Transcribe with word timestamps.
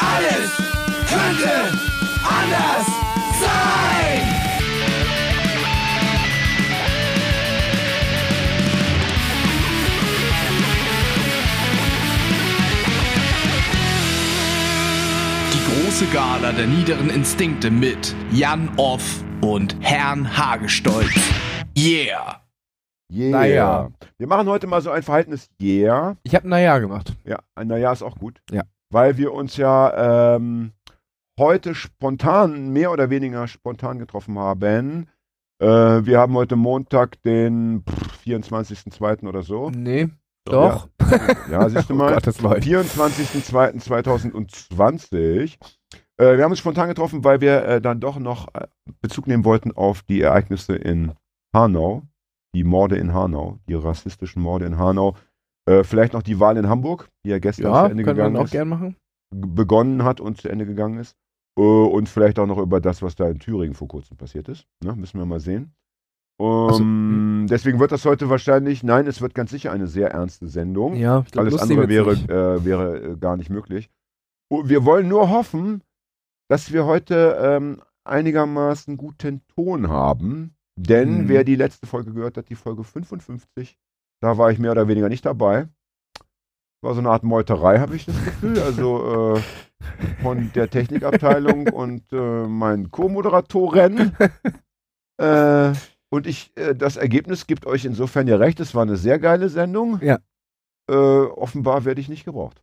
Alles 0.00 0.56
könnte 1.08 1.78
anders 2.24 2.86
sein. 3.38 4.22
Die 15.52 15.84
große 15.84 16.06
Gala 16.06 16.52
der 16.52 16.66
niederen 16.66 17.10
Instinkte 17.10 17.70
mit 17.70 18.14
Jan 18.32 18.70
Off 18.78 19.22
und 19.42 19.76
Herrn 19.80 20.36
Hagestolz. 20.36 21.12
Yeah! 21.76 22.40
Yeah. 23.12 23.30
Naja. 23.30 23.90
Wir 24.18 24.26
machen 24.28 24.48
heute 24.48 24.66
mal 24.66 24.80
so 24.80 24.90
ein 24.90 25.02
Verhaltenes 25.02 25.50
Yeah. 25.60 26.16
Ich 26.22 26.34
habe 26.34 26.46
ein 26.46 26.50
Naja 26.50 26.78
gemacht. 26.78 27.12
Ja, 27.24 27.40
ein 27.54 27.66
Naja 27.66 27.92
ist 27.92 28.02
auch 28.02 28.16
gut. 28.16 28.40
Ja. 28.50 28.62
Weil 28.90 29.16
wir 29.16 29.32
uns 29.32 29.56
ja 29.56 30.36
ähm, 30.36 30.72
heute 31.38 31.74
spontan, 31.74 32.72
mehr 32.72 32.92
oder 32.92 33.10
weniger 33.10 33.48
spontan 33.48 33.98
getroffen 33.98 34.38
haben. 34.38 35.08
Äh, 35.60 35.66
wir 35.66 36.18
haben 36.18 36.34
heute 36.34 36.56
Montag, 36.56 37.22
den 37.22 37.82
pff, 37.88 38.26
24.02. 38.26 39.26
oder 39.26 39.42
so. 39.42 39.70
Nee, 39.70 40.08
doch. 40.44 40.88
Ja, 41.50 41.68
siehst 41.68 41.90
du 41.90 41.94
mal. 41.94 42.10
Oh 42.10 42.14
Gott, 42.14 42.26
das 42.26 42.40
läuft. 42.40 42.66
24.02.2020. 42.66 45.58
Äh, 46.16 46.36
wir 46.36 46.44
haben 46.44 46.50
uns 46.50 46.58
spontan 46.58 46.88
getroffen, 46.88 47.22
weil 47.24 47.40
wir 47.40 47.64
äh, 47.64 47.80
dann 47.80 48.00
doch 48.00 48.18
noch 48.18 48.48
äh, 48.54 48.66
Bezug 49.00 49.26
nehmen 49.26 49.44
wollten 49.44 49.72
auf 49.72 50.02
die 50.02 50.20
Ereignisse 50.20 50.76
in 50.76 51.12
Hanau, 51.54 52.02
die 52.54 52.64
Morde 52.64 52.96
in 52.96 53.14
Hanau, 53.14 53.58
die 53.68 53.74
rassistischen 53.74 54.42
Morde 54.42 54.66
in 54.66 54.78
Hanau. 54.78 55.16
Äh, 55.70 55.84
vielleicht 55.84 56.12
noch 56.12 56.22
die 56.22 56.40
Wahl 56.40 56.56
in 56.56 56.68
Hamburg, 56.68 57.08
die 57.24 57.30
ja 57.30 57.38
gestern 57.38 57.66
Ja, 57.72 57.84
zu 57.84 57.90
Ende 57.92 58.02
können 58.04 58.16
wir 58.16 58.24
gegangen 58.24 58.36
auch 58.36 58.44
ist, 58.44 58.50
gern 58.50 58.68
machen. 58.68 58.96
begonnen 59.34 60.04
hat 60.04 60.20
und 60.20 60.40
zu 60.40 60.48
Ende 60.48 60.66
gegangen 60.66 60.98
ist. 60.98 61.14
Äh, 61.58 61.62
und 61.62 62.08
vielleicht 62.08 62.38
auch 62.38 62.46
noch 62.46 62.58
über 62.58 62.80
das, 62.80 63.02
was 63.02 63.14
da 63.14 63.28
in 63.28 63.38
Thüringen 63.38 63.74
vor 63.74 63.88
kurzem 63.88 64.16
passiert 64.16 64.48
ist. 64.48 64.64
Ne? 64.84 64.94
Müssen 64.96 65.18
wir 65.18 65.26
mal 65.26 65.40
sehen. 65.40 65.72
so, 66.40 66.44
Um, 66.80 67.46
deswegen 67.50 67.78
wird 67.80 67.92
das 67.92 68.04
heute 68.06 68.30
wahrscheinlich, 68.30 68.82
nein, 68.82 69.06
es 69.06 69.20
wird 69.20 69.34
ganz 69.34 69.50
sicher 69.50 69.72
eine 69.72 69.86
sehr 69.86 70.10
ernste 70.10 70.48
Sendung. 70.48 70.94
Ja, 70.96 71.24
glaub, 71.30 71.44
Alles 71.46 71.60
andere 71.60 71.88
wäre, 71.88 72.12
äh, 72.12 72.64
wäre 72.64 73.00
äh, 73.12 73.16
gar 73.16 73.36
nicht 73.36 73.50
möglich. 73.50 73.90
Und 74.50 74.68
wir 74.70 74.84
wollen 74.86 75.06
nur 75.08 75.28
hoffen, 75.30 75.82
dass 76.48 76.72
wir 76.72 76.86
heute 76.86 77.36
ähm, 77.40 77.82
einigermaßen 78.04 78.96
guten 78.96 79.42
Ton 79.54 79.88
haben. 79.88 80.54
Denn 80.76 81.24
Mhm. 81.24 81.28
wer 81.28 81.44
die 81.44 81.56
letzte 81.56 81.86
Folge 81.86 82.12
gehört 82.14 82.36
hat, 82.38 82.48
die 82.48 82.54
Folge 82.54 82.84
55, 82.84 83.76
da 84.20 84.38
war 84.38 84.50
ich 84.50 84.58
mehr 84.58 84.72
oder 84.72 84.88
weniger 84.88 85.08
nicht 85.08 85.24
dabei. 85.26 85.68
War 86.82 86.94
so 86.94 87.00
eine 87.00 87.10
Art 87.10 87.22
Meuterei, 87.24 87.78
habe 87.78 87.94
ich 87.96 88.06
das 88.06 88.16
Gefühl. 88.24 88.58
Also 88.60 89.34
äh, 89.36 89.40
von 90.22 90.50
der 90.54 90.70
Technikabteilung 90.70 91.68
und 91.72 92.10
äh, 92.12 92.46
meinen 92.46 92.90
Co-Moderatoren. 92.90 94.16
äh, 95.18 95.72
und 96.12 96.26
ich, 96.26 96.52
äh, 96.56 96.74
das 96.74 96.96
Ergebnis 96.96 97.46
gibt 97.46 97.66
euch 97.66 97.84
insofern 97.84 98.26
ja 98.26 98.36
recht. 98.36 98.60
Es 98.60 98.74
war 98.74 98.82
eine 98.82 98.96
sehr 98.96 99.18
geile 99.18 99.48
Sendung. 99.48 100.00
Ja. 100.02 100.18
Äh, 100.90 100.94
offenbar 100.94 101.84
werde 101.84 102.00
ich 102.00 102.08
nicht 102.08 102.24
gebraucht. 102.24 102.62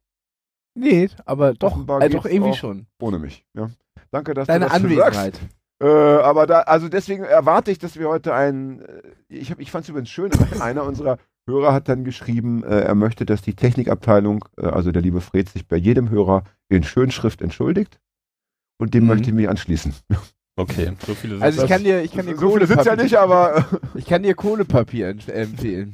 Nee, 0.76 1.10
aber 1.26 1.54
doch, 1.54 1.74
Offenbar 1.74 2.02
äh, 2.02 2.10
doch 2.10 2.26
irgendwie 2.26 2.54
schon. 2.54 2.88
Ohne 3.00 3.20
mich. 3.20 3.46
Ja. 3.56 3.70
Danke, 4.12 4.34
dass 4.34 4.48
Deine 4.48 4.66
du 4.66 4.70
das 4.72 4.76
Anwesenheit. 4.84 5.40
Äh, 5.82 5.88
aber 5.88 6.48
da, 6.48 6.62
also 6.62 6.90
deswegen 6.90 7.24
erwarte 7.24 7.72
ich, 7.72 7.78
dass 7.80 7.98
wir 7.98 8.10
heute 8.10 8.34
einen. 8.34 8.82
äh, 8.82 9.02
Ich, 9.30 9.52
hab- 9.52 9.60
ich 9.60 9.72
fand 9.72 9.84
es 9.86 9.90
übrigens 9.90 10.10
schön, 10.10 10.32
einer 10.60 10.84
unserer 10.84 11.18
Hörer 11.48 11.74
hat 11.74 11.88
dann 11.90 12.04
geschrieben, 12.04 12.64
äh, 12.64 12.82
er 12.82 12.96
möchte, 12.96 13.26
dass 13.26 13.42
die 13.42 13.56
Technikabteilung, 13.56 14.46
äh, 14.58 14.66
also 14.68 14.92
der 14.92 15.02
liebe 15.02 15.22
Fred, 15.22 15.50
sich 15.50 15.68
bei 15.68 15.78
jedem 15.78 16.10
Hörer 16.10 16.44
in 16.70 16.84
Schönschrift 16.84 17.42
entschuldigt. 17.42 18.00
Und 18.80 18.94
dem 18.94 19.04
Mhm. 19.04 19.08
möchte 19.10 19.30
ich 19.30 19.34
mich 19.36 19.50
anschließen. 19.50 19.94
Okay, 20.56 20.92
so 21.08 21.16
viele 21.16 21.36
sind 21.36 21.44
Also 21.44 21.64
ich 21.64 21.70
kann 21.70 21.84
dir, 21.84 22.02
ich 22.04 22.12
kann 22.12 22.26
dir 22.28 22.36
so 22.38 22.52
viele 22.54 22.68
sind 22.68 22.78
ja 22.86 22.94
Kohlepapier- 22.94 23.04
nicht, 23.04 23.16
aber. 23.18 23.66
Ich 23.96 24.06
kann 24.06 24.22
dir 24.24 24.36
Kohlepapier 24.36 25.10
empf- 25.10 25.32
empfehlen. 25.32 25.94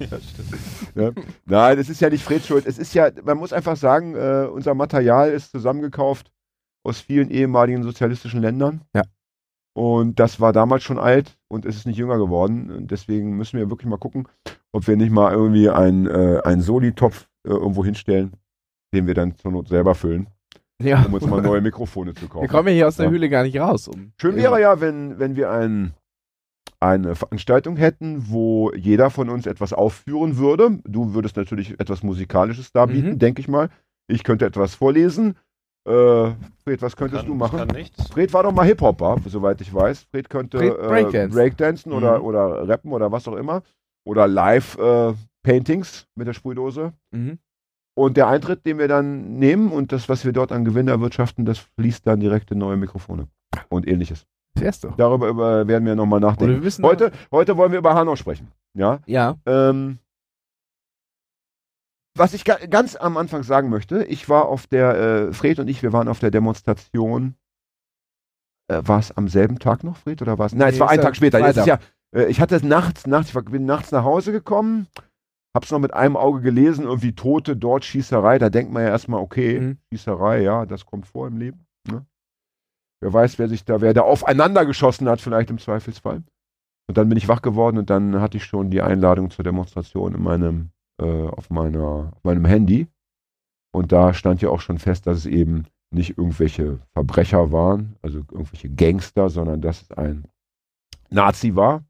Nein, 1.45 1.79
es 1.79 1.89
ist 1.89 2.01
ja 2.01 2.09
nicht 2.09 2.23
Freds 2.23 2.47
Schuld. 2.47 2.65
Es 2.65 2.77
ist 2.77 2.93
ja, 2.93 3.09
man 3.23 3.37
muss 3.37 3.53
einfach 3.53 3.77
sagen, 3.77 4.15
äh, 4.15 4.47
unser 4.51 4.73
Material 4.73 5.31
ist 5.31 5.51
zusammengekauft 5.51 6.31
aus 6.85 6.99
vielen 6.99 7.29
ehemaligen 7.29 7.83
sozialistischen 7.83 8.41
Ländern. 8.41 8.81
Ja. 8.93 9.03
Und 9.75 10.19
das 10.19 10.39
war 10.39 10.53
damals 10.53 10.83
schon 10.83 10.99
alt 10.99 11.37
und 11.47 11.65
es 11.65 11.75
ist 11.75 11.87
nicht 11.87 11.97
jünger 11.97 12.17
geworden. 12.17 12.69
Und 12.71 12.91
deswegen 12.91 13.35
müssen 13.37 13.57
wir 13.57 13.69
wirklich 13.69 13.89
mal 13.89 13.97
gucken, 13.97 14.27
ob 14.71 14.87
wir 14.87 14.95
nicht 14.95 15.11
mal 15.11 15.31
irgendwie 15.33 15.69
einen, 15.69 16.05
äh, 16.07 16.41
einen 16.43 16.61
Soli-Topf 16.61 17.27
äh, 17.45 17.49
irgendwo 17.49 17.83
hinstellen, 17.83 18.33
den 18.93 19.07
wir 19.07 19.15
dann 19.15 19.35
zur 19.35 19.51
Not 19.51 19.67
selber 19.69 19.95
füllen, 19.95 20.27
Ja. 20.81 21.03
um 21.05 21.13
uns 21.15 21.25
mal 21.25 21.41
neue 21.41 21.61
Mikrofone 21.61 22.13
zu 22.13 22.27
kaufen. 22.27 22.43
Wir 22.43 22.49
kommen 22.49 22.67
ja 22.69 22.73
hier 22.75 22.87
aus 22.87 22.97
der 22.97 23.05
Ja. 23.07 23.11
Höhle 23.11 23.29
gar 23.29 23.43
nicht 23.43 23.57
raus. 23.59 23.87
Um 23.87 24.13
Schön 24.17 24.35
wäre 24.35 24.61
ja, 24.61 24.79
wenn, 24.79 25.17
wenn 25.17 25.35
wir 25.35 25.49
ein, 25.49 25.93
eine 26.79 27.15
Veranstaltung 27.15 27.75
hätten, 27.77 28.29
wo 28.29 28.71
jeder 28.73 29.09
von 29.09 29.29
uns 29.29 29.47
etwas 29.47 29.73
aufführen 29.73 30.37
würde. 30.37 30.79
Du 30.83 31.13
würdest 31.15 31.35
natürlich 31.37 31.79
etwas 31.79 32.03
Musikalisches 32.03 32.71
darbieten, 32.71 33.13
Mhm. 33.13 33.19
denke 33.19 33.41
ich 33.41 33.47
mal. 33.47 33.69
Ich 34.07 34.23
könnte 34.23 34.45
etwas 34.45 34.75
vorlesen. 34.75 35.35
Äh, 35.85 36.31
Fred, 36.63 36.81
was 36.81 36.95
könntest 36.95 37.23
kann, 37.23 37.27
du 37.31 37.35
machen? 37.35 37.59
Ich 37.59 37.67
kann 37.67 37.75
nichts. 37.75 38.07
Fred 38.09 38.31
war 38.33 38.43
doch 38.43 38.53
mal 38.53 38.65
Hip-Hopper, 38.65 39.17
soweit 39.25 39.59
ich 39.61 39.73
weiß. 39.73 40.07
Fred 40.11 40.29
könnte 40.29 40.57
Fred 40.57 40.71
äh, 40.79 40.87
Breakdance. 40.87 41.35
Breakdancen 41.35 41.91
oder, 41.91 42.19
Mhm. 42.19 42.25
oder 42.25 42.67
rappen 42.69 42.91
oder 42.93 43.11
was 43.11 43.27
auch 43.27 43.35
immer. 43.35 43.63
Oder 44.05 44.27
Live-Paintings 44.27 46.07
mit 46.15 46.27
der 46.27 46.33
Sprühdose. 46.33 46.93
Mhm. 47.11 47.37
Und 47.95 48.17
der 48.17 48.27
Eintritt, 48.27 48.65
den 48.65 48.79
wir 48.79 48.87
dann 48.87 49.37
nehmen 49.37 49.71
und 49.71 49.91
das, 49.91 50.09
was 50.09 50.25
wir 50.25 50.31
dort 50.33 50.51
an 50.51 50.65
Gewinn 50.65 50.87
erwirtschaften, 50.87 51.45
das 51.45 51.59
fließt 51.59 52.07
dann 52.07 52.19
direkt 52.19 52.49
in 52.51 52.57
neue 52.57 52.75
Mikrofone 52.77 53.27
und 53.69 53.87
ähnliches. 53.87 54.25
Das 54.55 54.79
doch. 54.79 54.95
Darüber 54.97 55.27
über, 55.29 55.67
werden 55.67 55.85
wir 55.85 55.95
nochmal 55.95 56.17
Oder 56.17 56.27
nachdenken. 56.27 56.55
wir 56.55 56.63
wissen 56.63 56.83
Heute, 56.85 57.11
heute 57.31 57.55
wollen 57.57 57.71
wir 57.71 57.79
über 57.79 57.93
Hanau 57.93 58.15
sprechen. 58.15 58.47
Ja. 58.75 58.99
Ja. 59.05 59.35
Ähm, 59.45 59.99
was 62.15 62.33
ich 62.33 62.45
ga 62.45 62.55
ganz 62.67 62.95
am 62.95 63.17
Anfang 63.17 63.43
sagen 63.43 63.69
möchte, 63.69 64.03
ich 64.03 64.29
war 64.29 64.45
auf 64.47 64.67
der, 64.67 64.95
äh, 65.29 65.33
Fred 65.33 65.59
und 65.59 65.67
ich, 65.67 65.81
wir 65.83 65.93
waren 65.93 66.07
auf 66.07 66.19
der 66.19 66.31
Demonstration. 66.31 67.35
Äh, 68.71 68.81
war 68.85 68.99
es 68.99 69.11
am 69.17 69.27
selben 69.27 69.59
Tag 69.59 69.83
noch, 69.83 69.97
Fred, 69.97 70.21
oder 70.21 70.37
war 70.37 70.45
es? 70.45 70.53
Nein, 70.53 70.69
es 70.69 70.75
Nee, 70.75 70.79
war 70.81 70.87
ist 70.87 70.91
ein 70.93 70.97
ja 70.99 71.03
Tag 71.03 71.15
später. 71.15 71.39
Jetzt 71.39 71.57
ist 71.57 71.65
ja, 71.67 71.79
äh, 72.15 72.25
ich 72.27 72.39
hatte 72.39 72.55
es 72.55 72.63
nachts, 72.63 73.07
nachts, 73.07 73.29
ich 73.29 73.35
war- 73.35 73.43
bin 73.43 73.65
nachts 73.65 73.91
nach 73.91 74.03
Hause 74.03 74.31
gekommen, 74.31 74.87
hab's 75.55 75.71
noch 75.71 75.79
mit 75.79 75.93
einem 75.93 76.15
Auge 76.15 76.41
gelesen, 76.41 76.85
irgendwie 76.85 77.13
Tote, 77.13 77.57
dort 77.57 77.83
Schießerei. 77.83 78.39
Da 78.39 78.49
denkt 78.49 78.71
man 78.71 78.83
ja 78.83 78.89
erstmal, 78.89 79.19
okay, 79.19 79.59
Mhm. 79.59 79.77
Schießerei, 79.91 80.41
ja, 80.41 80.65
das 80.65 80.85
kommt 80.85 81.07
vor 81.07 81.27
im 81.27 81.37
Leben. 81.37 81.65
Ne? 81.89 82.05
Wer 83.01 83.11
weiß, 83.11 83.37
wer 83.39 83.49
sich 83.49 83.65
da, 83.65 83.81
wer 83.81 83.93
da 83.93 84.01
aufeinander 84.01 84.65
geschossen 84.65 85.09
hat, 85.09 85.19
vielleicht 85.19 85.49
im 85.49 85.57
Zweifelsfall. 85.59 86.23
Und 86.87 86.97
dann 86.97 87.09
bin 87.09 87.17
ich 87.17 87.27
wach 87.27 87.41
geworden 87.41 87.77
und 87.77 87.89
dann 87.89 88.21
hatte 88.21 88.37
ich 88.37 88.45
schon 88.45 88.69
die 88.71 88.81
Einladung 88.81 89.29
zur 89.29 89.43
Demonstration 89.43 90.15
in 90.15 90.23
meinem, 90.23 90.71
äh, 91.03 91.27
auf, 91.29 91.49
meiner, 91.49 92.11
auf 92.15 92.23
meinem 92.23 92.45
Handy. 92.45 92.87
Und 93.75 93.91
da 93.91 94.13
stand 94.13 94.41
ja 94.41 94.49
auch 94.49 94.61
schon 94.61 94.77
fest, 94.79 95.07
dass 95.07 95.17
es 95.19 95.25
eben 95.25 95.65
nicht 95.91 96.17
irgendwelche 96.17 96.79
Verbrecher 96.93 97.51
waren, 97.51 97.95
also 98.01 98.19
irgendwelche 98.19 98.69
Gangster, 98.69 99.29
sondern 99.29 99.61
dass 99.61 99.83
es 99.83 99.91
ein 99.91 100.25
Nazi 101.09 101.55
war, 101.55 101.83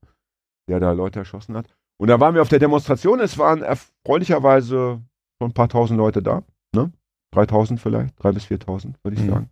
der 0.70 0.80
da 0.80 0.92
Leute 0.92 1.20
erschossen 1.20 1.56
hat. 1.56 1.74
Und 2.02 2.10
da 2.10 2.20
waren 2.20 2.36
wir 2.36 2.42
auf 2.42 2.50
der 2.50 2.60
Demonstration. 2.60 3.20
Es 3.20 3.38
waren 3.38 3.62
erfreulicherweise 3.62 5.02
schon 5.42 5.52
ein 5.52 5.54
paar 5.54 5.70
tausend 5.70 5.98
Leute 5.98 6.22
da. 6.22 6.44
Ne? 6.76 6.92
3000 7.34 7.80
vielleicht, 7.80 8.18
3.000 8.20 8.34
bis 8.34 8.46
4.000, 8.46 8.96
würde 9.04 9.18
ich 9.18 9.24
Mhm. 9.24 9.30
sagen. 9.30 9.50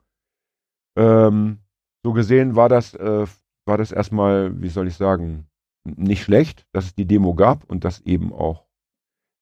Ähm, 0.98 1.58
so 2.04 2.14
gesehen 2.14 2.56
war 2.56 2.68
das, 2.70 2.94
äh, 2.96 3.26
war 3.66 3.78
das 3.78 3.92
erstmal, 3.92 4.60
wie 4.62 4.70
soll 4.70 4.88
ich 4.88 4.96
sagen, 4.96 5.48
nicht 5.86 6.24
schlecht, 6.24 6.66
dass 6.74 6.86
es 6.86 6.96
die 6.96 7.06
Demo 7.06 7.34
gab 7.36 7.64
und 7.70 7.86
dass 7.86 8.02
eben 8.02 8.34
auch 8.34 8.66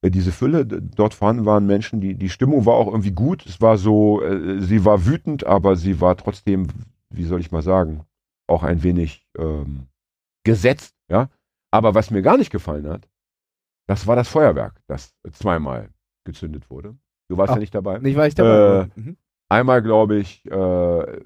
diese 0.04 0.32
Fülle 0.32 0.66
dort 0.66 1.14
vorhanden 1.14 1.46
waren 1.46 1.66
Menschen, 1.66 2.00
die, 2.00 2.16
die 2.16 2.30
Stimmung 2.30 2.66
war 2.66 2.76
auch 2.76 2.88
irgendwie 2.88 3.12
gut. 3.12 3.46
Es 3.46 3.60
war 3.60 3.78
so, 3.78 4.22
äh, 4.22 4.62
sie 4.62 4.86
war 4.86 5.06
wütend, 5.06 5.46
aber 5.46 5.76
sie 5.76 6.00
war 6.00 6.16
trotzdem, 6.16 6.68
wie 7.10 7.26
soll 7.26 7.42
ich 7.42 7.52
mal 7.52 7.62
sagen, 7.62 8.06
auch 8.48 8.64
ein 8.64 8.82
wenig 8.84 9.28
ähm, 9.38 9.88
gesetzt, 10.46 10.96
ja. 11.10 11.30
Aber 11.72 11.94
was 11.94 12.12
mir 12.12 12.22
gar 12.22 12.38
nicht 12.38 12.50
gefallen 12.50 12.88
hat, 12.88 13.08
das 13.88 14.08
war 14.08 14.16
das 14.16 14.30
Feuerwerk, 14.30 14.82
das 14.88 15.14
zweimal 15.32 15.90
gezündet 16.26 16.70
wurde. 16.70 16.96
Du 17.30 17.38
warst 17.38 17.52
Ach, 17.52 17.56
ja 17.56 17.60
nicht 17.60 17.76
dabei. 17.76 18.00
Nicht, 18.00 18.16
weil 18.16 18.30
ich 18.30 18.36
dabei 18.36 18.90
Äh, 18.96 19.00
mhm. 19.00 19.18
Einmal, 19.50 19.82
glaube 19.82 20.18
ich, 20.18 20.46
äh, 20.46 21.22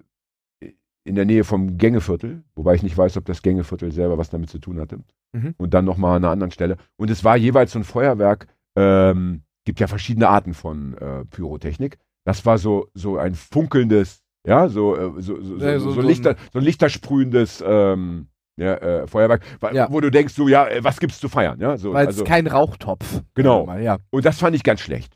in 1.05 1.15
der 1.15 1.25
Nähe 1.25 1.43
vom 1.43 1.77
Gängeviertel, 1.77 2.43
wobei 2.55 2.75
ich 2.75 2.83
nicht 2.83 2.97
weiß, 2.97 3.17
ob 3.17 3.25
das 3.25 3.41
Gängeviertel 3.41 3.91
selber 3.91 4.17
was 4.17 4.29
damit 4.29 4.49
zu 4.49 4.59
tun 4.59 4.79
hatte. 4.79 4.99
Mhm. 5.33 5.55
Und 5.57 5.73
dann 5.73 5.85
nochmal 5.85 6.15
an 6.15 6.23
einer 6.23 6.31
anderen 6.31 6.51
Stelle. 6.51 6.77
Und 6.95 7.09
es 7.09 7.23
war 7.23 7.35
jeweils 7.35 7.73
so 7.73 7.79
ein 7.79 7.83
Feuerwerk. 7.83 8.47
Ähm, 8.75 9.43
gibt 9.65 9.79
ja 9.79 9.87
verschiedene 9.87 10.27
Arten 10.29 10.53
von 10.53 10.97
äh, 10.97 11.25
Pyrotechnik. 11.25 11.97
Das 12.25 12.45
war 12.45 12.57
so, 12.57 12.87
so 12.93 13.17
ein 13.17 13.35
funkelndes, 13.35 14.21
ja, 14.47 14.67
so, 14.69 14.95
äh, 14.95 15.21
so, 15.21 15.41
so, 15.41 15.57
Ja, 15.57 15.79
so, 15.79 15.91
so- 15.91 16.01
Lichter, 16.01 16.31
ein- 16.31 16.37
so 16.51 16.59
ein 16.59 16.65
lichtersprühendes 16.65 17.63
ähm, 17.65 18.27
ja, 18.59 18.75
äh, 18.75 19.07
Feuerwerk, 19.07 19.43
Ja. 19.73 19.91
wo 19.91 19.99
du 20.01 20.11
denkst, 20.11 20.33
so, 20.33 20.47
ja, 20.47 20.67
äh, 20.67 20.83
was 20.83 20.99
gibt's 20.99 21.19
zu 21.19 21.27
feiern? 21.29 21.59
Ja, 21.59 21.77
so, 21.77 21.93
Weil 21.93 22.07
also, 22.07 22.23
es 22.23 22.27
kein 22.27 22.47
Rauchtopf. 22.47 23.21
Genau. 23.35 23.65
Mal, 23.65 23.81
Ja. 23.81 23.97
und 24.11 24.25
das 24.25 24.39
fand 24.39 24.55
ich 24.55 24.63
ganz 24.63 24.81
schlecht. 24.81 25.15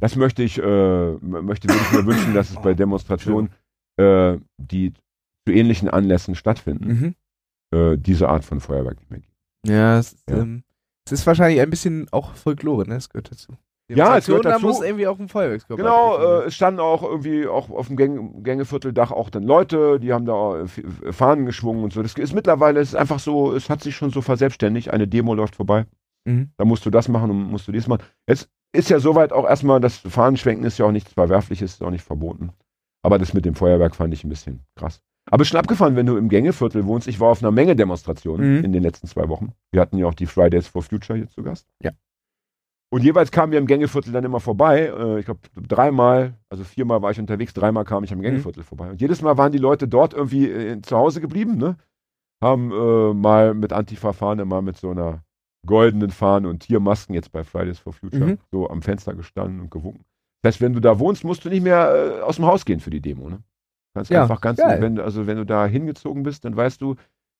Das 0.00 0.16
möchte 0.16 0.42
ich, 0.42 0.58
äh, 0.58 0.62
möchte 1.20 1.68
würde 1.68 1.80
ich 1.82 1.92
mir 1.92 2.06
wünschen, 2.06 2.34
dass 2.34 2.50
es 2.50 2.56
bei 2.56 2.74
Demonstrationen, 2.74 3.50
äh, 3.98 4.38
die 4.58 4.92
zu 5.46 5.52
ähnlichen 5.54 5.88
Anlässen 5.88 6.34
stattfinden, 6.34 7.14
Mhm. 7.72 7.76
äh, 7.78 7.96
diese 7.98 8.28
Art 8.28 8.44
von 8.44 8.60
Feuerwerk 8.60 8.98
nicht 9.00 9.10
mehr 9.10 9.20
gibt. 9.20 9.34
Ja, 9.66 9.98
es, 9.98 10.16
Ja. 10.28 10.38
Ähm, 10.38 10.62
es 11.12 11.20
ist 11.20 11.26
wahrscheinlich 11.26 11.60
ein 11.60 11.70
bisschen 11.70 12.06
auch 12.12 12.34
Folklore, 12.34 12.86
ne? 12.88 12.96
Es 12.96 13.08
gehört 13.08 13.30
dazu. 13.30 13.52
Ja, 13.90 14.18
es 14.18 14.26
gehört 14.26 14.44
Demonstration, 14.44 14.44
Da 14.44 14.50
dazu. 14.50 14.66
muss 14.66 14.82
irgendwie 14.82 15.06
auch 15.06 15.18
ein 15.18 15.28
Feuerwerkskörper 15.28 15.82
Genau, 15.82 16.18
äh, 16.18 16.46
es 16.46 16.54
standen 16.54 16.80
auch 16.80 17.02
irgendwie 17.02 17.46
auch 17.46 17.70
auf 17.70 17.86
dem 17.86 17.96
Gäng 17.96 18.42
Gängevierteldach 18.42 19.12
auch 19.12 19.30
dann 19.30 19.44
Leute, 19.44 19.98
die 19.98 20.12
haben 20.12 20.26
da 20.26 20.60
äh, 20.60 21.12
Fahnen 21.12 21.46
geschwungen 21.46 21.84
und 21.84 21.94
so. 21.94 22.02
Das 22.02 22.14
ist 22.14 22.34
mittlerweile, 22.34 22.80
ist 22.80 22.94
einfach 22.94 23.18
so, 23.18 23.54
es 23.54 23.70
hat 23.70 23.82
sich 23.82 23.96
schon 23.96 24.10
so 24.10 24.20
verselbstständigt. 24.20 24.90
Eine 24.90 25.08
Demo 25.08 25.34
läuft 25.34 25.56
vorbei. 25.56 25.86
Mhm. 26.26 26.50
Da 26.58 26.66
musst 26.66 26.84
du 26.84 26.90
das 26.90 27.08
machen 27.08 27.30
und 27.30 27.44
musst 27.44 27.66
du 27.66 27.72
dies 27.72 27.86
machen. 27.86 28.02
Es 28.26 28.50
ist 28.74 28.90
ja 28.90 29.00
soweit 29.00 29.32
auch 29.32 29.48
erstmal, 29.48 29.80
das 29.80 29.96
Fahnenschwenken 29.96 30.66
ist 30.66 30.76
ja 30.76 30.84
auch 30.84 30.92
nichts 30.92 31.14
Verwerfliches, 31.14 31.72
ist 31.72 31.82
auch 31.82 31.90
nicht 31.90 32.04
verboten. 32.04 32.50
Aber 33.02 33.18
das 33.18 33.32
mit 33.32 33.46
dem 33.46 33.54
Feuerwerk 33.54 33.96
fand 33.96 34.12
ich 34.12 34.22
ein 34.24 34.28
bisschen 34.28 34.60
krass. 34.76 35.00
Aber 35.30 35.44
schon 35.44 35.58
abgefahren, 35.60 35.96
wenn 35.96 36.06
du 36.06 36.16
im 36.16 36.28
Gängeviertel 36.28 36.86
wohnst. 36.86 37.06
Ich 37.08 37.20
war 37.20 37.28
auf 37.30 37.42
einer 37.42 37.50
Menge 37.50 37.76
Demonstrationen 37.76 38.58
Mhm. 38.58 38.64
in 38.64 38.72
den 38.72 38.82
letzten 38.82 39.06
zwei 39.06 39.28
Wochen. 39.28 39.52
Wir 39.72 39.80
hatten 39.80 39.98
ja 39.98 40.06
auch 40.06 40.14
die 40.14 40.26
Fridays 40.26 40.66
for 40.68 40.82
Future 40.82 41.18
hier 41.18 41.28
zu 41.28 41.42
Gast. 41.42 41.66
Ja. 41.82 41.90
Und 42.90 43.02
jeweils 43.04 43.30
kamen 43.30 43.52
wir 43.52 43.58
im 43.58 43.66
Gängeviertel 43.66 44.12
dann 44.12 44.24
immer 44.24 44.40
vorbei. 44.40 44.86
Äh, 44.86 45.18
ich 45.20 45.26
glaube, 45.26 45.40
dreimal, 45.54 46.34
also 46.48 46.64
viermal 46.64 47.02
war 47.02 47.10
ich 47.10 47.20
unterwegs, 47.20 47.52
dreimal 47.52 47.84
kam 47.84 48.02
ich 48.04 48.12
am 48.12 48.22
Gängeviertel 48.22 48.62
vorbei. 48.62 48.88
Und 48.90 49.00
jedes 49.00 49.20
Mal 49.20 49.36
waren 49.36 49.52
die 49.52 49.58
Leute 49.58 49.86
dort 49.88 50.14
irgendwie 50.14 50.50
äh, 50.50 50.80
zu 50.80 50.96
Hause 50.96 51.20
geblieben, 51.20 51.58
ne? 51.58 51.76
Haben 52.42 52.70
äh, 52.72 53.14
mal 53.14 53.52
mit 53.52 53.72
Antifa-Fahne, 53.72 54.44
mal 54.46 54.62
mit 54.62 54.76
so 54.78 54.90
einer 54.90 55.22
goldenen 55.66 56.10
Fahne 56.10 56.48
und 56.48 56.60
Tiermasken 56.60 57.14
jetzt 57.14 57.32
bei 57.32 57.44
Fridays 57.44 57.78
for 57.80 57.92
Future 57.92 58.24
Mhm. 58.24 58.38
so 58.52 58.70
am 58.70 58.80
Fenster 58.80 59.12
gestanden 59.14 59.60
und 59.60 59.70
gewunken. 59.70 60.04
Das 60.42 60.54
heißt, 60.54 60.60
wenn 60.62 60.72
du 60.72 60.80
da 60.80 60.98
wohnst, 61.00 61.24
musst 61.24 61.44
du 61.44 61.48
nicht 61.50 61.64
mehr 61.64 62.16
äh, 62.20 62.22
aus 62.22 62.36
dem 62.36 62.46
Haus 62.46 62.64
gehen 62.64 62.80
für 62.80 62.90
die 62.90 63.00
Demo, 63.02 63.28
ne? 63.28 63.40
Kannst 63.98 64.10
Ja, 64.10 64.22
einfach 64.22 64.40
ganz, 64.40 64.58
geil. 64.58 64.80
wenn, 64.80 64.96
du- 64.96 65.04
also 65.04 65.26
wenn 65.26 65.36
du 65.36 65.44
da 65.46 65.66
hingezogen 65.66 66.22
bist, 66.22 66.44
dann 66.44 66.56
weißt 66.56 66.80
du, 66.80 66.96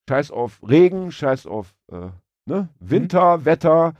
scheiß 0.08 0.30
auf 0.30 0.60
Regen, 0.68 1.10
scheiß 1.12 1.46
auf 1.46 1.74
äh, 1.92 2.08
ne? 2.46 2.68
Winter, 2.80 3.44
Wetter, 3.44 3.94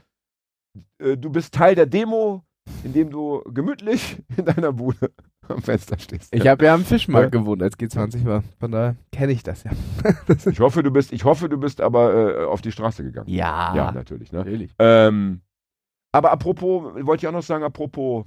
äh, 0.99 1.17
du 1.17 1.29
bist 1.29 1.53
Teil 1.53 1.75
der 1.75 1.85
Demo, 1.85 2.43
indem 2.83 3.09
du 3.09 3.41
gemütlich 3.51 4.17
in 4.37 4.45
deiner 4.45 4.73
Bude 4.73 5.11
am 5.47 5.61
Fenster 5.61 5.97
stehst. 5.97 6.33
Ich 6.35 6.47
habe 6.47 6.65
ja 6.65 6.73
am 6.75 6.83
Fischmarkt 6.85 7.33
Ja. 7.33 7.39
gewohnt, 7.39 7.63
als 7.63 7.77
G20 7.77 8.23
war. 8.25 8.43
Von 8.59 8.71
daher 8.71 8.95
kenne 9.11 9.31
ich 9.31 9.41
das 9.43 9.63
ja. 9.63 9.71
Ich 10.51 10.59
hoffe, 10.59 10.83
du 10.83 10.91
bist, 10.91 11.11
ich 11.11 11.23
hoffe, 11.23 11.49
du 11.49 11.57
bist 11.57 11.81
aber 11.81 12.13
äh, 12.41 12.45
auf 12.45 12.61
die 12.61 12.71
Straße 12.71 13.03
gegangen. 13.03 13.29
ja, 13.29 13.75
Ja, 13.75 13.91
natürlich. 13.91 14.31
Ne? 14.31 14.39
natürlich. 14.39 14.73
Ähm, 14.79 15.41
aber 16.11 16.31
apropos, 16.31 16.93
wollte 17.05 17.21
ich 17.23 17.27
auch 17.27 17.33
noch 17.33 17.43
sagen, 17.43 17.63
apropos 17.63 18.25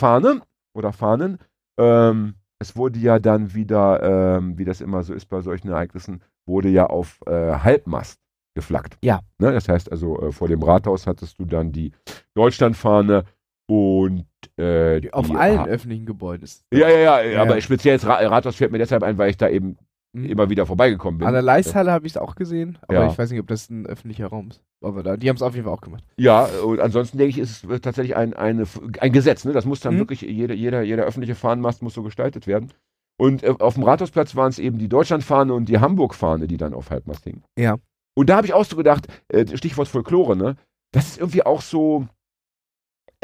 Fahne 0.00 0.42
oder 0.76 0.92
Fahnen, 0.92 1.38
ähm, 1.78 2.34
es 2.58 2.76
wurde 2.76 2.98
ja 2.98 3.18
dann 3.18 3.54
wieder, 3.54 4.36
ähm, 4.38 4.58
wie 4.58 4.64
das 4.64 4.80
immer 4.80 5.02
so 5.02 5.14
ist 5.14 5.26
bei 5.26 5.40
solchen 5.40 5.68
Ereignissen, 5.68 6.22
wurde 6.46 6.68
ja 6.68 6.86
auf 6.86 7.20
äh, 7.26 7.30
Halbmast 7.58 8.18
geflaggt. 8.54 8.96
Ja. 9.02 9.20
Ne? 9.38 9.52
Das 9.52 9.68
heißt 9.68 9.90
also, 9.90 10.20
äh, 10.20 10.32
vor 10.32 10.48
dem 10.48 10.62
Rathaus 10.62 11.06
hattest 11.06 11.38
du 11.38 11.44
dann 11.44 11.72
die 11.72 11.92
Deutschlandfahne 12.34 13.24
und 13.68 14.26
äh, 14.58 15.10
Auf 15.10 15.26
die, 15.26 15.34
allen 15.34 15.58
Ah, 15.58 15.66
öffentlichen 15.66 16.06
Gebäuden 16.06 16.44
ist 16.44 16.64
ja, 16.72 16.88
ja, 16.88 16.98
ja, 16.98 17.22
Ja. 17.22 17.42
aber 17.42 17.60
speziell 17.60 17.96
das 17.96 18.06
Ra 18.06 18.14
Rathaus 18.26 18.56
fällt 18.56 18.70
mir 18.72 18.78
deshalb 18.78 19.02
ein, 19.02 19.18
weil 19.18 19.30
ich 19.30 19.36
da 19.36 19.48
eben 19.48 19.76
Mhm. 20.22 20.30
immer 20.30 20.50
wieder 20.50 20.66
vorbeigekommen 20.66 21.18
bin. 21.18 21.26
An 21.26 21.32
der 21.34 21.42
Leisthalle 21.42 21.92
habe 21.92 22.06
ich 22.06 22.12
es 22.12 22.16
auch 22.16 22.34
gesehen, 22.34 22.78
aber 22.82 22.94
Ja. 22.94 23.06
ich 23.10 23.18
weiß 23.18 23.30
nicht, 23.30 23.40
ob 23.40 23.46
das 23.46 23.68
ein 23.70 23.86
öffentlicher 23.86 24.26
Raum 24.28 24.48
ist. 24.48 24.62
Aber 24.82 25.02
da, 25.02 25.16
die 25.16 25.28
haben 25.28 25.36
es 25.36 25.42
auf 25.42 25.54
jeden 25.54 25.64
Fall 25.64 25.74
auch 25.74 25.80
gemacht. 25.80 26.04
Ja, 26.16 26.44
und 26.64 26.80
ansonsten 26.80 27.18
denke 27.18 27.30
ich, 27.30 27.38
ist 27.38 27.64
es 27.64 27.80
tatsächlich 27.80 28.16
ein, 28.16 28.34
eine, 28.34 28.64
ein 29.00 29.12
Gesetz. 29.12 29.44
Ne? 29.44 29.52
Das 29.52 29.64
muss 29.64 29.80
dann 29.80 29.94
Mhm. 29.94 29.98
wirklich, 29.98 30.20
jeder, 30.22 30.54
jeder, 30.54 30.82
jeder 30.82 31.04
öffentliche 31.04 31.34
Fahnenmast 31.34 31.82
muss 31.82 31.94
so 31.94 32.02
gestaltet 32.02 32.46
werden. 32.46 32.72
Und 33.18 33.42
äh, 33.42 33.54
auf 33.58 33.74
dem 33.74 33.82
Rathausplatz 33.84 34.36
waren 34.36 34.50
es 34.50 34.58
eben 34.58 34.78
die 34.78 34.88
Deutschlandfahne 34.88 35.54
und 35.54 35.68
die 35.68 35.78
Hamburgfahne, 35.78 36.46
die 36.46 36.56
dann 36.58 36.74
auf 36.74 36.90
Halbmast 36.90 37.24
hingen. 37.24 37.42
Ja. 37.58 37.76
Und 38.14 38.28
da 38.30 38.36
habe 38.36 38.46
ich 38.46 38.52
auch 38.54 38.64
so 38.64 38.76
gedacht, 38.76 39.06
äh, 39.28 39.56
Stichwort 39.56 39.88
Folklore, 39.88 40.36
ne? 40.36 40.56
Das 40.92 41.06
ist 41.08 41.18
irgendwie 41.18 41.44
auch 41.44 41.60
so, 41.62 42.06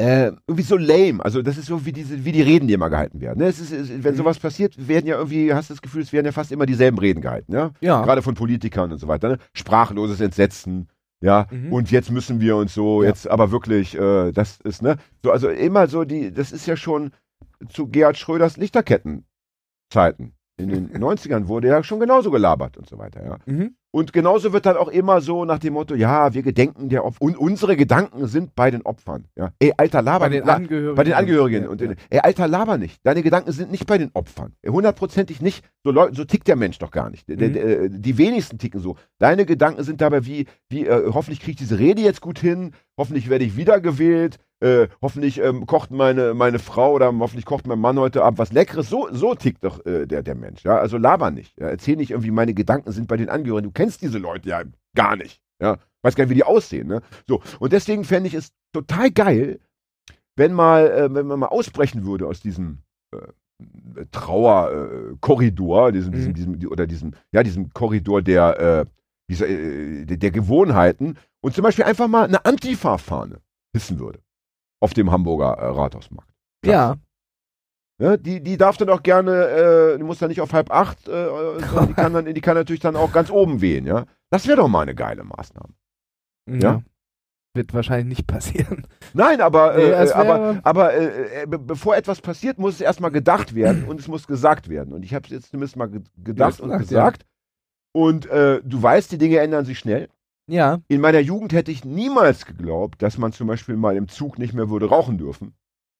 äh, 0.03 0.31
irgendwie 0.47 0.63
so 0.63 0.75
lame. 0.77 1.23
Also 1.23 1.41
das 1.41 1.57
ist 1.57 1.67
so 1.67 1.85
wie 1.85 1.91
diese, 1.93 2.25
wie 2.25 2.31
die 2.31 2.41
Reden, 2.41 2.67
die 2.67 2.73
immer 2.73 2.89
gehalten 2.89 3.21
werden. 3.21 3.39
Ne? 3.39 3.45
Es 3.47 3.59
ist, 3.59 3.71
es, 3.71 3.89
wenn 4.03 4.13
Mhm. 4.13 4.17
sowas 4.17 4.39
passiert, 4.39 4.87
werden 4.87 5.07
ja 5.07 5.15
irgendwie, 5.17 5.53
hast 5.53 5.69
du 5.69 5.73
das 5.73 5.81
Gefühl, 5.81 6.01
es 6.01 6.11
werden 6.11 6.25
ja 6.25 6.31
fast 6.31 6.51
immer 6.51 6.65
dieselben 6.65 6.97
Reden 6.97 7.21
gehalten, 7.21 7.53
ja? 7.53 7.71
Ja. 7.81 8.03
Gerade 8.03 8.21
von 8.21 8.35
Politikern 8.35 8.91
und 8.91 8.97
so 8.97 9.07
weiter. 9.07 9.29
Ne? 9.29 9.37
Sprachloses 9.53 10.19
Entsetzen, 10.19 10.89
ja. 11.21 11.47
Mhm. 11.51 11.71
Und 11.71 11.91
jetzt 11.91 12.11
müssen 12.11 12.39
wir 12.41 12.55
uns 12.57 12.73
so, 12.73 13.01
Ja. 13.03 13.09
jetzt 13.09 13.27
aber 13.29 13.51
wirklich, 13.51 13.97
äh, 13.97 14.31
das 14.31 14.59
ist, 14.63 14.81
ne? 14.81 14.97
So, 15.23 15.31
also 15.31 15.49
immer 15.49 15.87
so 15.87 16.03
die, 16.03 16.31
das 16.33 16.51
ist 16.51 16.65
ja 16.67 16.75
schon 16.75 17.11
zu 17.69 17.87
Gerhard 17.87 18.17
Schröders 18.17 18.57
Lichterketten-Zeiten. 18.57 20.33
In 20.57 20.69
den 20.69 20.89
90ern 21.03 21.47
wurde 21.47 21.67
ja 21.69 21.83
schon 21.83 21.99
genauso 21.99 22.29
gelabert 22.31 22.77
und 22.77 22.87
so 22.89 22.97
weiter, 22.97 23.23
ja. 23.25 23.37
Mhm. 23.45 23.75
Und 23.95 24.11
genauso 24.11 24.51
wird 24.53 24.65
dann 24.65 24.75
auch 24.75 24.87
immer 24.87 25.21
so 25.21 25.45
nach 25.45 25.59
dem 25.59 25.73
Motto, 25.73 25.93
ja, 25.93 26.33
wir 26.33 26.41
gedenken 26.41 26.89
der 26.89 27.05
Opfer. 27.05 27.21
Und 27.21 27.37
unsere 27.37 27.77
Gedanken 27.77 28.25
sind 28.25 28.55
bei 28.55 28.71
den 28.71 28.81
Opfern. 28.81 29.25
Ja. 29.35 29.51
Ey, 29.59 29.71
alter, 29.77 30.01
laber 30.01 30.25
Bei 30.25 30.29
den 30.29 30.45
la- 30.45 30.55
Angehörigen. 30.55 30.95
bei 30.95 31.03
den 31.03 31.13
Angehörigen. 31.13 31.63
Ja, 31.65 31.69
und 31.69 31.79
ja. 31.79 31.87
den- 31.89 31.97
Ey, 32.09 32.19
alter, 32.19 32.47
laber 32.47 32.79
nicht. 32.79 32.99
Deine 33.03 33.21
Gedanken 33.21 33.51
sind 33.51 33.69
nicht 33.69 33.85
bei 33.85 33.99
den 33.99 34.09
Opfern. 34.15 34.53
Hundertprozentig 34.67 35.41
nicht. 35.41 35.63
So, 35.83 35.93
so 36.11 36.25
tickt 36.25 36.47
der 36.47 36.55
Mensch 36.55 36.79
doch 36.79 36.89
gar 36.89 37.11
nicht. 37.11 37.29
Der- 37.29 37.37
Mhm. 37.49 37.53
der- 37.53 37.89
die 37.89 38.17
wenigsten 38.17 38.57
ticken 38.57 38.79
so. 38.81 38.95
Deine 39.19 39.45
Gedanken 39.45 39.83
sind 39.83 40.01
dabei 40.01 40.25
wie, 40.25 40.47
wie 40.69 40.87
äh, 40.87 41.11
hoffentlich 41.13 41.39
kriege 41.39 41.51
ich 41.51 41.57
diese 41.57 41.77
Rede 41.77 42.01
jetzt 42.01 42.21
gut 42.21 42.39
hin, 42.39 42.71
hoffentlich 42.97 43.29
werde 43.29 43.45
ich 43.45 43.55
wiedergewählt, 43.57 44.39
äh, 44.63 44.87
hoffentlich 45.01 45.39
ähm, 45.39 45.65
kocht 45.65 45.91
meine, 45.91 46.33
meine 46.33 46.57
Frau 46.59 46.93
oder 46.93 47.07
hoffentlich 47.19 47.45
kocht 47.45 47.67
mein 47.67 47.79
Mann 47.79 47.99
heute 47.99 48.23
Abend 48.23 48.39
was 48.39 48.51
Leckeres. 48.53 48.89
So, 48.89 49.09
so 49.11 49.35
tickt 49.35 49.63
doch 49.63 49.85
äh, 49.85 50.05
der, 50.07 50.23
der 50.23 50.35
Mensch. 50.35 50.63
Ja? 50.63 50.77
Also 50.77 50.97
laber 50.97 51.31
nicht. 51.31 51.57
Ja? 51.59 51.67
Erzähl 51.67 51.95
nicht 51.97 52.11
irgendwie, 52.11 52.31
meine 52.31 52.53
Gedanken 52.53 52.91
sind 52.91 53.07
bei 53.07 53.17
den 53.17 53.29
Angehörigen. 53.29 53.67
Du 53.67 53.71
kennst 53.73 54.01
diese 54.01 54.19
Leute 54.19 54.49
ja 54.49 54.63
gar 54.95 55.15
nicht. 55.15 55.41
Ja? 55.61 55.77
Weiß 56.01 56.15
gar 56.15 56.23
nicht, 56.23 56.31
wie 56.31 56.35
die 56.35 56.43
aussehen. 56.45 56.87
Ne? 56.87 57.01
So. 57.27 57.41
Und 57.59 57.73
deswegen 57.73 58.03
fände 58.05 58.27
ich 58.27 58.33
es 58.33 58.51
total 58.73 59.11
geil, 59.11 59.59
wenn 60.35 60.53
mal, 60.53 60.87
äh, 60.89 61.13
wenn 61.13 61.27
man 61.27 61.39
mal 61.39 61.47
ausbrechen 61.47 62.05
würde 62.05 62.25
aus 62.27 62.39
diesem 62.39 62.79
äh, 63.13 64.05
Trauerkorridor, 64.11 65.91
diesem, 65.91 66.11
diesem, 66.11 66.29
Mhm. 66.31 66.33
diesem, 66.35 66.59
die- 66.59 66.67
oder 66.67 66.87
diesem, 66.87 67.11
ja, 67.31 67.43
diesem 67.43 67.69
Korridor 67.73 68.21
der, 68.21 68.59
äh, 68.59 68.85
dieser, 69.29 69.47
äh, 69.47 70.05
der, 70.05 70.17
der 70.17 70.31
Gewohnheiten 70.31 71.17
und 71.41 71.53
zum 71.53 71.63
Beispiel 71.63 71.85
einfach 71.85 72.07
mal 72.07 72.23
eine 72.25 72.43
Antifa-Fahne 72.45 73.39
hissen 73.73 73.99
würde 73.99 74.19
auf 74.83 74.93
dem 74.93 75.11
Hamburger 75.11 75.53
äh, 75.53 75.65
Rathausmarkt. 75.67 76.29
Ja. 76.65 76.95
Ne? 78.01 78.17
Die, 78.17 78.41
die 78.43 78.57
darf 78.57 78.75
dann 78.75 78.89
auch 78.89 79.01
gerne, 79.01 79.31
äh, 79.31 79.97
die 79.97 80.03
muss 80.03 80.19
dann 80.19 80.27
nicht 80.27 80.41
auf 80.41 80.51
halb 80.51 80.71
acht, 80.71 81.07
äh, 81.07 81.27
die 81.87 81.93
kann, 81.93 82.13
dann, 82.13 82.25
die 82.25 82.41
kann 82.41 82.55
natürlich 82.55 82.81
dann 82.81 82.97
auch 82.97 83.13
ganz 83.13 83.29
oben 83.29 83.61
wehen, 83.61 83.85
ja. 83.85 84.05
Das 84.29 84.45
wäre 84.45 84.57
doch 84.57 84.67
mal 84.67 84.81
eine 84.81 84.93
geile 84.93 85.23
Maßnahme. 85.23 85.73
ja. 86.49 86.81
Wird 87.55 87.71
wahrscheinlich 87.75 88.17
nicht 88.17 88.27
passieren. 88.27 88.87
Nein, 89.13 89.39
aber, 89.39 89.75
Nee, 89.75 89.83
äh, 89.83 90.07
äh, 90.07 90.11
aber, 90.11 90.59
aber 90.63 90.93
äh, 90.95 91.43
äh, 91.43 91.45
be 91.45 91.59
bevor 91.59 91.95
etwas 91.95 92.19
passiert, 92.19 92.57
muss 92.57 92.73
es 92.73 92.81
erstmal 92.81 93.11
gedacht 93.11 93.53
werden 93.53 93.83
und 93.85 93.99
es 93.99 94.07
muss 94.07 94.25
gesagt 94.25 94.69
werden. 94.69 94.91
Und 94.91 95.03
ich 95.05 95.13
habe 95.13 95.25
es 95.25 95.31
jetzt 95.31 95.51
zumindest 95.51 95.75
mal 95.75 95.87
ge 95.87 96.01
gedacht 96.17 96.59
und 96.59 96.71
gesagt, 96.71 96.89
gesagt. 96.89 97.25
Und 97.91 98.25
äh, 98.25 98.59
du 98.63 98.81
weißt, 98.81 99.11
die 99.11 99.19
Dinge 99.19 99.37
ändern 99.37 99.65
sich 99.65 99.77
schnell. 99.77 100.09
Ja. 100.47 100.79
In 100.87 101.01
meiner 101.01 101.19
Jugend 101.19 101.53
hätte 101.53 101.71
ich 101.71 101.85
niemals 101.85 102.45
geglaubt, 102.45 103.01
dass 103.01 103.17
man 103.17 103.31
zum 103.31 103.47
Beispiel 103.47 103.75
mal 103.77 103.95
im 103.95 104.07
Zug 104.09 104.37
nicht 104.39 104.53
mehr 104.53 104.69
würde 104.69 104.87
rauchen 104.89 105.17
dürfen. 105.17 105.53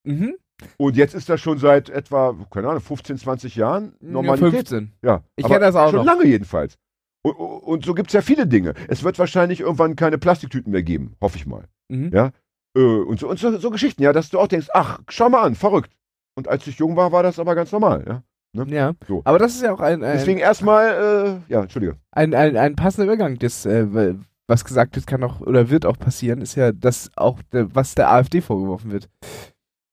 Mhm. 0.05 0.35
Und 0.77 0.95
jetzt 0.97 1.15
ist 1.15 1.29
das 1.29 1.41
schon 1.41 1.57
seit 1.57 1.89
etwa, 1.89 2.35
keine 2.51 2.69
Ahnung, 2.69 2.81
15, 2.81 3.17
20 3.17 3.55
Jahren 3.55 3.93
Ja, 4.01 4.07
Normalität. 4.11 4.67
15. 4.67 4.93
Ja, 5.01 5.23
Ich 5.35 5.45
aber 5.45 5.55
kenn 5.55 5.61
das 5.61 5.75
auch 5.75 5.89
Schon 5.89 5.99
noch. 5.99 6.05
lange 6.05 6.25
jedenfalls. 6.25 6.77
Und, 7.25 7.33
und 7.35 7.85
so 7.85 7.93
gibt 7.93 8.09
es 8.09 8.13
ja 8.13 8.21
viele 8.21 8.45
Dinge. 8.47 8.73
Es 8.87 9.03
wird 9.03 9.17
wahrscheinlich 9.17 9.61
irgendwann 9.61 9.95
keine 9.95 10.17
Plastiktüten 10.17 10.71
mehr 10.71 10.83
geben, 10.83 11.15
hoffe 11.21 11.37
ich 11.37 11.45
mal. 11.45 11.65
Mhm. 11.89 12.11
Ja. 12.13 12.31
Äh, 12.77 12.81
und 12.81 13.19
so, 13.19 13.29
und 13.29 13.39
so, 13.39 13.57
so 13.57 13.69
Geschichten, 13.71 14.03
ja, 14.03 14.13
dass 14.13 14.29
du 14.29 14.39
auch 14.39 14.47
denkst, 14.47 14.67
ach, 14.73 14.99
schau 15.09 15.29
mal 15.29 15.43
an, 15.43 15.55
verrückt. 15.55 15.93
Und 16.35 16.47
als 16.47 16.67
ich 16.67 16.77
jung 16.79 16.95
war, 16.95 17.11
war 17.11 17.23
das 17.23 17.39
aber 17.39 17.55
ganz 17.55 17.71
normal, 17.71 18.03
ja. 18.07 18.23
Ja. 18.67 18.93
So. 19.07 19.21
Aber 19.25 19.39
das 19.39 19.55
ist 19.55 19.63
ja 19.63 19.73
auch 19.73 19.79
ein, 19.79 20.03
ein, 20.03 20.17
Deswegen 20.17 20.39
erstmal, 20.39 21.41
äh, 21.49 21.51
ja, 21.51 21.61
Entschuldige. 21.63 21.97
ein, 22.11 22.35
ein, 22.35 22.55
ein 22.55 22.75
passender 22.75 23.05
Übergang. 23.11 23.39
Das, 23.39 23.65
äh, 23.65 24.15
was 24.53 24.63
gesagt 24.65 24.95
wird, 24.95 25.07
kann 25.07 25.23
auch 25.23 25.41
oder 25.41 25.69
wird 25.69 25.85
auch 25.85 25.97
passieren, 25.97 26.41
ist 26.41 26.55
ja 26.55 26.71
das 26.71 27.09
auch, 27.15 27.39
was 27.51 27.95
der 27.95 28.11
AfD 28.11 28.41
vorgeworfen 28.41 28.91
wird. 28.91 29.09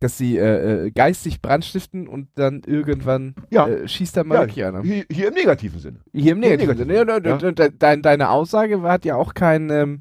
Dass 0.02 0.16
sie 0.16 0.38
äh, 0.38 0.86
äh, 0.86 0.90
geistig 0.92 1.42
Brand 1.42 1.62
stiften 1.62 2.08
und 2.08 2.28
dann 2.34 2.62
irgendwann 2.66 3.34
Ja. 3.50 3.68
äh, 3.68 3.86
schießt 3.86 4.16
da 4.16 4.24
mal 4.24 4.48
Ja, 4.50 4.68
einer. 4.68 4.82
Hier, 4.82 5.04
hier 5.12 5.28
im 5.28 5.34
negativen 5.34 5.78
Sinne. 5.78 6.00
Hier 6.14 6.32
im 6.32 6.40
Negativen. 6.40 6.86
Negativen, 6.86 7.08
Ja, 7.08 7.36
ja, 7.36 7.38
ja. 7.38 7.52
de- 7.52 7.72
Dein, 7.78 8.00
deine 8.00 8.30
Aussage 8.30 8.80
hat 8.80 9.04
ja 9.04 9.16
auch 9.16 9.34
kein, 9.34 9.68
ähm, 9.68 10.00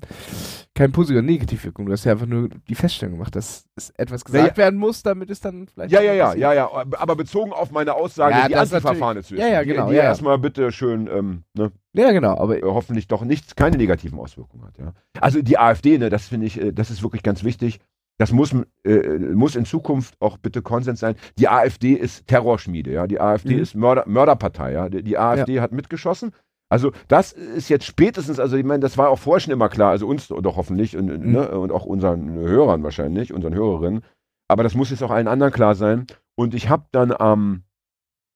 kein 0.73 0.93
positive 0.93 1.21
Negativwirkung. 1.21 1.85
Du 1.85 1.91
hast 1.91 2.05
ja 2.05 2.13
einfach 2.13 2.27
nur 2.27 2.47
die 2.69 2.75
Feststellung 2.75 3.15
gemacht, 3.15 3.35
dass 3.35 3.65
es 3.75 3.89
etwas 3.97 4.23
gesagt 4.23 4.47
Ja, 4.51 4.55
werden 4.57 4.79
muss, 4.79 5.03
damit 5.03 5.29
es 5.31 5.41
dann 5.41 5.67
vielleicht. 5.67 5.91
Ja, 5.91 5.99
ja, 5.99 6.13
ja, 6.13 6.33
ja, 6.33 6.53
ja. 6.53 6.69
Aber 6.97 7.17
bezogen 7.17 7.51
auf 7.51 7.71
meine 7.71 7.93
Aussage, 7.93 8.35
Ja, 8.35 8.47
die 8.47 8.55
Antifa-Fahne 8.55 9.21
zu 9.21 9.35
ja, 9.35 9.47
ja, 9.49 9.63
genau, 9.63 9.87
Die, 9.87 9.91
die 9.91 9.97
ja, 9.97 10.03
ja. 10.03 10.09
erstmal 10.11 10.37
bitte 10.39 10.71
schön, 10.71 11.09
ähm, 11.13 11.43
ne, 11.57 11.73
Ja, 11.93 12.11
genau. 12.11 12.37
Aber 12.37 12.57
äh, 12.57 12.61
hoffentlich 12.63 13.07
doch 13.07 13.23
nichts, 13.23 13.55
keine 13.55 13.77
negativen 13.77 14.19
Auswirkungen 14.19 14.63
hat, 14.65 14.77
ja. 14.77 14.93
Also 15.19 15.41
die 15.41 15.57
AfD, 15.57 15.97
ne, 15.97 16.09
das 16.09 16.27
finde 16.27 16.45
ich, 16.47 16.61
äh, 16.61 16.71
das 16.71 16.91
ist 16.91 17.01
wirklich 17.03 17.23
ganz 17.23 17.43
wichtig. 17.43 17.79
das 18.21 18.33
muss, 18.33 18.53
äh, 18.83 19.17
muss 19.17 19.55
in 19.55 19.63
Zukunft 19.63 20.13
auch 20.19 20.37
bitte 20.37 20.61
Konsens 20.61 20.99
sein. 20.99 21.15
Die 21.37 21.47
AfD 21.47 21.93
ist 21.93 22.27
Terrorschmiede, 22.27 22.91
ja. 22.91 23.07
Die 23.07 23.21
AfD 23.21 23.55
Mhm. 23.55 23.61
ist 23.61 23.75
Mörder, 23.75 24.03
Mörderpartei, 24.07 24.73
ja. 24.73 24.89
Die, 24.89 25.03
die 25.03 25.17
AfD 25.17 25.61
hat 25.61 25.71
mitgeschossen. 25.71 26.33
Also 26.69 26.91
das 27.07 27.31
ist 27.31 27.69
jetzt 27.69 27.85
spätestens, 27.85 28.37
also 28.39 28.57
ich 28.57 28.65
meine, 28.65 28.81
das 28.81 28.97
war 28.97 29.07
auch 29.09 29.17
vorher 29.19 29.39
schon 29.39 29.53
immer 29.53 29.69
klar, 29.69 29.91
also 29.91 30.05
uns 30.05 30.27
doch 30.27 30.57
hoffentlich 30.57 30.97
und, 30.97 31.05
Mhm. 31.07 31.31
ne, 31.31 31.49
und 31.57 31.71
auch 31.71 31.85
unseren 31.85 32.33
Hörern 32.33 32.83
wahrscheinlich, 32.83 33.31
unseren 33.33 33.53
Hörerinnen. 33.55 34.01
Aber 34.49 34.63
das 34.63 34.75
muss 34.75 34.89
jetzt 34.89 35.01
auch 35.01 35.11
allen 35.11 35.29
anderen 35.29 35.53
klar 35.53 35.73
sein. 35.75 36.05
Und 36.35 36.53
ich 36.53 36.67
habe 36.69 36.83
dann 36.91 37.13
am 37.13 37.63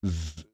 S- 0.02 0.46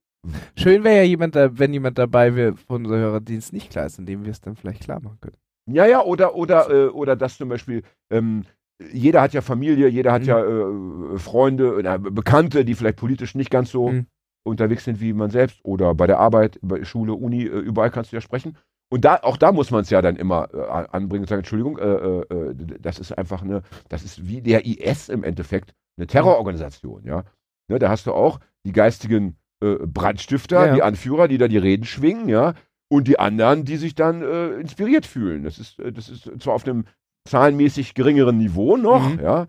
Schön 0.56 0.84
wäre 0.84 0.98
ja 0.98 1.04
jemand, 1.04 1.36
da, 1.36 1.58
wenn 1.58 1.74
jemand 1.74 1.98
dabei 1.98 2.36
wäre 2.36 2.56
von 2.56 2.84
unserer 2.84 3.00
Hörerdienst 3.00 3.54
nicht 3.54 3.72
klar 3.72 3.86
ist, 3.86 4.00
indem 4.00 4.26
wir 4.26 4.32
es 4.32 4.42
dann 4.42 4.56
vielleicht 4.56 4.82
klar 4.84 5.02
machen 5.02 5.18
können. 5.22 5.38
Ja, 5.72 5.86
ja, 5.86 6.02
oder, 6.04 6.36
oder, 6.36 6.70
äh, 6.70 6.88
oder 6.88 7.16
das 7.16 7.38
zum 7.38 7.50
Beispiel, 7.50 7.84
ähm, 8.12 8.44
jeder 8.92 9.22
hat 9.22 9.34
ja 9.34 9.42
Familie, 9.42 9.88
jeder 9.88 10.12
hat 10.12 10.24
Mhm. 10.24 10.28
ja 10.28 10.44
äh, 10.44 11.18
Freunde 11.20 11.76
oder 11.76 12.00
Bekannte, 12.00 12.66
die 12.66 12.76
vielleicht 12.76 12.98
politisch 12.98 13.36
nicht 13.36 13.50
ganz 13.52 13.72
so 13.72 13.90
Mhm. 13.90 14.06
unterwegs 14.46 14.84
sind 14.86 15.00
wie 15.00 15.14
man 15.14 15.30
selbst 15.30 15.60
oder 15.64 15.94
bei 15.96 16.08
der 16.08 16.20
Arbeit, 16.20 16.60
bei 16.62 16.84
Schule, 16.84 17.14
Uni, 17.14 17.44
äh, 17.44 17.60
überall 17.60 17.92
kannst 17.92 18.12
du 18.12 18.18
ja 18.18 18.22
sprechen. 18.22 18.58
Und 18.92 19.06
da, 19.06 19.18
auch 19.22 19.38
da 19.38 19.52
muss 19.52 19.70
man 19.70 19.82
es 19.82 19.90
ja 19.92 20.02
dann 20.02 20.16
immer 20.16 20.50
äh, 20.54 20.88
anbringen 20.92 21.24
und 21.24 21.30
sagen, 21.30 21.42
Entschuldigung, 21.42 21.78
äh, 21.78 21.84
äh, 21.86 22.22
äh, 22.52 22.56
das 22.80 22.98
ist 23.00 23.12
einfach 23.18 23.44
eine, 23.44 23.62
das 23.90 24.04
ist 24.04 24.28
wie 24.28 24.42
der 24.42 24.66
IS 24.66 25.10
im 25.10 25.24
Endeffekt, 25.24 25.74
eine 25.98 26.08
Terrororganisation, 26.08 27.04
ja. 27.06 27.24
Ne, 27.70 27.78
da 27.78 27.90
hast 27.90 28.08
du 28.08 28.14
auch 28.14 28.40
die 28.66 28.72
geistigen 28.72 29.38
äh, 29.62 29.76
Brandstifter, 29.86 30.68
Ja, 30.68 30.76
die 30.76 30.84
Anführer, 30.84 31.28
die 31.28 31.38
da 31.38 31.48
die 31.48 31.58
Reden 31.58 31.86
schwingen, 31.86 32.30
ja, 32.30 32.54
und 32.92 33.08
die 33.08 33.20
anderen, 33.20 33.66
die 33.66 33.78
sich 33.78 33.94
dann 33.96 34.22
äh, 34.22 34.52
inspiriert 34.60 35.06
fühlen. 35.06 35.44
Das 35.44 35.60
ist, 35.60 35.80
äh, 35.80 35.92
das 35.92 36.10
ist 36.10 36.30
zwar 36.40 36.56
auf 36.56 36.66
einem 36.68 36.86
zahlenmäßig 37.28 37.94
geringeren 37.94 38.38
Niveau 38.38 38.78
noch, 38.78 39.08
Mhm. 39.10 39.20
ja, 39.22 39.48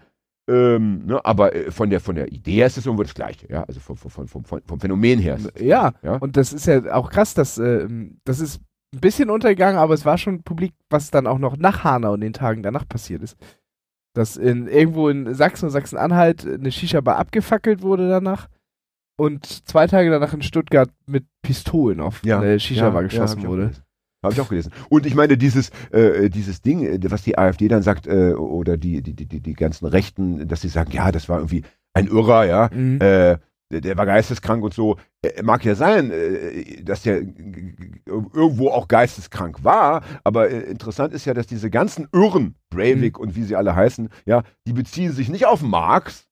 ähm, 0.48 1.06
ne, 1.06 1.24
aber 1.24 1.54
äh, 1.54 1.70
von 1.70 1.90
der, 1.90 2.00
von 2.00 2.16
der 2.16 2.32
Idee 2.32 2.54
her 2.56 2.66
ist 2.66 2.76
es 2.76 2.84
irgendwo 2.86 3.04
das 3.04 3.14
Gleiche, 3.14 3.46
ja, 3.48 3.62
also 3.64 3.78
vom, 3.80 3.96
vom, 3.96 4.26
vom, 4.26 4.44
vom, 4.44 4.80
Phänomen 4.80 5.18
her. 5.20 5.38
Ja, 5.58 5.92
Ja. 6.02 6.16
und 6.16 6.36
das 6.36 6.52
ist 6.52 6.66
ja 6.66 6.92
auch 6.94 7.10
krass, 7.10 7.34
dass 7.34 7.56
ähm, 7.58 8.18
das 8.24 8.40
ist 8.40 8.60
ein 8.92 9.00
bisschen 9.00 9.30
untergegangen, 9.30 9.78
aber 9.78 9.94
es 9.94 10.04
war 10.04 10.18
schon 10.18 10.42
publik, 10.42 10.72
was 10.90 11.10
dann 11.12 11.28
auch 11.28 11.38
noch 11.38 11.56
nach 11.56 11.84
Hanau 11.84 12.14
und 12.14 12.20
den 12.22 12.32
Tagen 12.32 12.62
danach 12.64 12.88
passiert 12.88 13.22
ist. 13.22 13.36
Dass 14.14 14.36
in, 14.36 14.66
irgendwo 14.66 15.08
in 15.08 15.32
Sachsen 15.34 15.66
und 15.66 15.70
Sachsen-Anhalt 15.70 16.44
eine 16.44 16.72
Shisha-Bar 16.72 17.16
abgefackelt 17.16 17.82
wurde 17.82 18.08
danach 18.08 18.48
und 19.20 19.46
zwei 19.68 19.86
Tage 19.86 20.10
danach 20.10 20.32
in 20.34 20.42
Stuttgart 20.42 20.90
mit 21.06 21.24
Pistolen 21.42 22.00
auf 22.00 22.22
Ja. 22.24 22.40
eine 22.40 22.58
Shisha-Bar 22.58 23.02
Ja, 23.02 23.08
geschossen 23.08 23.20
ja, 23.22 23.30
hab 23.30 23.38
ich 23.38 23.46
auch 23.46 23.50
wurde. 23.50 23.62
gelesen. 23.62 23.82
Habe 24.22 24.34
ich 24.34 24.40
auch 24.40 24.48
gelesen. 24.48 24.72
Und 24.90 25.06
ich 25.06 25.14
meine, 25.14 25.36
dieses, 25.38 25.70
äh, 25.92 26.28
dieses 26.28 26.60
Ding, 26.62 26.84
äh, 26.84 26.98
was 27.10 27.22
die 27.22 27.38
AfD 27.38 27.68
dann 27.68 27.82
sagt, 27.82 28.06
äh, 28.06 28.32
oder 28.34 28.76
die, 28.76 29.02
die, 29.02 29.14
die, 29.14 29.40
die, 29.40 29.52
ganzen 29.54 29.86
Rechten, 29.86 30.46
dass 30.48 30.60
sie 30.60 30.68
sagen, 30.68 30.90
ja, 30.92 31.10
das 31.12 31.28
war 31.28 31.38
irgendwie 31.38 31.62
ein 31.94 32.06
Irrer, 32.06 32.44
ja, 32.44 32.68
Mhm. 32.72 32.98
äh, 33.00 33.38
der, 33.72 33.96
war 33.96 34.04
geisteskrank 34.04 34.62
und 34.64 34.74
so. 34.74 34.96
Äh, 35.22 35.42
mag 35.42 35.64
ja 35.64 35.74
sein, 35.74 36.10
äh, 36.10 36.82
dass 36.82 37.02
der 37.02 37.22
irgendwo 38.06 38.68
auch 38.70 38.88
geisteskrank 38.88 39.62
war, 39.64 40.02
aber 40.24 40.50
interessant 40.50 41.14
ist 41.14 41.24
ja, 41.24 41.34
dass 41.34 41.46
diese 41.46 41.70
ganzen 41.70 42.08
Irren, 42.12 42.56
Breivik 42.70 43.18
und 43.18 43.36
wie 43.36 43.44
sie 43.44 43.56
alle 43.56 43.74
heißen, 43.74 44.08
ja, 44.26 44.42
die 44.66 44.72
beziehen 44.72 45.12
sich 45.12 45.28
nicht 45.30 45.46
auf 45.46 45.62
Marx 45.62 46.26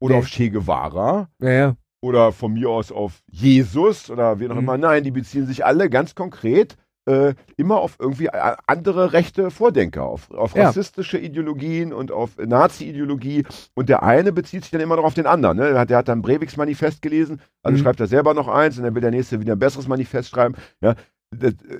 oder 0.00 0.14
Nee. 0.14 0.20
auf 0.20 0.26
Che 0.26 0.50
Guevara, 0.50 1.28
Ja, 1.40 1.50
ja. 1.50 1.76
Oder 2.02 2.32
von 2.32 2.52
mir 2.54 2.70
aus 2.70 2.90
auf 2.92 3.22
Jesus 3.30 4.10
oder 4.10 4.38
wen 4.40 4.50
auch 4.50 4.54
Mhm. 4.56 4.60
immer. 4.62 4.78
Nein, 4.78 5.04
die 5.04 5.10
beziehen 5.10 5.46
sich 5.46 5.64
alle 5.64 5.90
ganz 5.90 6.14
konkret 6.14 6.76
äh, 7.06 7.34
immer 7.56 7.78
auf 7.80 7.96
irgendwie 7.98 8.28
a- 8.30 8.58
andere 8.66 9.14
rechte 9.14 9.50
Vordenker, 9.50 10.04
auf, 10.04 10.30
auf 10.32 10.54
Ja. 10.54 10.66
rassistische 10.66 11.18
Ideologien 11.18 11.94
und 11.94 12.12
auf 12.12 12.36
Nazi-Ideologie. 12.36 13.44
Und 13.74 13.88
der 13.88 14.02
eine 14.02 14.32
bezieht 14.32 14.62
sich 14.62 14.70
dann 14.70 14.82
immer 14.82 14.96
noch 14.96 15.04
auf 15.04 15.14
den 15.14 15.26
anderen. 15.26 15.56
Ne? 15.56 15.70
Der, 15.70 15.78
hat, 15.80 15.90
der 15.90 15.96
hat 15.98 16.08
dann 16.08 16.20
Breviks 16.22 16.56
Manifest 16.58 17.00
gelesen, 17.02 17.40
also 17.62 17.78
Mhm. 17.78 17.82
schreibt 17.82 18.00
er 18.00 18.06
selber 18.06 18.34
noch 18.34 18.48
eins 18.48 18.76
und 18.78 18.84
dann 18.84 18.94
will 18.94 19.00
der 19.00 19.10
nächste 19.10 19.40
wieder 19.40 19.54
ein 19.54 19.58
besseres 19.58 19.88
Manifest 19.88 20.28
schreiben. 20.30 20.54
Ja? 20.82 20.94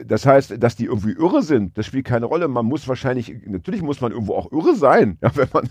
Das, 0.04 0.26
heißt, 0.26 0.62
dass 0.62 0.76
die 0.76 0.85
irgendwie 0.85 1.11
irre 1.11 1.42
sind, 1.42 1.76
das 1.76 1.85
spielt 1.87 2.04
keine 2.07 2.26
Rolle. 2.26 2.47
Man 2.47 2.66
muss 2.66 2.87
wahrscheinlich, 2.87 3.35
natürlich 3.47 3.83
muss 3.83 4.00
man 4.00 4.12
irgendwo 4.12 4.35
auch 4.35 4.52
irre 4.52 4.76
sein, 4.76 5.19
ja, 5.23 5.35
wenn 5.35 5.49
man, 5.52 5.69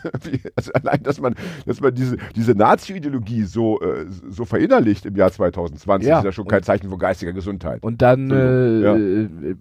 also 0.56 0.74
allein, 0.74 1.02
dass 1.04 1.22
man, 1.22 1.34
dass 1.66 1.80
man 1.80 1.96
diese, 1.96 2.18
diese 2.36 2.52
Nazi-Ideologie 2.56 3.44
so, 3.44 3.80
äh, 3.80 4.06
so 4.10 4.44
verinnerlicht 4.44 5.06
im 5.06 5.16
Jahr 5.16 5.32
2020, 5.32 6.10
Ja, 6.10 6.20
ist 6.20 6.26
ja 6.26 6.32
schon 6.34 6.48
kein 6.48 6.62
Zeichen 6.64 6.90
von 6.90 7.00
geistiger 7.00 7.32
Gesundheit. 7.32 7.82
Und 7.82 8.02
dann 8.02 8.30
äh, 8.32 8.80
Ja. 8.82 8.96
äh, 8.98 9.56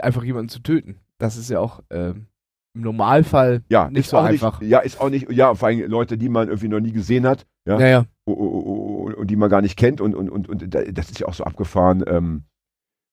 einfach 0.00 0.22
jemanden 0.22 0.50
zu 0.50 0.60
töten. 0.60 0.96
Das 1.16 1.38
ist 1.38 1.48
ja 1.48 1.58
auch 1.60 1.82
ähm, 1.88 2.26
im 2.74 2.82
Normalfall 2.82 3.62
Ja, 3.70 3.88
nicht 3.88 4.10
so 4.10 4.18
einfach. 4.18 4.60
Nicht, 4.60 4.70
ja, 4.70 4.80
ist 4.80 5.00
auch 5.00 5.08
nicht, 5.08 5.32
ja, 5.32 5.54
vor 5.54 5.68
allem 5.68 5.88
Leute, 5.90 6.18
die 6.18 6.28
man 6.28 6.48
irgendwie 6.48 6.68
noch 6.68 6.80
nie 6.80 6.92
gesehen 6.92 7.26
hat, 7.26 7.46
ja, 7.66 7.80
Ja, 7.80 7.86
ja. 7.88 8.04
o- 8.26 8.32
o- 8.32 8.34
o- 8.34 9.06
o- 9.08 9.12
und 9.16 9.28
die 9.30 9.36
man 9.36 9.48
gar 9.48 9.62
nicht 9.62 9.78
kennt 9.78 10.02
und, 10.02 10.14
und, 10.14 10.28
und, 10.28 10.46
und 10.46 10.74
da- 10.74 10.82
das 10.84 11.08
ist 11.10 11.20
ja 11.20 11.26
auch 11.26 11.32
so 11.32 11.44
abgefahren, 11.44 12.04
ähm, 12.06 12.42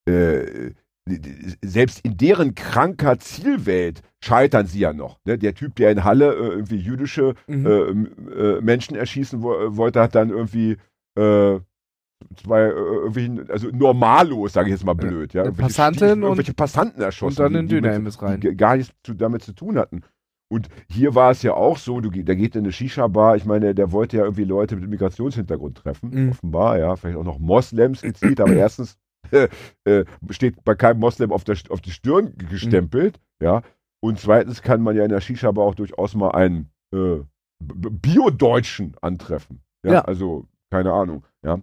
äh, 0.06 0.70
die- 1.08 1.54
selbst 1.62 2.00
in 2.00 2.16
deren 2.16 2.54
kranker 2.54 3.18
Zielwelt 3.18 4.00
scheitern 4.24 4.66
sie 4.66 4.80
ja 4.80 4.92
noch. 4.92 5.18
Ne? 5.26 5.36
Der 5.38 5.54
Typ, 5.54 5.74
der 5.76 5.90
in 5.92 6.02
Halle 6.04 6.32
äh, 6.34 6.48
irgendwie 6.48 6.76
jüdische 6.76 7.34
Mhm. 7.46 7.66
äh, 7.66 8.34
äh, 8.40 8.60
Menschen 8.62 8.96
erschießen 8.96 9.42
wo, 9.42 9.52
äh, 9.54 9.76
wollte, 9.76 10.00
hat 10.00 10.14
dann 10.14 10.30
irgendwie 10.30 10.76
äh, 11.18 11.60
zwei, 12.36 12.62
äh, 12.62 12.70
irgendwie, 12.70 13.42
also 13.50 13.68
normallos, 13.70 14.54
sage 14.54 14.68
ich 14.68 14.72
jetzt 14.72 14.84
mal 14.84 14.94
blöd, 14.94 15.34
ja. 15.34 15.44
Irgendwelche 15.44 15.82
und- 15.82 16.22
irgendwelche 16.22 16.54
Passanten 16.54 17.02
erschossen. 17.02 17.42
und 17.42 17.52
dann 17.54 17.60
in 17.60 17.68
Dönerimbiss 17.68 18.20
rein. 18.22 18.40
Die 18.40 18.56
gar 18.56 18.76
nichts 18.76 18.94
zu, 19.04 19.14
damit 19.14 19.42
zu 19.42 19.52
tun 19.52 19.78
hatten. 19.78 20.00
Und 20.50 20.68
hier 20.88 21.14
war 21.14 21.30
es 21.32 21.42
ja 21.42 21.52
auch 21.54 21.76
so, 21.78 22.00
du, 22.00 22.10
der 22.10 22.36
geht 22.36 22.54
in 22.56 22.62
eine 22.64 22.72
Shisha-Bar, 22.72 23.36
ich 23.36 23.44
meine, 23.44 23.74
der 23.74 23.92
wollte 23.92 24.16
ja 24.18 24.24
irgendwie 24.24 24.44
Leute 24.44 24.76
mit 24.76 24.88
Migrationshintergrund 24.88 25.78
treffen, 25.78 26.10
Mhm. 26.10 26.30
offenbar, 26.30 26.78
ja, 26.78 26.96
vielleicht 26.96 27.16
auch 27.18 27.24
noch 27.24 27.38
Moslems 27.38 28.02
gezielt, 28.02 28.40
aber 28.40 28.52
erstens 28.56 28.96
äh, 29.34 29.48
äh, 29.84 30.04
steht 30.30 30.64
bei 30.64 30.74
keinem 30.74 31.00
Moslem 31.00 31.32
auf, 31.32 31.44
der, 31.44 31.56
auf 31.70 31.80
die 31.80 31.90
Stirn 31.90 32.34
gestempelt, 32.50 33.20
ja, 33.42 33.62
und 34.00 34.18
zweitens 34.20 34.62
kann 34.62 34.82
man 34.82 34.96
ja 34.96 35.04
in 35.04 35.10
der 35.10 35.20
Shisha-Bar 35.20 35.64
auch 35.64 35.74
durchaus 35.74 36.14
mal 36.14 36.30
einen 36.30 36.70
äh, 36.94 37.20
Bio-Deutschen 37.60 38.96
antreffen, 39.00 39.60
ja, 39.84 39.94
Ja. 39.94 40.00
also 40.02 40.46
keine 40.70 40.92
Ahnung, 40.92 41.24
ja. 41.44 41.58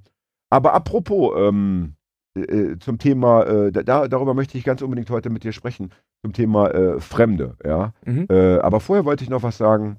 Aber 0.49 0.73
apropos, 0.73 1.33
ähm, 1.37 1.95
äh, 2.37 2.77
zum 2.79 2.97
Thema, 2.97 3.43
äh, 3.43 3.71
da, 3.71 4.07
darüber 4.07 4.33
möchte 4.33 4.57
ich 4.57 4.63
ganz 4.63 4.81
unbedingt 4.81 5.09
heute 5.09 5.29
mit 5.29 5.43
dir 5.43 5.51
sprechen, 5.51 5.91
zum 6.23 6.33
Thema 6.33 6.69
äh, 6.71 6.99
Fremde, 6.99 7.57
ja. 7.63 7.93
Mhm. 8.05 8.27
Äh, 8.29 8.57
aber 8.59 8.79
vorher 8.79 9.05
wollte 9.05 9.23
ich 9.23 9.29
noch 9.29 9.43
was 9.43 9.57
sagen, 9.57 9.97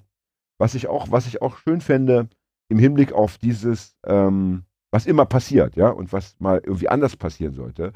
was 0.58 0.74
ich 0.74 0.88
auch, 0.88 1.10
was 1.10 1.26
ich 1.26 1.42
auch 1.42 1.56
schön 1.58 1.80
fände 1.80 2.28
im 2.68 2.78
Hinblick 2.78 3.12
auf 3.12 3.38
dieses, 3.38 3.96
ähm, 4.06 4.64
was 4.92 5.06
immer 5.06 5.24
passiert, 5.24 5.74
ja, 5.76 5.88
und 5.88 6.12
was 6.12 6.36
mal 6.38 6.60
irgendwie 6.64 6.88
anders 6.88 7.16
passieren 7.16 7.54
sollte. 7.54 7.92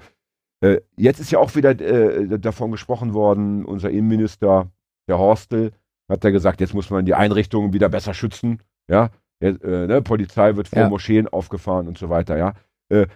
Äh, 0.63 0.81
jetzt 0.97 1.21
ist 1.21 1.31
ja 1.31 1.39
auch 1.39 1.55
wieder 1.55 1.79
äh, 1.79 2.39
davon 2.39 2.73
gesprochen 2.73 3.13
worden, 3.15 3.65
unser 3.65 3.91
Innenminister, 3.91 4.71
der 5.09 5.19
Horstel, 5.19 5.73
hat 6.11 6.25
ja 6.25 6.31
gesagt, 6.31 6.61
jetzt 6.61 6.75
muss 6.75 6.91
man 6.91 7.05
die 7.05 7.15
Einrichtungen 7.15 7.73
wieder 7.73 7.89
besser 7.89 8.15
schützen, 8.15 8.61
ja. 8.91 9.11
Jetzt, 9.41 9.63
äh, 9.63 9.87
ne, 9.87 10.01
Polizei 10.01 10.57
wird 10.57 10.69
vor 10.69 10.79
Ja. 10.79 10.89
Moscheen 10.89 11.29
aufgefahren 11.29 11.87
und 11.89 11.99
so 11.99 12.09
weiter, 12.09 12.39
ja. 12.39 12.55
Äh, 12.89 13.07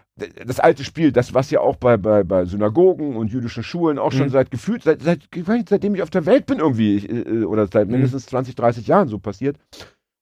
das 0.45 0.61
alte 0.61 0.85
Spiel, 0.85 1.13
das, 1.13 1.33
was 1.33 1.51
ja 1.51 1.61
auch 1.61 1.77
bei, 1.77 1.97
bei, 1.97 2.25
bei 2.25 2.45
Synagogen 2.45 3.17
und 3.17 3.33
jüdischen 3.33 3.63
Schulen 3.63 3.99
auch 3.99 4.13
schon 4.13 4.27
Mhm. 4.27 4.31
seit 4.33 4.51
gefühlt, 4.51 4.83
seit, 4.83 5.01
seit, 5.01 5.21
seitdem 5.69 5.95
ich 5.95 6.03
auf 6.03 6.11
der 6.11 6.27
Welt 6.27 6.45
bin 6.45 6.59
irgendwie, 6.59 6.97
ich, 6.97 7.09
äh, 7.09 7.45
oder 7.45 7.67
seit 7.69 7.87
Mhm. 7.87 7.93
mindestens 7.93 8.27
20, 8.27 8.55
30 8.57 8.87
Jahren 8.87 9.09
so 9.09 9.19
passiert. 9.19 9.57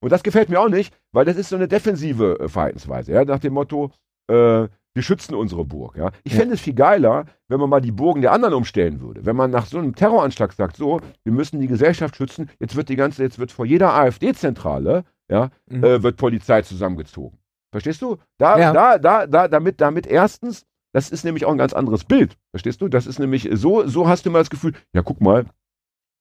Und 0.00 0.10
das 0.12 0.22
gefällt 0.22 0.48
mir 0.48 0.60
auch 0.60 0.68
nicht, 0.68 0.94
weil 1.12 1.24
das 1.24 1.36
ist 1.36 1.48
so 1.48 1.56
eine 1.56 1.68
defensive 1.68 2.38
äh, 2.40 2.48
Verhaltensweise, 2.48 3.12
ja, 3.12 3.24
nach 3.24 3.38
dem 3.40 3.54
Motto, 3.54 3.90
äh, 4.30 4.68
wir 4.94 5.02
schützen 5.02 5.34
unsere 5.34 5.64
Burg, 5.64 5.96
ja. 5.96 6.10
Ich 6.24 6.32
Ja. 6.32 6.40
fände 6.40 6.54
es 6.54 6.60
viel 6.60 6.74
geiler, 6.74 7.26
wenn 7.48 7.60
man 7.60 7.70
mal 7.70 7.80
die 7.80 7.92
Burgen 7.92 8.20
der 8.22 8.32
anderen 8.32 8.54
umstellen 8.54 9.00
würde. 9.00 9.24
Wenn 9.26 9.36
man 9.36 9.50
nach 9.50 9.66
so 9.66 9.78
einem 9.78 9.94
Terroranschlag 9.94 10.52
sagt, 10.52 10.76
so, 10.76 11.00
wir 11.24 11.32
müssen 11.32 11.60
die 11.60 11.66
Gesellschaft 11.68 12.16
schützen, 12.16 12.50
jetzt 12.60 12.74
wird 12.76 12.88
die 12.88 12.96
ganze, 12.96 13.22
jetzt 13.22 13.38
wird 13.38 13.52
vor 13.52 13.64
jeder 13.66 13.92
AfD-Zentrale, 13.94 15.04
ja, 15.30 15.50
Mhm. 15.68 15.84
äh, 15.84 16.02
wird 16.02 16.16
Polizei 16.16 16.62
zusammengezogen. 16.62 17.38
Verstehst 17.72 18.00
du? 18.02 18.16
Da, 18.38 18.58
Ja. 18.58 18.72
da, 18.72 18.98
da, 18.98 19.26
da, 19.26 19.46
damit, 19.48 19.80
damit 19.80 20.06
erstens, 20.06 20.64
das 20.94 21.10
ist 21.10 21.24
nämlich 21.24 21.44
auch 21.44 21.52
ein 21.52 21.58
ganz 21.58 21.74
anderes 21.74 22.04
Bild. 22.04 22.36
Verstehst 22.50 22.80
du? 22.80 22.88
Das 22.88 23.06
ist 23.06 23.18
nämlich, 23.18 23.48
so, 23.52 23.86
so 23.86 24.08
hast 24.08 24.24
du 24.24 24.30
immer 24.30 24.38
das 24.38 24.50
Gefühl, 24.50 24.72
ja, 24.94 25.02
guck 25.02 25.20
mal, 25.20 25.44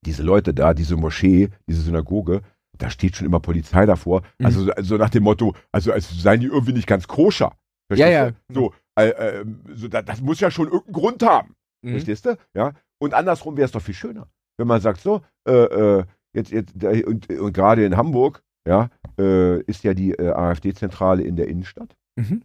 diese 0.06 0.24
Leute 0.24 0.54
da, 0.54 0.74
diese 0.74 0.98
Moschee, 0.98 1.50
diese 1.68 1.82
Synagoge, 1.82 2.42
da 2.78 2.90
steht 2.90 3.16
schon 3.16 3.26
immer 3.28 3.40
Polizei 3.40 3.86
davor. 3.86 4.22
Mhm. 4.40 4.46
Also, 4.46 4.64
so- 4.66 4.72
also 4.72 4.98
nach 4.98 5.10
dem 5.10 5.24
Motto, 5.24 5.56
also 5.72 5.92
als 5.92 6.10
seien 6.22 6.40
die 6.40 6.48
irgendwie 6.48 6.74
nicht 6.74 6.88
ganz 6.88 7.08
koscher. 7.08 7.56
Verstehst 7.90 8.10
Ja, 8.12 8.26
ja. 8.28 8.32
Du? 8.50 8.54
So, 8.54 8.74
äh, 9.00 9.10
äh, 9.10 9.46
so 9.76 9.88
da, 9.88 10.02
das 10.02 10.22
muss 10.22 10.40
ja 10.40 10.52
schon 10.52 10.68
irgendeinen 10.68 10.94
Grund 10.94 11.24
haben. 11.24 11.56
Mhm. 11.84 11.92
Verstehst 11.92 12.26
du? 12.26 12.38
Ja. 12.54 12.74
Und 13.00 13.14
andersrum 13.14 13.56
wäre 13.58 13.66
es 13.66 13.72
doch 13.72 13.82
viel 13.82 13.94
schöner, 13.94 14.28
wenn 14.58 14.68
man 14.68 14.82
sagt, 14.82 15.00
so, 15.02 15.22
äh, 15.48 15.52
äh, 15.54 16.04
jetzt, 16.34 16.52
jetzt, 16.52 16.74
da, 16.76 16.90
und, 16.90 17.30
und 17.30 17.54
gerade 17.54 17.86
in 17.86 17.96
Hamburg, 17.96 18.42
ja, 18.68 18.90
äh, 19.20 19.62
ist 19.62 19.84
ja 19.84 19.94
die 19.94 20.12
äh, 20.14 20.32
AfD-Zentrale 20.32 21.24
in 21.24 21.36
der 21.36 21.48
Innenstadt. 21.48 21.96
Mhm. 22.20 22.42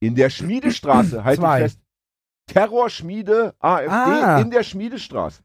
In 0.00 0.14
der 0.14 0.28
Schmiedestraße, 0.30 1.24
halt 1.24 1.40
fest. 1.40 1.80
Terrorschmiede 2.52 3.54
AfD 3.58 3.90
Ah. 3.90 4.38
in 4.40 4.50
der 4.50 4.62
Schmiedestraße. 4.62 5.42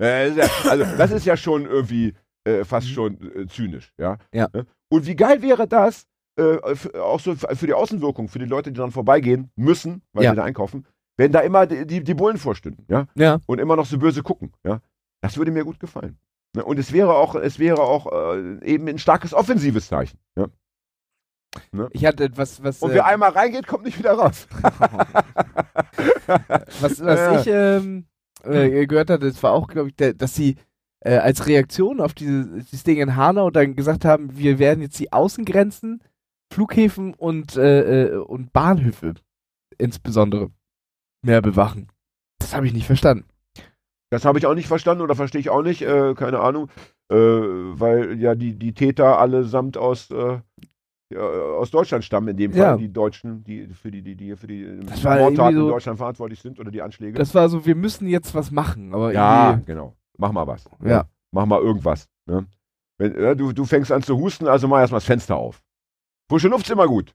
Also, 0.00 0.84
das 0.96 1.10
ist 1.10 1.26
ja 1.26 1.36
schon 1.36 1.64
irgendwie 1.66 2.14
äh, 2.48 2.64
fast 2.64 2.88
Mhm. 2.88 2.92
schon 2.92 3.32
äh, 3.34 3.46
zynisch, 3.46 3.92
ja. 3.98 4.18
Ja. 4.32 4.48
Ne? 4.52 4.66
Und 4.90 5.06
wie 5.06 5.16
geil 5.16 5.42
wäre 5.42 5.66
das, 5.68 6.06
äh, 6.38 6.56
auch 6.98 7.20
so 7.20 7.34
für 7.34 7.66
die 7.66 7.74
Außenwirkung, 7.74 8.28
für 8.28 8.38
die 8.38 8.44
Leute, 8.46 8.72
die 8.72 8.78
dann 8.80 8.90
vorbeigehen 8.92 9.50
müssen, 9.56 10.02
weil 10.12 10.24
Ja. 10.24 10.30
sie 10.30 10.36
da 10.36 10.44
einkaufen, 10.44 10.86
wenn 11.16 11.32
da 11.32 11.40
immer 11.40 11.66
die, 11.66 11.86
die, 11.86 12.02
die 12.04 12.14
Bullen 12.14 12.38
vorstünden, 12.38 12.84
ja, 12.88 13.06
Ja. 13.16 13.40
und 13.46 13.58
immer 13.58 13.74
noch 13.76 13.86
so 13.86 13.98
böse 13.98 14.22
gucken, 14.22 14.52
ja. 14.64 14.80
Das 15.20 15.36
würde 15.36 15.50
mir 15.50 15.64
gut 15.64 15.80
gefallen. 15.80 16.16
Ne? 16.54 16.64
Und 16.64 16.78
es 16.78 16.92
wäre 16.92 17.14
auch, 17.16 17.34
es 17.34 17.58
wäre 17.58 17.80
auch 17.82 18.06
äh, 18.36 18.64
eben 18.64 18.86
ein 18.88 18.98
starkes 18.98 19.34
offensives 19.34 19.88
Zeichen. 19.88 20.18
Ja? 20.38 20.46
Ich 21.90 22.06
hatte 22.06 22.24
etwas, 22.24 22.62
was. 22.62 22.80
Und 22.82 22.92
äh, 22.92 22.94
wer 22.94 23.06
einmal 23.06 23.30
reingeht, 23.30 23.66
kommt 23.66 23.84
nicht 23.84 23.98
wieder 23.98 24.12
raus. 24.12 24.46
was, 26.80 27.00
was 27.00 27.00
Ja. 27.00 27.40
ich 27.40 27.46
ähm, 27.48 28.06
äh, 28.44 28.86
gehört 28.86 29.10
hatte, 29.10 29.26
das 29.26 29.42
war 29.42 29.52
auch, 29.52 29.66
glaube 29.68 29.88
ich, 29.88 29.96
der, 29.96 30.14
dass 30.14 30.34
sie 30.34 30.56
äh, 31.00 31.16
als 31.16 31.46
Reaktion 31.46 32.00
auf 32.00 32.14
diese, 32.14 32.46
dieses 32.62 32.82
Ding 32.84 32.98
in 32.98 33.16
Hanau 33.16 33.50
dann 33.50 33.76
gesagt 33.76 34.04
haben, 34.04 34.36
wir 34.36 34.58
werden 34.58 34.80
jetzt 34.82 34.98
die 34.98 35.12
Außengrenzen, 35.12 36.00
Flughäfen 36.52 37.14
und, 37.14 37.56
äh, 37.56 38.06
äh, 38.08 38.16
und 38.16 38.52
Bahnhöfe 38.52 39.14
insbesondere 39.76 40.50
mehr 41.24 41.42
bewachen. 41.42 41.88
Das 42.40 42.54
habe 42.54 42.66
ich 42.66 42.72
nicht 42.72 42.86
verstanden. 42.86 43.24
Das 44.10 44.24
habe 44.24 44.38
ich 44.38 44.46
auch 44.46 44.54
nicht 44.54 44.68
verstanden 44.68 45.02
oder 45.02 45.14
verstehe 45.14 45.40
ich 45.40 45.50
auch 45.50 45.62
nicht, 45.62 45.82
äh, 45.82 46.14
keine 46.14 46.40
Ahnung, 46.40 46.68
äh, 47.12 47.16
weil 47.16 48.18
ja 48.18 48.34
die, 48.34 48.54
die 48.54 48.72
Täter 48.72 49.18
allesamt 49.18 49.76
aus, 49.76 50.10
äh, 50.10 50.38
ja, 51.12 51.20
aus 51.20 51.70
Deutschland 51.70 52.04
stammen, 52.04 52.28
in 52.28 52.36
dem 52.38 52.52
Fall 52.52 52.60
Ja. 52.60 52.76
die 52.76 52.90
Deutschen, 52.92 53.44
die 53.44 53.66
für 53.68 53.90
die, 53.90 54.00
die, 54.02 54.14
die 54.16 54.34
für 54.36 54.46
die 54.46 54.64
Mordtaten 55.04 55.56
so- 55.56 55.62
in 55.62 55.68
Deutschland 55.68 55.98
verantwortlich 55.98 56.40
sind 56.40 56.58
oder 56.58 56.70
die 56.70 56.80
Anschläge. 56.82 57.18
Das 57.18 57.34
war 57.34 57.48
so, 57.50 57.66
wir 57.66 57.74
müssen 57.74 58.08
jetzt 58.08 58.34
was 58.34 58.50
machen, 58.50 58.94
aber 58.94 59.12
ja, 59.12 59.60
genau. 59.66 59.94
Mach 60.18 60.32
mal 60.32 60.46
was. 60.46 60.64
Ja. 60.84 61.06
Mach 61.32 61.46
mal 61.46 61.60
irgendwas. 61.60 62.08
Ne? 62.26 62.46
Wenn, 62.98 63.20
ja, 63.22 63.34
du, 63.34 63.52
du 63.52 63.64
fängst 63.64 63.90
an 63.92 64.02
zu 64.02 64.18
husten, 64.18 64.46
also 64.48 64.68
mach 64.68 64.80
erstmal 64.80 64.98
das 64.98 65.06
Fenster 65.06 65.36
auf. 65.36 65.62
Frische 66.30 66.48
Luft 66.48 66.66
ist 66.66 66.72
immer 66.72 66.86
gut. 66.88 67.14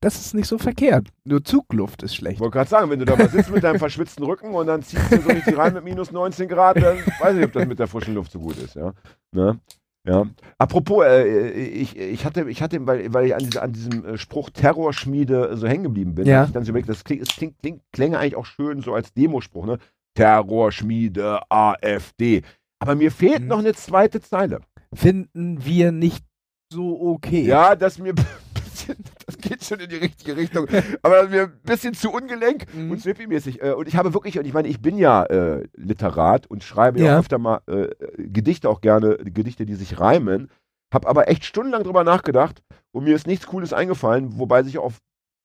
das 0.00 0.16
ist 0.16 0.34
nicht 0.34 0.46
so 0.48 0.58
verkehrt. 0.58 1.08
Nur 1.24 1.42
Zugluft 1.44 2.02
ist 2.02 2.10
Ich 2.12 2.18
schlecht. 2.18 2.40
wollte 2.40 2.52
gerade 2.54 2.68
sagen, 2.68 2.90
wenn 2.90 2.98
du 2.98 3.04
da 3.06 3.16
mal 3.16 3.28
sitzt 3.30 3.50
mit 3.50 3.64
deinem 3.64 3.78
verschwitzten 3.86 4.24
Rücken 4.24 4.54
und 4.54 4.66
dann 4.66 4.82
ziehst 4.82 5.10
du 5.10 5.20
so 5.22 5.28
richtig 5.30 5.56
rein 5.56 5.72
mit 5.74 5.84
minus 5.84 6.10
19 6.12 6.48
Grad, 6.48 6.76
dann 6.82 6.98
weiß 7.20 7.36
ich, 7.36 7.44
ob 7.44 7.52
das 7.52 7.66
mit 7.66 7.78
der 7.78 7.86
frischen 7.86 8.14
Luft 8.14 8.32
so 8.32 8.40
gut 8.40 8.56
ist, 8.58 8.74
ja. 8.74 8.92
Ne? 9.32 9.58
Ja. 10.04 10.24
Apropos, 10.58 11.04
äh, 11.04 11.50
ich, 11.50 11.96
ich 11.96 12.24
hatte, 12.24 12.48
ich 12.48 12.62
hatte, 12.62 12.86
weil, 12.86 13.12
weil 13.12 13.26
ich 13.26 13.34
an, 13.34 13.40
diese, 13.42 13.60
an 13.62 13.72
diesem 13.72 14.04
äh, 14.04 14.18
Spruch 14.18 14.50
Terrorschmiede 14.50 15.56
so 15.56 15.66
hängen 15.66 15.82
geblieben 15.84 16.14
bin, 16.14 16.26
Ja. 16.26 16.44
ich 16.44 16.52
dann 16.52 16.62
so 16.64 16.70
überlegt, 16.70 16.88
das 16.88 17.02
klingt, 17.02 17.22
es 17.22 17.28
klingt, 17.28 17.56
klingt, 17.92 18.14
eigentlich 18.16 18.36
auch 18.36 18.46
schön 18.46 18.82
so 18.82 18.94
als 18.94 19.12
Demospruch, 19.14 19.66
ne? 19.66 19.78
Terrorschmiede, 20.16 21.40
AfD. 21.50 22.42
Aber 22.78 22.94
mir 22.94 23.10
fehlt 23.10 23.42
Mhm. 23.42 23.48
noch 23.48 23.58
eine 23.58 23.74
zweite 23.74 24.20
Zeile. 24.20 24.60
Finden 24.94 25.64
wir 25.64 25.92
nicht 25.92 26.24
so 26.72 27.00
okay. 27.00 27.42
Ja, 27.42 27.74
das 27.76 27.98
mir 27.98 28.14
das 29.26 29.38
geht 29.38 29.64
schon 29.64 29.80
in 29.80 29.88
die 29.88 29.96
richtige 29.96 30.36
Richtung, 30.36 30.66
aber 31.02 31.16
das 31.16 31.24
ist 31.26 31.30
mir 31.30 31.42
ein 31.44 31.60
bisschen 31.62 31.94
zu 31.94 32.10
ungelenk 32.12 32.66
Mhm. 32.74 32.90
und 32.92 33.00
Snippy-mäßig. 33.00 33.62
Äh, 33.62 33.72
und 33.72 33.88
ich 33.88 33.96
habe 33.96 34.14
wirklich, 34.14 34.38
und 34.38 34.44
ich 34.46 34.52
meine, 34.52 34.68
ich 34.68 34.80
bin 34.80 34.98
ja 34.98 35.24
äh, 35.24 35.66
Literat 35.76 36.46
und 36.46 36.62
schreibe 36.64 37.00
ja, 37.00 37.06
Ja. 37.06 37.18
öfter 37.18 37.38
mal 37.38 37.60
äh, 37.66 37.88
Gedichte 38.18 38.68
auch 38.68 38.80
gerne, 38.80 39.16
Gedichte, 39.18 39.66
die 39.66 39.74
sich 39.74 39.98
reimen, 40.00 40.50
habe 40.92 41.08
aber 41.08 41.28
echt 41.28 41.44
stundenlang 41.44 41.82
drüber 41.84 42.04
nachgedacht 42.04 42.62
und 42.92 43.04
mir 43.04 43.14
ist 43.16 43.26
nichts 43.26 43.46
Cooles 43.46 43.72
eingefallen, 43.72 44.38
wobei 44.38 44.62
sich 44.62 44.78
auf 44.78 44.98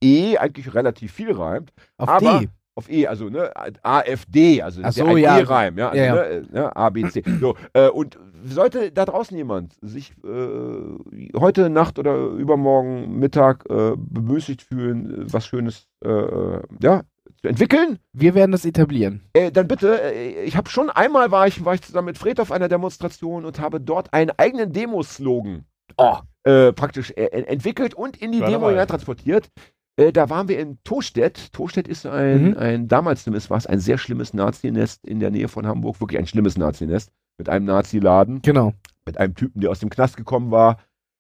E 0.04 0.38
eigentlich 0.38 0.74
relativ 0.74 1.12
viel 1.14 1.32
reimt. 1.32 1.72
Auf 1.98 2.10
aber- 2.10 2.40
D. 2.42 2.50
Auf 2.76 2.90
E, 2.90 3.06
also 3.08 3.30
ne, 3.30 3.52
AfD, 3.84 4.62
also 4.62 4.82
Ach 4.84 4.94
so, 4.94 5.04
ein 5.06 5.18
ja. 5.18 5.40
E-Reim, 5.40 5.78
ja, 5.78 5.90
also, 5.90 5.98
Ja, 6.02 6.06
ja. 6.06 6.16
Ne, 6.16 6.22
äh, 6.30 6.42
ne, 6.52 6.76
A, 6.76 6.90
B, 6.90 7.08
C. 7.10 7.22
So, 7.42 7.56
äh, 7.74 7.90
und 7.90 8.18
sollte 8.46 8.92
da 8.92 9.06
draußen 9.06 9.36
jemand 9.36 9.76
sich 9.82 10.14
äh, 10.24 11.38
heute 11.38 11.70
Nacht 11.70 12.00
oder 12.00 12.16
übermorgen 12.16 13.20
Mittag 13.20 13.66
äh, 13.70 13.92
bemüßigt 13.98 14.62
fühlen, 14.62 15.26
was 15.32 15.46
Schönes 15.48 15.88
äh, 16.04 16.10
ja, 16.82 17.02
zu 17.42 17.48
entwickeln, 17.48 18.00
Wir 18.14 18.36
werden 18.36 18.52
das 18.52 18.66
etablieren. 18.66 19.22
äh, 19.34 19.52
dann 19.52 19.68
bitte, 19.68 20.00
ich 20.46 20.56
habe 20.56 20.70
schon 20.70 20.90
einmal 20.90 21.30
war 21.32 21.48
ich, 21.48 21.64
war 21.66 21.74
ich 21.74 21.82
zusammen 21.82 22.06
mit 22.08 22.18
Fred 22.18 22.40
auf 22.40 22.52
einer 22.52 22.70
Demonstration 22.70 23.46
und 23.46 23.60
habe 23.60 23.82
dort 23.82 24.14
einen 24.14 24.32
eigenen 24.38 24.72
Demoslogan 24.72 25.66
Oh. 25.98 26.18
praktisch 26.44 27.12
entwickelt 27.12 27.94
und 27.94 28.16
in 28.18 28.32
die 28.32 28.40
Demo 28.40 28.70
hinein 28.70 28.88
transportiert. 28.88 29.50
Äh, 29.98 30.12
da 30.12 30.30
waren 30.30 30.48
wir 30.48 30.60
in 30.60 30.80
Tostedt. 30.84 31.52
Tostedt 31.54 31.88
ist 31.88 32.06
ein, 32.06 32.50
Mhm. 32.52 32.58
ein 32.58 32.88
damals 32.88 33.24
zumindest 33.24 33.50
war 33.50 33.58
es 33.58 33.68
ein 33.68 33.80
sehr 33.80 33.98
schlimmes 33.98 34.34
Nazinest 34.34 35.06
in 35.06 35.20
der 35.20 35.32
Nähe 35.32 35.48
von 35.48 35.68
Hamburg, 35.68 36.00
wirklich 36.00 36.20
ein 36.20 36.28
schlimmes 36.28 36.58
Nazinest 36.58 37.12
mit 37.38 37.50
einem 37.50 37.66
Nazi-Laden, 37.66 38.42
Genau. 38.42 38.74
mit 39.06 39.18
einem 39.18 39.36
Typen, 39.36 39.62
der 39.62 39.72
aus 39.72 39.80
dem 39.80 39.90
Knast 39.90 40.16
gekommen 40.18 40.52
war, 40.52 40.78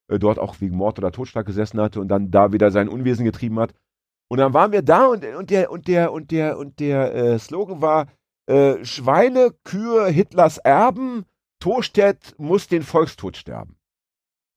äh, 0.07 0.19
dort 0.19 0.39
auch 0.39 0.60
wegen 0.62 0.75
Mord 0.77 0.99
oder 0.99 1.12
Totschlag 1.12 1.45
gesessen 1.45 1.79
hatte 1.81 1.99
und 1.99 2.07
dann 2.07 2.31
da 2.31 2.53
wieder 2.53 2.71
sein 2.71 2.88
Unwesen 2.89 3.25
getrieben 3.25 3.60
hat. 3.60 3.73
Und 4.29 4.38
dann 4.38 4.53
waren 4.53 4.71
wir 4.71 4.81
da 4.81 5.07
und, 5.07 5.25
und 5.25 5.49
der 5.49 5.71
und 5.71 5.88
der 5.88 6.12
und 6.13 6.31
der 6.31 6.57
und 6.57 6.79
der 6.79 7.13
äh, 7.13 7.39
Slogan 7.39 7.81
war 7.81 8.07
äh, 8.47 8.84
Schweine, 8.86 9.51
Kühe, 9.65 10.07
Hitlers 10.07 10.57
Erben, 10.57 11.25
Tostedt 11.60 12.36
muss 12.38 12.67
den 12.67 12.81
Volkstod 12.81 13.36
sterben. 13.36 13.75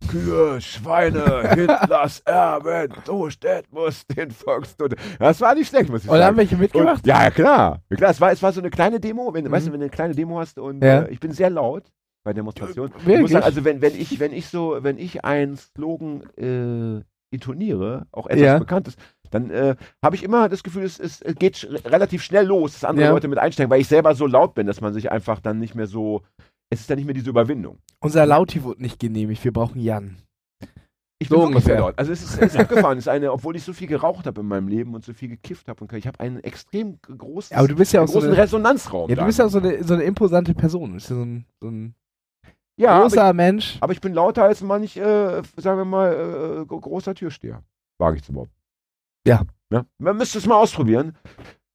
Kühe, 0.09 0.61
Schweine, 0.61 1.51
Hitlers 1.55 2.21
Erben, 2.21 2.93
Tostedt 3.05 3.73
muss 3.73 4.07
den 4.07 4.31
Volkstod. 4.31 4.95
Das 5.19 5.41
war 5.41 5.55
nicht 5.55 5.69
schlecht, 5.69 5.91
muss 5.91 6.05
ich 6.05 6.11
Und 6.11 6.17
da 6.19 6.25
haben 6.27 6.37
sagen. 6.37 6.37
welche 6.39 6.57
mitgemacht? 6.57 6.99
Und, 6.99 7.07
ja, 7.07 7.31
klar. 7.31 7.81
klar. 7.91 8.11
Es 8.11 8.21
war, 8.21 8.33
es 8.33 8.43
war 8.43 8.53
so 8.53 8.61
eine 8.61 8.71
kleine 8.71 9.01
Demo, 9.01 9.33
wenn, 9.35 9.45
Mhm. 9.45 9.51
weißt 9.51 9.67
du, 9.69 9.73
wenn 9.73 9.81
du 9.81 9.85
eine 9.87 9.91
kleine 9.91 10.15
Demo 10.15 10.39
hast 10.39 10.59
und 10.59 10.83
Ja. 10.83 11.03
äh, 11.03 11.11
ich 11.11 11.21
bin 11.21 11.33
sehr 11.33 11.51
laut 11.51 11.85
bei 12.25 12.33
Demonstrationen. 12.33 12.93
Sagen, 13.29 13.45
also 13.45 13.65
wenn, 13.65 13.81
wenn 13.83 13.95
ich, 13.95 14.19
wenn 14.21 14.33
ich 14.33 14.49
so, 14.49 14.79
wenn 14.81 14.99
ich 14.99 15.25
einen 15.25 15.57
Slogan 15.57 16.23
äh, 16.37 17.03
intoniere, 17.35 18.07
auch 18.13 18.27
etwas 18.27 18.41
Ja. 18.41 18.59
Bekanntes, 18.59 18.95
dann 19.31 19.51
äh, 19.51 19.75
habe 20.03 20.15
ich 20.17 20.23
immer 20.23 20.49
das 20.49 20.63
Gefühl, 20.63 20.85
es, 20.85 21.01
es 21.01 21.21
es 21.21 21.35
geht 21.35 21.57
sch 21.57 21.67
relativ 21.85 22.23
schnell 22.23 22.47
los, 22.47 22.73
dass 22.75 22.85
andere 22.85 23.07
Ja. 23.07 23.13
Leute 23.13 23.27
mit 23.29 23.39
einsteigen, 23.39 23.71
weil 23.71 23.81
ich 23.81 23.89
selber 23.89 24.15
so 24.15 24.27
laut 24.27 24.55
bin, 24.55 24.67
dass 24.69 24.81
man 24.81 24.93
sich 24.95 25.11
einfach 25.11 25.41
dann 25.41 25.59
nicht 25.59 25.75
mehr 25.75 25.87
so, 25.89 26.23
es 26.71 26.81
ist 26.81 26.91
dann 26.91 26.97
nicht 26.97 27.07
mehr 27.07 27.15
diese 27.15 27.31
Überwindung. 27.31 27.79
Unser 28.01 28.27
Lauti 28.27 28.63
wurde 28.63 28.83
nicht 28.83 28.99
genehmigt. 28.99 29.43
Wir 29.45 29.53
brauchen 29.53 29.81
Jan. 29.81 30.17
Ich 31.21 31.29
So 31.29 31.37
bin 31.37 31.47
ungefähr. 31.49 31.79
laut. 31.79 31.99
Also 31.99 32.13
es 32.13 32.23
ist, 32.23 32.35
es 32.43 32.55
ist 32.55 32.57
abgefahren. 32.61 32.99
es 32.99 33.05
ist 33.05 33.09
eine, 33.09 33.33
obwohl 33.33 33.55
ich 33.57 33.63
so 33.63 33.73
viel 33.73 33.87
geraucht 33.87 34.27
habe 34.27 34.41
in 34.41 34.49
meinem 34.49 34.69
Leben 34.69 34.95
und 34.95 35.05
so 35.05 35.13
viel 35.15 35.29
gekifft 35.29 35.69
habe 35.69 35.83
und 35.85 35.93
ich 35.93 36.07
habe 36.07 36.19
einen 36.21 36.39
extrem 36.41 36.99
großen, 37.01 37.57
Aber 37.57 37.69
du 37.69 37.77
bist 37.77 37.93
ja 37.93 38.03
auch 38.03 38.07
so 38.09 38.15
großen 38.15 38.31
eine, 38.31 38.39
Resonanzraum. 38.39 39.09
ja, 39.09 39.17
du 39.17 39.25
bist 39.25 39.39
ja 39.39 39.47
auch 39.47 39.51
so 39.51 39.59
eine, 39.59 39.83
so 39.85 39.95
eine 39.95 40.03
imposante 40.03 40.55
Person. 40.55 40.89
Du 40.91 40.95
bist 40.95 41.09
ja 41.11 41.17
so 41.17 41.23
ein, 41.23 41.47
so 41.61 41.69
ein 41.69 41.95
ja, 42.77 42.91
aber 42.91 43.03
großer 43.05 43.33
Mensch. 43.33 43.79
Aber 43.81 43.93
ich 43.93 44.01
bin 44.01 44.13
lauter 44.13 44.43
als 44.45 44.61
manch, 44.61 44.97
äh, 44.97 45.43
sagen 45.57 45.79
wir 45.79 45.85
mal, 45.85 46.13
äh, 46.63 46.67
gro- 46.67 46.81
großer 46.81 47.15
Türsteher. 47.15 47.63
Wage 47.99 48.17
ich 48.17 48.25
zu 48.25 48.33
behaupten. 48.33 48.53
Ja. 49.27 49.43
ja. 49.73 49.87
Man 49.99 50.17
müsste 50.17 50.39
es 50.39 50.47
mal 50.47 50.57
ausprobieren. 50.57 51.17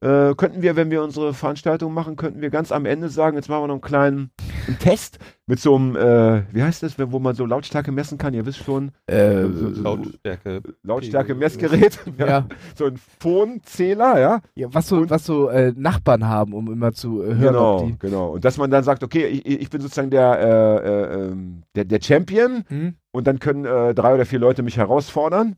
Äh, 0.01 0.33
könnten 0.35 0.61
wir, 0.61 0.77
wenn 0.77 0.91
wir 0.91 1.03
unsere 1.03 1.33
Veranstaltung 1.33 1.93
machen, 1.93 2.15
könnten 2.15 2.39
wir 2.39 2.49
ganz 2.49 2.71
am 2.71 2.85
Ende 2.85 3.09
sagen, 3.09 3.35
jetzt 3.35 3.49
machen 3.49 3.63
wir 3.63 3.67
noch 3.67 3.73
einen 3.75 3.81
kleinen 3.81 4.31
einen 4.67 4.79
Test 4.79 5.19
mit 5.45 5.59
so 5.59 5.75
einem, 5.75 5.95
äh, 5.97 6.43
wie 6.53 6.63
heißt 6.63 6.83
das, 6.83 6.93
wo 6.97 7.19
man 7.19 7.35
so 7.35 7.45
Lautstärke 7.45 7.91
messen 7.91 8.17
kann, 8.17 8.33
ihr 8.33 8.45
wisst 8.45 8.59
schon, 8.63 8.91
Äh, 9.07 9.41
so- 9.47 9.73
so- 9.73 9.81
Lautstärke. 9.83 10.61
Lautstärke-Messgerät, 10.83 11.99
ja. 12.17 12.27
ja. 12.27 12.47
so 12.75 12.85
ein 12.85 12.97
Phonzähler, 13.19 14.19
ja. 14.19 14.39
ja, 14.55 14.67
was 14.71 14.87
so, 14.87 15.09
was 15.09 15.25
so 15.25 15.49
äh, 15.49 15.73
Nachbarn 15.75 16.27
haben, 16.27 16.53
um 16.53 16.71
immer 16.71 16.93
zu 16.93 17.21
äh, 17.21 17.35
hören, 17.35 17.39
Genau, 17.41 17.77
ob 17.79 17.87
die. 17.87 17.95
genau. 17.99 18.29
Und 18.31 18.45
dass 18.45 18.57
man 18.57 18.69
dann 18.71 18.83
sagt, 18.83 19.03
okay, 19.03 19.25
ich, 19.25 19.45
ich 19.45 19.69
bin 19.69 19.81
sozusagen 19.81 20.11
der, 20.11 20.39
äh, 20.39 20.87
äh, 20.87 21.25
ähm, 21.31 21.63
der, 21.75 21.85
der 21.85 21.99
Champion 22.01 22.63
Hm? 22.67 22.95
und 23.11 23.27
dann 23.27 23.39
können 23.39 23.65
äh, 23.65 23.93
drei 23.93 24.13
oder 24.13 24.25
vier 24.25 24.39
Leute 24.39 24.63
mich 24.63 24.77
herausfordern. 24.77 25.55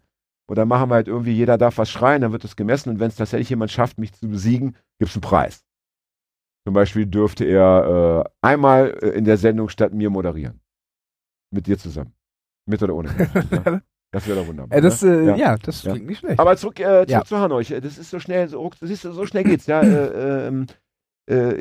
Und 0.50 0.58
dann 0.58 0.68
machen 0.68 0.90
wir 0.90 0.96
halt 0.96 1.08
irgendwie, 1.08 1.32
jeder 1.32 1.58
darf 1.58 1.78
was 1.78 1.90
schreien, 1.90 2.22
dann 2.22 2.32
wird 2.34 2.44
das 2.44 2.56
gemessen 2.56 2.90
und 2.90 3.00
wenn 3.00 3.08
es 3.08 3.16
tatsächlich 3.16 3.50
jemand 3.50 3.72
schafft, 3.72 3.98
mich 3.98 4.12
zu 4.14 4.28
besiegen, 4.28 4.76
gibt 5.00 5.10
es 5.10 5.16
einen 5.16 5.22
Preis. 5.22 5.64
Zum 6.68 6.74
Beispiel 6.74 7.06
dürfte 7.06 7.46
er 7.46 8.26
äh, 8.26 8.30
einmal 8.48 8.98
äh, 9.02 9.10
in 9.10 9.26
der 9.26 9.38
Sendung 9.38 9.70
statt 9.70 9.94
mir 9.94 10.10
moderieren. 10.10 10.60
Mit 11.54 11.68
dir 11.68 11.78
zusammen. 11.78 12.14
Mit 12.68 12.82
oder 12.84 12.96
ohne. 12.96 13.10
ja? 13.66 13.82
Das 14.14 14.28
wäre 14.28 14.42
doch 14.42 14.48
wunderbar. 14.48 14.78
Äh, 14.78 14.82
das, 14.82 15.02
ne? 15.04 15.10
äh, 15.22 15.26
Ja. 15.28 15.36
ja. 15.38 15.58
das 15.58 15.84
Ja. 15.84 15.94
klingt 15.94 16.08
nicht 16.08 16.20
schlecht. 16.20 16.38
Aber 16.38 16.58
zurück, 16.58 16.82
äh, 16.82 16.84
zurück 16.84 17.10
Ja. 17.10 17.24
zu 17.24 17.38
Hanoi. 17.38 17.64
Das 17.64 17.98
ist 17.98 18.10
so 18.10 18.20
schnell, 18.20 18.50
so, 18.50 18.70
das 18.82 18.90
ist, 18.90 19.04
so 19.04 19.26
schnell 19.26 19.46
geht's, 19.46 19.68
ja. 19.68 19.82
äh, 19.82 20.48
ähm, 20.48 20.68
äh, 21.30 21.56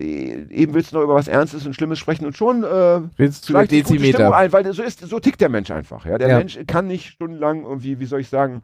eben 0.49 0.75
willst 0.75 0.91
du 0.91 0.97
noch 0.97 1.05
über 1.05 1.15
was 1.15 1.29
Ernstes 1.29 1.65
und 1.65 1.75
Schlimmes 1.75 2.01
sprechen 2.01 2.27
und 2.27 2.37
schon 2.37 2.65
äh, 2.65 3.03
Willst 3.17 3.45
du 3.49 3.53
Stimmung 3.53 3.69
Dezimeter? 3.69 4.35
ein, 4.35 4.53
weil 4.53 4.73
so 4.73 4.83
ist, 4.83 4.99
so 4.99 5.21
tickt 5.21 5.41
der 5.41 5.49
Mensch 5.49 5.71
einfach. 5.71 6.05
Ja? 6.07 6.19
Der 6.19 6.29
Ja. 6.29 6.39
Mensch 6.39 6.59
kann 6.67 6.89
nicht 6.89 7.07
stundenlang 7.11 7.63
irgendwie, 7.63 8.01
wie 8.01 8.07
soll 8.07 8.19
ich 8.19 8.29
sagen, 8.29 8.63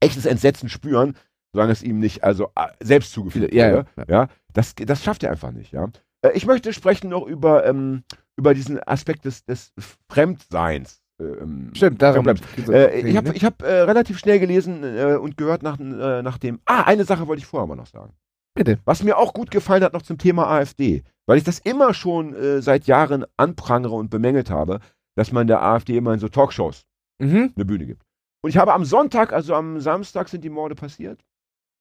echtes 0.00 0.26
Entsetzen 0.26 0.68
spüren, 0.68 1.16
solange 1.52 1.72
es 1.72 1.82
ihm 1.82 1.98
nicht 1.98 2.24
also 2.24 2.50
äh, 2.56 2.68
selbst 2.80 3.12
zugefügt 3.12 3.52
Ja, 3.52 3.72
wurde. 3.72 3.86
ja. 3.96 4.04
Ja, 4.08 4.28
das, 4.52 4.74
das 4.74 5.02
schafft 5.02 5.22
er 5.22 5.30
einfach 5.30 5.52
nicht. 5.52 5.72
Ja? 5.72 5.88
Äh, 6.22 6.32
ich 6.34 6.46
möchte 6.46 6.72
sprechen 6.72 7.10
noch 7.10 7.26
über, 7.26 7.66
ähm, 7.66 8.02
über 8.36 8.54
diesen 8.54 8.80
Aspekt 8.86 9.24
des, 9.24 9.44
des 9.44 9.72
Fremdseins. 10.10 11.00
äh, 11.20 11.24
Ähm, 11.24 11.70
Stimmt, 11.74 12.00
darum. 12.02 12.26
Äh, 12.28 13.00
ich 13.00 13.16
habe 13.16 13.32
ich 13.34 13.44
hab, 13.44 13.62
äh, 13.62 13.80
relativ 13.82 14.18
schnell 14.18 14.38
gelesen 14.38 14.82
äh, 14.84 15.16
und 15.20 15.36
gehört 15.36 15.62
nach, 15.62 15.78
nach 15.78 16.38
dem. 16.38 16.60
Ah, 16.66 16.82
eine 16.82 17.04
Sache 17.04 17.26
wollte 17.26 17.40
ich 17.40 17.46
vorher 17.46 17.66
mal 17.66 17.76
noch 17.76 17.86
sagen. 17.86 18.12
Bitte. 18.54 18.78
Was 18.84 19.02
mir 19.02 19.16
auch 19.16 19.32
gut 19.32 19.50
gefallen 19.50 19.84
hat 19.84 19.92
noch 19.92 20.02
zum 20.02 20.18
Thema 20.18 20.46
AfD, 20.48 21.02
weil 21.26 21.38
ich 21.38 21.44
das 21.44 21.60
immer 21.60 21.94
schon 21.94 22.34
seit 22.60 22.86
Jahren 22.86 23.24
anprangere 23.36 23.94
und 23.94 24.10
bemängelt 24.10 24.50
habe, 24.50 24.80
dass 25.16 25.30
man 25.30 25.46
der 25.46 25.62
AfD 25.62 25.96
immer 25.96 26.12
in 26.14 26.18
so 26.20 26.28
Talkshows 26.28 26.82
Mhm. 27.20 27.52
eine 27.54 27.64
Bühne 27.64 27.86
gibt. 27.86 28.02
Und 28.42 28.50
ich 28.50 28.56
habe 28.56 28.72
am 28.72 28.84
Sonntag, 28.84 29.32
also 29.32 29.54
am 29.54 29.80
Samstag 29.80 30.28
sind 30.28 30.42
die 30.44 30.50
Morde 30.50 30.74
passiert. 30.74 31.24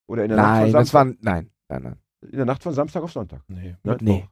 Oder 0.08 0.24
in 0.24 0.30
der 0.30 0.38
Nacht 0.38 0.48
Nein, 0.50 0.62
von 0.64 0.74
das 0.74 0.90
Samstag, 0.90 0.94
war. 1.24 1.34
Nein, 1.34 1.50
nein, 1.70 1.84
nein. 1.84 1.96
in 2.32 2.38
der 2.38 2.46
Nacht 2.46 2.64
von 2.64 2.74
Samstag 2.74 3.04
auf 3.04 3.12
Sonntag. 3.12 3.42
Nee. 3.48 3.76
Ne? 3.84 3.98
Nee. 4.02 4.28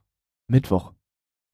Mittwoch. 0.48 0.92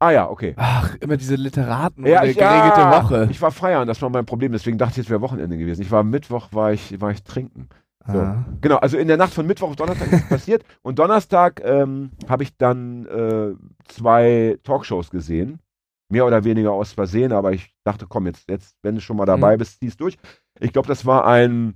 Ah 0.01 0.11
ja, 0.11 0.29
okay. 0.29 0.55
Ach, 0.57 0.97
immer 1.01 1.17
diese 1.17 1.37
Literaten 1.37 2.05
Ja, 2.05 2.17
und 2.17 2.19
eine 2.23 2.31
ich, 2.33 2.37
geregelte 2.37 2.81
ja, 2.81 3.03
Woche. 3.03 3.29
ich 3.31 3.41
war 3.41 3.51
feiern, 3.53 3.87
das 3.87 4.03
war 4.03 4.11
mein 4.11 4.27
Problem, 4.27 4.53
deswegen 4.53 4.77
dachte 4.77 5.01
ich, 5.01 5.07
es 5.07 5.11
wäre 5.11 5.21
Wochenende 5.21 5.57
gewesen. 5.57 5.83
Ich 5.83 5.91
war 5.91 6.01
am 6.01 6.11
Mittwoch, 6.11 6.49
war 6.53 6.73
ich, 6.73 7.01
war 7.01 7.11
ich 7.13 7.23
trinken. 7.23 7.69
So. 8.07 8.19
Ah. 8.19 8.45
Genau, 8.61 8.77
also 8.79 8.99
in 8.99 9.09
der 9.09 9.17
Nacht 9.17 9.33
von 9.33 9.47
Mittwoch 9.47 9.71
auf 9.71 9.77
Donnerstag 9.77 10.13
ist 10.13 10.23
es 10.25 10.29
passiert. 10.29 10.65
Und 10.83 10.99
Donnerstag 10.99 11.63
ähm, 11.65 12.11
habe 12.29 12.43
ich 12.43 12.55
dann 12.57 13.07
äh, 13.07 13.55
zwei 13.89 14.59
Talkshows 14.63 15.11
gesehen. 15.11 15.61
Mehr 16.11 16.27
oder 16.27 16.45
weniger 16.45 16.73
aus 16.73 16.93
Versehen, 16.93 17.33
aber 17.33 17.53
ich 17.53 17.75
dachte, 17.83 18.07
komm, 18.07 18.27
jetzt, 18.27 18.49
jetzt 18.51 18.77
wenn 18.83 18.97
du 18.97 19.01
schon 19.01 19.17
mal 19.17 19.25
dabei 19.25 19.55
Mhm. 19.55 19.59
bist, 19.59 19.81
zieh's 19.81 19.97
durch. 19.97 20.19
Ich 20.61 20.73
glaube, 20.73 20.89
das 20.89 21.05
war 21.07 21.27
ein, 21.27 21.75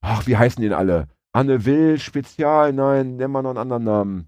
ach, 0.00 0.26
wie 0.26 0.36
heißen 0.36 0.60
die 0.60 0.68
denn 0.68 0.78
alle? 0.78 1.08
Anne 1.32 1.64
Will, 1.64 1.98
Spezial, 1.98 2.72
nein, 2.72 3.16
nennen 3.16 3.32
wir 3.32 3.42
noch 3.42 3.50
einen 3.50 3.58
anderen 3.58 3.84
Namen. 3.84 4.26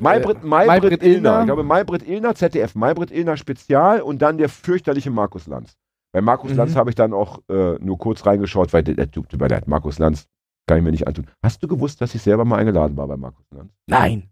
Maybrit, 0.00 0.42
Maybrit, 0.42 0.82
Maybrit 0.82 1.02
Illner. 1.02 1.40
Ich 1.40 1.46
glaube, 1.46 1.62
Maybrit 1.62 2.06
Illner, 2.08 2.34
ZDF, 2.34 2.74
Maybrit 2.74 3.10
Illner 3.10 3.36
Spezial 3.36 4.00
und 4.00 4.20
dann 4.20 4.38
der 4.38 4.48
fürchterliche 4.48 5.10
Markus 5.10 5.46
Lanz. 5.46 5.76
Bei 6.12 6.20
Markus 6.20 6.50
Mhm. 6.50 6.56
Lanz 6.58 6.76
habe 6.76 6.90
ich 6.90 6.96
dann 6.96 7.12
auch 7.12 7.40
äh, 7.48 7.76
nur 7.78 7.98
kurz 7.98 8.26
reingeschaut, 8.26 8.72
weil 8.72 8.82
der, 8.82 9.10
Typ, 9.10 9.28
der 9.28 9.56
hat 9.56 9.68
Markus 9.68 9.98
Lanz 9.98 10.26
kann 10.66 10.78
ich 10.78 10.84
mir 10.84 10.90
nicht 10.90 11.06
antun. 11.06 11.26
Hast 11.42 11.62
du 11.62 11.68
gewusst, 11.68 12.00
dass 12.00 12.14
ich 12.14 12.22
selber 12.22 12.44
mal 12.44 12.58
eingeladen 12.58 12.96
war 12.96 13.08
bei 13.08 13.16
Markus 13.16 13.44
Lanz? 13.50 13.72
Nein. 13.86 14.30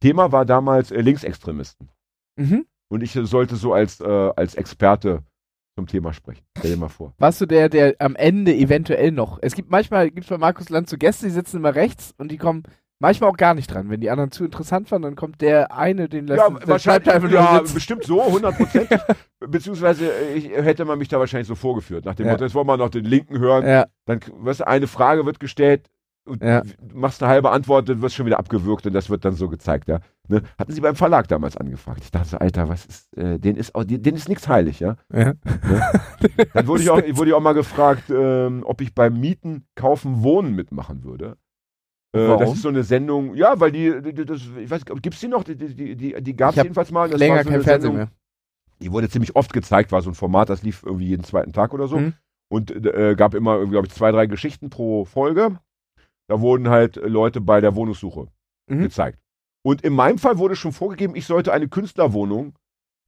Thema 0.00 0.32
war 0.32 0.44
damals 0.44 0.90
äh, 0.90 1.00
Linksextremisten. 1.00 1.90
Mhm. 2.36 2.66
Und 2.88 3.02
ich 3.02 3.14
äh, 3.16 3.26
sollte 3.26 3.56
so 3.56 3.72
als, 3.72 4.00
äh, 4.00 4.32
als 4.36 4.54
Experte 4.54 5.22
zum 5.76 5.86
Thema 5.86 6.12
sprechen. 6.12 6.44
Stell 6.58 6.72
dir 6.72 6.76
mal 6.76 6.88
vor. 6.88 7.14
Warst 7.18 7.40
du 7.40 7.46
der, 7.46 7.68
der 7.68 7.94
am 7.98 8.16
Ende 8.16 8.54
eventuell 8.54 9.12
noch. 9.12 9.38
Es 9.42 9.54
gibt 9.54 9.70
manchmal, 9.70 10.10
gibt 10.10 10.24
es 10.24 10.30
bei 10.30 10.38
Markus 10.38 10.68
Land 10.68 10.88
so 10.88 10.96
Gäste, 10.96 11.26
die 11.26 11.32
sitzen 11.32 11.58
immer 11.58 11.74
rechts 11.74 12.14
und 12.18 12.30
die 12.30 12.36
kommen 12.38 12.64
manchmal 12.98 13.30
auch 13.30 13.36
gar 13.36 13.54
nicht 13.54 13.72
dran. 13.72 13.90
Wenn 13.90 14.00
die 14.00 14.10
anderen 14.10 14.30
zu 14.30 14.44
interessant 14.44 14.90
waren, 14.90 15.02
dann 15.02 15.16
kommt 15.16 15.40
der 15.40 15.72
eine, 15.74 16.08
den 16.08 16.26
lässt 16.26 16.40
Ja, 16.40 16.68
wahrscheinlich, 16.68 17.10
einfach 17.10 17.28
nur 17.30 17.40
ja, 17.40 17.60
bestimmt 17.60 18.04
so, 18.04 18.22
hundertprozentig. 18.24 18.98
Beziehungsweise 19.40 20.06
äh, 20.12 20.34
ich, 20.34 20.50
hätte 20.50 20.84
man 20.84 20.98
mich 20.98 21.08
da 21.08 21.18
wahrscheinlich 21.18 21.48
so 21.48 21.54
vorgeführt. 21.54 22.04
Nach 22.04 22.14
dem 22.14 22.26
Ja. 22.26 22.32
Motto, 22.32 22.44
jetzt 22.44 22.54
wollen 22.54 22.66
wir 22.66 22.76
noch 22.76 22.90
den 22.90 23.04
Linken 23.04 23.38
hören. 23.38 23.66
Ja, 23.66 23.86
Dann, 24.04 24.20
weißt 24.32 24.60
du, 24.60 24.66
eine 24.66 24.86
Frage 24.86 25.24
wird 25.24 25.40
gestellt, 25.40 25.88
und 26.30 26.42
Ja. 26.42 26.62
du 26.62 26.96
machst 26.96 27.22
eine 27.22 27.30
halbe 27.30 27.50
Antwort, 27.50 27.88
dann 27.88 28.00
wirst 28.00 28.14
schon 28.14 28.26
wieder 28.26 28.38
abgewürgt 28.38 28.86
und 28.86 28.92
das 28.92 29.10
wird 29.10 29.24
dann 29.24 29.34
so 29.34 29.48
gezeigt, 29.48 29.88
ja. 29.88 30.00
Ne? 30.28 30.42
Hatten 30.58 30.72
sie 30.72 30.80
beim 30.80 30.94
Verlag 30.94 31.28
damals 31.28 31.56
angefragt. 31.56 32.00
Ich 32.04 32.10
dachte 32.10 32.28
so, 32.28 32.38
Alter, 32.38 32.68
was 32.68 32.86
ist, 32.86 33.16
äh, 33.16 33.38
denen 33.38 33.58
ist 33.58 33.74
auch, 33.74 33.84
denen 33.84 34.16
ist 34.16 34.28
nichts 34.28 34.48
heilig, 34.48 34.80
ja. 34.80 34.96
ja. 35.12 35.34
Dann 36.54 36.66
wurde 36.66 36.82
ich 36.82 36.90
auch, 36.90 37.02
wurde 37.16 37.30
ich 37.30 37.34
auch 37.34 37.40
mal 37.40 37.52
gefragt, 37.52 38.04
ähm, 38.10 38.62
ob 38.64 38.80
ich 38.80 38.94
beim 38.94 39.18
Mieten, 39.18 39.66
Kaufen, 39.74 40.22
Wohnen 40.22 40.54
mitmachen 40.54 41.02
würde. 41.02 41.36
Äh? 42.12 42.26
Das 42.38 42.52
ist 42.52 42.62
so 42.62 42.68
eine 42.68 42.82
Sendung, 42.82 43.34
ja, 43.34 43.58
weil 43.60 43.72
die, 43.72 44.02
die, 44.02 44.14
die 44.14 44.24
das, 44.24 44.40
ich 44.58 44.70
weiß 44.70 44.84
nicht, 44.84 45.02
gibt's 45.02 45.20
die 45.20 45.28
noch? 45.28 45.44
Die, 45.44 45.56
die, 45.56 45.96
die, 45.96 46.22
die 46.22 46.36
gab 46.36 46.56
es 46.56 46.62
jedenfalls 46.62 46.90
mal. 46.90 47.08
Das 47.08 47.18
Länger 47.18 47.36
war 47.36 47.44
so 47.44 47.50
kein 47.50 47.62
Fernsehen 47.62 47.92
Sendung, 47.92 47.96
mehr. 47.96 48.08
Die 48.82 48.92
wurde 48.92 49.08
ziemlich 49.08 49.36
oft 49.36 49.52
gezeigt, 49.52 49.92
war 49.92 50.00
so 50.00 50.10
ein 50.10 50.14
Format, 50.14 50.48
das 50.48 50.62
lief 50.62 50.82
irgendwie 50.84 51.06
jeden 51.06 51.24
zweiten 51.24 51.52
Tag 51.52 51.74
oder 51.74 51.86
so. 51.86 51.98
Mhm. 51.98 52.14
Und 52.48 52.70
äh, 52.72 53.14
gab 53.16 53.34
immer, 53.34 53.64
glaube 53.66 53.86
ich, 53.86 53.92
zwei, 53.92 54.10
drei 54.10 54.26
Geschichten 54.26 54.70
pro 54.70 55.04
Folge. 55.04 55.58
Da 56.30 56.40
wurden 56.40 56.68
halt 56.68 56.96
äh, 56.96 57.08
Leute 57.08 57.40
bei 57.40 57.60
der 57.60 57.74
Wohnungssuche 57.74 58.28
Mhm. 58.68 58.82
gezeigt. 58.82 59.18
Und 59.62 59.82
in 59.82 59.92
meinem 59.92 60.16
Fall 60.16 60.38
wurde 60.38 60.54
schon 60.54 60.70
vorgegeben, 60.72 61.16
ich 61.16 61.26
sollte 61.26 61.52
eine 61.52 61.66
Künstlerwohnung 61.68 62.54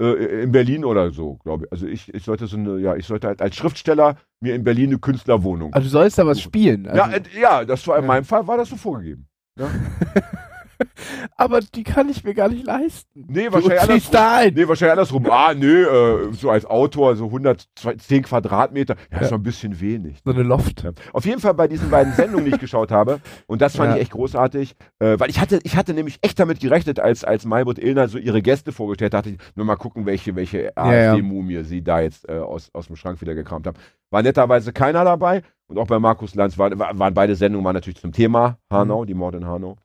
äh, 0.02 0.42
in 0.42 0.50
Berlin 0.50 0.84
oder 0.84 1.12
so, 1.12 1.36
glaube 1.36 1.66
ich. 1.66 1.72
Also 1.72 1.86
ich, 1.86 2.12
ich 2.12 2.24
sollte 2.24 2.48
so 2.48 2.56
eine, 2.56 2.78
ja, 2.80 2.96
ich 2.96 3.06
sollte 3.06 3.28
halt 3.28 3.40
als 3.40 3.54
Schriftsteller 3.54 4.16
mir 4.40 4.56
in 4.56 4.64
Berlin 4.64 4.90
eine 4.90 4.98
Künstlerwohnung. 4.98 5.72
Also 5.72 5.84
du 5.86 5.90
sollst 5.90 6.18
da 6.18 6.26
was 6.26 6.40
spielen. 6.40 6.88
Also, 6.88 6.98
ja, 6.98 7.10
äh, 7.16 7.22
ja, 7.40 7.64
das 7.64 7.86
war 7.86 7.96
in 7.98 8.02
Ja. 8.02 8.08
meinem 8.08 8.24
Fall 8.24 8.44
war 8.48 8.56
das 8.56 8.70
so 8.70 8.76
vorgegeben. 8.76 9.28
aber 11.42 11.60
die 11.60 11.82
kann 11.82 12.08
ich 12.08 12.24
mir 12.24 12.34
gar 12.34 12.48
nicht 12.48 12.64
leisten. 12.66 13.24
Nee, 13.28 13.46
Du 13.46 13.52
wahrscheinlich 13.54 13.80
ziehst 13.80 13.90
andersrum. 13.90 14.12
da 14.12 14.36
ein. 14.36 14.54
Nee, 14.54 14.68
wahrscheinlich 14.68 14.92
andersrum. 14.92 15.26
Ah, 15.30 15.54
nee, 15.54 15.66
äh, 15.66 16.32
so 16.32 16.50
als 16.50 16.64
Autor, 16.64 17.16
so 17.16 17.26
110 17.26 18.22
Quadratmeter, 18.22 18.94
ja, 19.10 19.16
Ja. 19.18 19.22
ist 19.22 19.32
doch 19.32 19.36
ein 19.38 19.42
bisschen 19.42 19.80
wenig. 19.80 20.18
So 20.24 20.32
eine 20.32 20.42
Loft. 20.42 20.82
Ja. 20.82 20.92
Auf 21.12 21.24
jeden 21.26 21.40
Fall 21.40 21.54
bei 21.54 21.68
diesen 21.68 21.90
beiden 21.90 22.12
Sendungen, 22.14 22.46
die 22.46 22.52
ich 22.52 22.60
geschaut 22.60 22.90
habe, 22.90 23.20
und 23.46 23.60
das 23.60 23.76
fand 23.76 23.90
Ja. 23.90 23.96
ich 23.96 24.02
echt 24.02 24.12
großartig, 24.12 24.74
äh, 25.00 25.18
weil 25.18 25.30
ich 25.30 25.40
hatte, 25.40 25.58
ich 25.64 25.76
hatte 25.76 25.94
nämlich 25.94 26.18
echt 26.22 26.38
damit 26.38 26.60
gerechnet, 26.60 27.00
als, 27.00 27.24
als 27.24 27.44
Maybrit 27.44 27.78
Illner 27.78 28.08
so 28.08 28.18
ihre 28.18 28.42
Gäste 28.42 28.72
vorgestellt 28.72 29.14
hat, 29.14 29.26
dachte 29.26 29.34
ich, 29.36 29.56
nur 29.56 29.66
mal 29.66 29.76
gucken, 29.76 30.06
welche, 30.06 30.34
welche. 30.36 30.72
AfD-Mumie 30.76 31.64
sie 31.64 31.82
da 31.82 32.00
jetzt 32.00 32.28
äh, 32.28 32.38
aus, 32.38 32.70
aus 32.72 32.86
dem 32.86 32.96
Schrank 32.96 33.20
wieder 33.20 33.34
gekramt 33.34 33.66
haben. 33.66 33.76
War 34.10 34.22
netterweise 34.22 34.72
keiner 34.72 35.04
dabei 35.04 35.42
und 35.66 35.78
auch 35.78 35.86
bei 35.86 35.98
Markus 35.98 36.34
Lanz 36.34 36.58
war, 36.58 36.76
war, 36.78 36.98
waren 36.98 37.14
beide 37.14 37.34
Sendungen 37.34 37.64
waren 37.64 37.74
natürlich 37.74 38.00
zum 38.00 38.12
Thema 38.12 38.58
Hanau, 38.70 39.04
die 39.04 39.14
Morde 39.14 39.38
in 39.38 39.46
Hanau. 39.46 39.76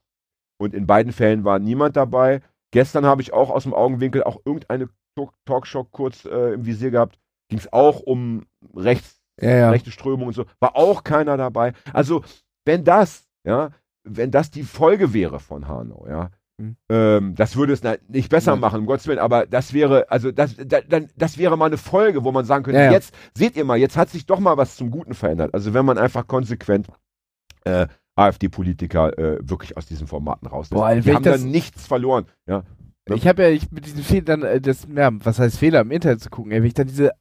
Und 0.60 0.74
in 0.74 0.88
beiden 0.88 1.12
Fällen 1.12 1.43
war 1.43 1.60
niemand 1.60 1.96
dabei. 1.96 2.41
Gestern 2.72 3.06
habe 3.06 3.22
ich 3.22 3.34
auch 3.34 3.50
aus 3.50 3.63
dem 3.63 3.74
Augenwinkel 3.74 4.24
auch 4.24 4.41
irgendeine 4.46 4.89
Talk- 5.15 5.34
Talkshow 5.46 5.84
kurz 5.84 6.26
äh, 6.26 6.54
im 6.54 6.65
Visier 6.65 6.91
gehabt. 6.91 7.17
Ging 7.50 7.60
es 7.60 7.72
auch 7.72 8.00
um 8.02 8.46
rechts 8.76 9.22
Ja, 9.39 9.50
ja. 9.52 9.70
rechte 9.70 9.91
Strömung 9.91 10.28
und 10.28 10.34
so, 10.34 10.46
war 10.60 10.76
auch 10.76 11.04
keiner 11.04 11.38
dabei. 11.38 11.74
Also, 11.93 12.24
wenn 12.65 12.84
das, 12.84 13.28
ja, 13.46 13.70
wenn 14.04 14.32
das 14.32 14.50
die 14.52 14.63
Folge 14.63 15.13
wäre 15.13 15.39
von 15.39 15.67
Hanau, 15.67 16.06
ja, 16.10 16.32
Mhm. 16.60 16.76
ähm, 16.89 17.36
das 17.36 17.56
würde 17.56 17.74
es 17.74 17.84
nicht 18.08 18.30
besser 18.32 18.54
Nein. 18.54 18.62
machen, 18.62 18.80
um 18.80 18.88
Gottes 18.88 19.06
Willen, 19.06 19.20
aber 19.20 19.46
das 19.46 19.74
wäre, 19.74 20.10
also 20.10 20.32
das, 20.32 20.56
da, 20.58 20.82
dann, 20.82 21.08
das 21.15 21.38
wäre 21.38 21.56
mal 21.56 21.67
eine 21.67 21.78
Folge, 21.78 22.24
wo 22.24 22.32
man 22.32 22.46
sagen 22.46 22.63
könnte, 22.63 22.82
ja. 22.82 22.91
jetzt, 22.91 23.13
seht 23.38 23.56
ihr 23.56 23.63
mal, 23.63 23.78
jetzt 23.78 23.96
hat 23.96 24.10
sich 24.10 24.26
doch 24.26 24.39
mal 24.39 24.58
was 24.58 24.76
zum 24.76 24.89
Guten 24.89 25.13
verändert. 25.13 25.54
Also 25.54 25.76
wenn 25.76 25.86
man 25.86 26.00
einfach 26.00 26.26
konsequent 26.26 26.88
äh, 27.63 27.86
AfD-Politiker 28.18 29.18
äh, 29.18 29.38
wirklich 29.42 29.78
aus 29.78 29.86
diesen 29.86 30.08
Formaten 30.08 30.48
rauslässt. 30.48 30.80
Boah, 30.80 30.94
die 30.96 31.14
haben 31.14 31.24
dann 31.24 31.50
nichts 31.52 31.86
verloren. 31.86 32.26
Ja, 32.48 32.64
Ich 33.16 33.28
habe 33.28 33.44
ja 33.44 33.50
ich, 33.50 33.72
mit 33.72 33.86
diesen 33.86 34.04
Fehlern 34.04 34.42
dann, 34.42 34.44
äh, 34.44 34.60
das, 34.62 34.88
ja, 34.94 35.10
was 35.14 35.40
heißt 35.40 35.58
Fehler 35.58 35.82
im 35.82 35.92
Internet 35.92 36.22
zu 36.22 36.30
gucken, 36.30 36.52
ey, 36.52 36.60
wenn 36.60 36.68
ich 36.68 36.74
dann 36.74 36.88
diese 36.88 37.12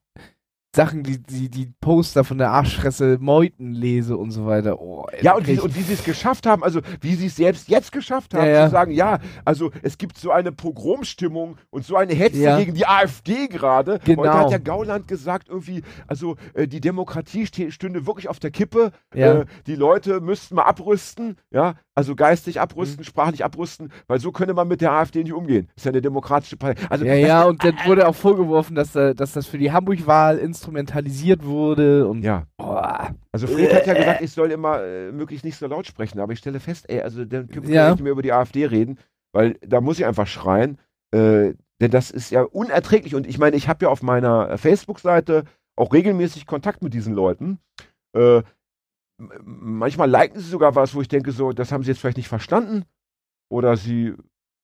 Sachen, 0.77 1.03
die, 1.03 1.21
die, 1.23 1.49
die 1.49 1.73
Poster 1.81 2.23
von 2.23 2.39
der 2.39 2.51
Arschfresse 2.51 3.17
Meuten 3.21 3.73
lese 3.73 4.17
und 4.17 4.31
so 4.31 4.47
weiter. 4.47 4.81
Oh, 4.81 5.07
ey, 5.11 5.25
Ja, 5.25 5.33
da 5.33 5.39
und 5.39 5.47
wie, 5.49 5.59
und 5.59 5.75
wie 5.75 5.81
sie 5.81 5.95
es 5.95 6.05
geschafft 6.05 6.47
haben, 6.47 6.63
also 6.63 6.81
wie 7.01 7.15
sie 7.15 7.27
es 7.27 7.37
selbst 7.37 7.69
jetzt 7.69 7.93
geschafft 7.93 8.35
haben, 8.35 8.45
Ja, 8.47 8.53
ja. 8.53 8.65
zu 8.67 8.73
sagen, 8.73 8.93
ja, 8.93 9.19
also 9.45 9.71
es 9.83 9.97
gibt 9.99 10.19
so 10.19 10.31
eine 10.31 10.53
Pogromstimmung 10.53 11.57
und 11.71 11.85
so 11.85 11.97
eine 11.97 12.15
Hetze 12.15 12.39
Ja. 12.39 12.59
gegen 12.59 12.75
die 12.75 12.87
AfD 12.87 13.49
gerade. 13.49 13.99
Genau. 14.05 14.23
Heute 14.23 14.33
hat 14.35 14.51
der 14.51 14.61
Gauland 14.61 15.09
gesagt, 15.09 15.49
irgendwie, 15.49 15.83
also 16.07 16.37
äh, 16.55 16.69
die 16.69 16.81
Demokratie 16.81 17.47
stünde 17.47 18.07
wirklich 18.07 18.29
auf 18.29 18.39
der 18.39 18.51
Kippe. 18.51 18.93
Äh, 19.13 19.45
die 19.67 19.75
Leute 19.75 20.21
müssten 20.21 20.55
mal 20.57 20.65
abrüsten, 20.65 21.37
ja, 21.51 21.75
also 21.97 22.15
geistig 22.15 22.61
abrüsten, 22.61 23.01
Mhm. 23.01 23.05
sprachlich 23.05 23.45
abrüsten, 23.45 23.91
weil 24.07 24.21
so 24.21 24.31
könne 24.31 24.55
man 24.55 24.69
mit 24.69 24.81
der 24.83 24.93
AfD 24.93 25.23
nicht 25.25 25.33
umgehen. 25.33 25.69
ist 25.75 25.85
ja 25.87 25.91
eine 25.91 26.03
demokratische 26.03 26.57
Partei. 26.57 26.81
Also 26.91 27.05
ja, 27.05 27.15
das- 27.19 27.29
ja, 27.29 27.45
und 27.45 27.65
dann 27.65 27.75
wurde 27.87 28.07
auch 28.07 28.15
vorgeworfen, 28.15 28.77
dass, 28.77 28.95
äh, 28.95 29.15
dass 29.15 29.33
das 29.33 29.47
für 29.47 29.59
die 29.59 29.73
Hamburg-Wahl 29.73 30.39
instrumentalisiert 30.39 31.45
wurde 31.45 32.07
und 32.07 32.23
ja. 32.23 32.45
boah. 32.59 33.15
Also 33.33 33.47
Fred 33.47 33.75
hat 33.75 33.87
ja 33.87 33.95
gesagt, 33.95 34.21
ich 34.21 34.31
soll 34.31 34.51
immer 34.53 34.83
äh, 34.83 35.11
möglichst 35.11 35.45
nicht 35.45 35.57
so 35.57 35.67
laut 35.67 35.87
sprechen, 35.87 36.21
aber 36.21 36.33
ich 36.33 36.39
stelle 36.39 36.61
fest, 36.61 36.85
ey, 36.89 37.01
also 37.01 37.25
dann 37.25 37.49
können 37.49 37.67
wir 37.67 37.75
Ja. 37.75 37.91
nicht 37.91 38.03
mehr 38.03 38.13
über 38.13 38.23
die 38.23 38.33
AfD 38.33 38.67
reden, 38.67 38.99
weil 39.33 39.55
da 39.67 39.81
muss 39.81 39.99
ich 39.99 40.05
einfach 40.07 40.27
schreien, 40.27 40.79
äh, 41.13 41.55
denn 41.81 41.91
das 41.91 42.11
ist 42.11 42.31
ja 42.31 42.43
unerträglich 42.43 43.15
und 43.15 43.27
ich 43.27 43.39
meine, 43.39 43.57
ich 43.57 43.69
habe 43.69 43.87
ja 43.87 43.91
auf 43.91 44.03
meiner 44.03 44.51
äh, 44.51 44.59
Facebook-Seite 44.59 45.45
auch 45.77 45.93
regelmäßig 45.93 46.47
Kontakt 46.47 46.83
mit 46.83 46.95
diesen 46.95 47.15
Leuten. 47.15 47.59
Manchmal 49.19 50.11
liken 50.11 50.39
sie 50.39 50.49
sogar 50.49 50.75
was, 50.75 50.95
wo 50.95 51.01
ich 51.01 51.09
denke, 51.09 51.33
so, 51.33 51.53
das 51.53 51.73
haben 51.73 51.83
sie 51.83 51.91
jetzt 51.91 52.01
vielleicht 52.01 52.19
nicht 52.19 52.29
verstanden 52.29 52.85
oder 53.49 53.77
sie 53.77 54.15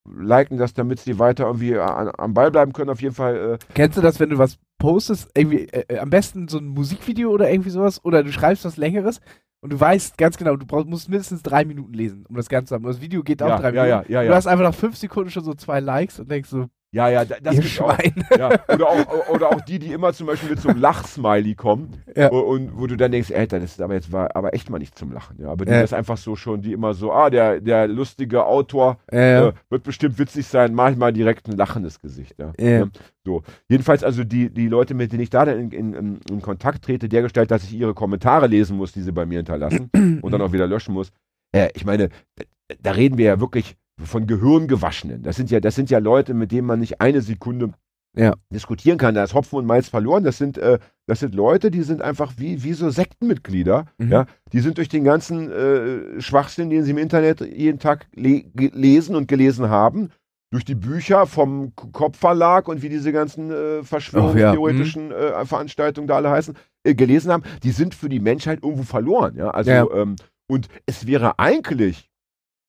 liken 0.05 0.57
das, 0.57 0.73
damit 0.73 0.99
sie 0.99 1.17
weiter 1.19 1.45
irgendwie 1.45 1.77
an, 1.77 2.11
am 2.17 2.33
Ball 2.33 2.51
bleiben 2.51 2.73
können. 2.73 2.89
Auf 2.89 3.01
jeden 3.01 3.15
Fall, 3.15 3.53
äh, 3.53 3.73
Kennst 3.73 3.97
du 3.97 4.01
das, 4.01 4.19
wenn 4.19 4.29
du 4.29 4.37
was 4.37 4.59
postest, 4.77 5.31
irgendwie, 5.35 5.67
äh, 5.69 5.85
äh, 5.87 5.99
am 5.99 6.09
besten 6.09 6.47
so 6.47 6.57
ein 6.57 6.67
Musikvideo 6.67 7.31
oder 7.31 7.49
irgendwie 7.49 7.69
sowas, 7.69 8.03
oder 8.03 8.23
du 8.23 8.31
schreibst 8.31 8.65
was 8.65 8.77
Längeres 8.77 9.21
und 9.61 9.71
du 9.71 9.79
weißt 9.79 10.17
ganz 10.17 10.37
genau, 10.37 10.57
du 10.57 10.65
brauchst, 10.65 10.87
musst 10.87 11.09
mindestens 11.09 11.41
drei 11.41 11.63
Minuten 11.63 11.93
lesen, 11.93 12.25
um 12.27 12.35
das 12.35 12.49
Ganze 12.49 12.69
zu 12.69 12.75
haben. 12.75 12.83
Und 12.83 12.93
das 12.93 13.01
Video 13.01 13.23
geht 13.23 13.41
auch 13.41 13.47
ja, 13.47 13.59
drei 13.59 13.73
ja, 13.73 13.83
Minuten. 13.83 14.11
ja, 14.11 14.21
ja, 14.21 14.29
Du 14.29 14.35
hast 14.35 14.47
einfach 14.47 14.65
nach 14.65 14.75
fünf 14.75 14.97
Sekunden 14.97 15.31
schon 15.31 15.43
so 15.43 15.53
zwei 15.53 15.79
Likes 15.79 16.19
und 16.19 16.29
denkst 16.29 16.49
so, 16.49 16.67
ja, 16.93 17.09
ja, 17.09 17.25
da- 17.25 17.35
das 17.41 17.55
ihr 17.55 17.61
gibt's 17.61 17.81
auch. 17.81 17.93
Schwein. 17.95 18.13
Ja, 18.37 18.51
oder 18.73 18.87
auch, 18.89 19.29
oder 19.29 19.49
auch 19.49 19.61
die, 19.61 19.79
die 19.79 19.91
immer 19.91 20.13
zum 20.13 20.27
Beispiel 20.27 20.51
mit 20.51 20.59
so 20.61 20.69
einem 20.69 20.79
Lachsmiley 20.79 21.55
kommen 21.55 21.91
Ja. 22.15 22.29
und, 22.29 22.77
wo 22.79 22.87
du 22.87 22.95
dann 22.95 23.11
denkst, 23.11 23.31
ey, 23.31 23.47
das 23.47 23.63
ist 23.63 23.81
aber 23.81 23.95
jetzt 23.95 24.11
war 24.11 24.35
aber 24.35 24.53
echt 24.53 24.69
mal 24.69 24.77
nicht 24.79 24.97
zum 24.97 25.11
Lachen. 25.11 25.37
Ja, 25.41 25.49
aber 25.49 25.65
die 25.65 25.71
Ja. 25.71 25.81
das 25.81 25.91
einfach 25.91 26.17
so 26.17 26.35
schon, 26.35 26.61
die 26.61 26.71
immer 26.71 26.93
so, 26.93 27.11
ah, 27.11 27.29
der, 27.29 27.59
der 27.59 27.87
lustige 27.87 28.45
Autor 28.45 28.97
Äh, 29.07 29.51
wird 29.69 29.83
bestimmt 29.83 30.17
witzig 30.19 30.45
sein, 30.47 30.73
mach 30.73 30.91
ich 30.91 30.97
mal 30.97 31.11
direkt 31.11 31.49
ein 31.49 31.57
lachendes 31.57 31.99
Gesicht. 31.99 32.35
Ja. 32.39 32.53
Ja, 32.59 32.87
So. 33.25 33.41
Jedenfalls 33.67 34.03
also 34.03 34.23
die, 34.23 34.49
die 34.49 34.67
Leute, 34.67 34.93
mit 34.93 35.11
denen 35.11 35.23
ich 35.23 35.29
da 35.31 35.45
dann 35.45 35.71
in, 35.71 35.93
in, 35.93 36.19
in, 36.29 36.41
Kontakt 36.41 36.83
trete, 36.85 37.09
der 37.09 37.21
Gestalt, 37.23 37.49
dass 37.51 37.63
ich 37.63 37.73
ihre 37.73 37.93
Kommentare 37.93 38.47
lesen 38.47 38.77
muss, 38.77 38.91
die 38.91 39.01
sie 39.01 39.11
bei 39.11 39.25
mir 39.25 39.37
hinterlassen 39.39 39.89
und 40.21 40.31
dann 40.31 40.41
auch 40.41 40.51
wieder 40.53 40.67
löschen 40.67 40.93
muss. 40.93 41.11
Äh, 41.55 41.69
ich 41.73 41.85
meine, 41.85 42.09
da 42.81 42.91
reden 42.91 43.17
wir 43.17 43.25
ja 43.25 43.39
wirklich 43.39 43.75
von 44.01 44.27
Gehirngewaschenen. 44.27 45.21
Das 45.23 45.35
sind 45.35 45.51
ja, 45.51 45.59
das 45.59 45.75
sind 45.75 45.89
ja 45.89 45.99
Leute, 45.99 46.33
mit 46.33 46.51
denen 46.51 46.67
man 46.67 46.79
nicht 46.79 46.99
eine 47.01 47.21
Sekunde 47.21 47.73
Ja. 48.15 48.33
diskutieren 48.51 48.97
kann. 48.97 49.15
Da 49.15 49.23
ist 49.23 49.33
Hopfen 49.33 49.57
und 49.59 49.65
Malz 49.65 49.89
verloren. 49.89 50.23
Das 50.23 50.37
sind, 50.37 50.57
äh, 50.57 50.79
das 51.07 51.19
sind 51.19 51.35
Leute, 51.35 51.71
die 51.71 51.81
sind 51.83 52.01
einfach 52.01 52.33
wie, 52.37 52.63
wie 52.63 52.73
so 52.73 52.89
Sektenmitglieder. 52.89 53.85
Mhm. 53.97 54.11
Ja, 54.11 54.25
die 54.51 54.59
sind 54.61 54.77
durch 54.77 54.89
den 54.89 55.03
ganzen 55.03 55.51
äh, 55.51 56.21
Schwachsinn, 56.21 56.69
den 56.69 56.83
sie 56.83 56.91
im 56.91 56.97
Internet 56.97 57.41
jeden 57.41 57.79
Tag 57.79 58.07
le 58.15 58.43
lesen 58.55 59.15
und 59.15 59.27
gelesen 59.27 59.69
haben, 59.69 60.09
durch 60.51 60.65
die 60.65 60.75
Bücher 60.75 61.25
vom 61.25 61.75
Kopfverlag 61.75 62.67
und 62.67 62.83
wie 62.83 62.89
diese 62.89 63.11
ganzen 63.11 63.49
äh, 63.51 63.83
verschwörungstheoretischen 63.83 65.11
äh, 65.11 65.45
Veranstaltungen 65.45 66.07
da 66.07 66.15
alle 66.17 66.29
heißen, 66.29 66.55
äh, 66.83 66.93
gelesen 66.95 67.31
haben, 67.31 67.43
die 67.63 67.71
sind 67.71 67.95
für 67.95 68.09
die 68.09 68.19
Menschheit 68.19 68.59
irgendwo 68.63 68.83
verloren. 68.83 69.35
Ja, 69.35 69.49
also 69.51 69.71
Ja. 69.71 69.87
Ähm, 69.93 70.15
und 70.47 70.67
es 70.85 71.07
wäre 71.07 71.39
eigentlich, 71.39 72.11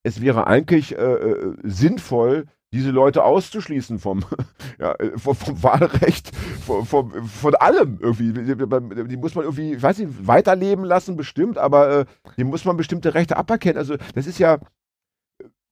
es 0.04 0.20
wäre 0.20 0.46
eigentlich 0.46 0.96
äh, 0.96 1.02
äh, 1.02 1.54
sinnvoll, 1.64 2.44
diese 2.72 2.90
Leute 2.90 3.24
auszuschließen 3.24 3.98
vom, 3.98 4.24
ja, 4.78 4.92
äh, 4.96 5.16
vom, 5.18 5.34
vom 5.34 5.62
Wahlrecht, 5.62 6.34
von, 6.64 6.84
vom, 6.84 7.10
von 7.26 7.54
allem 7.56 7.98
irgendwie. 8.00 8.32
Die, 8.32 9.08
die 9.08 9.16
muss 9.16 9.34
man 9.34 9.44
irgendwie, 9.44 9.74
ich 9.74 9.82
weiß 9.82 9.98
nicht, 9.98 10.26
weiterleben 10.26 10.84
lassen, 10.84 11.16
bestimmt, 11.16 11.56
aber 11.58 12.00
äh, 12.00 12.04
die 12.36 12.44
muss 12.44 12.64
man 12.64 12.76
bestimmte 12.76 13.14
Rechte 13.14 13.36
aberkennen. 13.36 13.78
Also 13.78 13.96
das 14.14 14.26
ist 14.26 14.38
ja, 14.38 14.58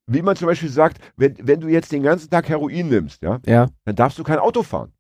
wie 0.07 0.23
man 0.23 0.37
zum 0.37 0.47
Beispiel 0.47 0.69
sagt, 0.69 0.99
wenn, 1.17 1.37
wenn 1.43 1.61
du 1.61 1.69
jetzt 1.69 1.93
den 1.93 2.03
ganzen 2.03 2.31
Tag 2.31 2.49
Heroin 2.49 2.89
nimmst, 2.89 3.23
ja, 3.23 3.41
Ja. 3.47 3.69
dann 3.85 3.97
darfst 3.97 4.19
du 4.19 4.25
kein 4.25 4.39
Auto 4.39 4.63
fahren. 4.63 4.93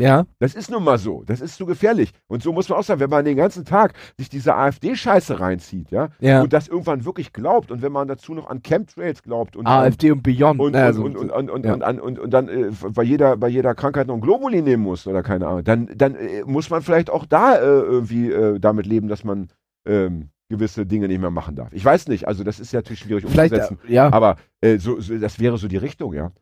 Ja. 0.00 0.24
Das 0.38 0.54
ist 0.54 0.70
nun 0.70 0.82
mal 0.82 0.98
so. 0.98 1.22
Das 1.24 1.40
ist 1.40 1.56
zu 1.56 1.66
gefährlich. 1.66 2.10
Und 2.28 2.42
so 2.42 2.52
muss 2.52 2.68
man 2.68 2.78
auch 2.78 2.82
sagen, 2.82 3.00
wenn 3.00 3.10
man 3.10 3.24
den 3.24 3.36
ganzen 3.36 3.64
Tag 3.64 3.92
sich 4.18 4.28
diese 4.28 4.54
AfD-Scheiße 4.56 5.38
reinzieht, 5.40 5.90
ja, 5.90 6.08
Ja. 6.20 6.42
und 6.42 6.52
das 6.52 6.68
irgendwann 6.68 7.04
wirklich 7.04 7.32
glaubt 7.32 7.70
und 7.70 7.82
wenn 7.82 7.92
man 7.92 8.08
dazu 8.08 8.34
noch 8.34 8.48
an 8.48 8.62
Chemtrails 8.62 9.22
glaubt 9.22 9.56
und 9.56 9.66
AfD 9.66 10.10
und 10.10 10.22
Beyond. 10.22 10.58
und, 10.60 10.66
und, 10.68 10.76
also- 10.76 11.04
und, 11.04 11.16
und, 11.16 11.30
und, 11.30 11.50
und, 11.50 11.64
ja. 11.64 11.74
und, 11.74 11.82
und, 11.82 12.00
und, 12.00 12.18
und 12.18 12.30
dann 12.30 12.48
äh, 12.48 12.70
bei, 12.92 13.02
jeder, 13.02 13.36
bei 13.36 13.48
jeder 13.48 13.74
Krankheit 13.74 14.06
noch 14.06 14.14
ein 14.14 14.20
Globuli 14.20 14.62
nehmen 14.62 14.82
muss 14.82 15.06
oder 15.06 15.22
keine 15.22 15.46
Ahnung, 15.46 15.64
dann, 15.64 15.88
dann 15.94 16.14
äh, 16.14 16.42
muss 16.46 16.70
man 16.70 16.82
vielleicht 16.82 17.10
auch 17.10 17.26
da 17.26 17.56
äh, 17.56 17.60
irgendwie 17.60 18.30
äh, 18.30 18.58
damit 18.58 18.86
leben, 18.86 19.08
dass 19.08 19.24
man 19.24 19.48
ähm, 19.86 20.30
gewisse 20.48 20.84
Dinge 20.84 21.06
nicht 21.08 21.20
mehr 21.20 21.30
machen 21.30 21.54
darf. 21.54 21.72
Ich 21.72 21.84
weiß 21.84 22.08
nicht, 22.08 22.26
also 22.26 22.42
das 22.44 22.58
ist 22.58 22.72
ja 22.72 22.78
natürlich 22.80 23.00
schwierig 23.00 23.24
Vielleicht, 23.28 23.52
umzusetzen, 23.54 23.78
äh, 23.88 23.94
ja, 23.94 24.12
aber 24.12 24.36
äh, 24.60 24.78
so, 24.78 25.00
so, 25.00 25.16
das 25.16 25.38
wäre 25.38 25.58
so 25.58 25.68
die 25.68 25.76
Richtung, 25.76 26.12
ja. 26.12 26.32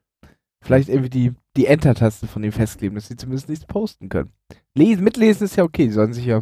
Vielleicht 0.63 0.89
irgendwie 0.89 1.11
die, 1.11 1.33
die 1.57 1.67
Enter-Taste 1.67 2.27
von 2.27 2.43
dem 2.43 2.53
festkleben, 2.53 2.95
dass 2.97 3.09
sie 3.09 3.17
zumindest 3.17 3.49
nichts 3.49 3.67
posten 3.67 4.09
können. 4.09 4.33
Lesen, 4.75 5.05
mitlesen 5.05 5.45
ist 5.45 5.57
ja 5.57 5.65
okay, 5.65 5.85
die 5.87 5.93
sollen 5.93 6.13
sich 6.13 6.27
ja 6.27 6.41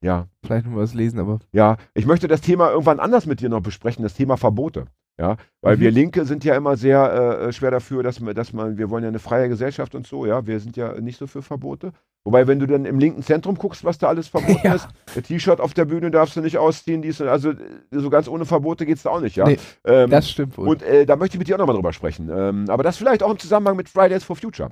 Ja, 0.00 0.28
vielleicht 0.44 0.66
noch 0.66 0.76
was 0.76 0.94
lesen, 0.94 1.18
aber. 1.18 1.40
ja. 1.52 1.76
Ich 1.94 2.06
möchte 2.06 2.28
das 2.28 2.40
Thema 2.40 2.70
irgendwann 2.70 3.00
anders 3.00 3.26
mit 3.26 3.40
dir 3.40 3.48
noch 3.48 3.60
besprechen, 3.62 4.02
das 4.02 4.14
Thema 4.14 4.36
Verbote. 4.36 4.84
Ja, 5.20 5.36
weil 5.62 5.76
Mhm. 5.76 5.80
wir 5.80 5.90
Linke 5.90 6.24
sind 6.24 6.44
ja 6.44 6.54
immer 6.54 6.76
sehr 6.76 7.40
äh, 7.40 7.52
schwer 7.52 7.72
dafür, 7.72 8.04
dass 8.04 8.20
man, 8.20 8.36
dass 8.36 8.52
man, 8.52 8.78
wir 8.78 8.88
wollen 8.88 9.02
ja 9.02 9.08
eine 9.08 9.18
freie 9.18 9.48
Gesellschaft 9.48 9.96
und 9.96 10.06
so, 10.06 10.24
ja, 10.26 10.46
wir 10.46 10.60
sind 10.60 10.76
ja 10.76 11.00
nicht 11.00 11.18
so 11.18 11.26
für 11.26 11.42
Verbote. 11.42 11.92
Wobei, 12.24 12.46
wenn 12.46 12.58
du 12.58 12.66
dann 12.66 12.84
im 12.84 12.98
linken 12.98 13.22
Zentrum 13.22 13.56
guckst, 13.56 13.84
was 13.84 13.96
da 13.98 14.08
alles 14.08 14.28
verboten 14.28 14.60
Ja. 14.64 14.74
ist, 14.74 14.88
der 15.14 15.22
T-Shirt 15.22 15.60
auf 15.60 15.72
der 15.72 15.86
Bühne 15.86 16.10
darfst 16.10 16.36
du 16.36 16.40
nicht 16.40 16.58
ausziehen, 16.58 17.00
dies 17.00 17.20
und 17.20 17.28
also 17.28 17.50
äh, 17.50 17.56
so 17.90 18.10
ganz 18.10 18.28
ohne 18.28 18.44
Verbote 18.44 18.84
geht's 18.84 19.02
da 19.04 19.10
auch 19.10 19.20
nicht, 19.20 19.36
ja. 19.36 19.46
Nee, 19.46 19.58
ähm, 19.84 20.10
Das 20.10 20.28
stimmt 20.30 20.58
wohl. 20.58 20.68
und 20.68 20.82
äh, 20.82 21.06
da 21.06 21.16
möchte 21.16 21.36
ich 21.36 21.38
mit 21.38 21.48
dir 21.48 21.54
auch 21.54 21.58
nochmal 21.58 21.76
drüber 21.76 21.92
sprechen. 21.92 22.28
Ähm, 22.30 22.66
aber 22.68 22.82
das 22.82 22.96
vielleicht 22.98 23.22
auch 23.22 23.30
im 23.30 23.38
Zusammenhang 23.38 23.76
mit 23.76 23.88
Fridays 23.88 24.24
for 24.24 24.36
Future. 24.36 24.70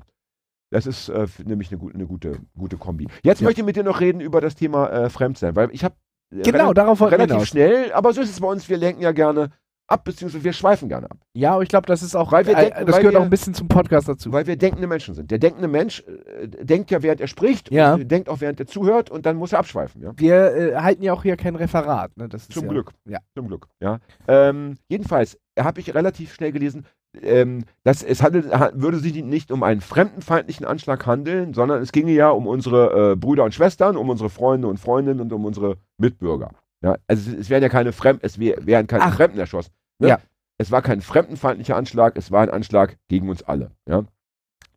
Das 0.71 0.85
ist 0.85 1.09
äh, 1.09 1.27
nämlich 1.45 1.71
eine, 1.71 1.79
gute- 1.79 1.95
eine 1.95 2.07
gute, 2.07 2.39
gute 2.59 2.77
Kombi. 2.77 3.07
Jetzt 3.23 3.41
Ja. 3.41 3.47
möchte 3.47 3.61
ich 3.61 3.65
mit 3.67 3.77
dir 3.77 3.85
noch 3.85 4.01
reden 4.01 4.21
über 4.21 4.41
das 4.41 4.57
Thema 4.57 4.89
äh, 4.91 5.09
Fremdsein, 5.09 5.55
weil 5.57 5.71
ich 5.73 5.85
habe 5.85 5.95
genau, 6.31 6.75
darauf 6.75 6.99
wollten 7.01 7.13
wir 7.13 7.19
relativ 7.21 7.47
schnell, 7.49 7.93
aber 7.93 8.13
so 8.13 8.21
ist 8.21 8.31
es 8.31 8.41
bei 8.41 8.49
uns, 8.49 8.69
wir 8.69 8.77
lenken 8.77 9.01
ja 9.01 9.13
gerne 9.13 9.51
ab, 9.88 10.05
beziehungsweise 10.05 10.42
wir 10.44 10.53
schweifen 10.53 10.88
gerne 10.88 11.11
ab. 11.11 11.18
Ja, 11.35 11.53
aber 11.55 11.62
ich 11.62 11.68
glaube, 11.68 11.87
das 11.87 12.03
ist 12.03 12.14
auch, 12.16 12.33
Weil 12.33 12.46
wir 12.46 12.55
äh, 12.57 12.70
denken- 12.70 12.87
das 12.87 12.96
gehört 12.99 13.14
wir- 13.14 13.20
auch 13.20 13.25
ein 13.25 13.31
bisschen 13.31 13.55
zum 13.55 13.68
Podcast 13.68 14.09
dazu. 14.09 14.33
Weil 14.33 14.46
wir 14.46 14.57
denkende 14.57 14.87
Menschen 14.87 15.14
sind. 15.14 15.31
Der 15.31 15.38
denkende 15.38 15.68
Mensch 15.68 16.03
äh, 16.40 16.49
denkt 16.49 16.90
ja, 16.90 17.03
während 17.03 17.20
er 17.20 17.29
spricht, 17.29 17.70
Ja. 17.70 17.94
und 17.94 18.11
denkt 18.11 18.29
auch, 18.29 18.40
während 18.40 18.59
er 18.61 18.66
zuhört 18.66 19.11
und 19.11 19.27
dann 19.27 19.37
muss 19.37 19.53
er 19.53 19.61
abschweifen. 19.61 20.03
Ja? 20.03 20.12
Wir 20.16 20.55
äh, 20.57 20.77
halten 20.77 21.03
ja 21.03 21.12
auch 21.12 21.22
hier 21.22 21.37
kein 21.37 21.55
Referat, 21.57 22.16
ne? 22.16 22.29
Zum 22.29 22.64
ja, 22.64 22.68
Glück. 22.70 22.92
Ja. 23.09 23.18
Zum 23.37 23.46
Glück. 23.49 23.68
Ja. 23.81 23.99
Ähm, 24.29 24.77
jedenfalls 24.88 25.38
habe 25.59 25.81
ich 25.81 25.94
relativ 25.94 26.35
schnell 26.35 26.53
gelesen, 26.53 26.85
ähm, 27.22 27.64
dass 27.83 28.03
es 28.03 28.22
handelt, 28.22 28.53
ha- 28.53 28.72
würde 28.75 28.99
sich 28.99 29.14
nicht 29.25 29.51
um 29.51 29.62
einen 29.62 29.81
fremdenfeindlichen 29.81 30.66
Anschlag 30.66 31.07
handeln, 31.07 31.55
sondern 31.55 31.81
es 31.81 31.92
ginge 31.92 32.12
ja 32.12 32.29
um 32.29 32.46
unsere 32.46 33.12
äh, 33.12 33.16
Brüder 33.16 33.44
und 33.44 33.55
Schwestern, 33.55 33.96
um 33.96 34.11
unsere 34.11 34.29
Freunde 34.29 34.68
und 34.68 34.79
Freundinnen 34.79 35.20
und 35.20 35.33
um 35.33 35.44
unsere 35.46 35.77
Mitbürger. 35.96 36.51
Ja, 36.87 36.96
also 37.09 37.31
es, 37.33 37.37
es 37.38 37.51
werden 37.51 37.62
ja 37.64 37.68
keine 37.68 37.92
Fremden, 37.92 38.25
es 38.25 38.38
wär, 38.38 38.64
wären 38.64 38.87
keine 38.87 39.05
Ach. 39.05 39.16
Fremden 39.16 39.38
erschossen. 39.38 39.72
Ne? 39.99 40.09
Ja. 40.09 40.20
Es 40.59 40.70
war 40.70 40.83
kein 40.83 41.01
fremdenfeindlicher 41.03 41.77
Anschlag, 41.77 42.16
es 42.16 42.31
war 42.31 42.42
ein 42.42 42.51
Anschlag 42.51 42.96
gegen 43.09 43.29
uns 43.29 43.42
alle. 43.42 43.72
Ja. 43.88 44.05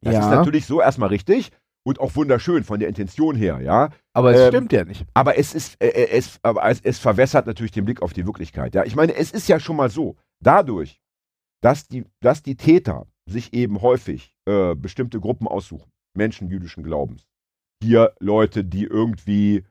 Das 0.02 0.14
Ja. 0.16 0.20
ist 0.22 0.30
natürlich 0.30 0.66
so 0.66 0.82
erstmal 0.82 1.10
richtig 1.10 1.52
und 1.86 2.00
auch 2.00 2.16
wunderschön 2.16 2.64
von 2.64 2.80
der 2.80 2.90
Intention 2.90 3.36
her, 3.36 3.60
ja. 3.62 3.90
Aber 4.14 4.32
es 4.34 4.42
Ähm, 4.42 4.48
stimmt 4.50 4.74
ja 4.74 4.84
nicht. 4.86 5.06
Aber 5.14 5.38
es 5.38 5.54
ist, 5.54 5.82
äh, 5.82 5.88
äh, 5.90 6.10
es, 6.18 6.40
aber 6.42 6.68
es, 6.70 6.82
es 6.82 7.00
verwässert 7.00 7.46
natürlich 7.48 7.72
den 7.72 7.86
Blick 7.86 8.02
auf 8.02 8.12
die 8.14 8.26
Wirklichkeit. 8.26 8.74
Ja, 8.76 8.84
ich 8.86 8.96
meine, 8.96 9.16
es 9.16 9.32
ist 9.32 9.48
ja 9.48 9.60
schon 9.60 9.76
mal 9.76 9.90
so, 9.90 10.16
dadurch, 10.42 11.00
dass 11.62 11.88
die, 11.88 12.06
dass 12.22 12.42
die 12.44 12.56
Täter 12.56 13.06
sich 13.30 13.54
eben 13.54 13.82
häufig 13.82 14.34
äh, 14.48 14.74
bestimmte 14.76 15.20
Gruppen 15.20 15.48
aussuchen, 15.48 15.92
Menschen 16.16 16.50
jüdischen 16.50 16.84
Glaubens. 16.84 17.28
Hier 17.84 18.14
Leute, 18.20 18.64
die 18.66 18.84
irgendwie 18.84 19.64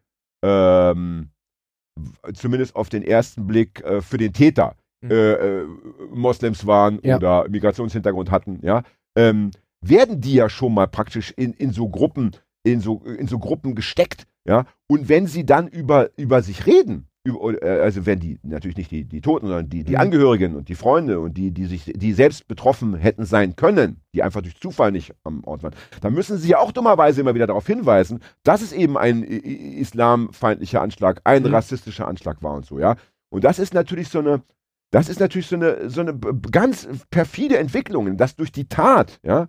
ähm, 0.43 1.31
zumindest 2.35 2.77
auf 2.77 2.89
den 2.89 3.03
ersten 3.03 3.47
Blick 3.47 3.81
äh, 3.85 4.01
für 4.01 4.19
den 4.19 4.33
Täter 4.33 4.75
Mhm. 5.01 5.11
äh, 5.13 5.33
äh, 5.33 5.67
Moslems 6.13 6.67
waren 6.67 6.99
Ja. 7.05 7.17
oder 7.17 7.49
Migrationshintergrund 7.49 8.31
hatten, 8.33 8.59
ja, 8.63 8.83
ähm, 9.17 9.53
werden 9.81 10.21
die 10.21 10.35
ja 10.35 10.49
schon 10.49 10.75
mal 10.75 10.89
praktisch 10.89 11.33
in, 11.37 11.53
in 11.53 11.71
so 11.71 11.89
Gruppen, 11.89 12.33
in 12.65 12.81
so, 12.81 13.03
in 13.05 13.29
so 13.29 13.39
Gruppen 13.39 13.77
gesteckt, 13.77 14.27
ja, 14.45 14.65
und 14.89 15.09
wenn 15.09 15.27
sie 15.29 15.47
dann 15.47 15.69
über, 15.69 16.11
über 16.17 16.43
sich 16.43 16.67
reden, 16.67 17.07
also 17.31 18.07
wenn 18.07 18.21
die, 18.21 18.39
natürlich 18.43 18.77
nicht 18.77 18.91
die, 18.91 19.05
die 19.05 19.21
Toten, 19.21 19.47
sondern 19.47 19.69
die, 19.69 19.85
die 19.85 19.93
Mhm. 19.93 20.01
Angehörigen 20.01 20.57
und 20.57 20.69
die 20.69 20.75
Freunde 20.75 21.21
und 21.21 21.37
die, 21.37 21.51
die 21.51 21.67
sich, 21.67 21.93
die 21.95 22.13
selbst 22.13 22.49
betroffen 22.49 22.95
hätten 22.95 23.25
sein 23.25 23.57
können, 23.57 24.01
die 24.15 24.23
einfach 24.23 24.43
durch 24.43 24.59
Zufall 24.61 24.93
nicht 24.93 25.15
am 25.25 25.45
Ort 25.45 25.63
waren, 25.63 25.75
dann 26.01 26.15
müssen 26.15 26.39
sie 26.39 26.49
ja 26.51 26.59
auch 26.59 26.73
dummerweise 26.73 27.21
immer 27.21 27.35
wieder 27.35 27.47
darauf 27.47 27.67
hinweisen, 27.67 28.21
dass 28.43 28.63
es 28.63 28.73
eben 28.73 28.97
ein 28.97 29.23
islamfeindlicher 29.23 30.81
Anschlag, 30.83 31.21
ein 31.25 31.43
Mhm. 31.45 31.55
rassistischer 31.55 32.07
Anschlag 32.09 32.43
war 32.43 32.55
und 32.55 32.67
so, 32.67 32.79
ja. 32.79 32.97
Und 33.31 33.45
das 33.45 33.59
ist 33.59 33.75
natürlich 33.75 34.09
so 34.09 34.19
eine, 34.21 34.43
das 34.91 35.09
ist 35.09 35.21
natürlich 35.21 35.47
so 35.49 35.57
eine, 35.57 35.91
so 35.91 36.01
eine 36.01 36.19
ganz 36.51 36.89
perfide 37.11 37.59
Entwicklung, 37.59 38.17
dass 38.17 38.37
durch 38.37 38.53
die 38.53 38.69
Tat, 38.69 39.21
ja, 39.23 39.49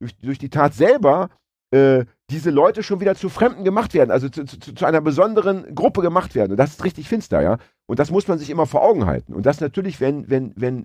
durch, 0.00 0.16
durch 0.18 0.38
die 0.38 0.50
Tat 0.50 0.74
selber 0.74 1.30
äh, 1.70 2.04
diese 2.30 2.50
Leute 2.50 2.82
schon 2.82 3.00
wieder 3.00 3.14
zu 3.14 3.28
Fremden 3.28 3.64
gemacht 3.64 3.94
werden, 3.94 4.10
also 4.10 4.28
zu, 4.28 4.44
zu, 4.44 4.58
zu 4.58 4.84
einer 4.86 5.00
besonderen 5.00 5.74
Gruppe 5.74 6.00
gemacht 6.02 6.34
werden. 6.34 6.52
Und 6.52 6.56
das 6.58 6.70
ist 6.70 6.84
richtig 6.84 7.08
finster, 7.08 7.40
ja. 7.42 7.58
Und 7.86 7.98
das 7.98 8.10
muss 8.10 8.28
man 8.28 8.38
sich 8.38 8.50
immer 8.50 8.66
vor 8.66 8.82
Augen 8.82 9.06
halten. 9.06 9.32
Und 9.34 9.46
das 9.46 9.60
natürlich, 9.60 10.00
wenn, 10.00 10.28
wenn, 10.28 10.52
wenn 10.56 10.84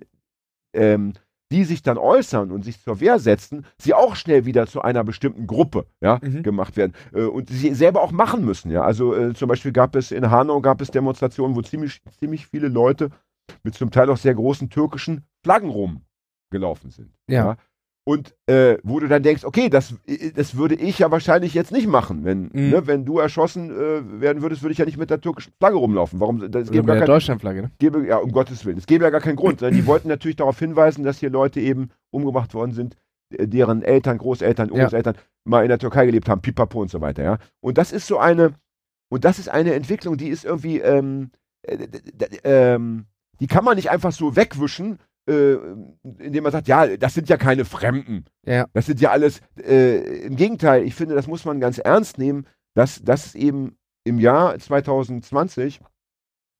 ähm, 0.74 1.14
die 1.52 1.64
sich 1.64 1.82
dann 1.82 1.98
äußern 1.98 2.50
und 2.50 2.64
sich 2.64 2.80
zur 2.80 3.00
Wehr 3.00 3.18
setzen, 3.18 3.66
sie 3.76 3.92
auch 3.92 4.16
schnell 4.16 4.46
wieder 4.46 4.66
zu 4.66 4.80
einer 4.82 5.04
bestimmten 5.04 5.46
Gruppe 5.46 5.86
ja, 6.00 6.18
Mhm. 6.22 6.42
gemacht 6.42 6.76
werden. 6.76 6.94
Äh, 7.12 7.24
und 7.24 7.50
sie 7.50 7.74
selber 7.74 8.02
auch 8.02 8.12
machen 8.12 8.44
müssen. 8.44 8.70
Ja? 8.70 8.82
Also 8.82 9.14
äh, 9.14 9.34
zum 9.34 9.48
Beispiel 9.48 9.72
gab 9.72 9.94
es 9.94 10.10
in 10.12 10.30
Hanau 10.30 10.60
gab 10.60 10.80
es 10.80 10.90
Demonstrationen, 10.90 11.54
wo 11.54 11.62
ziemlich, 11.62 12.00
ziemlich 12.18 12.46
viele 12.46 12.68
Leute 12.68 13.10
mit 13.62 13.74
zum 13.74 13.90
Teil 13.90 14.08
auch 14.08 14.16
sehr 14.16 14.34
großen 14.34 14.70
türkischen 14.70 15.24
Flaggen 15.44 15.68
rumgelaufen 15.68 16.90
sind. 16.90 17.10
Ja. 17.28 17.56
Und 18.04 18.34
äh, 18.46 18.78
wo 18.82 18.98
du 18.98 19.06
dann 19.06 19.22
denkst, 19.22 19.44
okay, 19.44 19.68
das, 19.68 19.94
äh, 20.06 20.32
das 20.32 20.56
würde 20.56 20.74
ich 20.74 20.98
ja 20.98 21.10
wahrscheinlich 21.12 21.54
jetzt 21.54 21.70
nicht 21.70 21.86
machen. 21.86 22.24
Wenn, 22.24 22.50
Mhm. 22.52 22.70
ne, 22.70 22.86
wenn 22.88 23.04
du 23.04 23.18
erschossen 23.18 23.70
äh, 23.70 24.20
werden 24.20 24.42
würdest, 24.42 24.62
würde 24.62 24.72
ich 24.72 24.78
ja 24.78 24.84
nicht 24.84 24.98
mit 24.98 25.08
der 25.10 25.20
türkischen 25.20 25.52
Flagge 25.60 25.76
rumlaufen. 25.76 26.18
Warum? 26.18 26.50
Das 26.50 26.70
gäbe 26.70 26.86
gar 26.86 26.96
der 26.96 27.06
Deutschlandflagge, 27.06 27.62
ne? 27.62 27.70
gäbe, 27.78 28.04
ja, 28.06 28.16
um 28.16 28.32
Gottes 28.32 28.64
Willen. 28.64 28.78
Es 28.78 28.86
gäbe 28.86 29.04
ja 29.04 29.10
gar 29.10 29.20
keinen 29.20 29.36
Grund. 29.36 29.60
sondern 29.60 29.76
Die 29.80 29.86
wollten 29.86 30.08
natürlich 30.08 30.36
darauf 30.36 30.58
hinweisen, 30.58 31.04
dass 31.04 31.18
hier 31.18 31.30
Leute 31.30 31.60
eben 31.60 31.90
umgebracht 32.10 32.54
worden 32.54 32.72
sind, 32.72 32.96
äh, 33.36 33.46
deren 33.46 33.82
Eltern, 33.82 34.18
Großeltern, 34.18 34.70
Ja. 34.74 34.82
Großeltern 34.84 35.14
mal 35.44 35.62
in 35.62 35.68
der 35.68 35.78
Türkei 35.78 36.04
gelebt 36.06 36.28
haben, 36.28 36.40
pipapo 36.42 36.80
und 36.82 36.90
so 36.90 37.00
weiter, 37.00 37.22
ja. 37.22 37.38
Und 37.60 37.78
das 37.78 37.92
ist 37.92 38.08
so 38.08 38.18
eine, 38.18 38.54
und 39.10 39.24
das 39.24 39.38
ist 39.38 39.48
eine 39.48 39.74
Entwicklung, 39.74 40.16
die 40.16 40.28
ist 40.28 40.44
irgendwie, 40.44 40.80
ähm, 40.80 41.30
äh, 41.62 41.86
ähm, 42.42 43.06
die 43.40 43.46
kann 43.46 43.64
man 43.64 43.76
nicht 43.76 43.90
einfach 43.90 44.10
so 44.12 44.34
wegwischen, 44.34 44.98
äh, 45.26 45.54
indem 46.18 46.42
man 46.42 46.52
sagt, 46.52 46.68
ja, 46.68 46.96
das 46.96 47.14
sind 47.14 47.28
ja 47.28 47.36
keine 47.36 47.64
Fremden. 47.64 48.24
Ja. 48.44 48.66
Das 48.72 48.86
sind 48.86 49.00
ja 49.00 49.10
alles, 49.10 49.40
äh, 49.56 50.24
im 50.26 50.36
Gegenteil, 50.36 50.84
ich 50.84 50.94
finde, 50.94 51.14
das 51.14 51.26
muss 51.26 51.44
man 51.44 51.60
ganz 51.60 51.78
ernst 51.78 52.18
nehmen, 52.18 52.46
dass, 52.74 53.02
es 53.06 53.34
eben 53.34 53.76
im 54.04 54.18
Jahr 54.18 54.58
2020 54.58 55.80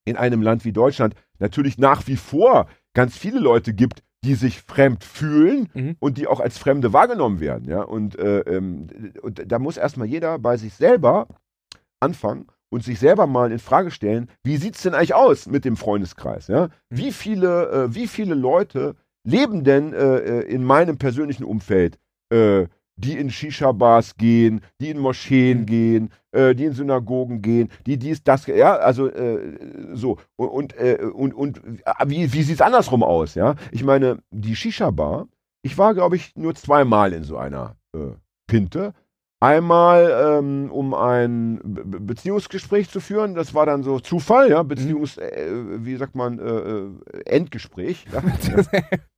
in 0.05 0.17
einem 0.17 0.41
Land 0.41 0.65
wie 0.65 0.73
Deutschland 0.73 1.15
natürlich 1.39 1.77
nach 1.77 2.07
wie 2.07 2.17
vor 2.17 2.67
ganz 2.93 3.17
viele 3.17 3.39
Leute 3.39 3.73
gibt, 3.73 4.03
die 4.23 4.35
sich 4.35 4.61
fremd 4.61 5.03
fühlen 5.03 5.69
Mhm. 5.73 5.97
und 5.99 6.17
die 6.17 6.27
auch 6.27 6.39
als 6.39 6.57
Fremde 6.57 6.93
wahrgenommen 6.93 7.39
werden. 7.39 7.67
Ja? 7.69 7.81
Und, 7.81 8.17
äh, 8.17 8.39
ähm, 8.41 8.87
und 9.21 9.51
da 9.51 9.59
muss 9.59 9.75
erstmal 9.77 10.07
jeder 10.07 10.39
bei 10.39 10.55
sich 10.57 10.73
selber 10.73 11.27
anfangen 11.99 12.47
und 12.73 12.83
sich 12.83 12.99
selber 12.99 13.27
mal 13.27 13.51
in 13.51 13.59
Frage 13.59 13.91
stellen, 13.91 14.29
wie 14.43 14.57
sieht 14.57 14.75
es 14.75 14.81
denn 14.81 14.95
eigentlich 14.95 15.13
aus 15.13 15.45
mit 15.47 15.63
dem 15.63 15.77
Freundeskreis? 15.77 16.47
Ja? 16.47 16.69
Wie, 16.89 17.11
viele, 17.11 17.69
äh, 17.71 17.95
wie 17.95 18.07
viele 18.07 18.33
Leute 18.33 18.95
leben 19.23 19.63
denn 19.63 19.93
äh, 19.93 20.17
äh, 20.17 20.41
in 20.41 20.63
meinem 20.63 20.97
persönlichen 20.97 21.43
Umfeld 21.43 21.99
äh, 22.33 22.65
die 22.95 23.17
in 23.17 23.31
Shisha-Bars 23.31 24.17
gehen, 24.17 24.61
die 24.79 24.89
in 24.91 24.99
Moscheen 24.99 25.61
Mhm. 25.61 25.65
gehen, 25.65 26.09
äh, 26.31 26.53
die 26.53 26.65
in 26.65 26.73
Synagogen 26.73 27.41
gehen, 27.41 27.69
die 27.87 27.97
dies, 27.97 28.23
das, 28.23 28.45
ja, 28.45 28.75
also 28.75 29.07
äh, 29.07 29.39
so. 29.93 30.17
Und, 30.35 30.75
und, 30.75 31.33
und, 31.33 31.61
wie, 32.05 32.31
wie 32.33 32.43
sieht 32.43 32.55
es 32.55 32.61
andersrum 32.61 33.01
aus, 33.01 33.33
ja? 33.33 33.55
Ich 33.71 33.83
meine, 33.83 34.19
die 34.29 34.55
Shisha-Bar, 34.55 35.27
ich 35.63 35.75
war, 35.79 35.95
glaube 35.95 36.17
ich, 36.17 36.35
nur 36.35 36.53
zweimal 36.53 37.13
in 37.13 37.23
so 37.23 37.35
einer 37.37 37.75
Pinte. 38.47 38.93
Einmal, 39.43 40.39
ähm, 40.39 40.71
um 40.71 40.93
ein 40.93 41.59
Be 41.63 41.83
Be- 41.83 41.99
Beziehungsgespräch 41.99 42.89
zu 42.89 43.01
führen, 43.01 43.35
das 43.35 43.53
war 43.53 43.65
dann 43.65 43.83
so 43.83 43.99
Zufall, 43.99 44.49
ja, 44.49 44.63
Beziehungs, 44.63 45.17
äh, 45.17 45.51
wie 45.79 45.97
sagt 45.97 46.15
man, 46.15 46.39
äh, 46.39 46.43
äh, 46.43 46.89
Endgespräch. 47.25 48.05
Ja? 48.13 48.21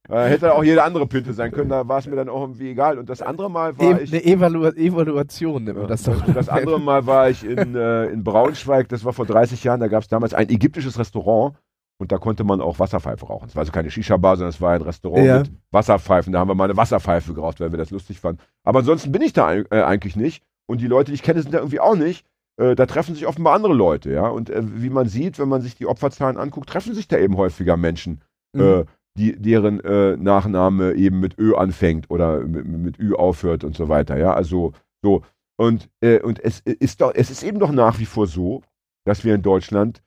Äh, 0.07 0.25
hätte 0.29 0.53
auch 0.53 0.63
jede 0.63 0.83
andere 0.83 1.07
Pinte 1.07 1.33
sein 1.33 1.51
können, 1.51 1.69
da 1.71 1.87
war 1.87 1.97
es 1.97 2.05
mir 2.05 2.15
dann 2.15 2.29
auch 2.29 2.41
irgendwie 2.41 2.69
egal. 2.69 2.99
Und 2.99 3.09
das 3.09 3.23
andere 3.23 3.49
Mal 3.49 3.75
war 3.79 3.99
E 3.99 4.03
ich. 4.03 4.13
eine 4.13 4.23
Evalu 4.23 4.65
Evaluation 4.67 5.63
nennt 5.63 5.79
man 5.79 5.87
das 5.87 6.03
doch. 6.03 6.23
Das 6.31 6.47
andere 6.47 6.79
Mal 6.79 7.07
war 7.07 7.27
ich 7.31 7.43
in, 7.43 7.73
äh, 7.75 8.05
in 8.05 8.23
Braunschweig, 8.23 8.87
das 8.89 9.03
war 9.03 9.13
vor 9.13 9.25
30 9.25 9.63
Jahren, 9.63 9.79
da 9.79 9.87
gab 9.87 10.03
es 10.03 10.07
damals 10.07 10.35
ein 10.35 10.47
ägyptisches 10.49 10.99
Restaurant 10.99 11.55
und 11.97 12.11
da 12.11 12.17
konnte 12.17 12.43
man 12.43 12.59
auch 12.61 12.79
Wasserpfeife 12.79 13.25
rauchen. 13.25 13.47
Es 13.47 13.55
war 13.55 13.61
also 13.61 13.71
keine 13.71 13.89
Shisha-Bar, 13.89 14.35
sondern 14.37 14.49
es 14.49 14.59
war 14.61 14.73
ein 14.73 14.81
Restaurant 14.81 15.25
Ja. 15.25 15.39
mit 15.39 15.51
Wasserpfeifen. 15.71 16.33
Da 16.33 16.39
haben 16.39 16.49
wir 16.49 16.55
mal 16.55 16.65
eine 16.65 16.75
Wasserpfeife 16.77 17.33
geraucht, 17.33 17.59
weil 17.59 17.71
wir 17.71 17.77
das 17.77 17.91
lustig 17.91 18.19
fanden. 18.19 18.41
Aber 18.65 18.79
ansonsten 18.79 19.11
bin 19.11 19.21
ich 19.21 19.33
da 19.33 19.53
äh, 19.53 19.65
eigentlich 19.71 20.15
nicht. 20.15 20.43
Und 20.67 20.81
die 20.81 20.87
Leute, 20.87 21.11
die 21.11 21.15
ich 21.15 21.23
kenne, 21.23 21.41
sind 21.41 21.53
da 21.53 21.59
irgendwie 21.59 21.79
auch 21.79 21.95
nicht. 21.95 22.25
Äh, 22.59 22.75
da 22.75 22.85
treffen 22.85 23.15
sich 23.15 23.27
offenbar 23.27 23.53
andere 23.53 23.73
Leute, 23.73 24.11
ja. 24.11 24.27
Und 24.27 24.49
äh, 24.49 24.61
wie 24.63 24.89
man 24.89 25.07
sieht, 25.07 25.39
wenn 25.39 25.47
man 25.49 25.61
sich 25.61 25.75
die 25.75 25.85
Opferzahlen 25.87 26.37
anguckt, 26.37 26.69
treffen 26.69 26.93
sich 26.93 27.07
da 27.07 27.17
eben 27.17 27.37
häufiger 27.37 27.77
Menschen, 27.77 28.21
Mhm. 28.55 28.85
die, 29.17 29.35
deren 29.41 29.77
Nachname 30.21 30.93
eben 30.93 31.19
mit 31.19 31.37
Ö 31.37 31.55
anfängt 31.55 32.09
oder 32.09 32.39
mit, 32.41 32.65
mit 32.65 32.99
Ü 32.99 33.13
aufhört 33.13 33.63
und 33.63 33.75
so 33.75 33.89
weiter, 33.89 34.17
ja. 34.17 34.33
Also 34.33 34.71
so. 35.03 35.23
Und, 35.57 35.89
und 36.23 36.39
es 36.43 36.59
ist 36.61 36.99
doch, 37.01 37.11
es 37.13 37.29
ist 37.29 37.43
eben 37.43 37.59
doch 37.59 37.71
nach 37.71 37.99
wie 37.99 38.05
vor 38.05 38.27
so, 38.27 38.61
dass 39.05 39.23
wir 39.23 39.35
in 39.35 39.41
Deutschland 39.41 40.01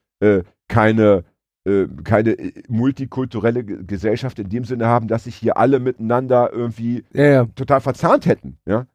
keine, 0.67 1.23
keine 2.03 2.31
äh, 2.31 2.63
multikulturelle 2.67 3.63
Ge- 3.63 3.83
Gesellschaft 3.85 4.39
in 4.39 4.49
dem 4.49 4.63
Sinne 4.63 4.87
haben, 4.87 5.07
dass 5.07 5.25
sich 5.25 5.35
hier 5.35 5.57
alle 5.57 5.79
miteinander 5.79 6.51
irgendwie 6.53 7.03
Ja, 7.13 7.23
ja. 7.25 7.45
total 7.55 7.81
verzahnt 7.81 8.25
hätten. 8.25 8.57
Ja? 8.65 8.87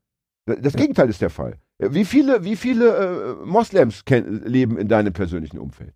Das 0.46 0.74
Gegenteil 0.74 1.08
ist 1.08 1.20
der 1.22 1.30
Fall. 1.30 1.58
Äh, 1.78 1.88
Wie 1.92 2.04
viele, 2.04 2.44
wie 2.44 2.56
viele 2.56 3.36
äh, 3.42 3.46
Moslems 3.46 4.02
leben 4.08 4.78
in 4.78 4.88
deinem 4.88 5.12
persönlichen 5.12 5.58
Umfeld? 5.58 5.94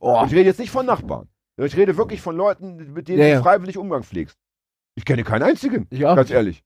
Oh. 0.00 0.20
Und 0.20 0.26
ich 0.26 0.32
rede 0.32 0.44
jetzt 0.46 0.58
nicht 0.60 0.70
von 0.70 0.86
Nachbarn. 0.86 1.28
Ich 1.56 1.76
rede 1.76 1.96
wirklich 1.96 2.20
von 2.20 2.36
Leuten, 2.36 2.92
mit 2.92 3.08
denen 3.08 3.20
Ja, 3.20 3.36
du 3.36 3.42
freiwillig 3.42 3.78
Umgang 3.78 4.02
pflegst. 4.02 4.36
Ich 4.96 5.04
kenne 5.04 5.22
keinen 5.24 5.42
einzigen, 5.44 5.86
ganz 5.90 6.30
ehrlich. 6.30 6.62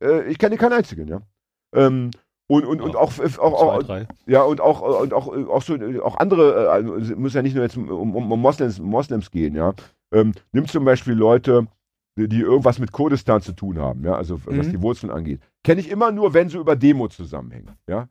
Äh, 0.00 0.30
ich 0.30 0.38
kenne 0.38 0.56
keinen 0.56 0.74
einzigen, 0.74 1.08
ja. 1.08 1.20
Ähm, 1.74 2.10
und, 2.48 2.64
und, 2.64 2.80
und 2.80 2.96
auch, 2.96 3.12
auch, 3.38 3.38
auch, 3.52 3.78
Zwei, 3.82 4.04
drei. 4.04 4.06
ja, 4.26 4.42
und 4.42 4.60
auch, 4.60 4.80
und 5.02 5.12
auch, 5.12 5.34
äh, 5.36 5.44
auch 5.44 5.62
so, 5.62 5.74
äh, 5.74 5.98
auch 6.00 6.16
andere, 6.18 6.64
äh, 6.64 6.68
also 6.68 6.94
es 6.96 7.14
muss 7.16 7.34
ja 7.34 7.42
nicht 7.42 7.54
nur 7.54 7.64
jetzt 7.64 7.76
um, 7.76 7.90
um, 7.90 8.32
um 8.32 8.40
Moslems, 8.40 8.78
Moslems 8.78 9.30
gehen, 9.30 9.54
ja. 9.56 9.74
Ähm, 10.12 10.32
nimm 10.52 10.66
zum 10.68 10.84
Beispiel 10.84 11.14
Leute, 11.14 11.66
die, 12.18 12.40
irgendwas 12.40 12.78
mit 12.78 12.92
Kurdistan 12.92 13.42
zu 13.42 13.52
tun 13.52 13.78
haben, 13.78 14.04
ja, 14.04 14.14
also 14.14 14.40
was 14.46 14.66
Mhm. 14.68 14.70
die 14.72 14.82
Wurzeln 14.82 15.10
angeht. 15.12 15.40
Kenne 15.64 15.80
ich 15.80 15.90
immer 15.90 16.12
nur, 16.12 16.32
wenn 16.34 16.48
sie 16.48 16.58
über 16.58 16.76
Demo 16.76 17.08
zusammenhängen, 17.08 17.70
ja. 17.88 18.08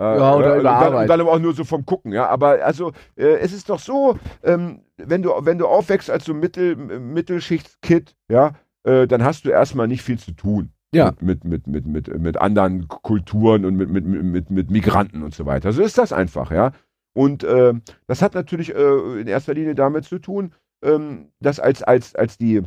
Äh, 0.00 0.04
Ja, 0.18 0.34
oder 0.34 0.52
und 0.54 0.60
über 0.60 0.62
dann, 0.64 0.74
Arbeit. 0.84 1.02
und 1.02 1.08
dann 1.08 1.20
aber 1.20 1.32
auch 1.32 1.38
nur 1.38 1.54
so 1.54 1.64
vom 1.64 1.86
Gucken, 1.86 2.12
ja. 2.12 2.26
Aber 2.28 2.62
also, 2.64 2.92
äh, 3.16 3.38
es 3.38 3.52
ist 3.52 3.70
doch 3.70 3.78
so, 3.78 4.18
ähm, 4.42 4.82
wenn 4.98 5.22
du, 5.22 5.30
wenn 5.40 5.56
du 5.58 5.66
aufwächst 5.66 6.10
als 6.10 6.24
so 6.26 6.34
Mittel, 6.34 6.76
Mittelschichtskid, 6.76 8.14
ja, 8.30 8.52
äh, 8.84 9.06
dann 9.06 9.24
hast 9.24 9.44
du 9.44 9.50
erstmal 9.50 9.88
nicht 9.88 10.02
viel 10.02 10.18
zu 10.18 10.32
tun 10.32 10.70
Ja. 10.94 11.12
mit, 11.20 11.44
mit, 11.44 11.66
mit, 11.66 11.86
mit, 11.86 12.18
mit 12.18 12.36
anderen 12.36 12.88
Kulturen 12.88 13.64
und 13.64 13.76
mit, 13.76 13.90
mit, 13.90 14.04
mit, 14.04 14.50
mit 14.50 14.70
Migranten 14.70 15.22
und 15.22 15.34
so 15.34 15.46
weiter. 15.46 15.72
So 15.72 15.82
ist 15.82 15.98
das 15.98 16.12
einfach, 16.12 16.50
ja. 16.50 16.72
Und 17.14 17.44
äh, 17.44 17.74
das 18.06 18.22
hat 18.22 18.34
natürlich 18.34 18.74
äh, 18.74 19.20
in 19.20 19.26
erster 19.26 19.54
Linie 19.54 19.74
damit 19.74 20.04
zu 20.04 20.18
tun, 20.18 20.52
ähm, 20.82 21.28
dass 21.40 21.60
als, 21.60 21.82
als, 21.82 22.14
als 22.14 22.38
die 22.38 22.62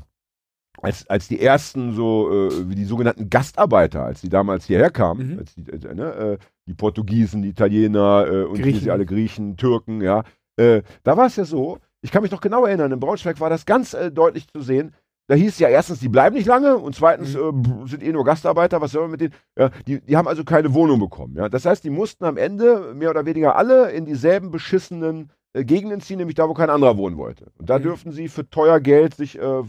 als, 0.81 1.09
als 1.09 1.27
die 1.27 1.41
ersten 1.41 1.93
so, 1.93 2.29
äh, 2.49 2.69
wie 2.69 2.75
die 2.75 2.85
sogenannten 2.85 3.29
Gastarbeiter, 3.29 4.03
als 4.03 4.21
die 4.21 4.29
damals 4.29 4.65
hierher 4.65 4.91
kamen, 4.91 5.33
Mhm. 5.33 5.39
als 5.39 5.55
die, 5.55 5.63
äh, 5.71 5.93
ne, 5.95 6.03
äh, 6.13 6.37
die 6.67 6.75
Portugiesen, 6.75 7.41
die 7.41 7.49
Italiener 7.49 8.27
äh, 8.29 8.43
und 8.43 8.61
Griechen. 8.61 8.91
alle 8.91 9.05
Griechen, 9.05 9.57
Türken, 9.57 10.01
ja, 10.01 10.23
äh, 10.57 10.83
da 11.03 11.17
war 11.17 11.25
es 11.25 11.35
ja 11.35 11.45
so, 11.45 11.79
ich 12.01 12.11
kann 12.11 12.21
mich 12.21 12.31
noch 12.31 12.41
genau 12.41 12.65
erinnern, 12.65 12.91
in 12.91 12.99
Braunschweig 12.99 13.39
war 13.39 13.49
das 13.49 13.65
ganz 13.65 13.93
äh, 13.95 14.11
deutlich 14.11 14.47
zu 14.49 14.61
sehen, 14.61 14.93
da 15.27 15.35
hieß 15.35 15.59
ja 15.59 15.67
erstens, 15.69 15.99
die 15.99 16.09
bleiben 16.09 16.35
nicht 16.35 16.47
lange 16.47 16.77
und 16.77 16.95
zweitens 16.95 17.35
Mhm. 17.35 17.83
äh, 17.85 17.87
sind 17.89 18.03
eh 18.03 18.11
nur 18.11 18.23
Gastarbeiter, 18.25 18.79
was 18.81 18.91
soll 18.91 19.03
man 19.03 19.11
mit 19.11 19.21
denen? 19.21 19.33
Ja, 19.57 19.69
die, 19.85 19.99
die 20.01 20.15
haben 20.17 20.27
also 20.27 20.43
keine 20.43 20.73
Wohnung 20.73 20.99
bekommen. 20.99 21.35
Ja? 21.35 21.49
Das 21.49 21.65
heißt, 21.65 21.83
die 21.83 21.89
mussten 21.89 22.23
am 22.25 22.37
Ende 22.37 22.93
mehr 22.95 23.09
oder 23.09 23.25
weniger 23.25 23.55
alle 23.55 23.91
in 23.91 24.05
dieselben 24.05 24.51
beschissenen 24.51 25.29
äh, 25.53 25.63
Gegenden 25.65 26.01
ziehen, 26.01 26.17
nämlich 26.17 26.35
da, 26.35 26.47
wo 26.47 26.53
kein 26.53 26.69
anderer 26.69 26.97
wohnen 26.97 27.17
wollte. 27.17 27.51
Und 27.57 27.69
da 27.69 27.77
Mhm. 27.79 27.83
dürften 27.83 28.11
sie 28.11 28.27
für 28.29 28.49
teuer 28.49 28.79
Geld 28.79 29.15
sich 29.15 29.37
äh, 29.39 29.63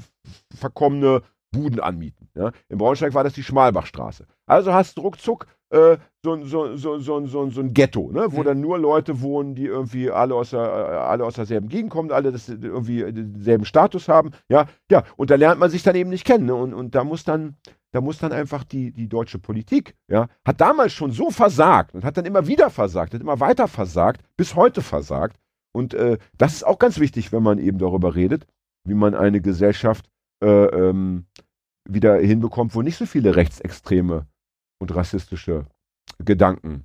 verkommene 0.55 1.23
Buden 1.51 1.81
anmieten. 1.81 2.29
Ja? 2.35 2.53
In 2.69 2.79
Braunschweig 2.79 3.15
war 3.15 3.25
das 3.25 3.33
die 3.33 3.43
Schmalbachstraße. 3.43 4.27
Also 4.47 4.73
hast 4.73 4.97
du 4.97 5.03
ruckzuck 5.03 5.47
äh, 5.71 5.97
so, 6.25 6.33
ein- 6.33 6.45
so, 6.47 6.77
so, 6.77 6.99
so, 6.99 7.27
so, 7.27 7.51
so 7.51 7.61
ein 7.61 7.75
Ghetto, 7.75 8.11
ne? 8.13 8.27
wo 8.31 8.41
Mhm. 8.41 8.45
dann 8.45 8.61
nur 8.61 8.79
Leute 8.79 9.21
wohnen, 9.21 9.55
die 9.55 9.67
irgendwie 9.67 10.11
alle 10.11 10.35
aus, 10.35 10.51
der, 10.51 10.61
alle 10.61 11.25
aus 11.25 11.35
derselben 11.35 11.69
Gegend 11.69 11.91
kommen, 11.91 12.11
alle 12.11 12.33
das, 12.33 12.49
irgendwie 12.49 13.01
denselben 13.13 13.65
Status 13.65 14.09
haben. 14.09 14.31
Ja, 14.49 14.67
ja, 14.91 15.05
und 15.17 15.31
da 15.31 15.35
lernt 15.37 15.61
man 15.61 15.71
sich 15.71 15.83
dann 15.83 15.95
eben 15.97 16.11
nicht 16.11 16.25
kennen. 16.25 16.47
Ne? 16.47 16.55
Und, 16.55 16.75
und 16.75 16.95
da 16.95 17.05
muss 17.05 17.25
dann, 17.25 17.57
da 17.93 18.01
muss 18.01 18.19
dann 18.19 18.33
einfach 18.33 18.65
die, 18.65 18.93
die 18.93 19.09
deutsche 19.09 19.39
Politik, 19.39 19.95
ja, 20.11 20.29
hat 20.47 20.61
damals 20.61 20.93
schon 20.93 21.11
so 21.13 21.31
versagt 21.31 21.95
und 21.95 22.05
hat 22.05 22.17
dann 22.17 22.25
immer 22.27 22.47
wieder 22.47 22.71
versagt, 22.71 23.15
hat 23.15 23.21
immer 23.21 23.41
weiter 23.41 23.69
versagt, 23.69 24.23
bis 24.37 24.55
heute 24.55 24.83
versagt. 24.83 25.37
Und 25.73 25.93
äh, 25.95 26.19
das 26.37 26.55
ist 26.55 26.67
auch 26.67 26.79
ganz 26.79 26.99
wichtig, 26.99 27.31
wenn 27.33 27.43
man 27.43 27.59
eben 27.59 27.79
darüber 27.79 28.15
redet, 28.15 28.47
wie 28.85 28.95
man 28.95 29.15
eine 29.15 29.41
Gesellschaft 29.41 30.09
äh, 30.43 30.49
ähm, 30.49 31.27
wieder 31.89 32.17
hinbekommt, 32.17 32.75
wo 32.75 32.81
nicht 32.83 32.97
so 32.97 33.07
viele 33.07 33.37
rechtsextreme 33.37 34.27
und 34.81 34.95
rassistische 34.95 35.67
Gedanken 36.25 36.85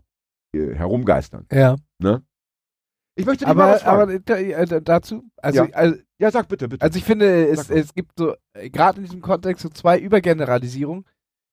äh, 0.55 0.73
herumgeistern. 0.73 1.45
Ja. 1.51 1.75
Ich 3.15 3.25
möchte 3.25 3.45
dich 3.45 3.53
mal 3.53 3.63
Aber, 3.63 3.73
was 3.73 3.83
fragen. 3.83 4.01
aber 4.01 4.19
da, 4.19 4.35
äh, 4.37 4.81
dazu, 4.81 5.23
also, 5.37 5.63
Ja. 5.65 5.69
also, 5.73 5.99
ja, 6.19 6.31
sag 6.31 6.47
bitte, 6.47 6.67
bitte. 6.67 6.83
also 6.83 6.97
ich 6.97 7.05
finde, 7.05 7.47
es, 7.47 7.69
es 7.69 7.93
gibt 7.93 8.13
so, 8.17 8.35
äh, 8.53 8.69
gerade 8.69 8.97
in 8.97 9.03
diesem 9.05 9.21
Kontext 9.21 9.61
so 9.63 9.69
zwei 9.69 9.99
Übergeneralisierungen, 9.99 11.05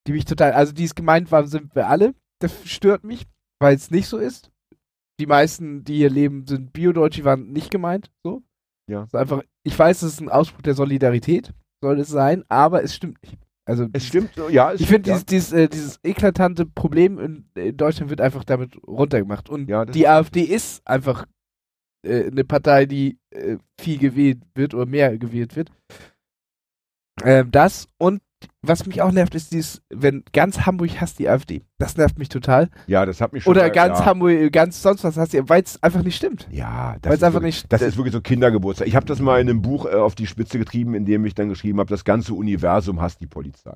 die 0.07 0.13
mich 0.13 0.25
total, 0.25 0.53
also 0.53 0.73
die 0.73 0.85
es 0.85 0.95
gemeint 0.95 1.31
waren, 1.31 1.47
sind 1.47 1.75
wir 1.75 1.89
alle. 1.89 2.15
Das 2.41 2.53
stört 2.67 3.05
mich, 3.05 3.27
weil 3.61 3.75
es 3.77 3.91
nicht 3.91 4.09
so 4.09 4.17
ist. 4.17 4.51
Die 5.21 5.27
meisten, 5.27 5.85
die 5.85 5.97
hier 5.99 6.09
leben, 6.09 6.47
sind 6.47 6.73
Bio-Deutsch, 6.73 7.17
die 7.17 7.25
waren 7.27 7.53
nicht 7.53 7.71
gemeint, 7.71 8.11
so. 8.25 8.43
Ja. 8.91 9.07
Einfach, 9.13 9.43
ich 9.63 9.79
weiß, 9.79 10.01
es 10.03 10.15
ist 10.15 10.21
ein 10.21 10.31
Ausspruch 10.31 10.63
der 10.63 10.75
Solidarität, 10.75 11.53
soll 11.83 12.01
es 12.01 12.09
sein, 12.09 12.45
aber 12.49 12.83
es 12.83 12.95
stimmt 12.95 13.23
nicht. 13.23 13.39
Also 13.67 13.87
es 13.93 14.07
stimmt, 14.07 14.31
ja. 14.51 14.73
Es 14.73 14.81
ich 14.81 14.89
finde, 14.89 15.11
dieses, 15.11 15.27
dieses, 15.27 15.53
äh, 15.53 15.69
dieses 15.69 16.01
eklatante 16.03 16.67
Problem 16.67 17.19
in, 17.19 17.49
in 17.55 17.77
Deutschland 17.77 18.11
wird 18.11 18.21
einfach 18.21 18.45
damit 18.45 18.77
runtergemacht. 18.87 19.49
Und 19.49 19.69
Ja, 19.69 19.85
die 19.85 20.09
AfD 20.09 20.43
ist 20.43 20.87
einfach 20.87 21.27
äh, 22.03 22.27
eine 22.27 22.45
Partei, 22.45 22.87
die 22.87 23.19
äh, 23.31 23.59
viel 23.81 23.99
gewählt 23.99 24.43
wird 24.55 24.75
oder 24.75 24.87
mehr 24.87 25.17
gewählt 25.19 25.57
wird. 25.57 25.71
Ähm, 27.23 27.51
das 27.51 27.87
und 27.99 28.23
was 28.63 28.87
mich 28.87 29.01
auch 29.03 29.13
nervt, 29.13 29.35
ist 29.35 29.53
dieses, 29.53 29.83
wenn 29.91 30.23
ganz 30.33 30.61
Hamburg 30.67 31.01
hasst 31.01 31.19
die 31.19 31.29
AfD. 31.29 31.63
Das 31.79 31.97
nervt 31.97 32.19
mich 32.19 32.29
total. 32.29 32.69
ja, 32.87 33.07
das 33.07 33.21
hat 33.21 33.33
mich 33.33 33.45
schon. 33.45 33.51
Oder 33.53 33.63
mal- 33.63 33.71
ganz 33.71 33.99
ja. 34.01 34.05
Hamburg, 34.07 34.33
äh, 34.33 34.51
ganz 34.51 34.83
sonst 34.83 35.03
was 35.05 35.17
hasst 35.17 35.33
die, 35.33 35.49
weil 35.49 35.63
es 35.63 35.83
einfach 35.83 36.03
nicht 36.03 36.17
stimmt. 36.17 36.47
Ja, 36.51 36.97
das 37.03 37.15
ist, 37.15 37.25
einfach 37.25 37.41
wirklich, 37.41 37.63
nicht- 37.63 37.73
das 37.73 37.83
ist 37.83 37.97
wirklich 37.97 38.13
so 38.13 38.21
Kindergeburtstag. 38.21 38.87
Ich 38.89 38.97
habe 38.97 39.07
das 39.07 39.19
mal 39.21 39.41
in 39.41 39.49
einem 39.49 39.63
Buch 39.63 39.87
äh, 39.87 39.95
auf 39.95 40.15
die 40.15 40.27
Spitze 40.27 40.59
getrieben, 40.59 40.95
in 40.95 41.05
dem 41.05 41.25
ich 41.25 41.35
dann 41.35 41.49
geschrieben 41.49 41.79
habe, 41.81 41.89
das 41.91 42.05
ganze 42.05 42.35
Universum 42.35 43.01
hasst 43.01 43.21
die 43.21 43.27
Polizei. 43.27 43.75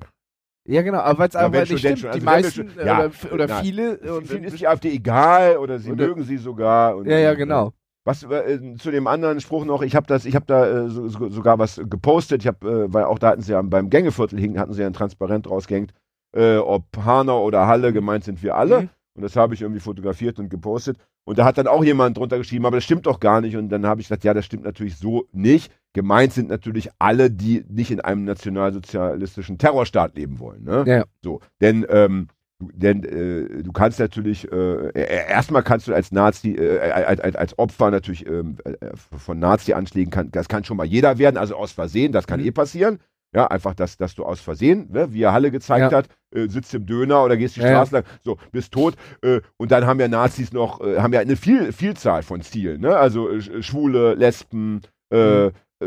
Ja, 0.67 0.81
genau, 0.81 0.99
aber 0.99 1.19
weil 1.19 1.29
es 1.29 1.35
einfach 1.35 1.59
nicht 1.69 1.77
stimmt. 1.79 1.99
schon. 1.99 2.09
die 2.11 2.13
Also 2.15 2.19
wir 2.21 2.31
meisten 2.31 2.69
schon- 2.71 2.79
äh, 2.79 2.85
ja, 2.87 2.99
oder, 2.99 3.33
oder 3.33 3.47
viele 3.61 3.97
und, 3.99 4.27
Vielen 4.27 4.43
ist 4.45 4.59
die 4.59 4.67
AfD 4.67 4.91
egal 4.91 5.57
oder 5.57 5.77
sie 5.79 5.91
Oder- 5.91 6.07
mögen 6.07 6.23
sie 6.23 6.37
sogar. 6.37 6.95
Und, 6.95 7.05
ja, 7.07 7.17
ja, 7.19 7.33
genau. 7.35 7.73
Was 8.05 8.23
äh, 8.23 8.75
zu 8.77 8.91
dem 8.91 9.07
anderen 9.07 9.41
Spruch 9.41 9.65
noch, 9.65 9.81
ich 9.81 9.95
habe 9.95 10.05
das, 10.05 10.25
ich 10.25 10.35
habe 10.35 10.45
da 10.45 10.85
äh, 10.85 10.89
so, 10.89 11.07
so, 11.09 11.29
sogar 11.29 11.57
was 11.57 11.81
gepostet. 11.89 12.43
Ich 12.43 12.47
habe, 12.47 12.85
äh, 12.85 12.93
weil 12.93 13.05
auch 13.05 13.17
da 13.17 13.29
hatten 13.29 13.41
sie 13.41 13.51
ja 13.51 13.61
beim 13.63 13.89
Gängeviertel 13.89 14.39
hing, 14.39 14.59
hatten 14.59 14.73
sie 14.73 14.81
ja 14.81 14.87
ein 14.87 14.93
Transparent 14.93 15.49
rausgehängt, 15.49 15.91
äh, 16.35 16.57
ob 16.57 16.85
Hanau 17.03 17.43
oder 17.43 17.65
Halle 17.65 17.91
gemeint 17.93 18.23
sind 18.23 18.43
wir 18.43 18.55
alle. 18.55 18.83
Mhm. 18.83 18.89
Und 19.15 19.21
das 19.23 19.35
habe 19.35 19.55
ich 19.55 19.61
irgendwie 19.61 19.79
fotografiert 19.79 20.37
und 20.39 20.49
gepostet. 20.49 20.97
Und 21.23 21.39
da 21.39 21.45
hat 21.45 21.57
dann 21.57 21.67
auch 21.67 21.83
jemand 21.83 22.17
drunter 22.17 22.37
geschrieben, 22.37 22.67
aber 22.67 22.77
das 22.77 22.83
stimmt 22.83 23.07
doch 23.07 23.19
gar 23.19 23.41
nicht. 23.41 23.55
Und 23.55 23.69
dann 23.69 23.85
habe 23.87 24.01
ich 24.01 24.07
gesagt, 24.07 24.23
ja, 24.23 24.33
das 24.35 24.45
stimmt 24.45 24.65
natürlich 24.65 24.97
so 24.97 25.25
nicht. 25.31 25.71
Gemeint 25.93 26.33
sind 26.33 26.49
natürlich 26.49 26.89
alle, 26.99 27.31
die 27.31 27.65
nicht 27.69 27.89
in 27.89 28.01
einem 28.01 28.25
nationalsozialistischen 28.25 29.57
Terrorstaat 29.57 30.15
leben 30.15 30.39
wollen. 30.39 30.63
Ne? 30.63 30.83
Ja. 30.85 31.05
So, 31.23 31.39
denn, 31.61 31.85
ähm, 31.89 32.27
du, 32.59 32.69
denn 32.73 33.03
äh, 33.03 33.63
du 33.63 33.71
kannst 33.71 33.99
natürlich, 33.99 34.51
äh, 34.51 34.87
äh, 34.89 35.29
erstmal 35.29 35.63
kannst 35.63 35.87
du 35.87 35.93
als 35.93 36.11
Nazi, 36.11 36.51
äh, 36.55 36.79
als, 36.91 37.19
als, 37.19 37.35
als 37.35 37.59
Opfer 37.59 37.91
natürlich 37.91 38.25
ähm, 38.27 38.57
äh, 38.63 38.73
von 38.95 39.39
Nazi-Anschlägen, 39.39 40.11
kann, 40.11 40.31
das 40.31 40.47
kann 40.47 40.63
schon 40.63 40.77
mal 40.77 40.85
jeder 40.85 41.17
werden, 41.17 41.37
also 41.37 41.55
aus 41.55 41.71
Versehen, 41.71 42.11
das 42.11 42.27
kann 42.27 42.39
Mhm. 42.39 42.47
eh 42.47 42.51
passieren. 42.51 42.99
Ja, 43.33 43.47
einfach, 43.47 43.73
dass, 43.73 43.97
dass 43.97 44.15
du 44.15 44.23
aus 44.23 44.39
Versehen, 44.39 44.87
ne, 44.93 45.11
wie 45.11 45.23
er 45.23 45.33
Halle 45.33 45.51
gezeigt 45.51 45.91
Ja. 45.91 45.97
hat, 45.97 46.07
äh, 46.33 46.47
sitzt 46.47 46.73
im 46.73 46.85
Döner 46.85 47.21
oder 47.25 47.35
gehst 47.35 47.57
die 47.57 47.59
Ja. 47.59 47.67
Straße 47.67 47.95
lang, 47.95 48.03
so, 48.23 48.37
bist 48.53 48.71
tot. 48.71 48.95
Äh, 49.21 49.41
und 49.57 49.71
dann 49.71 49.85
haben 49.85 49.99
ja 49.99 50.07
Nazis 50.07 50.53
noch, 50.53 50.79
äh, 50.79 50.99
haben 50.99 51.11
ja 51.11 51.19
eine 51.19 51.35
viel, 51.35 51.73
Vielzahl 51.73 52.23
von 52.23 52.39
Zielen, 52.41 52.79
ne? 52.79 52.95
Also 52.95 53.29
äh, 53.29 53.39
Sch- 53.39 53.61
Schwule, 53.61 54.13
Lesben, 54.13 54.79
äh, 55.11 55.47
Mhm. 55.47 55.51
Äh, 55.81 55.85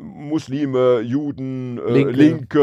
Muslime, 0.00 1.00
Juden, 1.00 1.78
äh, 1.78 1.90
Linke. 1.92 2.12
Linke, 2.12 2.60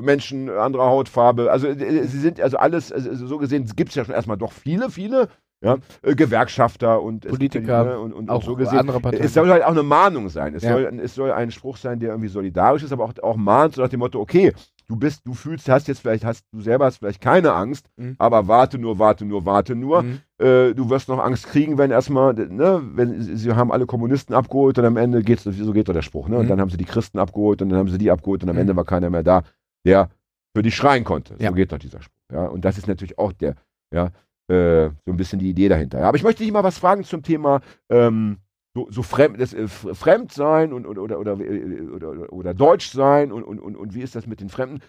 äh, 0.00 0.04
Menschen 0.04 0.50
anderer 0.50 0.86
Hautfarbe. 0.86 1.50
Also 1.50 1.72
sie 1.72 2.06
sind 2.06 2.40
also 2.40 2.56
alles, 2.56 2.92
also 2.92 3.26
so 3.26 3.38
gesehen 3.38 3.70
gibt 3.76 3.90
es 3.90 3.94
ja 3.96 4.04
schon 4.04 4.14
erstmal 4.14 4.36
doch 4.36 4.52
viele, 4.52 4.90
viele, 4.90 5.28
ja, 5.62 5.78
Gewerkschafter 6.02 7.00
und 7.00 7.22
gibt 7.22 7.24
ja 7.24 7.30
Politiker, 7.30 7.84
ne, 7.84 7.98
und, 7.98 8.12
und, 8.12 8.28
Auch 8.28 8.36
und 8.36 8.44
so 8.44 8.54
gesehen. 8.56 8.78
andere 8.78 9.00
Parteien. 9.00 9.22
Es 9.24 9.34
soll 9.34 9.48
halt 9.48 9.62
auch 9.62 9.70
eine 9.70 9.82
Mahnung 9.82 10.28
sein. 10.28 10.54
Es, 10.54 10.62
Ja. 10.62 10.72
soll, 10.72 11.00
es 11.02 11.14
soll 11.14 11.32
ein 11.32 11.50
Spruch 11.50 11.76
sein, 11.76 11.98
der 12.00 12.10
irgendwie 12.10 12.28
solidarisch 12.28 12.82
ist, 12.82 12.92
aber 12.92 13.04
auch, 13.04 13.12
auch 13.22 13.36
mahnt, 13.36 13.74
so 13.74 13.82
nach 13.82 13.88
dem 13.88 14.00
Motto, 14.00 14.20
okay, 14.20 14.52
du 14.88 14.96
bist, 14.96 15.26
du 15.26 15.34
fühlst, 15.34 15.68
hast 15.68 15.88
jetzt 15.88 16.00
vielleicht, 16.00 16.24
hast 16.24 16.44
du 16.52 16.60
selber 16.60 16.84
hast 16.86 16.98
vielleicht 16.98 17.20
keine 17.20 17.52
Angst, 17.52 17.88
Mhm. 17.96 18.16
aber 18.18 18.48
warte 18.48 18.78
nur, 18.78 18.98
warte 18.98 19.24
nur, 19.24 19.44
warte 19.46 19.74
nur. 19.74 20.02
Mhm. 20.02 20.20
Äh, 20.38 20.74
du 20.74 20.90
wirst 20.90 21.08
noch 21.08 21.18
Angst 21.18 21.46
kriegen, 21.46 21.78
wenn 21.78 21.90
erstmal, 21.90 22.34
ne, 22.34 22.82
wenn 22.94 23.20
sie 23.36 23.52
haben 23.52 23.72
alle 23.72 23.86
Kommunisten 23.86 24.34
abgeholt 24.34 24.78
und 24.78 24.84
am 24.84 24.96
Ende 24.96 25.22
geht's, 25.22 25.44
so 25.44 25.72
geht 25.72 25.88
doch 25.88 25.92
der 25.94 26.02
Spruch, 26.02 26.28
ne? 26.28 26.36
Und 26.38 26.44
Mhm. 26.46 26.48
dann 26.48 26.60
haben 26.60 26.70
sie 26.70 26.76
die 26.76 26.84
Christen 26.84 27.18
abgeholt 27.18 27.62
und 27.62 27.68
dann 27.70 27.78
haben 27.78 27.88
sie 27.88 27.98
die 27.98 28.10
abgeholt 28.10 28.42
und 28.42 28.48
am 28.50 28.56
Mhm. 28.56 28.60
Ende 28.62 28.76
war 28.76 28.84
keiner 28.84 29.10
mehr 29.10 29.22
da, 29.22 29.42
der 29.86 30.08
für 30.56 30.62
dich 30.62 30.74
schreien 30.76 31.04
konnte. 31.04 31.34
Ja. 31.38 31.48
So 31.50 31.54
geht 31.54 31.72
doch 31.72 31.78
dieser 31.78 32.00
Spruch. 32.02 32.14
Ja, 32.32 32.46
und 32.46 32.64
das 32.64 32.78
ist 32.78 32.86
natürlich 32.88 33.18
auch 33.18 33.32
der, 33.32 33.54
ja, 33.92 34.10
äh, 34.48 34.90
so 35.06 35.12
ein 35.12 35.16
bisschen 35.16 35.38
die 35.38 35.48
Idee 35.50 35.68
dahinter. 35.68 36.00
Ja, 36.00 36.08
aber 36.08 36.16
ich 36.16 36.22
möchte 36.22 36.42
dich 36.42 36.52
mal 36.52 36.62
was 36.64 36.78
fragen 36.78 37.04
zum 37.04 37.22
Thema 37.22 37.60
ähm, 37.88 38.38
so, 38.74 38.88
so 38.90 39.02
fremd, 39.02 39.40
das, 39.40 39.52
äh, 39.52 39.62
F- 39.64 39.88
Fremdsein 39.92 40.72
und, 40.72 40.86
und, 40.86 40.98
oder, 40.98 41.18
oder, 41.18 41.38
äh, 41.40 41.80
oder, 41.82 42.10
oder, 42.10 42.32
oder 42.32 42.54
Deutsch 42.54 42.90
sein 42.90 43.32
und, 43.32 43.44
und, 43.44 43.60
und, 43.60 43.76
und 43.76 43.94
wie 43.94 44.02
ist 44.02 44.14
das 44.14 44.26
mit 44.26 44.40
den 44.40 44.48
Fremden? 44.50 44.80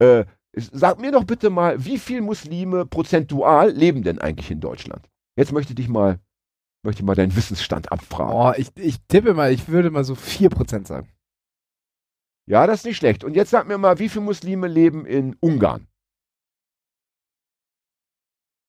Äh, 0.00 0.24
sag 0.56 1.00
mir 1.00 1.12
doch 1.12 1.24
bitte 1.24 1.50
mal, 1.50 1.84
wie 1.84 1.98
viele 1.98 2.22
Muslime 2.22 2.86
prozentual 2.86 3.70
leben 3.70 4.02
denn 4.02 4.18
eigentlich 4.20 4.50
in 4.50 4.60
Deutschland? 4.60 5.08
Jetzt 5.36 5.52
möchte 5.52 5.72
ich 5.72 5.76
dich 5.76 5.88
mal, 5.88 6.20
möchte 6.84 7.04
mal 7.04 7.14
deinen 7.16 7.36
Wissensstand 7.36 7.92
abfragen. 7.92 8.34
Oh, 8.34 8.52
ich, 8.56 8.70
ich 8.76 8.98
tippe 9.08 9.34
mal, 9.34 9.52
ich 9.52 9.68
würde 9.68 9.90
mal 9.90 10.04
so 10.04 10.14
4% 10.14 10.86
sagen. 10.86 11.08
Ja, 12.46 12.66
das 12.66 12.80
ist 12.80 12.86
nicht 12.86 12.96
schlecht. 12.98 13.24
Und 13.24 13.34
jetzt 13.34 13.50
sag 13.50 13.66
mir 13.66 13.78
mal, 13.78 13.98
wie 13.98 14.08
viele 14.08 14.24
Muslime 14.24 14.68
leben 14.68 15.06
in 15.06 15.34
Ungarn? 15.40 15.88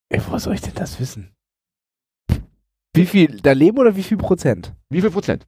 Ey, 0.09 0.19
woher 0.25 0.39
soll 0.39 0.55
ich 0.55 0.61
denn 0.61 0.73
das 0.75 0.99
wissen? 0.99 1.34
Wie 2.95 3.05
viel 3.05 3.39
da 3.41 3.51
leben 3.51 3.77
oder 3.77 3.95
wie 3.95 4.03
viel 4.03 4.17
Prozent? 4.17 4.73
Wie 4.89 5.01
viel 5.01 5.11
Prozent? 5.11 5.47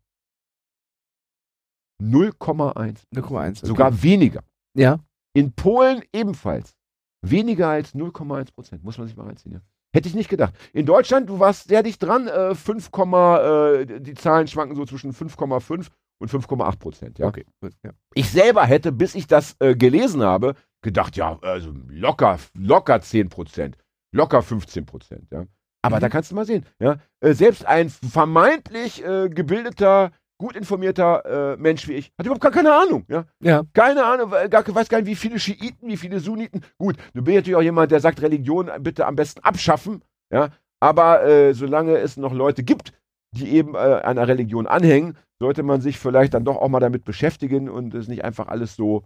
0,1. 2.01 3.03
0,1. 3.13 3.57
Okay. 3.57 3.65
Sogar 3.65 4.03
weniger. 4.03 4.43
Ja. 4.75 4.99
In 5.33 5.53
Polen 5.53 6.03
ebenfalls. 6.13 6.75
Weniger 7.21 7.69
als 7.69 7.95
0,1 7.95 8.53
Prozent. 8.53 8.83
Muss 8.83 8.97
man 8.97 9.07
sich 9.07 9.15
mal 9.15 9.25
reinziehen. 9.25 9.53
Ja. 9.53 9.61
Hätte 9.93 10.09
ich 10.09 10.15
nicht 10.15 10.29
gedacht. 10.29 10.53
In 10.73 10.85
Deutschland, 10.85 11.29
du 11.29 11.39
warst 11.39 11.67
sehr 11.67 11.81
dicht 11.81 12.01
dran. 12.03 12.27
Äh, 12.27 12.53
5, 12.53 12.89
äh, 13.13 13.99
die 13.99 14.13
Zahlen 14.13 14.47
schwanken 14.47 14.75
so 14.75 14.85
zwischen 14.85 15.13
5,5 15.13 15.87
und 16.19 16.31
5,8 16.31 16.77
Prozent. 16.77 17.19
Ja. 17.19 17.27
Okay. 17.27 17.45
Ja. 17.83 17.91
Ich 18.13 18.29
selber 18.29 18.65
hätte, 18.65 18.91
bis 18.91 19.15
ich 19.15 19.27
das 19.27 19.55
äh, 19.59 19.75
gelesen 19.75 20.21
habe, 20.21 20.55
gedacht, 20.81 21.15
ja, 21.15 21.39
also 21.41 21.73
locker, 21.87 22.39
locker 22.53 23.01
10 23.01 23.29
Prozent. 23.29 23.77
Locker 24.13 24.41
15 24.41 24.85
Prozent. 24.85 25.27
Ja. 25.31 25.45
Aber 25.87 25.95
Mhm. 25.97 26.01
da 26.01 26.09
kannst 26.09 26.31
du 26.31 26.35
mal 26.35 26.45
sehen. 26.45 26.65
Ja. 26.79 26.97
Äh, 27.21 27.33
selbst 27.33 27.65
ein 27.65 27.89
vermeintlich 27.89 29.03
äh, 29.05 29.29
gebildeter, 29.29 30.11
gut 30.37 30.55
informierter 30.55 31.53
äh, 31.53 31.57
Mensch 31.57 31.87
wie 31.87 31.93
ich 31.93 32.11
hat 32.19 32.25
überhaupt 32.25 32.41
gar 32.41 32.51
keine 32.51 32.73
Ahnung. 32.73 33.05
Ja. 33.07 33.25
Ja. 33.41 33.63
Keine 33.73 34.05
Ahnung, 34.05 34.29
gar, 34.49 34.63
weiß 34.67 34.89
gar 34.89 34.99
nicht, 34.99 35.07
wie 35.07 35.15
viele 35.15 35.39
Schiiten, 35.39 35.87
wie 35.89 35.97
viele 35.97 36.19
Sunniten. 36.19 36.61
Gut, 36.77 36.97
du 37.13 37.23
bist 37.23 37.35
natürlich 37.37 37.55
auch 37.55 37.61
jemand, 37.61 37.91
der 37.91 37.99
sagt, 38.01 38.21
Religion 38.21 38.69
bitte 38.81 39.05
am 39.07 39.15
besten 39.15 39.41
abschaffen. 39.43 40.03
Ja, 40.31 40.49
aber 40.79 41.23
äh, 41.23 41.53
solange 41.53 41.97
es 41.97 42.17
noch 42.17 42.33
Leute 42.33 42.63
gibt, 42.63 42.91
die 43.35 43.49
eben 43.55 43.75
äh, 43.75 43.77
einer 43.77 44.27
Religion 44.27 44.67
anhängen, 44.67 45.17
sollte 45.39 45.63
man 45.63 45.79
sich 45.81 45.97
vielleicht 45.97 46.33
dann 46.33 46.43
doch 46.45 46.57
auch 46.57 46.67
mal 46.69 46.79
damit 46.81 47.03
beschäftigen 47.05 47.69
und 47.69 47.93
es 47.93 48.07
nicht 48.07 48.23
einfach 48.23 48.47
alles 48.47 48.75
so 48.75 49.03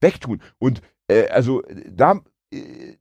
wegtun. 0.00 0.42
Und 0.58 0.80
also 1.30 1.62
da, 1.88 2.20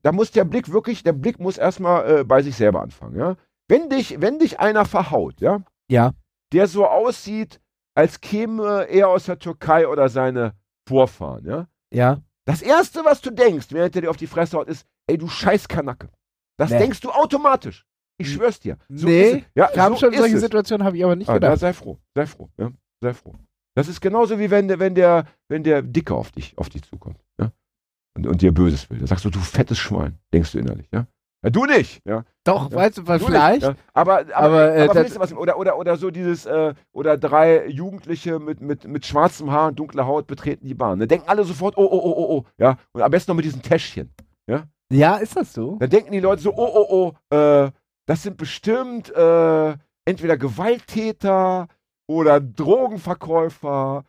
da 0.01 0.11
muss 0.11 0.31
der 0.31 0.43
Blick 0.43 0.71
wirklich, 0.71 1.03
der 1.03 1.13
Blick 1.13 1.39
muss 1.39 1.57
erstmal 1.57 2.19
äh, 2.19 2.23
bei 2.23 2.41
sich 2.41 2.55
selber 2.55 2.81
anfangen. 2.81 3.15
Ja? 3.17 3.35
Wenn 3.67 3.89
dich, 3.89 4.19
wenn 4.21 4.39
dich 4.39 4.59
einer 4.59 4.85
verhaut, 4.85 5.39
ja, 5.41 5.63
Ja. 5.89 6.13
der 6.53 6.67
so 6.67 6.85
aussieht, 6.87 7.59
als 7.95 8.19
käme 8.21 8.87
er 8.89 9.07
aus 9.09 9.25
der 9.25 9.39
Türkei 9.39 9.87
oder 9.87 10.09
seine 10.09 10.53
Vorfahren, 10.87 11.45
ja. 11.45 11.67
Ja. 11.93 12.21
Das 12.45 12.61
erste, 12.61 13.03
was 13.05 13.21
du 13.21 13.31
denkst, 13.31 13.67
während 13.71 13.95
er 13.95 14.01
dir 14.03 14.09
auf 14.09 14.17
die 14.17 14.27
Fresse 14.27 14.57
haut, 14.57 14.67
ist, 14.67 14.85
ey, 15.07 15.17
du 15.17 15.27
scheiß 15.27 15.67
Kanacke. 15.67 16.09
Das 16.57 16.69
Nee. 16.71 16.77
denkst 16.79 16.99
du 17.01 17.09
automatisch. 17.09 17.85
Ich 18.17 18.31
schwör's 18.31 18.59
dir. 18.59 18.77
So 18.87 19.07
nee, 19.07 19.21
ist 19.29 19.35
es. 19.37 19.43
Ja, 19.55 19.69
ich 19.73 19.79
habe 19.79 19.95
so 19.95 20.01
schon 20.01 20.13
solche. 20.13 20.39
Situationen, 20.39 20.85
habe 20.85 20.95
ich 20.97 21.03
aber 21.03 21.15
nicht 21.15 21.27
Ah, 21.29 21.33
da 21.33 21.47
gedacht. 21.49 21.59
sei 21.59 21.73
froh, 21.73 21.97
sei 22.15 22.25
froh, 22.27 22.49
ja, 22.57 22.71
sei 23.01 23.13
froh. 23.13 23.33
Das 23.75 23.87
ist 23.89 23.99
genauso 23.99 24.39
wie 24.39 24.49
wenn 24.49 24.67
der, 24.69 24.79
wenn 24.79 24.95
der, 24.95 25.25
wenn 25.49 25.63
der 25.63 25.81
Dicke 25.81 26.13
auf 26.15 26.31
dich, 26.31 26.57
auf 26.57 26.69
dich 26.69 26.83
zukommt, 26.83 27.17
ja. 27.17 27.24
Und, 28.15 28.27
und 28.27 28.41
dir 28.41 28.53
Böses 28.53 28.89
will. 28.89 28.99
Da 28.99 29.07
sagst 29.07 29.25
du, 29.25 29.29
du 29.29 29.39
fettes 29.39 29.77
Schwein, 29.77 30.17
denkst 30.33 30.53
du 30.53 30.59
innerlich, 30.59 30.87
ja. 30.91 31.05
ja 31.43 31.49
du 31.49 31.65
nicht, 31.65 32.01
ja. 32.05 32.23
Doch, 32.45 32.71
Ja. 32.71 32.77
weißt 32.77 32.99
du, 32.99 33.07
was 33.07 33.19
Du 33.19 33.27
vielleicht? 33.27 33.61
Nicht, 33.67 33.77
ja. 33.77 33.83
Aber, 33.93 34.19
aber, 34.19 34.35
Aber, 34.35 34.45
aber, 34.45 34.75
äh, 34.75 34.87
das- 34.87 35.13
du 35.13 35.19
was? 35.19 35.33
Oder, 35.33 35.57
oder, 35.57 35.77
oder 35.77 35.97
so 35.97 36.11
dieses, 36.11 36.45
äh, 36.45 36.73
oder 36.93 37.17
drei 37.17 37.67
Jugendliche 37.67 38.39
mit, 38.39 38.61
mit, 38.61 38.87
mit 38.87 39.05
schwarzem 39.05 39.51
Haar 39.51 39.67
und 39.69 39.79
dunkler 39.79 40.05
Haut 40.05 40.27
betreten 40.27 40.65
die 40.65 40.73
Bahn. 40.75 40.99
Da 40.99 41.05
denken 41.05 41.27
alle 41.27 41.43
sofort, 41.43 41.77
oh, 41.77 41.83
oh, 41.83 41.99
oh, 42.03 42.13
oh, 42.17 42.37
oh, 42.37 42.45
ja. 42.57 42.77
Und 42.93 43.01
am 43.01 43.11
besten 43.11 43.31
noch 43.31 43.35
mit 43.35 43.45
diesem 43.45 43.61
Täschchen. 43.61 44.11
Ja, 44.91 45.15
ist 45.15 45.35
das 45.35 45.51
so? 45.51 45.77
Da 45.79 45.87
denken 45.87 46.11
die 46.11 46.19
Leute 46.19 46.43
so, 46.43 46.53
oh, 46.55 46.69
oh, 46.71 47.13
oh, 47.31 47.35
äh, 47.35 47.71
das 48.05 48.21
sind 48.21 48.37
bestimmt 48.37 49.09
äh, 49.15 49.75
entweder 50.05 50.37
Gewalttäter 50.37 51.67
oder 52.07 52.39
Drogenverkäufer. 52.39 54.03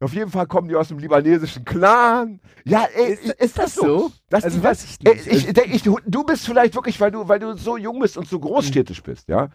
Auf 0.00 0.14
jeden 0.14 0.30
Fall 0.30 0.46
kommen 0.46 0.68
die 0.68 0.76
aus 0.76 0.88
dem 0.88 0.98
libanesischen 0.98 1.64
Clan. 1.64 2.40
Ja, 2.64 2.86
ey, 2.94 3.14
Ist, 3.14 3.32
ist, 3.32 3.58
das 3.58 3.74
so? 3.74 4.12
Das, 4.28 4.44
Also 4.44 4.58
das, 4.58 4.64
weiß 4.64 4.84
ich 4.84 5.00
nicht. 5.00 5.26
ich, 5.26 5.52
denk, 5.52 5.74
ich, 5.74 5.82
du, 5.82 6.24
bist 6.24 6.46
vielleicht 6.46 6.74
wirklich, 6.76 7.00
weil 7.00 7.10
du, 7.10 7.26
weil 7.26 7.40
du 7.40 7.56
so 7.56 7.76
jung 7.76 7.98
bist 7.98 8.16
und 8.16 8.28
so 8.28 8.38
großstädtisch 8.38 9.02
bist, 9.02 9.28
ja. 9.28 9.50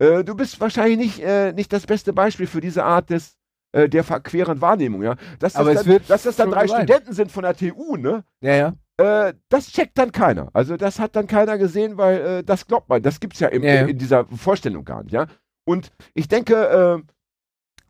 Äh, 0.00 0.24
du 0.24 0.34
bist 0.34 0.60
wahrscheinlich 0.60 0.98
nicht, 0.98 1.20
äh, 1.20 1.52
nicht 1.52 1.72
das 1.72 1.86
beste 1.86 2.12
Beispiel 2.12 2.48
für 2.48 2.60
diese 2.60 2.82
Art 2.82 3.10
des, 3.10 3.36
äh, 3.70 3.88
der 3.88 4.02
verqueren 4.02 4.60
Wahrnehmung, 4.60 5.04
ja. 5.04 5.14
Dass 5.38 5.52
das, 5.52 5.56
Aber 5.56 5.74
dann, 5.74 6.00
dass 6.08 6.24
das 6.24 6.34
dann 6.34 6.50
drei 6.50 6.66
gemeint. 6.66 6.90
Studenten 6.90 7.12
sind 7.12 7.30
von 7.30 7.44
der 7.44 7.54
TU, 7.54 7.96
ne? 7.96 8.24
ja, 8.40 8.54
ja. 8.54 8.74
Äh, 8.96 9.34
das 9.48 9.72
checkt 9.72 9.98
dann 9.98 10.12
keiner. 10.12 10.50
Also 10.52 10.76
das 10.76 11.00
hat 11.00 11.16
dann 11.16 11.26
keiner 11.26 11.58
gesehen, 11.58 11.96
weil 11.96 12.20
äh, 12.20 12.44
das 12.44 12.66
glaubt 12.66 12.88
man. 12.88 13.02
Das 13.02 13.18
gibt's 13.18 13.40
ja, 13.40 13.48
im, 13.48 13.62
Ja, 13.62 13.74
ja. 13.74 13.80
In, 13.82 13.88
in 13.90 13.98
dieser 13.98 14.24
Vorstellung 14.26 14.84
gar 14.84 15.02
nicht, 15.02 15.12
ja. 15.12 15.26
Und 15.64 15.90
ich 16.14 16.28
denke, 16.28 16.54
äh, 16.54 17.12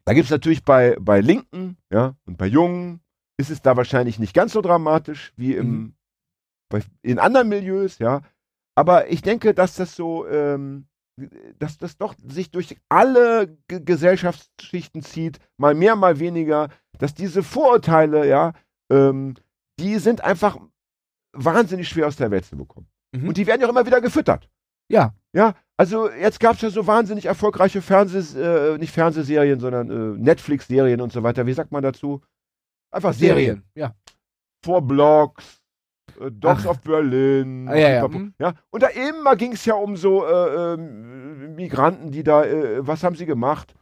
da 0.07 0.15
gibt's 0.15 0.31
natürlich 0.31 0.65
bei, 0.65 0.97
bei 1.01 1.21
Linken, 1.21 1.77
ja, 1.91 2.15
und 2.27 2.37
bei 2.39 2.47
Jungen 2.47 3.01
ist 3.37 3.51
es 3.51 3.63
da 3.63 3.77
wahrscheinlich 3.77 4.19
nicht 4.19 4.35
ganz 4.35 4.53
so 4.53 4.61
dramatisch 4.61 5.33
wie 5.37 5.55
im, 5.55 5.71
Mhm. 5.71 5.95
bei, 6.71 6.83
in 7.03 7.19
anderen 7.19 7.49
Milieus, 7.49 7.99
ja. 7.99 8.23
Aber 8.77 9.11
ich 9.11 9.23
denke, 9.23 9.55
dass 9.55 9.77
das 9.77 9.95
so, 9.97 10.27
ähm, 10.27 10.87
dass 11.59 11.79
das 11.79 11.97
doch 11.97 12.15
sich 12.27 12.51
durch 12.51 12.77
alle 12.89 13.57
G 13.69 13.81
Gesellschaftsschichten 13.81 15.03
zieht, 15.03 15.39
mal 15.57 15.75
mehr, 15.75 15.95
mal 15.97 16.19
weniger, 16.19 16.69
dass 16.99 17.15
diese 17.15 17.43
Vorurteile, 17.43 18.27
ja, 18.29 18.53
ähm, 18.91 19.35
die 19.79 19.99
sind 19.99 20.23
einfach 20.23 20.59
wahnsinnig 21.33 21.89
schwer 21.89 22.07
aus 22.09 22.17
der 22.17 22.31
Welt 22.31 22.45
zu 22.45 22.57
bekommen. 22.57 22.89
Mhm. 23.13 23.29
Und 23.29 23.37
die 23.37 23.47
werden 23.47 23.61
ja 23.61 23.67
auch 23.67 23.71
immer 23.71 23.87
wieder 23.87 24.01
gefüttert. 24.01 24.49
Ja. 24.91 25.15
Ja, 25.33 25.55
also 25.77 26.11
jetzt 26.11 26.41
gab 26.41 26.57
es 26.57 26.63
ja 26.63 26.71
so 26.71 26.87
wahnsinnig 26.87 27.27
erfolgreiche 27.27 27.83
Fernseh, 27.83 28.39
äh, 28.39 28.79
nicht 28.79 28.93
Fernsehserien, 28.93 29.59
sondern 29.59 29.91
äh, 29.91 30.19
Netflix-Serien 30.19 31.01
und 31.01 31.13
so 31.13 31.23
weiter. 31.23 31.47
Wie 31.47 31.53
sagt 31.53 31.73
man 31.73 31.83
dazu? 31.83 32.23
Einfach 32.93 33.13
Serien. 33.13 33.65
Ja. 33.75 33.93
Four 34.65 34.83
Blocks, 34.83 35.61
äh, 36.21 36.31
Dogs 36.31 36.65
Ach. 36.65 36.71
of 36.71 36.81
Berlin. 36.81 37.69
Ah, 37.69 37.75
ja, 37.75 37.89
ja. 37.91 38.09
Mhm. 38.09 38.35
ja. 38.39 38.55
Und 38.71 38.83
da 38.83 38.89
immer 38.89 39.37
ging 39.37 39.53
es 39.53 39.65
ja 39.65 39.75
um 39.75 39.97
so 39.97 40.25
äh, 40.25 40.75
ähm, 40.75 41.55
Migranten, 41.57 42.13
die 42.13 42.23
da, 42.23 42.45
äh, 42.45 42.87
was 42.87 43.03
haben 43.03 43.17
sie 43.17 43.27
gemacht? 43.27 43.75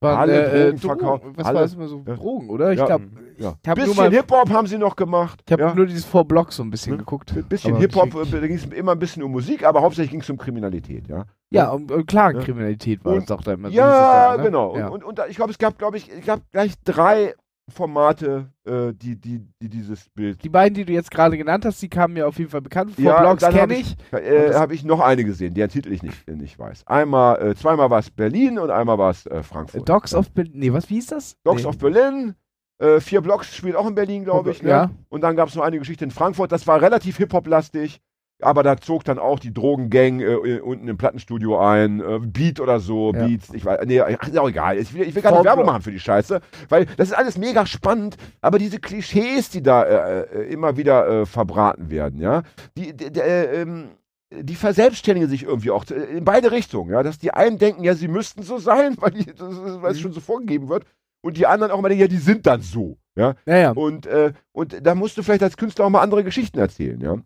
Waren, 0.00 0.18
Alle 0.18 0.44
äh, 0.46 0.60
Drogen 0.64 0.76
äh, 0.76 0.78
verkauft. 0.78 1.24
Drogen. 1.24 1.36
Was 1.38 1.46
Alle- 1.46 1.54
war 1.54 1.62
das 1.62 1.74
immer 1.74 1.88
so? 1.88 2.04
Ja. 2.06 2.14
Drogen, 2.16 2.50
oder? 2.50 2.72
Ich 2.72 2.78
Ja. 2.78 2.84
glaube, 2.86 3.04
Ja. 3.38 3.54
ich 3.62 3.68
habe 3.68 3.80
nur, 3.80 3.88
Bisschen 3.94 4.12
Hip-Hop 4.12 4.50
haben 4.50 4.66
sie 4.66 4.76
noch 4.76 4.94
gemacht. 4.94 5.42
ich 5.46 5.52
hab 5.52 5.58
ja. 5.60 5.74
nur 5.74 5.86
dieses 5.86 6.04
Four 6.04 6.26
Blocks 6.26 6.56
so 6.56 6.62
ein 6.62 6.70
bisschen 6.70 6.92
Ne? 6.92 6.98
geguckt. 6.98 7.32
Ein 7.34 7.44
bisschen 7.44 7.76
Hip-Hop, 7.76 8.14
äh, 8.14 8.26
da 8.30 8.46
ging 8.46 8.56
es 8.56 8.66
immer 8.66 8.92
ein 8.92 8.98
bisschen 8.98 9.22
um 9.22 9.32
Musik, 9.32 9.64
aber 9.64 9.80
hauptsächlich 9.80 10.10
ging 10.10 10.20
es 10.20 10.28
um 10.28 10.36
Kriminalität, 10.36 11.08
ja. 11.08 11.24
Ja, 11.48 11.70
und, 11.70 11.90
und 11.90 12.06
klar, 12.06 12.34
Ja. 12.34 12.40
Kriminalität 12.40 13.02
war 13.06 13.14
es 13.16 13.30
auch 13.30 13.40
da 13.42 13.54
immer. 13.54 13.70
so 13.70 13.74
ja, 13.74 14.32
es 14.32 14.32
da, 14.32 14.36
ne? 14.36 14.42
genau. 14.50 14.70
Und, 14.74 15.02
und, 15.04 15.04
und 15.04 15.20
ich 15.30 15.36
glaube, 15.36 15.52
es 15.52 15.58
gab, 15.58 15.78
glaube 15.78 15.96
ich, 15.96 16.12
ich 16.12 16.26
gab 16.26 16.40
gleich 16.52 16.74
drei 16.84 17.34
Formate, 17.68 18.52
äh, 18.64 18.92
die, 18.94 19.20
die, 19.20 19.40
die 19.60 19.68
dieses 19.68 20.08
Bild. 20.10 20.42
die 20.44 20.48
beiden, 20.48 20.74
die 20.74 20.84
du 20.84 20.92
jetzt 20.92 21.10
gerade 21.10 21.36
genannt 21.36 21.64
hast, 21.64 21.82
die 21.82 21.88
kamen 21.88 22.14
mir 22.14 22.28
auf 22.28 22.38
jeden 22.38 22.50
Fall 22.50 22.60
bekannt. 22.60 22.92
Four 22.94 23.04
Ja, 23.04 23.24
hab 23.24 23.38
kenne 23.38 23.74
ich. 23.74 23.96
Äh, 24.12 24.54
habe 24.54 24.74
ich 24.74 24.84
noch 24.84 25.00
eine 25.00 25.24
gesehen, 25.24 25.52
deren 25.54 25.70
Titel 25.70 25.92
ich 25.92 26.02
nicht, 26.02 26.28
nicht 26.28 26.58
weiß. 26.58 26.86
Einmal, 26.86 27.42
äh, 27.42 27.54
zweimal 27.56 27.90
war 27.90 27.98
es 27.98 28.10
Berlin 28.10 28.58
und 28.58 28.70
einmal 28.70 28.98
war 28.98 29.10
es 29.10 29.26
äh, 29.26 29.42
Frankfurt. 29.42 29.88
Dogs 29.88 30.14
of 30.14 30.30
Berlin. 30.30 30.52
Nee, 30.54 30.72
was, 30.72 30.88
wie 30.90 30.94
hieß 30.94 31.08
das? 31.08 31.36
Dogs 31.42 31.62
nee. 31.62 31.68
of 31.68 31.78
Berlin, 31.78 32.34
Äh, 32.78 33.00
vier 33.00 33.22
Blocks 33.22 33.56
spielt 33.56 33.74
auch 33.74 33.86
in 33.86 33.94
Berlin, 33.94 34.24
glaube 34.24 34.50
ich. 34.50 34.62
Ne? 34.62 34.68
Ja. 34.68 34.90
Und 35.08 35.22
dann 35.22 35.34
gab 35.34 35.48
es 35.48 35.54
noch 35.54 35.64
eine 35.64 35.78
Geschichte 35.78 36.04
in 36.04 36.10
Frankfurt. 36.10 36.52
Das 36.52 36.66
war 36.66 36.80
relativ 36.82 37.16
Hip-Hop-lastig. 37.16 38.00
Aber 38.42 38.62
da 38.62 38.76
zog 38.76 39.02
dann 39.04 39.18
auch 39.18 39.38
die 39.38 39.54
Drogengang 39.54 40.20
äh, 40.20 40.60
unten 40.60 40.88
im 40.88 40.98
Plattenstudio 40.98 41.58
ein. 41.58 42.00
Äh, 42.00 42.18
Beat 42.20 42.60
oder 42.60 42.80
so, 42.80 43.12
Ja. 43.14 43.26
Beats. 43.26 43.48
Ich 43.54 43.64
weiß, 43.64 43.80
nee, 43.86 44.00
ach, 44.00 44.28
ist 44.28 44.36
auch 44.38 44.48
egal. 44.48 44.76
Ich 44.78 44.92
will, 44.92 45.08
ich 45.08 45.14
will 45.14 45.22
gar 45.22 45.32
nicht. 45.32 45.44
Werbung 45.44 45.64
machen 45.64 45.80
für 45.82 45.90
die 45.90 45.98
Scheiße. 46.00 46.40
Weil 46.68 46.84
das 46.98 47.08
ist 47.08 47.14
alles 47.14 47.38
mega 47.38 47.64
spannend. 47.64 48.16
Aber 48.42 48.58
diese 48.58 48.78
Klischees, 48.78 49.48
die 49.48 49.62
da 49.62 49.82
äh, 49.84 50.20
äh, 50.20 50.52
immer 50.52 50.76
wieder 50.76 51.08
äh, 51.22 51.26
verbraten 51.26 51.88
werden, 51.90 52.20
ja, 52.20 52.42
die, 52.76 52.92
die, 52.94 53.10
die, 53.10 53.20
äh, 53.20 53.62
ähm, 53.62 53.88
die 54.30 54.54
verselbstständigen 54.54 55.30
sich 55.30 55.44
irgendwie 55.44 55.70
auch 55.70 55.84
äh, 55.90 55.94
in 56.18 56.24
beide 56.26 56.50
Richtungen. 56.52 56.90
Ja, 56.90 57.02
dass 57.02 57.18
die 57.18 57.32
einen 57.32 57.56
denken, 57.58 57.84
ja, 57.84 57.94
sie 57.94 58.08
müssten 58.08 58.42
so 58.42 58.58
sein, 58.58 58.96
weil, 59.00 59.12
die, 59.12 59.24
das 59.26 59.40
weil 59.82 59.92
es 59.92 59.98
Mhm. 59.98 60.02
schon 60.02 60.12
so 60.12 60.20
vorgegeben 60.20 60.68
wird. 60.68 60.84
Und 61.22 61.38
die 61.38 61.46
anderen 61.46 61.72
auch 61.72 61.78
immer 61.78 61.88
denken, 61.88 62.02
ja, 62.02 62.08
die 62.08 62.18
sind 62.18 62.46
dann 62.46 62.60
so. 62.60 62.98
Ja, 63.16 63.34
Ja, 63.46 63.56
ja. 63.56 63.70
und, 63.70 64.04
äh, 64.04 64.34
und 64.52 64.76
da 64.86 64.94
musst 64.94 65.16
du 65.16 65.22
vielleicht 65.22 65.42
als 65.42 65.56
Künstler 65.56 65.86
auch 65.86 65.90
mal 65.90 66.02
andere 66.02 66.22
Geschichten 66.22 66.58
erzählen, 66.58 67.00
ja. 67.00 67.16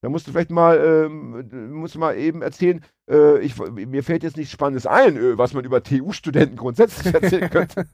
Da 0.00 0.08
musst 0.08 0.28
du 0.28 0.30
vielleicht 0.30 0.50
mal, 0.50 0.78
ähm, 0.78 1.72
musst 1.72 1.96
du 1.96 1.98
mal 1.98 2.16
eben 2.16 2.40
erzählen, 2.40 2.84
äh, 3.10 3.40
ich, 3.40 3.56
mir 3.58 4.04
fällt 4.04 4.22
jetzt 4.22 4.36
nichts 4.36 4.52
Spannendes 4.52 4.86
ein, 4.86 5.16
äh, 5.16 5.36
was 5.38 5.54
man 5.54 5.64
über 5.64 5.82
TU-Studenten 5.82 6.56
grundsätzlich 6.56 7.12
erzählen 7.12 7.50
könnte. 7.50 7.86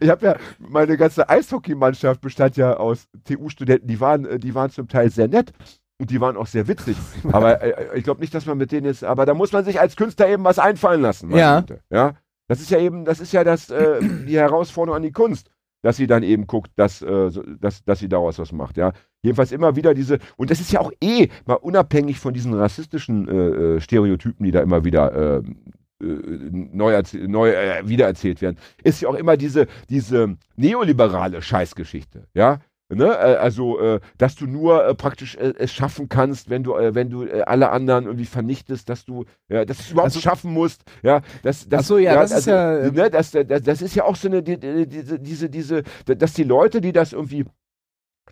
ich 0.00 0.08
habe 0.08 0.26
ja, 0.26 0.36
meine 0.58 0.96
ganze 0.96 1.28
Eishockeymannschaft 1.28 2.20
bestand 2.20 2.56
ja 2.56 2.76
aus 2.76 3.08
TU-Studenten, 3.24 3.88
die 3.88 3.98
waren, 3.98 4.24
äh, 4.24 4.38
die 4.38 4.54
waren 4.54 4.70
zum 4.70 4.86
Teil 4.86 5.10
sehr 5.10 5.28
nett. 5.28 5.52
Und 6.00 6.10
die 6.10 6.20
waren 6.20 6.36
auch 6.36 6.48
sehr 6.48 6.66
witzig. 6.66 6.96
Aber 7.30 7.62
äh, 7.62 7.96
ich 7.96 8.02
glaube 8.02 8.20
nicht, 8.20 8.34
dass 8.34 8.46
man 8.46 8.58
mit 8.58 8.72
denen 8.72 8.86
jetzt, 8.86 9.04
aber 9.04 9.26
da 9.26 9.34
muss 9.34 9.52
man 9.52 9.64
sich 9.64 9.78
als 9.80 9.94
Künstler 9.94 10.28
eben 10.28 10.42
was 10.42 10.58
einfallen 10.58 11.00
lassen. 11.00 11.30
Ja. 11.30 11.64
Ja. 11.88 12.14
Das 12.48 12.60
ist 12.60 12.70
ja 12.70 12.78
eben, 12.78 13.04
das 13.04 13.20
ist 13.20 13.32
ja 13.32 13.44
das, 13.44 13.70
äh, 13.70 14.00
die 14.00 14.36
Herausforderung 14.36 14.96
an 14.96 15.02
die 15.02 15.12
Kunst, 15.12 15.50
dass 15.82 15.96
sie 15.96 16.06
dann 16.06 16.22
eben 16.24 16.46
guckt, 16.46 16.72
dass, 16.76 17.00
äh, 17.00 17.30
dass, 17.60 17.84
dass 17.84 18.00
sie 18.00 18.08
daraus 18.08 18.38
was 18.38 18.52
macht, 18.52 18.76
ja. 18.76 18.92
Jedenfalls 19.24 19.52
immer 19.52 19.74
wieder 19.74 19.94
diese, 19.94 20.18
und 20.36 20.50
das 20.50 20.60
ist 20.60 20.70
ja 20.70 20.80
auch 20.80 20.92
eh 21.02 21.28
mal 21.46 21.54
unabhängig 21.54 22.20
von 22.20 22.34
diesen 22.34 22.52
rassistischen 22.52 23.26
äh, 23.26 23.76
äh, 23.76 23.80
Stereotypen, 23.80 24.44
die 24.44 24.52
da 24.52 24.60
immer 24.60 24.84
wieder 24.84 25.12
äh, 25.12 26.04
äh, 26.04 26.06
neu, 26.50 27.02
neu 27.26 27.50
äh, 27.50 27.88
wiedererzählt 27.88 28.42
werden, 28.42 28.58
ist 28.82 29.00
ja 29.00 29.08
auch 29.08 29.14
immer 29.14 29.38
diese, 29.38 29.66
diese 29.88 30.36
neoliberale 30.56 31.40
Scheißgeschichte, 31.40 32.28
ja. 32.34 32.58
Ne? 32.90 33.06
Äh, 33.06 33.36
Also, 33.36 33.80
äh, 33.80 34.00
dass 34.18 34.34
du 34.36 34.46
nur 34.46 34.84
äh, 34.86 34.94
praktisch 34.94 35.36
es 35.36 35.72
schaffen 35.72 36.10
kannst, 36.10 36.50
wenn 36.50 36.62
du, 36.62 36.72
wenn 36.74 37.08
du 37.08 37.24
alle 37.46 37.70
anderen 37.70 38.04
irgendwie 38.04 38.26
vernichtest, 38.26 38.90
dass 38.90 39.06
du, 39.06 39.24
ja, 39.48 39.64
dass 39.64 39.78
du 39.78 39.82
es 39.84 39.90
überhaupt 39.92 40.08
Also- 40.08 40.20
schaffen 40.20 40.52
musst, 40.52 40.82
ja, 41.02 41.22
das, 41.42 41.66
das, 41.66 41.86
so, 41.86 41.96
ja, 41.96 42.14
das 42.14 42.30
ist 42.30 42.46
ja, 42.46 42.78
ähm, 42.78 42.94
ne, 42.94 43.08
das, 43.10 43.30
das, 43.30 43.62
das 43.62 43.80
ist 43.80 43.94
ja 43.94 44.04
auch 44.04 44.16
so 44.16 44.28
eine, 44.28 44.42
die, 44.42 44.60
die, 44.60 44.86
diese, 44.86 45.18
diese, 45.18 45.48
diese, 45.48 45.82
dass 46.04 46.34
die 46.34 46.44
Leute, 46.44 46.82
die 46.82 46.92
das 46.92 47.14
irgendwie 47.14 47.46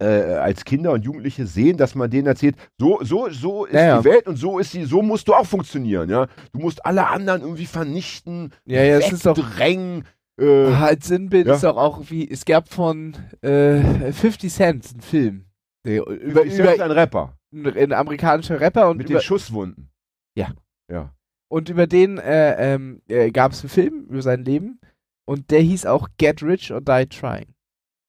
äh, 0.00 0.04
als 0.04 0.64
Kinder 0.64 0.92
und 0.92 1.04
Jugendliche 1.04 1.46
sehen, 1.46 1.76
dass 1.76 1.94
man 1.94 2.10
denen 2.10 2.26
erzählt, 2.26 2.56
so, 2.78 2.98
so, 3.02 3.28
so 3.30 3.66
ist 3.66 3.74
Ja, 3.74 3.84
ja. 3.86 3.98
die 3.98 4.04
Welt 4.04 4.26
und 4.26 4.36
so 4.36 4.58
ist 4.58 4.72
sie, 4.72 4.84
so 4.84 5.02
musst 5.02 5.28
du 5.28 5.34
auch 5.34 5.46
funktionieren, 5.46 6.08
ja. 6.08 6.26
Du 6.52 6.60
musst 6.60 6.84
alle 6.84 7.06
anderen 7.08 7.42
irgendwie 7.42 7.66
vernichten, 7.66 8.52
Ja, 8.64 8.82
ja, 8.82 8.98
es 8.98 9.12
ist 9.12 9.26
doch- 9.26 9.36
wegdrängen, 9.36 10.04
äh, 10.40 10.72
Als 10.72 11.08
Sinnbild 11.08 11.46
Ja. 11.46 11.54
ist 11.54 11.64
doch 11.64 11.76
auch 11.76 12.00
wie, 12.08 12.28
es 12.28 12.44
gab 12.44 12.68
von 12.68 13.14
äh, 13.42 14.12
50 14.12 14.52
Cent 14.52 14.90
einen 14.92 15.00
Film. 15.02 15.44
Der, 15.84 16.06
über, 16.06 16.44
ich 16.46 16.58
über 16.58 16.70
ein 16.70 16.90
Rapper 16.90 17.36
ein 17.54 17.92
amerikanischer 17.92 18.58
Rapper 18.60 18.88
und 18.88 18.96
mit 18.96 19.10
über, 19.10 19.18
den 19.18 19.22
Schusswunden. 19.22 19.90
Ja. 20.34 20.52
Ja. 20.90 21.12
und 21.50 21.68
über 21.68 21.86
den 21.86 22.16
äh, 22.18 22.74
ähm, 22.74 23.02
äh, 23.08 23.30
gab 23.30 23.52
es 23.52 23.60
einen 23.60 23.68
Film 23.68 24.06
über 24.08 24.22
sein 24.22 24.42
Leben 24.44 24.80
und 25.26 25.50
der 25.50 25.60
hieß 25.60 25.84
auch 25.86 26.08
Get 26.18 26.42
Rich 26.42 26.72
or 26.72 26.80
Die 26.80 27.06
Trying. 27.06 27.54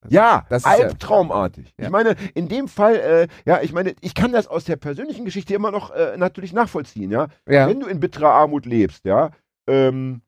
Ja, 0.10 0.46
Das 0.50 0.64
ist 0.64 0.68
albtraumartig. 0.68 1.74
Ja. 1.78 1.86
Ich 1.86 1.92
meine, 1.92 2.16
in 2.34 2.48
dem 2.48 2.68
Fall, 2.68 2.96
äh, 2.96 3.28
ja, 3.46 3.62
ich 3.62 3.74
meine, 3.74 3.96
ich 4.02 4.14
kann 4.16 4.32
das 4.32 4.48
aus 4.48 4.66
der 4.66 4.76
persönlichen 4.76 5.26
Geschichte 5.26 5.54
immer 5.54 5.72
noch 5.72 5.92
äh, 5.92 6.18
natürlich 6.18 6.54
nachvollziehen, 6.54 7.12
ja. 7.12 7.28
Ja. 7.48 7.68
Wenn 7.68 7.80
du 7.80 7.88
in 7.88 8.00
bitterer 8.00 8.32
Armut 8.32 8.66
lebst, 8.66 9.06
ja, 9.06 9.32
ähm, 9.68 10.22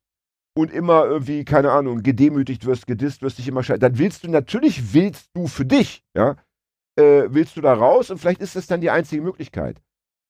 und 0.57 0.71
immer 0.71 1.05
irgendwie, 1.05 1.43
keine 1.43 1.71
Ahnung, 1.71 2.01
gedemütigt 2.01 2.65
wirst, 2.65 2.87
gedisst 2.87 3.21
wirst, 3.21 3.37
dich 3.37 3.47
immer 3.47 3.63
scheiße, 3.63 3.79
dann 3.79 3.97
willst 3.97 4.23
du, 4.23 4.31
natürlich 4.31 4.93
willst 4.93 5.29
du 5.33 5.47
für 5.47 5.65
dich, 5.65 6.03
ja, 6.15 6.35
äh, 6.97 7.23
willst 7.27 7.57
du 7.57 7.61
da 7.61 7.73
raus 7.73 8.09
und 8.09 8.19
vielleicht 8.19 8.41
ist 8.41 8.55
das 8.55 8.67
dann 8.67 8.81
die 8.81 8.89
einzige 8.89 9.21
Möglichkeit. 9.21 9.81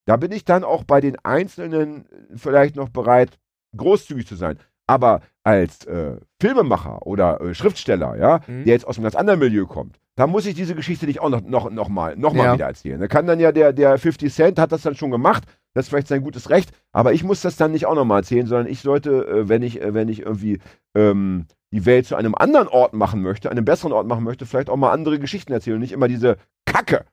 Da 0.07 0.17
bin 0.17 0.31
ich 0.31 0.45
dann 0.45 0.63
auch 0.63 0.83
bei 0.83 1.01
den 1.01 1.17
Einzelnen 1.23 2.05
vielleicht 2.35 2.75
noch 2.75 2.89
bereit, 2.89 3.37
großzügig 3.77 4.27
zu 4.27 4.35
sein. 4.35 4.59
Aber 4.87 5.21
als 5.43 5.85
äh, 5.85 6.17
Filmemacher 6.41 7.05
oder 7.07 7.41
äh, 7.41 7.53
Schriftsteller, 7.55 8.15
ja, 8.17 8.39
Mhm. 8.47 8.65
der 8.65 8.73
jetzt 8.73 8.87
aus 8.87 8.97
einem 8.97 9.03
ganz 9.03 9.15
anderen 9.15 9.39
Milieu 9.39 9.65
kommt, 9.65 9.99
da 10.15 10.27
muss 10.27 10.45
ich 10.45 10.53
diese 10.55 10.75
Geschichte 10.75 11.05
nicht 11.07 11.19
auch 11.19 11.29
noch, 11.29 11.41
noch, 11.41 11.69
noch 11.71 11.89
mal, 11.89 12.15
noch 12.15 12.33
mal 12.33 12.45
Ja. 12.45 12.53
wieder 12.53 12.65
erzählen. 12.67 12.99
Da 12.99 13.07
kann 13.07 13.25
dann 13.27 13.39
ja 13.39 13.51
der, 13.51 13.73
der 13.73 13.97
50 13.97 14.33
Cent 14.33 14.59
hat 14.59 14.71
das 14.71 14.83
dann 14.83 14.95
schon 14.95 15.11
gemacht, 15.11 15.43
das 15.73 15.85
ist 15.85 15.89
vielleicht 15.89 16.07
sein 16.07 16.21
gutes 16.21 16.49
Recht, 16.49 16.71
aber 16.93 17.13
ich 17.13 17.23
muss 17.23 17.41
das 17.41 17.57
dann 17.57 17.71
nicht 17.71 17.85
auch 17.85 17.95
noch 17.95 18.05
mal 18.05 18.17
erzählen, 18.19 18.45
sondern 18.47 18.67
ich 18.67 18.79
sollte, 18.81 19.27
äh, 19.27 19.49
wenn 19.49 19.61
ich, 19.61 19.81
äh, 19.81 19.93
wenn 19.93 20.07
ich 20.07 20.21
irgendwie 20.21 20.59
ähm, 20.95 21.45
die 21.73 21.85
Welt 21.85 22.05
zu 22.05 22.15
einem 22.15 22.33
anderen 22.35 22.67
Ort 22.69 22.93
machen 22.93 23.21
möchte, 23.21 23.49
einem 23.51 23.65
besseren 23.65 23.91
Ort 23.91 24.07
machen 24.07 24.23
möchte, 24.23 24.45
vielleicht 24.45 24.69
auch 24.69 24.77
mal 24.77 24.91
andere 24.91 25.19
Geschichten 25.19 25.51
erzählen 25.51 25.75
und 25.75 25.81
nicht 25.81 25.91
immer 25.91 26.07
diese 26.07 26.37
Kacke. 26.65 27.05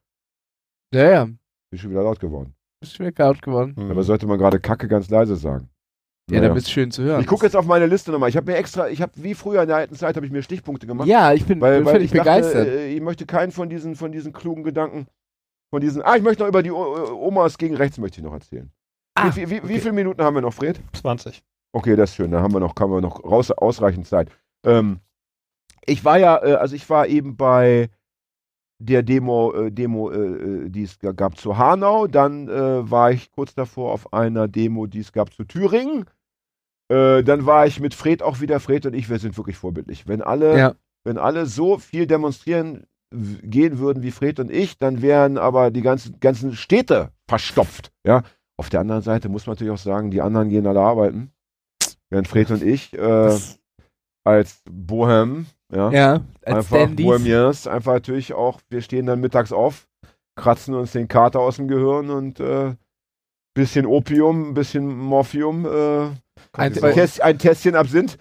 Ja, 0.95 1.11
ja. 1.11 1.29
Ist 1.73 1.81
schon 1.81 1.91
wieder 1.91 2.03
laut 2.05 2.21
geworden. 2.21 2.55
Bist 2.81 2.97
schon 2.97 3.07
wieder 3.07 3.25
laut 3.25 3.43
geworden. 3.43 3.75
Mhm. 3.77 3.91
Aber 3.91 4.03
sollte 4.03 4.27
man 4.27 4.39
gerade 4.39 4.61
Kacke 4.61 4.87
ganz 4.89 5.09
leise 5.11 5.37
sagen. 5.37 5.69
Ja, 6.33 6.39
Naja. 6.41 6.49
damit 6.49 6.63
ist 6.63 6.71
schön 6.71 6.91
zu 6.91 7.03
hören. 7.03 7.21
Ich 7.21 7.27
gucke 7.27 7.45
jetzt 7.47 7.55
auf 7.57 7.67
meine 7.67 7.87
Liste 7.87 8.11
nochmal. 8.13 8.29
Ich 8.29 8.37
habe 8.37 8.51
mir 8.51 8.57
extra, 8.57 8.89
ich 8.89 9.03
habe 9.03 9.13
wie 9.17 9.35
früher 9.35 9.63
in 9.63 9.69
der 9.69 9.77
alten 9.77 9.95
Zeit, 9.95 10.17
habe 10.17 10.25
ich 10.27 10.33
mir 10.33 10.43
Stichpunkte 10.43 10.87
gemacht. 10.87 11.07
Ja, 11.09 11.33
ich 11.33 11.45
bin, 11.45 11.61
weil, 11.61 11.79
bin 11.79 11.85
weil 11.87 11.93
völlig 11.95 12.13
ich 12.13 12.17
dachte, 12.19 12.31
begeistert. 12.41 12.69
äh, 12.69 12.89
ich 12.95 13.01
möchte 13.01 13.27
keinen 13.27 13.53
von 13.53 13.69
diesen, 13.69 13.95
von 13.97 14.13
diesen 14.13 14.33
klugen 14.33 14.63
Gedanken, 14.65 15.07
von 15.71 15.81
diesen, 15.81 16.03
ah, 16.03 16.17
ich 16.17 16.23
möchte 16.23 16.43
noch 16.43 16.49
über 16.49 16.63
die 16.63 16.71
O- 16.71 17.27
Omas 17.27 17.59
gegen 17.59 17.77
rechts 17.77 17.99
möchte 17.99 18.21
ich 18.21 18.25
noch 18.25 18.33
erzählen. 18.33 18.71
Ah, 19.15 19.31
wie, 19.35 19.43
wie, 19.49 19.51
wie 19.51 19.59
okay. 19.65 19.79
viele 19.81 19.93
Minuten 19.93 20.23
haben 20.23 20.35
wir 20.35 20.41
noch, 20.43 20.55
Fred? 20.55 20.81
20. 20.95 21.43
Okay, 21.75 21.97
das 21.97 22.11
ist 22.11 22.17
schön. 22.17 22.31
Da 22.31 22.41
haben 22.41 22.53
wir 22.55 22.61
noch, 22.61 22.75
haben 22.79 22.93
wir 22.93 23.01
noch 23.01 23.23
raus, 23.25 23.51
ausreichend 23.51 24.07
Zeit. 24.07 24.29
Ähm, 24.65 25.01
ich 25.85 26.05
war 26.05 26.19
ja, 26.19 26.43
äh, 26.43 26.55
also 26.55 26.75
ich 26.75 26.89
war 26.89 27.07
eben 27.07 27.37
bei 27.37 27.91
der 28.79 29.03
Demo, 29.03 29.53
äh, 29.53 29.71
Demo, 29.71 30.11
äh, 30.11 30.17
äh, 30.17 30.69
die 30.71 30.83
es 30.83 30.99
gab 30.99 31.37
zu 31.37 31.57
Hanau. 31.59 32.07
Dann 32.07 32.49
äh, 32.49 32.91
war 32.91 33.11
ich 33.13 33.31
kurz 33.31 33.55
davor 33.55 33.93
auf 33.93 34.13
einer 34.13 34.49
Demo, 34.49 34.87
die 34.87 35.01
es 35.01 35.13
gab 35.13 35.33
zu 35.33 35.45
Thüringen. 35.45 36.05
Äh, 36.93 37.25
dann 37.25 37.47
war 37.47 37.67
ich 37.67 37.81
mit 37.81 37.95
Fred 37.95 38.23
auch 38.23 38.41
wieder. 38.41 38.61
Fred 38.61 38.85
und 38.85 38.95
ich, 38.95 39.09
wir 39.09 39.19
sind 39.19 39.37
wirklich 39.39 39.57
vorbildlich. 39.57 40.07
Wenn 40.07 40.21
alle, 40.21 40.59
ja. 40.59 40.75
wenn 41.05 41.17
alle 41.17 41.47
so 41.47 41.79
viel 41.79 42.07
demonstrieren 42.07 42.87
gehen 43.15 43.79
würden 43.79 44.03
wie 44.03 44.11
Fred 44.11 44.41
und 44.41 44.51
ich, 44.51 44.79
dann 44.79 45.01
wären 45.01 45.39
aber 45.39 45.71
die 45.71 45.83
ganzen, 45.83 46.21
ganzen 46.21 46.55
Städte 46.55 47.11
verstopft. 47.29 47.93
Ja. 48.07 48.23
Auf 48.59 48.69
der 48.69 48.81
anderen 48.81 49.03
Seite 49.03 49.29
muss 49.29 49.47
man 49.47 49.55
natürlich 49.55 49.73
auch 49.73 49.79
sagen, 49.79 50.11
die 50.11 50.21
anderen 50.21 50.51
gehen 50.51 50.67
alle 50.67 50.81
arbeiten. 50.81 51.33
Während 52.11 52.29
Fred 52.29 52.51
und 52.51 52.63
ich 52.63 52.93
äh, 52.93 53.39
als 54.25 54.63
Bohem, 54.71 55.47
ja, 55.75 55.91
ja, 55.91 56.13
als 56.45 56.73
einfach. 56.73 56.95
Bohemians, 56.95 57.67
einfach 57.67 57.95
natürlich 57.95 58.35
auch, 58.35 58.61
wir 58.69 58.83
stehen 58.83 59.07
dann 59.07 59.21
mittags 59.21 59.53
auf, 59.53 59.89
kratzen 60.37 60.75
uns 60.75 60.93
den 60.93 61.09
Kater 61.09 61.41
aus 61.41 61.57
dem 61.57 61.69
Gehirn 61.69 62.11
und 62.11 62.39
äh, 62.39 62.75
bisschen 63.55 63.87
Opium, 63.87 64.51
ein 64.51 64.55
bisschen 64.55 64.95
Morphium, 64.95 65.65
äh, 65.67 66.11
Ein, 66.53 66.73
Test, 66.75 67.23
ein 67.23 67.39
Tässchen 67.39 67.75
Absinth 67.75 68.19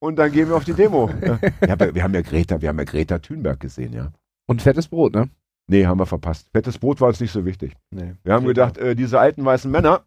und 0.00 0.16
dann 0.16 0.32
gehen 0.32 0.48
wir 0.48 0.56
auf 0.56 0.64
die 0.64 0.72
Demo. 0.72 1.10
ja. 1.22 1.38
Ja, 1.66 1.72
aber 1.72 1.94
wir 1.94 2.02
haben 2.02 2.14
ja 2.14 2.22
Greta, 2.22 2.60
wir 2.60 2.68
haben 2.68 2.78
ja 2.78 2.84
Greta 2.84 3.18
Thunberg 3.18 3.60
gesehen, 3.60 3.92
ja. 3.92 4.12
und 4.46 4.62
fettes 4.62 4.88
Brot, 4.88 5.14
ne? 5.14 5.28
Nee, 5.66 5.86
haben 5.86 5.98
wir 5.98 6.06
verpasst. 6.06 6.48
Fettes 6.52 6.78
Brot 6.78 7.00
war 7.00 7.08
uns 7.08 7.20
nicht 7.20 7.32
so 7.32 7.44
wichtig. 7.44 7.72
Nee. 7.90 8.14
Wir 8.22 8.34
haben 8.34 8.46
gedacht, 8.46 8.76
äh, 8.76 8.94
diese 8.94 9.18
alten 9.18 9.44
weißen 9.44 9.70
Männer, 9.70 10.04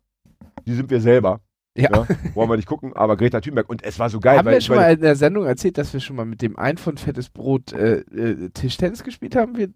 die 0.66 0.76
sind 0.76 0.90
wir 0.90 1.02
selber. 1.02 1.42
Ja. 1.76 2.08
Wollen 2.34 2.50
wir 2.50 2.58
nicht 2.58 2.68
gucken, 2.68 2.94
aber 2.94 3.18
Greta 3.18 3.40
Thunberg. 3.40 3.70
Und 3.70 3.84
es 3.84 4.00
war 4.00 4.10
so 4.10 4.20
geil, 4.20 4.40
haben 4.40 4.46
weil, 4.46 4.56
wir 4.56 4.62
schon 4.62 4.76
weil 4.76 4.84
mal 4.84 4.94
in 4.94 5.02
der 5.02 5.16
Sendung 5.16 5.46
erzählt, 5.46 5.78
dass 5.78 5.94
wir 5.94 6.00
schon 6.00 6.16
mal 6.16 6.26
mit 6.26 6.42
dem 6.42 6.58
einen 6.58 6.78
von 6.78 6.98
Fettes 6.98 7.30
Brot 7.30 7.74
äh, 7.74 8.00
äh, 8.00 8.50
Tischtennis 8.50 9.04
gespielt 9.04 9.36
haben? 9.36 9.58
Wir, 9.58 9.70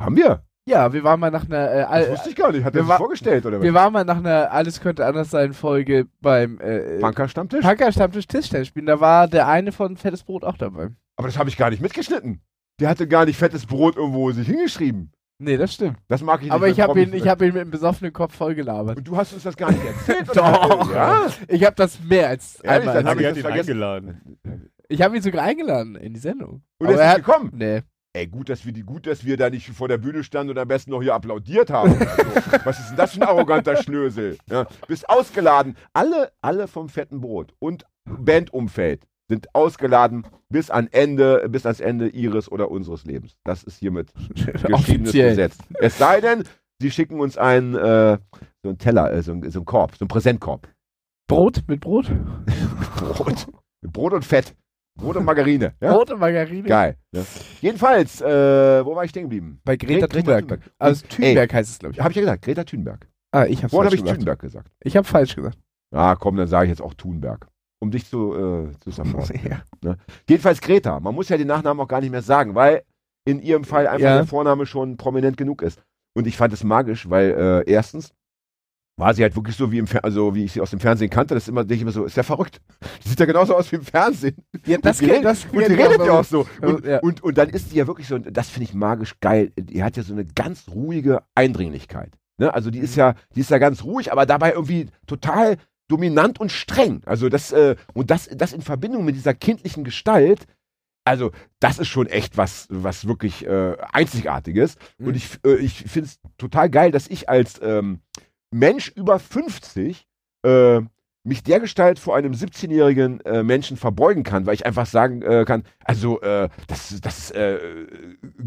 haben 0.00 0.16
wir? 0.16 0.44
Ja, 0.70 0.92
wir 0.92 1.04
waren 1.04 1.20
mal 1.20 1.30
nach 1.30 1.44
einer 1.44 1.70
äh, 1.70 2.00
Das 2.00 2.10
wusste 2.10 2.30
ich 2.30 2.36
gar 2.36 2.52
nicht. 2.52 2.64
Hat 2.64 2.74
er 2.74 2.80
wir 2.82 2.86
sich 2.86 2.94
vorgestellt 2.96 3.44
oder 3.46 3.58
was? 3.58 3.64
wir 3.64 3.74
waren 3.74 3.92
mal 3.92 4.04
nach 4.04 4.16
einer 4.18 4.50
Alles 4.52 4.80
könnte 4.80 5.04
anders 5.04 5.30
sein 5.30 5.52
Folge 5.52 6.06
beim 6.20 6.58
äh, 6.60 6.98
Punker-Stammtisch? 7.00 7.64
Punker 7.64 7.92
Stammtisch 7.92 8.26
Tischtennis 8.26 8.68
spielen. 8.68 8.86
Da 8.86 9.00
war 9.00 9.28
der 9.28 9.48
eine 9.48 9.72
von 9.72 9.96
Fettes 9.96 10.22
Brot 10.24 10.44
auch 10.44 10.56
dabei. 10.56 10.88
Aber 11.16 11.28
das 11.28 11.38
habe 11.38 11.48
ich 11.50 11.56
gar 11.56 11.70
nicht 11.70 11.82
mitgeschnitten. 11.82 12.40
Der 12.80 12.88
hatte 12.88 13.06
gar 13.06 13.26
nicht 13.26 13.36
fettes 13.38 13.66
Brot 13.66 13.96
irgendwo 13.96 14.30
sich 14.32 14.46
hingeschrieben. 14.46 15.12
Nee, 15.42 15.56
das 15.56 15.74
stimmt. 15.74 15.96
Das 16.08 16.22
mag 16.22 16.40
ich 16.40 16.44
nicht. 16.44 16.52
Aber 16.52 16.68
ich 16.68 16.80
habe 16.80 17.00
ihn, 17.00 17.12
ich 17.14 17.26
hab 17.26 17.40
ihn 17.40 17.48
mit 17.54 17.62
einem 17.62 17.70
besoffenen 17.70 18.12
Kopf 18.12 18.34
voll 18.34 18.54
gelabert. 18.54 18.98
Und 18.98 19.08
du 19.08 19.16
hast 19.16 19.32
uns 19.32 19.42
das 19.42 19.56
gar 19.56 19.70
nicht 19.70 19.84
erzählt? 19.84 20.28
Doch. 20.34 20.92
Ja. 20.94 21.26
Ich 21.48 21.64
habe 21.64 21.76
das 21.76 21.98
mehr 22.02 22.28
als 22.28 22.60
Ehrlich, 22.60 22.80
einmal 22.80 22.94
dann 22.94 23.04
hab 23.06 23.12
Aber 23.12 23.20
ich 23.22 23.36
ihn 23.36 23.42
vergessen. 23.42 23.70
eingeladen. 23.70 24.38
Ich 24.88 25.02
habe 25.02 25.16
ihn 25.16 25.22
sogar 25.22 25.44
eingeladen 25.44 25.96
in 25.96 26.12
die 26.12 26.20
Sendung. 26.20 26.62
Und 26.78 26.88
Aber 26.88 26.96
er 26.96 27.00
er 27.00 27.04
ist 27.04 27.10
hat, 27.10 27.16
nicht 27.18 27.26
gekommen. 27.26 27.50
nee. 27.54 27.80
Ey, 28.12 28.26
gut, 28.26 28.48
dass 28.48 28.66
wir 28.66 28.72
die, 28.72 28.82
gut, 28.82 29.06
dass 29.06 29.24
wir 29.24 29.36
da 29.36 29.50
nicht 29.50 29.68
vor 29.68 29.86
der 29.86 29.98
Bühne 29.98 30.24
standen 30.24 30.50
und 30.50 30.58
am 30.58 30.66
besten 30.66 30.90
noch 30.90 31.00
hier 31.00 31.14
applaudiert 31.14 31.70
haben. 31.70 31.92
so. 31.92 32.06
Was 32.64 32.80
ist 32.80 32.88
denn 32.90 32.96
das 32.96 33.12
für 33.12 33.20
ein 33.20 33.28
arroganter 33.28 33.76
Schnösel? 33.76 34.36
Ja, 34.48 34.66
bist 34.88 35.08
ausgeladen. 35.08 35.76
Alle, 35.92 36.32
alle 36.40 36.66
vom 36.66 36.88
fetten 36.88 37.20
Brot 37.20 37.54
und 37.60 37.84
Bandumfeld 38.04 39.06
sind 39.28 39.54
ausgeladen 39.54 40.26
bis 40.48 40.70
an 40.70 40.88
Ende, 40.90 41.48
bis 41.48 41.64
ans 41.64 41.78
Ende 41.78 42.08
ihres 42.08 42.50
oder 42.50 42.72
unseres 42.72 43.04
Lebens. 43.04 43.36
Das 43.44 43.62
ist 43.62 43.78
hiermit 43.78 44.12
geschriebenes. 44.34 45.12
Gesetz. 45.12 45.58
Es 45.78 45.96
sei 45.96 46.20
denn, 46.20 46.42
sie 46.80 46.90
schicken 46.90 47.20
uns 47.20 47.38
einen, 47.38 47.76
äh, 47.76 48.18
so 48.64 48.70
einen 48.70 48.78
Teller, 48.78 49.12
äh, 49.12 49.22
so, 49.22 49.30
einen, 49.30 49.48
so 49.48 49.60
einen 49.60 49.66
Korb, 49.66 49.94
so 49.94 50.02
einen 50.04 50.08
Präsentkorb. 50.08 50.68
Brot 51.28 51.62
mit 51.68 51.80
Brot? 51.80 52.10
Brot. 52.96 53.46
Mit 53.82 53.92
Brot 53.92 54.14
und 54.14 54.24
Fett. 54.24 54.56
Und 55.02 55.24
Margarine. 55.24 55.74
Ja? 55.80 55.94
Und 55.94 56.18
Margarine? 56.18 56.68
Geil. 56.68 56.96
Ne? 57.12 57.24
Jedenfalls, 57.60 58.20
äh, 58.20 58.84
wo 58.84 58.94
war 58.94 59.04
ich 59.04 59.10
stehen 59.10 59.22
geblieben? 59.24 59.60
Bei 59.64 59.76
Greta, 59.76 60.06
Greta 60.06 60.40
Thunberg. 60.40 60.70
Also 60.78 61.06
Thunberg 61.08 61.52
heißt 61.52 61.70
es, 61.70 61.78
glaube 61.78 61.94
ich. 61.94 62.00
Habe 62.00 62.10
ich 62.10 62.16
ja 62.16 62.22
gesagt, 62.22 62.42
Greta 62.42 62.64
Thunberg. 62.64 63.06
Ah, 63.32 63.44
ich 63.46 63.62
habe 63.62 63.70
falsch 63.74 63.94
ich 63.94 64.00
gesagt. 64.02 64.18
Thunberg 64.18 64.38
gesagt. 64.40 64.70
Ich 64.80 64.96
habe 64.96 65.06
falsch 65.06 65.36
gesagt. 65.36 65.58
Ah, 65.94 66.16
komm, 66.16 66.36
dann 66.36 66.48
sage 66.48 66.66
ich 66.66 66.70
jetzt 66.70 66.82
auch 66.82 66.94
Thunberg. 66.94 67.48
Um 67.82 67.90
dich 67.90 68.06
zu, 68.06 68.34
äh, 68.34 68.78
zu 68.80 68.90
supporten. 68.90 69.40
ja. 69.82 69.96
Jedenfalls 70.28 70.60
Greta. 70.60 71.00
Man 71.00 71.14
muss 71.14 71.28
ja 71.28 71.36
den 71.38 71.46
Nachnamen 71.46 71.82
auch 71.82 71.88
gar 71.88 72.00
nicht 72.00 72.10
mehr 72.10 72.22
sagen, 72.22 72.54
weil 72.54 72.82
in 73.24 73.40
ihrem 73.40 73.64
Fall 73.64 73.86
einfach 73.86 74.00
Ja. 74.00 74.16
der 74.16 74.26
Vorname 74.26 74.66
schon 74.66 74.96
prominent 74.96 75.36
genug 75.36 75.62
ist. 75.62 75.82
Und 76.14 76.26
ich 76.26 76.36
fand 76.36 76.52
es 76.52 76.64
magisch, 76.64 77.08
weil 77.08 77.64
äh, 77.66 77.70
erstens 77.70 78.12
war 79.00 79.14
sie 79.14 79.22
halt 79.22 79.34
wirklich 79.34 79.56
so 79.56 79.72
wie 79.72 79.78
im 79.78 79.86
Fer 79.86 80.04
also 80.04 80.34
wie 80.34 80.44
ich 80.44 80.52
sie 80.52 80.60
aus 80.60 80.70
dem 80.70 80.78
Fernsehen 80.80 81.10
kannte. 81.10 81.34
Das 81.34 81.44
ist 81.44 81.48
immer, 81.48 81.62
denke 81.62 81.74
ich 81.74 81.82
immer 81.82 81.90
so, 81.92 82.04
ist 82.04 82.16
ja 82.16 82.22
verrückt. 82.22 82.60
Die 83.04 83.08
sieht 83.08 83.18
ja 83.20 83.26
genauso 83.26 83.56
aus 83.56 83.70
wie 83.72 83.76
im 83.76 83.82
Fernsehen. 83.84 84.36
ja 84.66 84.78
das 84.78 85.00
und 85.00 85.06
geht, 85.06 85.16
redet, 85.16 85.24
das 85.24 85.44
und 85.46 85.58
geht 85.58 85.70
redet 85.70 86.00
auch 86.00 86.06
ja 86.06 86.12
auch 86.20 86.24
so. 86.24 86.46
Und, 86.62 86.84
Ja. 86.84 87.00
und, 87.00 87.22
und 87.22 87.36
dann 87.38 87.48
ist 87.50 87.70
sie 87.70 87.76
ja 87.76 87.86
wirklich 87.86 88.06
so, 88.06 88.14
und 88.14 88.28
das 88.36 88.48
finde 88.50 88.64
ich 88.64 88.74
magisch 88.74 89.14
geil. 89.20 89.52
Die 89.58 89.82
hat 89.82 89.96
ja 89.96 90.02
so 90.02 90.12
eine 90.12 90.24
ganz 90.24 90.68
ruhige 90.68 91.22
Eindringlichkeit. 91.34 92.12
Ne? 92.38 92.52
Also 92.54 92.70
die 92.70 92.78
ist 92.78 92.94
Mhm. 92.96 93.00
ja, 93.00 93.14
die 93.34 93.40
ist 93.40 93.50
ja 93.50 93.58
ganz 93.58 93.82
ruhig, 93.84 94.12
aber 94.12 94.26
dabei 94.26 94.52
irgendwie 94.52 94.86
total 95.06 95.56
dominant 95.88 96.38
und 96.38 96.52
streng. 96.52 97.02
Also 97.04 97.28
das, 97.28 97.50
äh, 97.52 97.74
und 97.94 98.10
das, 98.10 98.28
das 98.34 98.52
in 98.52 98.62
Verbindung 98.62 99.04
mit 99.04 99.16
dieser 99.16 99.34
kindlichen 99.34 99.82
Gestalt, 99.82 100.46
also 101.04 101.32
das 101.58 101.78
ist 101.78 101.88
schon 101.88 102.06
echt 102.06 102.36
was, 102.36 102.66
was 102.70 103.08
wirklich 103.08 103.44
äh, 103.46 103.76
Einzigartiges. 103.92 104.76
Mhm. 104.98 105.06
Und 105.08 105.16
ich, 105.16 105.38
äh, 105.44 105.56
ich 105.56 105.84
finde 105.86 106.08
es 106.08 106.18
total 106.38 106.70
geil, 106.70 106.90
dass 106.92 107.08
ich 107.08 107.28
als 107.28 107.60
ähm, 107.62 108.00
Mensch 108.50 108.88
über 108.94 109.18
50 109.18 110.06
äh, 110.44 110.80
mich 111.22 111.42
dergestalt 111.42 111.98
vor 111.98 112.16
einem 112.16 112.32
17-jährigen 112.32 113.20
äh, 113.20 113.42
Menschen 113.42 113.76
verbeugen 113.76 114.22
kann, 114.22 114.46
weil 114.46 114.54
ich 114.54 114.64
einfach 114.66 114.86
sagen 114.86 115.22
äh, 115.22 115.44
kann, 115.46 115.64
also 115.84 116.20
äh, 116.22 116.48
das, 116.66 116.98
das 117.00 117.18
ist 117.18 117.30
äh, 117.32 117.58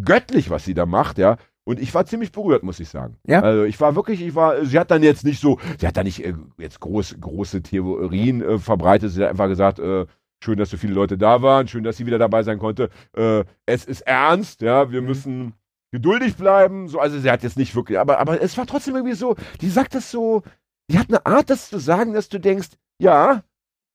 göttlich, 0.03 0.49
was 0.49 0.65
sie 0.65 0.73
da 0.73 0.85
macht, 0.85 1.17
ja. 1.17 1.37
Und 1.65 1.79
ich 1.79 1.93
war 1.93 2.05
ziemlich 2.05 2.31
berührt, 2.33 2.63
muss 2.63 2.81
ich 2.81 2.89
sagen. 2.89 3.15
Ja? 3.25 3.41
Also 3.41 3.63
ich 3.63 3.79
war 3.79 3.95
wirklich, 3.95 4.21
ich 4.21 4.35
war, 4.35 4.65
sie 4.65 4.77
hat 4.77 4.91
dann 4.91 5.01
jetzt 5.01 5.23
nicht 5.23 5.39
so, 5.39 5.59
sie 5.79 5.87
hat 5.87 5.95
da 5.95 6.03
nicht 6.03 6.25
äh, 6.25 6.33
jetzt 6.57 6.79
groß, 6.81 7.17
große 7.21 7.61
Theorien 7.61 8.41
äh, 8.41 8.57
verbreitet, 8.59 9.11
sie 9.11 9.23
hat 9.23 9.29
einfach 9.29 9.47
gesagt, 9.47 9.79
äh, 9.79 10.05
schön, 10.43 10.57
dass 10.57 10.71
so 10.71 10.77
viele 10.77 10.93
Leute 10.93 11.17
da 11.17 11.41
waren, 11.41 11.67
schön, 11.69 11.83
dass 11.85 11.95
sie 11.95 12.05
wieder 12.05 12.17
dabei 12.17 12.43
sein 12.43 12.59
konnte. 12.59 12.89
Äh, 13.15 13.45
es 13.65 13.85
ist 13.85 14.01
ernst, 14.01 14.61
ja, 14.61 14.91
wir 14.91 15.01
Mhm. 15.01 15.07
müssen 15.07 15.53
geduldig 15.93 16.35
bleiben. 16.35 16.87
So, 16.87 16.99
also 16.99 17.19
sie 17.19 17.29
hat 17.29 17.43
jetzt 17.43 17.55
nicht 17.55 17.75
wirklich, 17.75 17.99
aber, 17.99 18.19
aber 18.19 18.41
es 18.41 18.57
war 18.57 18.65
trotzdem 18.65 18.95
irgendwie 18.95 19.15
so, 19.15 19.35
die 19.61 19.69
sagt 19.69 19.93
das 19.93 20.09
so, 20.09 20.41
die 20.89 20.97
hat 20.97 21.07
eine 21.09 21.25
Art, 21.25 21.49
das 21.49 21.69
zu 21.69 21.77
sagen, 21.77 22.13
dass 22.13 22.29
du 22.29 22.39
denkst, 22.39 22.69
ja, 22.99 23.43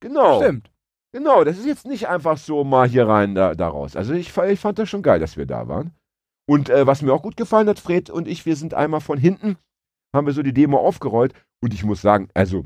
genau. 0.00 0.40
Stimmt. 0.40 0.70
Genau, 1.12 1.42
das 1.42 1.58
ist 1.58 1.66
jetzt 1.66 1.86
nicht 1.86 2.08
einfach 2.08 2.38
so 2.38 2.62
mal 2.64 2.88
hier 2.88 3.08
rein, 3.08 3.34
da, 3.34 3.54
da 3.54 3.68
raus. 3.68 3.96
Also 3.96 4.14
ich, 4.14 4.36
ich 4.36 4.60
fand 4.60 4.78
das 4.78 4.88
schon 4.88 5.02
geil, 5.02 5.18
dass 5.18 5.36
wir 5.36 5.46
da 5.46 5.66
waren. 5.66 5.92
Und 6.46 6.70
äh, 6.70 6.86
was 6.86 7.02
mir 7.02 7.12
auch 7.12 7.22
gut 7.22 7.36
gefallen 7.36 7.68
hat, 7.68 7.80
Fred 7.80 8.10
und 8.10 8.28
ich, 8.28 8.46
wir 8.46 8.54
sind 8.54 8.74
einmal 8.74 9.00
von 9.00 9.18
hinten, 9.18 9.56
haben 10.14 10.26
wir 10.26 10.32
so 10.32 10.42
die 10.42 10.54
Demo 10.54 10.78
aufgerollt 10.78 11.34
und 11.60 11.74
ich 11.74 11.82
muss 11.82 12.00
sagen, 12.00 12.28
also 12.32 12.64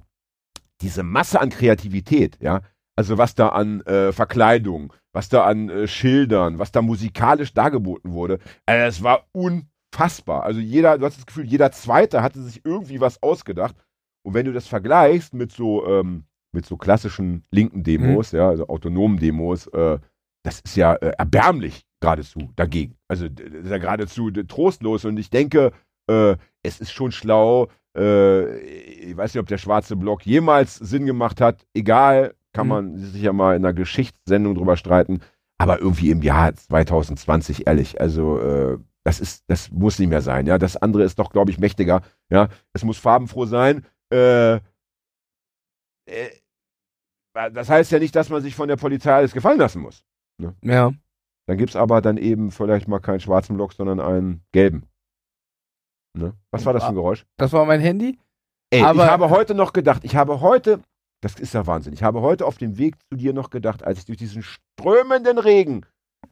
diese 0.83 1.03
Masse 1.03 1.41
an 1.41 1.51
Kreativität, 1.51 2.39
ja, 2.41 2.61
also 2.97 3.16
was 3.16 3.35
da 3.35 3.49
an 3.49 3.80
äh, 3.83 4.12
Verkleidung, 4.12 4.93
was 5.12 5.28
da 5.28 5.44
an 5.44 5.68
äh, 5.68 5.86
Schildern, 5.86 6.58
was 6.58 6.72
da 6.72 6.82
musikalisch 6.82 7.52
dargeboten 7.54 8.12
wurde, 8.12 8.38
äh, 8.66 8.86
es 8.86 9.02
war 9.02 9.26
unfassbar. 9.32 10.42
Also 10.44 10.60
jeder, 10.60 10.98
du 10.98 11.06
hast 11.06 11.18
das 11.18 11.26
Gefühl, 11.26 11.44
jeder 11.44 11.70
Zweite 11.72 12.22
hatte 12.22 12.42
sich 12.42 12.64
irgendwie 12.64 13.00
was 13.00 13.22
ausgedacht. 13.22 13.76
Und 14.24 14.34
wenn 14.34 14.46
du 14.46 14.52
das 14.52 14.66
vergleichst 14.66 15.34
mit 15.34 15.52
so, 15.52 15.86
ähm, 15.86 16.24
mit 16.52 16.66
so 16.66 16.76
klassischen 16.76 17.44
linken 17.50 17.82
Demos, 17.82 18.32
ja, 18.32 18.48
also 18.48 18.68
autonomen 18.68 19.18
Demos, 19.18 19.66
äh, 19.68 19.98
das 20.44 20.60
ist 20.60 20.76
ja 20.76 20.94
äh, 20.94 21.12
erbärmlich 21.18 21.86
geradezu 22.00 22.50
dagegen. 22.56 22.96
Also 23.08 23.28
das 23.28 23.64
ist 23.64 23.70
ja 23.70 23.78
geradezu 23.78 24.30
trostlos. 24.30 25.04
Und 25.04 25.16
ich 25.18 25.30
denke, 25.30 25.72
äh, 26.08 26.36
es 26.62 26.80
ist 26.80 26.92
schon 26.92 27.12
schlau. 27.12 27.68
Äh, 27.96 28.58
ich 28.58 29.16
weiß 29.16 29.34
nicht, 29.34 29.40
ob 29.40 29.46
der 29.46 29.58
schwarze 29.58 29.96
Block 29.96 30.26
jemals 30.26 30.76
Sinn 30.76 31.06
gemacht 31.06 31.40
hat. 31.40 31.64
Egal, 31.74 32.34
kann 32.53 32.66
Mhm. 32.66 32.70
man 32.70 32.98
sich 32.98 33.22
ja 33.22 33.32
mal 33.32 33.57
in 33.57 33.64
einer 33.64 33.72
Geschichtssendung 33.74 34.55
drüber 34.55 34.76
streiten. 34.76 35.20
Aber 35.59 35.78
irgendwie 35.78 36.11
im 36.11 36.22
Jahr 36.22 36.55
2020, 36.55 37.66
ehrlich, 37.66 38.00
also 38.00 38.40
äh, 38.40 38.78
das 39.05 39.20
ist, 39.20 39.44
das 39.48 39.70
muss 39.70 39.98
nicht 39.98 40.09
mehr 40.09 40.22
sein. 40.22 40.46
Ja, 40.46 40.59
das 40.59 40.76
andere 40.76 41.05
ist 41.05 41.18
doch, 41.18 41.30
glaube 41.30 41.50
ich, 41.50 41.59
mächtiger. 41.59 42.03
Ja, 42.30 42.48
es 42.72 42.84
muss 42.84 42.98
farbenfroh 42.98 43.46
sein. 43.46 43.84
Äh, 44.12 44.57
äh, 46.07 46.30
das 47.34 47.68
heißt 47.70 47.90
ja 47.92 47.98
nicht, 47.98 48.14
dass 48.14 48.28
man 48.28 48.42
sich 48.42 48.55
von 48.55 48.68
der 48.68 48.76
Polizei 48.76 49.12
alles 49.14 49.32
gefallen 49.32 49.59
lassen 49.59 49.80
muss. 49.82 50.05
Ja. 50.62 50.92
Dann 51.48 51.59
gibt 51.59 51.70
es 51.70 51.76
aber 51.76 52.00
dann 52.00 52.16
eben 52.16 52.50
vielleicht 52.50 52.88
mal 52.88 53.00
keinen 53.00 53.20
schwarzen 53.20 53.57
Block, 53.57 53.72
sondern 53.72 54.00
einen 54.00 54.44
gelben. 54.53 54.84
Ne? 56.16 56.34
Was 56.50 56.66
war 56.66 56.72
das 56.72 56.82
für 56.84 56.90
ein 56.90 56.94
Geräusch? 56.94 57.24
Das 57.38 57.53
war 57.53 57.64
mein 57.64 57.80
Handy. 57.80 58.18
Ey, 58.70 58.82
Aber- 58.82 59.05
ich 59.05 59.11
habe 59.11 59.30
heute 59.30 59.55
noch 59.55 59.72
gedacht, 59.72 60.05
ich 60.05 60.14
habe 60.16 60.40
heute, 60.40 60.80
das 61.22 61.36
ist 61.36 61.54
ja 61.54 61.66
Wahnsinn, 61.66 61.94
ich 61.94 62.02
habe 62.02 62.20
heute 62.20 62.44
auf 62.44 62.58
dem 62.58 62.76
Weg 62.78 62.96
zu 63.08 63.16
dir 63.16 63.32
noch 63.32 63.50
gedacht, 63.50 63.84
als 63.84 64.00
ich 64.00 64.04
durch 64.06 64.18
diesen 64.18 64.42
strömenden 64.42 65.38
Regen 65.38 65.86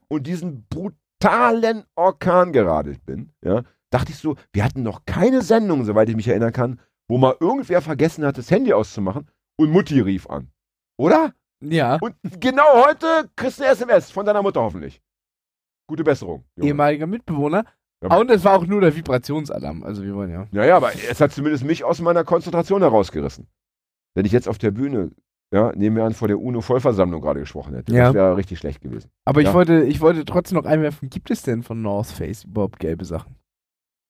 und 0.08 0.26
diesen 0.26 0.66
brutalen 0.68 1.84
Orkan 1.94 2.52
geradelt 2.52 3.04
bin, 3.06 3.32
ja, 3.42 3.62
dachte 3.90 4.10
ich 4.10 4.18
so, 4.18 4.36
wir 4.52 4.64
hatten 4.64 4.82
noch 4.82 5.04
keine 5.06 5.42
Sendung, 5.42 5.84
soweit 5.84 6.08
ich 6.08 6.16
mich 6.16 6.28
erinnern 6.28 6.52
kann, 6.52 6.80
wo 7.08 7.18
mal 7.18 7.36
irgendwer 7.40 7.82
vergessen 7.82 8.24
hat, 8.24 8.36
das 8.36 8.50
Handy 8.50 8.72
auszumachen 8.72 9.28
und 9.58 9.70
Mutti 9.70 10.00
rief 10.00 10.28
an. 10.28 10.50
Oder? 10.98 11.34
Ja. 11.62 11.98
Und 12.00 12.16
genau 12.40 12.84
heute 12.86 13.30
kriegst 13.36 13.58
du 13.58 13.64
eine 13.64 13.72
SMS 13.72 14.10
von 14.10 14.26
deiner 14.26 14.42
Mutter 14.42 14.60
hoffentlich. 14.60 15.00
Gute 15.88 16.04
Besserung. 16.04 16.44
Junge. 16.56 16.68
Ehemaliger 16.68 17.06
Mitbewohner. 17.06 17.64
Ja. 18.02 18.16
Und 18.16 18.30
es 18.30 18.44
war 18.44 18.58
auch 18.58 18.66
nur 18.66 18.80
der 18.80 18.94
Vibrationsalarm. 18.96 19.82
Also 19.82 20.02
wir 20.02 20.14
wollen 20.14 20.30
ja. 20.30 20.46
Ja, 20.52 20.64
ja, 20.64 20.76
aber 20.76 20.92
es 20.94 21.20
hat 21.20 21.32
zumindest 21.32 21.64
mich 21.64 21.84
aus 21.84 22.00
meiner 22.00 22.24
Konzentration 22.24 22.80
herausgerissen. 22.80 23.46
Wenn 24.14 24.24
ich 24.26 24.32
jetzt 24.32 24.48
auf 24.48 24.58
der 24.58 24.70
Bühne, 24.70 25.10
ja, 25.52 25.72
nehmen 25.74 25.96
wir 25.96 26.04
an, 26.04 26.14
vor 26.14 26.28
der 26.28 26.38
UNO-Vollversammlung 26.40 27.20
gerade 27.20 27.40
gesprochen 27.40 27.74
hätte, 27.74 27.92
Ja. 27.92 28.06
das 28.06 28.14
wäre 28.14 28.36
richtig 28.36 28.58
schlecht 28.58 28.80
gewesen. 28.80 29.10
Aber 29.24 29.40
ich 29.40 29.46
Ja. 29.48 29.54
wollte, 29.54 29.82
ich 29.84 30.00
wollte 30.00 30.24
trotzdem 30.24 30.58
noch 30.58 30.64
einwerfen, 30.66 31.10
gibt 31.10 31.30
es 31.30 31.42
denn 31.42 31.62
von 31.62 31.80
North 31.82 32.08
Face 32.08 32.44
überhaupt 32.44 32.78
gelbe 32.78 33.04
Sachen? 33.04 33.36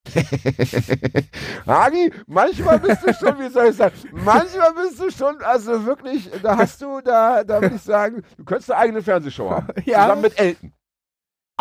Hagi, 1.67 2.11
manchmal 2.27 2.79
bist 2.81 3.03
du 3.07 3.13
schon, 3.15 3.39
wie 3.39 3.49
soll 3.51 3.67
ich 3.69 3.77
sagen, 3.77 3.95
manchmal 4.13 4.73
bist 4.75 4.99
du 5.01 5.11
schon, 5.11 5.37
also 5.43 5.85
wirklich, 5.85 6.31
da 6.43 6.57
hast 6.57 6.81
du, 6.81 7.01
da, 7.03 7.45
da 7.45 7.61
würde 7.61 7.77
ich 7.77 7.83
sagen, 7.83 8.23
du 8.37 8.45
könntest 8.45 8.71
eine 8.71 8.81
eigene 8.81 9.03
Fernsehshow 9.03 9.51
haben. 9.51 9.69
Ja. 9.85 10.03
Zusammen 10.05 10.23
mit 10.23 10.39
Elton. 10.39 10.73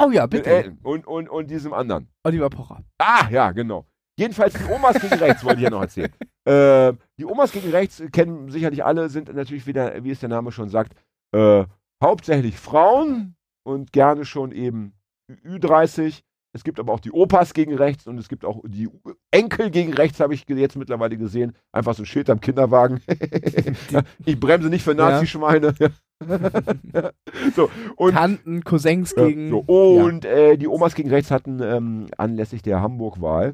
Oh 0.02 0.10
ja, 0.12 0.22
Mit 0.24 0.32
bitte. 0.32 0.50
Elton 0.50 0.78
und, 0.84 1.06
und, 1.08 1.30
und 1.30 1.50
diesem 1.52 1.74
anderen. 1.74 2.08
Oliver 2.24 2.50
Pocher. 2.50 2.82
Ah, 3.00 3.28
ja, 3.30 3.52
genau. 3.52 3.86
Jedenfalls 4.20 4.54
die 4.54 4.66
Omas 4.72 5.00
gegen 5.00 5.14
rechts, 5.16 5.44
wollte 5.44 5.58
ich 5.60 5.64
ja 5.64 5.70
noch 5.70 5.82
erzählen. 5.82 6.12
Äh, 6.46 6.94
die 7.20 7.26
Omas 7.26 7.52
gegen 7.52 7.70
rechts 7.70 8.02
kennen 8.12 8.50
sicherlich 8.50 8.84
alle, 8.84 9.10
sind 9.10 9.32
natürlich 9.36 9.68
wieder, 9.68 10.04
wie 10.04 10.10
es 10.10 10.20
der 10.22 10.30
Name 10.30 10.52
schon 10.52 10.70
sagt, 10.70 10.94
äh, 11.32 11.66
hauptsächlich 12.04 12.58
Frauen 12.58 13.36
und 13.64 13.92
gerne 13.92 14.26
schon 14.26 14.52
eben 14.52 14.94
Ü- 15.30 15.58
Ü30. 15.60 16.22
Es 16.56 16.64
gibt 16.64 16.80
aber 16.80 16.92
auch 16.94 17.02
die 17.02 17.12
Opas 17.12 17.54
gegen 17.54 17.76
rechts 17.76 18.08
und 18.08 18.18
es 18.18 18.30
gibt 18.30 18.46
auch 18.46 18.64
die 18.66 18.90
Enkel 19.30 19.70
gegen 19.70 19.94
rechts, 19.94 20.20
habe 20.20 20.34
ich 20.34 20.46
jetzt 20.50 20.76
mittlerweile 20.76 21.18
gesehen. 21.18 21.56
Einfach 21.72 21.94
so 21.94 22.02
ein 22.02 22.08
Schild 22.08 22.32
am 22.32 22.42
Kinderwagen. 22.42 23.02
ich 24.26 24.40
bremse 24.40 24.70
nicht 24.70 24.84
für 24.84 24.96
Ja. 24.96 25.12
Nazischweine. 25.12 25.76
so, 27.56 27.70
und 27.96 28.14
Tanten, 28.14 28.64
Cousins 28.64 29.14
ja, 29.16 29.28
gegen. 29.28 29.50
So, 29.52 29.60
und 29.60 30.26
äh, 30.26 30.58
die 30.58 30.68
Omas 30.68 30.96
gegen 30.96 31.10
rechts 31.10 31.30
hatten 31.30 31.60
ähm, 31.62 32.08
anlässlich 32.18 32.64
der 32.64 32.82
Hamburg-Wahl, 32.82 33.54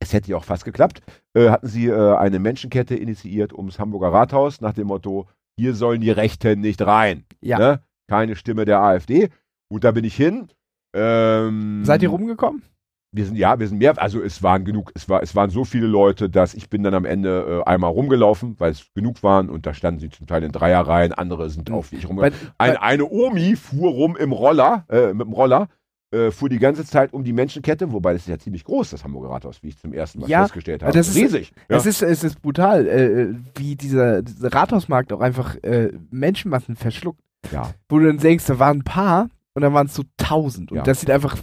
es 0.00 0.12
hätte 0.12 0.30
ja 0.30 0.36
auch 0.36 0.44
fast 0.44 0.64
geklappt, 0.64 1.02
äh, 1.34 1.50
hatten 1.50 1.66
sie 1.66 1.86
äh, 1.86 2.16
eine 2.16 2.38
Menschenkette 2.38 2.94
initiiert 2.94 3.52
ums 3.52 3.78
Hamburger 3.78 4.12
Rathaus 4.12 4.60
nach 4.60 4.72
dem 4.72 4.88
Motto, 4.88 5.26
hier 5.58 5.74
sollen 5.74 6.00
die 6.00 6.10
Rechten 6.10 6.60
nicht 6.60 6.80
rein. 6.82 7.24
Ja. 7.40 7.58
Ne? 7.58 7.82
Keine 8.08 8.36
Stimme 8.36 8.64
der 8.64 8.80
AfD. 8.80 9.28
Und 9.68 9.84
da 9.84 9.90
bin 9.90 10.04
ich 10.04 10.14
hin. 10.14 10.48
Ähm, 10.94 11.84
Seid 11.84 12.02
ihr 12.02 12.08
rumgekommen? 12.08 12.62
wir 13.10 13.24
sind, 13.24 13.36
ja, 13.36 13.58
wir 13.58 13.66
sind 13.66 13.78
mehr, 13.78 14.00
also 14.00 14.20
es 14.22 14.42
waren 14.42 14.64
genug, 14.64 14.92
es, 14.94 15.08
war, 15.08 15.22
es 15.22 15.34
waren 15.34 15.50
so 15.50 15.64
viele 15.64 15.86
Leute, 15.86 16.28
dass 16.28 16.54
ich 16.54 16.68
bin 16.68 16.82
dann 16.82 16.94
am 16.94 17.06
Ende 17.06 17.62
äh, 17.66 17.68
einmal 17.68 17.90
rumgelaufen, 17.90 18.56
weil 18.58 18.72
es 18.72 18.92
genug 18.94 19.22
waren 19.22 19.48
und 19.48 19.64
da 19.64 19.72
standen 19.72 20.00
sie 20.00 20.10
zum 20.10 20.26
Teil 20.26 20.42
in 20.42 20.52
Dreierreihen, 20.52 21.12
andere 21.12 21.48
sind 21.48 21.70
auf 21.70 21.90
wie 21.92 21.96
ich 21.96 22.08
rumgelaufen. 22.08 22.50
Ein, 22.58 22.76
eine 22.76 23.06
Omi 23.06 23.56
fuhr 23.56 23.90
rum 23.90 24.16
im 24.16 24.32
Roller, 24.32 24.84
äh, 24.90 25.14
mit 25.14 25.26
dem 25.26 25.32
Roller, 25.32 25.68
äh, 26.10 26.30
fuhr 26.30 26.48
die 26.48 26.58
ganze 26.58 26.84
Zeit 26.84 27.12
um 27.12 27.22
die 27.24 27.32
Menschenkette, 27.32 27.92
wobei 27.92 28.12
das 28.14 28.22
ist 28.22 28.28
ja 28.28 28.38
ziemlich 28.38 28.64
groß, 28.64 28.90
das 28.90 29.04
Hamburger 29.04 29.30
Rathaus, 29.30 29.62
wie 29.62 29.68
ich 29.68 29.78
zum 29.78 29.92
ersten 29.92 30.20
Mal 30.20 30.28
Ja, 30.30 30.42
festgestellt 30.44 30.82
habe. 30.82 30.92
das 30.92 31.08
ist- 31.08 31.16
riesig. 31.16 31.52
Ja. 31.68 31.76
Es, 31.76 31.86
ist, 31.86 32.02
es 32.02 32.24
ist 32.24 32.40
brutal, 32.40 32.86
äh, 32.88 33.34
wie 33.56 33.76
dieser, 33.76 34.22
dieser 34.22 34.52
Rathausmarkt 34.52 35.12
auch 35.12 35.20
einfach 35.20 35.56
äh, 35.62 35.92
Menschenmassen 36.10 36.76
verschluckt. 36.76 37.20
Ja. 37.52 37.72
Wo 37.88 37.98
du 37.98 38.06
dann 38.06 38.18
denkst, 38.18 38.46
da 38.46 38.58
waren 38.58 38.78
ein 38.78 38.84
paar 38.84 39.28
und 39.54 39.62
dann 39.62 39.72
waren 39.74 39.86
es 39.86 39.94
so 39.94 40.02
tausend. 40.16 40.72
Und 40.72 40.78
Ja. 40.78 40.82
das 40.82 41.00
sieht 41.00 41.10
einfach 41.10 41.36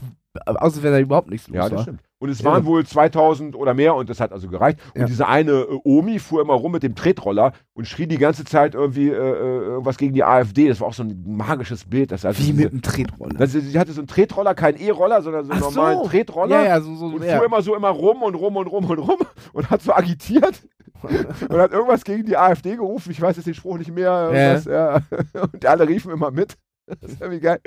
aus, 0.45 0.55
als 0.57 0.83
wenn 0.83 0.91
da 0.91 0.99
überhaupt 0.99 1.29
nichts 1.29 1.47
los 1.47 1.55
Ja, 1.55 1.63
das 1.63 1.71
war. 1.73 1.81
stimmt. 1.83 2.01
Und 2.17 2.29
es 2.29 2.39
Ja. 2.41 2.51
waren 2.51 2.65
wohl 2.65 2.85
2000 2.85 3.55
oder 3.55 3.73
mehr 3.73 3.93
und 3.95 4.09
das 4.09 4.19
hat 4.21 4.31
also 4.31 4.47
gereicht. 4.47 4.79
Und 4.95 5.01
Ja. 5.01 5.05
diese 5.07 5.27
eine 5.27 5.51
äh, 5.51 5.79
Omi 5.83 6.17
fuhr 6.19 6.41
immer 6.41 6.53
rum 6.53 6.71
mit 6.71 6.81
dem 6.83 6.95
Tretroller 6.95 7.51
und 7.73 7.87
schrie 7.87 8.07
die 8.07 8.17
ganze 8.17 8.45
Zeit 8.45 8.73
irgendwie 8.73 9.09
äh, 9.09 9.13
äh, 9.13 9.63
irgendwas 9.65 9.97
gegen 9.97 10.13
die 10.13 10.23
AfD. 10.23 10.69
Das 10.69 10.79
war 10.79 10.87
auch 10.87 10.93
so 10.93 11.03
ein 11.03 11.23
magisches 11.27 11.83
Bild. 11.85 12.11
Das 12.11 12.23
also 12.25 12.41
Wie 12.41 12.53
mit 12.53 12.71
einem 12.71 12.81
Tretroller. 12.81 13.37
das, 13.37 13.51
sie 13.51 13.77
hatte 13.77 13.91
so 13.91 13.99
einen 13.99 14.07
Tretroller, 14.07 14.55
kein 14.55 14.77
E-Roller, 14.79 15.21
sondern 15.21 15.45
so 15.45 15.51
einen 15.51 15.61
Ach 15.63 15.69
so. 15.69 15.75
normalen 15.81 16.03
Tretroller. 16.09 16.63
Ja, 16.65 16.79
so, 16.81 16.95
so, 16.95 17.05
Und 17.07 17.23
fuhr 17.23 17.45
immer 17.45 17.61
so 17.61 17.75
immer 17.75 17.89
rum 17.89 18.23
und 18.23 18.35
rum 18.35 18.55
und 18.55 18.67
rum 18.67 18.85
und 18.89 18.99
rum 18.99 19.17
und 19.53 19.69
hat 19.69 19.81
so 19.81 19.93
agitiert 19.93 20.63
und 21.03 21.57
hat 21.57 21.71
irgendwas 21.73 22.03
gegen 22.05 22.25
die 22.25 22.37
AfD 22.37 22.77
gerufen. 22.77 23.11
Ich 23.11 23.21
weiß 23.21 23.35
jetzt 23.35 23.45
den 23.45 23.53
Spruch 23.53 23.77
nicht 23.77 23.93
mehr. 23.93 24.61
ja. 24.65 25.01
Und 25.51 25.65
alle 25.65 25.87
riefen 25.87 26.11
immer 26.11 26.31
mit. 26.31 26.55
Das 26.87 27.11
ist 27.11 27.21
irgendwie 27.21 27.41
geil. 27.41 27.59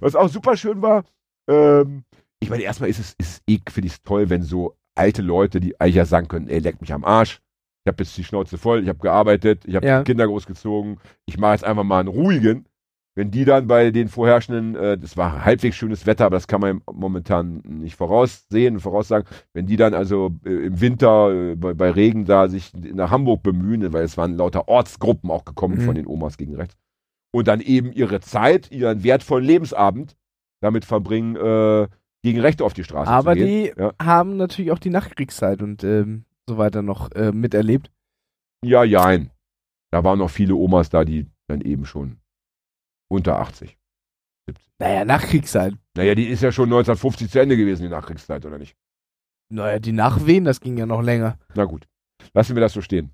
Was 0.00 0.16
auch 0.16 0.28
super 0.28 0.56
schön 0.56 0.82
war, 0.82 1.04
ähm, 1.48 2.02
ich 2.42 2.50
meine, 2.50 2.62
erstmal 2.62 2.90
ist 2.90 2.98
es, 2.98 3.14
ist 3.18 3.42
eh, 3.48 3.58
finde 3.70 3.86
ich 3.86 3.94
es 3.94 4.02
toll, 4.02 4.28
wenn 4.30 4.42
so 4.42 4.76
alte 4.94 5.22
Leute, 5.22 5.60
die 5.60 5.80
eigentlich 5.80 5.94
ja 5.96 6.04
sagen 6.04 6.28
können, 6.28 6.48
ey, 6.48 6.58
leck 6.58 6.80
mich 6.80 6.92
am 6.92 7.04
Arsch. 7.04 7.40
Ich 7.84 7.90
habe 7.90 8.02
jetzt 8.02 8.16
die 8.16 8.24
Schnauze 8.24 8.58
voll, 8.58 8.82
ich 8.82 8.88
habe 8.88 8.98
gearbeitet, 8.98 9.64
ich 9.66 9.74
habe 9.74 9.86
Ja. 9.86 10.02
Kinder 10.04 10.26
großgezogen, 10.26 10.98
ich 11.26 11.38
mache 11.38 11.52
jetzt 11.52 11.64
einfach 11.64 11.84
mal 11.84 12.00
einen 12.00 12.08
ruhigen. 12.08 12.66
Wenn 13.14 13.30
die 13.30 13.44
dann 13.44 13.66
bei 13.66 13.90
den 13.90 14.08
vorherrschenden, 14.08 14.74
äh, 14.76 14.96
das 14.96 15.16
war 15.18 15.44
halbwegs 15.44 15.76
schönes 15.76 16.06
Wetter, 16.06 16.24
aber 16.26 16.36
das 16.36 16.46
kann 16.46 16.60
man 16.62 16.80
momentan 16.90 17.56
nicht 17.66 17.96
voraussehen 17.96 18.74
und 18.76 18.80
voraussagen, 18.80 19.28
wenn 19.52 19.66
die 19.66 19.76
dann 19.76 19.92
also 19.92 20.30
äh, 20.46 20.50
im 20.66 20.80
Winter 20.80 21.30
äh, 21.50 21.54
bei, 21.56 21.74
bei 21.74 21.90
Regen 21.90 22.24
da 22.24 22.48
sich 22.48 22.72
nach 22.74 23.10
Hamburg 23.10 23.42
bemühen, 23.42 23.92
weil 23.92 24.04
es 24.04 24.16
waren 24.16 24.36
lauter 24.36 24.66
Ortsgruppen 24.68 25.30
auch 25.30 25.44
gekommen 25.44 25.76
Mhm. 25.78 25.80
von 25.82 25.94
den 25.94 26.06
Omas 26.06 26.38
gegen 26.38 26.54
rechts, 26.56 26.74
und 27.34 27.48
dann 27.48 27.60
eben 27.60 27.92
ihre 27.92 28.20
Zeit, 28.20 28.70
ihren 28.70 29.02
wertvollen 29.04 29.44
Lebensabend 29.44 30.16
damit 30.62 30.84
verbringen, 30.86 31.36
äh, 31.36 31.88
gegen 32.22 32.40
Rechte 32.40 32.64
auf 32.64 32.72
die 32.74 32.84
Straße 32.84 33.10
Aber 33.10 33.32
zu 33.32 33.38
gehen. 33.38 33.46
die 33.74 33.80
Ja. 33.80 33.92
haben 34.00 34.36
natürlich 34.36 34.70
auch 34.72 34.78
die 34.78 34.90
Nachkriegszeit 34.90 35.62
und 35.62 35.82
ähm, 35.84 36.24
so 36.48 36.56
weiter 36.58 36.82
noch 36.82 37.10
äh, 37.12 37.32
miterlebt. 37.32 37.90
Ja, 38.64 38.84
jein. 38.84 39.30
Da 39.90 40.04
waren 40.04 40.18
noch 40.18 40.30
viele 40.30 40.54
Omas 40.54 40.88
da, 40.88 41.04
die 41.04 41.26
dann 41.48 41.60
eben 41.60 41.84
schon 41.84 42.18
unter 43.08 43.38
80. 43.40 43.76
Naja, 44.78 45.04
Nachkriegszeit. 45.04 45.74
Naja, 45.96 46.14
die 46.14 46.26
ist 46.26 46.42
ja 46.42 46.50
schon 46.50 46.64
1950 46.64 47.30
zu 47.30 47.40
Ende 47.40 47.56
gewesen, 47.56 47.82
die 47.82 47.88
Nachkriegszeit, 47.88 48.44
oder 48.46 48.58
nicht? 48.58 48.76
Naja, 49.50 49.78
die 49.78 49.92
Nachwehen, 49.92 50.44
das 50.44 50.60
ging 50.60 50.76
ja 50.76 50.86
noch 50.86 51.02
länger. 51.02 51.38
Na 51.54 51.64
gut. 51.64 51.86
Lassen 52.34 52.56
wir 52.56 52.60
das 52.60 52.72
so 52.72 52.80
stehen. 52.80 53.10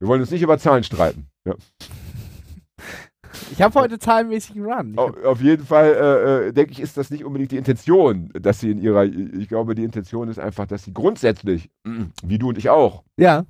Wir 0.00 0.08
wollen 0.08 0.20
uns 0.20 0.30
nicht 0.30 0.42
über 0.42 0.58
Zahlen 0.58 0.82
streiten. 0.82 1.28
Ja. 1.46 1.54
Ich 3.52 3.62
habe 3.62 3.78
heute 3.78 3.98
zahlenmäßigen 3.98 4.64
Run. 4.64 4.98
Auf, 4.98 5.24
auf 5.24 5.40
jeden 5.40 5.64
Fall, 5.64 5.92
äh, 5.94 6.48
äh, 6.48 6.52
denke 6.52 6.72
ich, 6.72 6.80
ist 6.80 6.96
das 6.96 7.10
nicht 7.10 7.24
unbedingt 7.24 7.52
die 7.52 7.56
Intention, 7.56 8.30
dass 8.32 8.60
sie 8.60 8.70
in 8.70 8.78
ihrer, 8.78 9.04
ich 9.04 9.48
glaube, 9.48 9.74
die 9.74 9.84
Intention 9.84 10.28
ist 10.28 10.38
einfach, 10.38 10.66
dass 10.66 10.84
sie 10.84 10.92
grundsätzlich, 10.92 11.70
wie 12.22 12.38
du 12.38 12.48
und 12.48 12.58
ich 12.58 12.68
auch, 12.68 13.04
ja, 13.16 13.44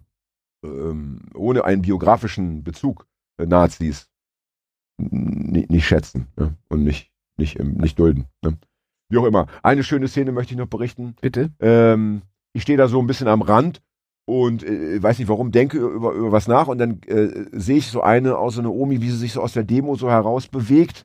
ähm, 0.65 1.21
ohne 1.35 1.65
einen 1.65 1.83
biografischen 1.83 2.65
Bezug 2.65 3.07
äh, 3.39 3.47
Nazis 3.47 4.09
nicht 4.99 5.87
schätzen 5.87 6.29
ne? 6.37 6.55
und 6.69 6.85
nicht, 6.85 7.11
nicht, 7.37 7.59
nicht 7.59 7.99
dulden. 7.99 8.27
Ne? 8.43 8.57
Wie 9.09 9.19
auch 9.19 9.25
immer. 9.27 9.47
Eine 9.63 9.85
schöne 9.85 10.09
Szene 10.09 10.33
möchte 10.33 10.55
ich 10.55 10.59
noch 10.59 10.69
berichten. 10.69 11.15
bitte. 11.21 11.51
Ähm, 11.61 12.23
ich 12.53 12.63
stehe 12.63 12.79
da 12.79 12.89
so 12.89 12.99
ein 12.99 13.07
bisschen 13.07 13.29
am 13.29 13.43
Rand 13.43 13.83
und 14.29 14.63
äh, 14.65 15.03
weiß 15.03 15.19
nicht 15.19 15.29
warum, 15.29 15.51
denke 15.53 15.79
über, 15.79 16.13
über 16.13 16.33
was 16.33 16.49
nach 16.49 16.67
und 16.69 16.79
dann 16.79 17.01
äh, 17.07 17.47
sehe 17.53 17.79
ich 17.79 17.87
so 17.89 18.03
eine 18.03 18.37
aus 18.37 18.55
so 18.55 18.61
eine 18.61 18.71
Omi, 18.71 19.01
wie 19.01 19.11
sie 19.11 19.17
sich 19.17 19.33
so 19.33 19.41
aus 19.41 19.53
der 19.53 19.65
Demo 19.65 19.95
so 19.95 20.11
herausbewegt, 20.11 21.05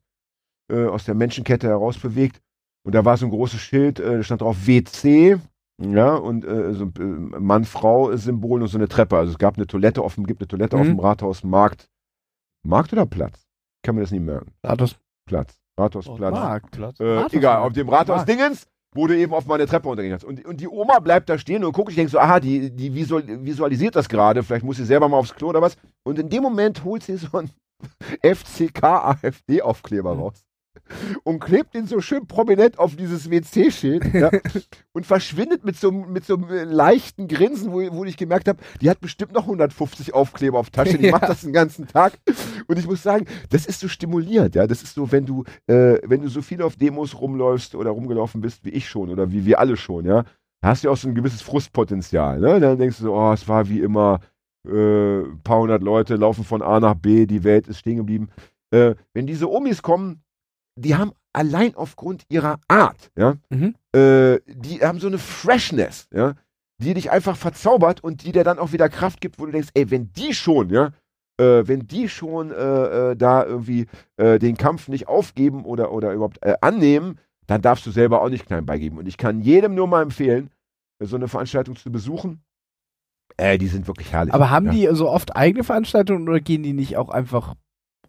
äh, 0.72 0.86
aus 0.88 1.05
der 1.05 1.15
Menschenkette 1.15 1.67
herausbewegt. 1.67 2.41
Und 2.84 2.95
da 2.95 3.05
war 3.05 3.15
so 3.17 3.26
ein 3.28 3.32
großes 3.32 3.59
Schild, 3.61 3.99
äh, 3.99 4.17
da 4.17 4.24
stand 4.24 4.41
drauf 4.41 4.65
WC, 4.65 5.38
ja, 5.80 6.15
und 6.15 6.45
äh, 6.45 6.74
so 6.74 6.86
ein 6.86 7.34
äh, 7.34 7.39
Mann-Frau-Symbol 7.39 8.61
und 8.63 8.67
so 8.67 8.78
eine 8.78 8.88
Treppe. 8.88 9.17
Also 9.17 9.32
es 9.34 9.38
gab 9.38 9.55
eine 9.57 9.67
Toilette 9.67 10.01
auf 10.01 10.15
dem, 10.15 10.26
gibt 10.26 10.41
eine 10.41 10.47
Toilette 10.47 10.78
auf 10.78 10.84
Mhm. 10.84 10.97
dem 10.97 10.99
Rathaus 10.99 11.43
Markt. 11.43 11.88
Markt 12.63 12.91
oder 12.93 13.05
Platz? 13.05 13.43
Kann 13.84 13.95
mir 13.95 14.01
das 14.01 14.11
nicht 14.11 14.24
merken. 14.24 14.51
Rathaus 14.63 14.95
Platz. 15.28 15.57
Rathausplatz. 15.80 16.34
Markt. 16.34 16.78
Äh, 16.78 17.03
Rathaus- 17.03 17.34
egal, 17.34 17.57
auf 17.61 17.74
dem 17.74 17.89
Rathaus 17.89 18.17
Markt. 18.17 18.30
Dingens 18.30 18.67
wurde 18.93 19.17
eben 19.17 19.33
auf 19.33 19.45
meine 19.45 19.65
Treppe 19.65 19.89
untergegangen. 19.89 20.25
Und, 20.25 20.45
und 20.45 20.59
die 20.59 20.67
Oma 20.67 20.99
bleibt 20.99 21.29
da 21.29 21.37
stehen 21.37 21.63
und 21.63 21.71
guckt, 21.73 21.89
ich 21.91 21.95
denke 21.95 22.11
so, 22.11 22.19
aha, 22.19 22.39
die, 22.39 22.71
die 22.71 22.93
visual, 22.93 23.23
visualisiert 23.45 23.95
das 23.95 24.09
gerade, 24.09 24.43
vielleicht 24.43 24.65
muss 24.65 24.77
sie 24.77 24.85
selber 24.85 25.07
mal 25.07 25.17
aufs 25.17 25.33
Klo 25.33 25.49
oder 25.49 25.61
was. 25.61 25.75
Und 26.03 26.19
in 26.19 26.29
dem 26.29 26.43
Moment 26.43 26.83
holt 26.83 27.03
sie 27.03 27.15
so 27.17 27.37
einen 27.37 27.51
FCK-AfD-Aufkleber 28.23 30.11
raus 30.11 30.43
und 31.23 31.39
klebt 31.39 31.73
den 31.73 31.85
so 31.87 32.01
schön 32.01 32.27
prominent 32.27 32.79
auf 32.79 32.95
dieses 32.95 33.29
WC-Schild 33.29 34.13
ja, 34.13 34.29
und 34.93 35.05
verschwindet 35.05 35.63
mit 35.63 35.77
so, 35.77 35.89
einem- 35.89 36.11
mit 36.11 36.25
so 36.25 36.35
einem 36.35 36.49
leichten 36.69 37.27
Grinsen, 37.27 37.71
wo, 37.71 37.81
wo 37.95 38.05
ich 38.05 38.17
gemerkt 38.17 38.47
habe, 38.47 38.59
die 38.81 38.89
hat 38.89 38.99
bestimmt 39.01 39.33
noch 39.33 39.43
150 39.43 40.13
Aufkleber 40.13 40.59
auf 40.59 40.69
Tasche, 40.69 40.97
die 40.97 41.05
Ja. 41.07 41.11
macht 41.11 41.23
das 41.29 41.41
den 41.41 41.53
ganzen 41.53 41.87
Tag. 41.87 42.13
Und 42.67 42.77
ich 42.79 42.87
muss 42.87 43.03
sagen, 43.03 43.25
das 43.49 43.65
ist 43.65 43.79
so 43.79 43.87
stimulierend, 43.87 44.55
ja. 44.55 44.67
Das 44.67 44.83
ist 44.83 44.93
so, 44.95 45.11
wenn 45.11 45.25
du, 45.25 45.43
äh, 45.67 45.97
wenn 46.03 46.21
du 46.21 46.27
so 46.29 46.41
viel 46.41 46.61
auf 46.61 46.75
Demos 46.75 47.19
rumläufst 47.19 47.75
oder 47.75 47.91
rumgelaufen 47.91 48.41
bist, 48.41 48.63
wie 48.65 48.69
ich 48.69 48.87
schon 48.89 49.09
oder 49.09 49.31
wie 49.31 49.45
wir 49.45 49.59
alle 49.59 49.77
schon, 49.77 50.05
ja, 50.05 50.23
da 50.61 50.69
hast 50.69 50.83
du 50.83 50.87
ja 50.87 50.91
auch 50.93 50.97
so 50.97 51.07
ein 51.07 51.15
gewisses 51.15 51.41
Frustpotenzial, 51.41 52.39
ne? 52.39 52.59
Dann 52.59 52.77
denkst 52.77 52.97
du 52.97 53.03
so, 53.05 53.13
oh, 53.15 53.31
es 53.33 53.47
war 53.47 53.67
wie 53.67 53.79
immer, 53.79 54.19
äh, 54.67 55.21
ein 55.21 55.41
paar 55.43 55.59
hundert 55.59 55.81
Leute 55.81 56.15
laufen 56.17 56.43
von 56.43 56.61
A 56.61 56.79
nach 56.79 56.93
B, 56.93 57.25
die 57.25 57.43
Welt 57.43 57.67
ist 57.67 57.79
stehen 57.79 57.97
geblieben. 57.97 58.29
Äh, 58.71 58.95
wenn 59.13 59.25
diese 59.25 59.49
Omis 59.49 59.81
kommen, 59.81 60.21
die 60.82 60.95
haben 60.95 61.11
allein 61.34 61.75
aufgrund 61.75 62.23
ihrer 62.29 62.59
Art, 62.67 63.11
ja, 63.17 63.36
Mhm. 63.49 63.75
äh, 63.95 64.39
die 64.47 64.79
haben 64.82 64.99
so 64.99 65.07
eine 65.07 65.17
Freshness, 65.17 66.07
ja, 66.13 66.34
die 66.77 66.93
dich 66.93 67.11
einfach 67.11 67.38
verzaubert 67.38 68.03
und 68.03 68.23
die 68.23 68.32
dir 68.32 68.43
dann 68.43 68.59
auch 68.59 68.71
wieder 68.73 68.89
Kraft 68.89 69.21
gibt, 69.21 69.39
wo 69.39 69.45
du 69.45 69.51
denkst, 69.51 69.69
ey, 69.73 69.89
wenn 69.91 70.11
die 70.13 70.34
schon, 70.34 70.69
ja, 70.69 70.91
äh, 71.39 71.67
wenn 71.67 71.88
die 71.88 72.09
schon 72.09 72.51
äh, 72.51 73.11
äh, 73.11 73.15
da 73.15 73.45
irgendwie 73.45 73.86
äh, 74.17 74.39
den 74.39 74.57
Kampf 74.57 74.88
nicht 74.88 75.07
aufgeben 75.07 75.63
oder, 75.63 75.91
oder 75.91 76.11
überhaupt 76.13 76.39
äh, 76.43 76.55
annehmen, 76.61 77.19
dann 77.47 77.61
darfst 77.61 77.86
du 77.86 77.91
selber 77.91 78.21
auch 78.21 78.29
nicht 78.29 78.45
klein 78.45 78.65
beigeben. 78.65 78.97
Und 78.97 79.07
ich 79.07 79.17
kann 79.17 79.41
jedem 79.41 79.75
nur 79.75 79.88
mal 79.88 80.01
empfehlen, 80.03 80.49
so 80.99 81.15
eine 81.15 81.27
Veranstaltung 81.27 81.75
zu 81.75 81.91
besuchen. 81.91 82.43
Äh, 83.38 83.57
die 83.57 83.67
sind 83.67 83.88
wirklich 83.88 84.11
herrlich. 84.11 84.34
Aber 84.34 84.49
haben 84.49 84.67
ja. 84.67 84.71
die 84.71 84.95
so 84.95 85.09
oft 85.09 85.36
eigene 85.36 85.63
Veranstaltungen 85.63 86.27
oder 86.27 86.39
gehen 86.39 86.63
die 86.63 86.73
nicht 86.73 86.97
auch 86.97 87.09
einfach 87.09 87.55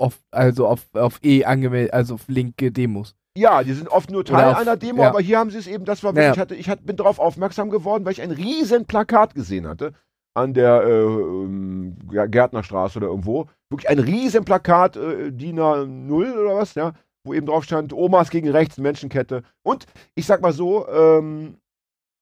auf, 0.02 0.18
also 0.30 0.66
auf, 0.66 0.86
auf 0.94 1.18
eh 1.22 1.44
angemeldet, 1.44 1.92
also 1.92 2.14
auf 2.14 2.24
linke 2.28 2.70
Demos? 2.72 3.14
Ja, 3.36 3.62
die 3.62 3.72
sind 3.72 3.88
oft 3.88 4.10
nur 4.10 4.24
Teil 4.24 4.50
auf- 4.50 4.58
einer 4.58 4.76
Demo, 4.76 5.02
ja. 5.02 5.08
aber 5.08 5.20
hier 5.20 5.38
haben 5.38 5.50
sie 5.50 5.58
es 5.58 5.66
eben, 5.66 5.84
das 5.84 6.02
war 6.04 6.10
Ja, 6.10 6.16
wirklich, 6.16 6.32
ich, 6.34 6.40
hatte, 6.40 6.54
ich 6.54 6.68
hat, 6.68 6.84
bin 6.84 6.96
darauf 6.96 7.18
aufmerksam 7.18 7.70
geworden, 7.70 8.04
weil 8.04 8.12
ich 8.12 8.20
ein 8.22 8.30
riesen 8.30 8.84
Plakat 8.86 9.34
gesehen 9.34 9.66
hatte 9.66 9.92
an 10.34 10.54
der 10.54 10.82
äh, 10.82 10.90
ähm, 11.02 11.96
Gärtnerstraße 12.10 12.98
oder 12.98 13.08
irgendwo. 13.08 13.48
Wirklich 13.70 13.88
ein 13.90 13.98
riesen 13.98 14.44
Plakat, 14.44 14.96
äh, 14.96 15.30
DIN 15.30 15.58
A0 15.60 16.32
oder 16.38 16.56
was, 16.56 16.74
ja, 16.74 16.92
wo 17.24 17.34
eben 17.34 17.46
drauf 17.46 17.64
stand, 17.64 17.92
Omas 17.92 18.30
gegen 18.30 18.48
rechts, 18.50 18.78
Menschenkette. 18.78 19.42
Und 19.62 19.86
ich 20.14 20.26
sag 20.26 20.40
mal 20.40 20.52
so, 20.52 20.88
ähm, 20.88 21.58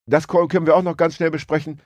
das 0.08 0.26
können 0.26 0.66
wir 0.66 0.76
auch 0.76 0.82
noch 0.82 0.96
ganz 0.96 1.14
schnell 1.14 1.30
besprechen. 1.30 1.80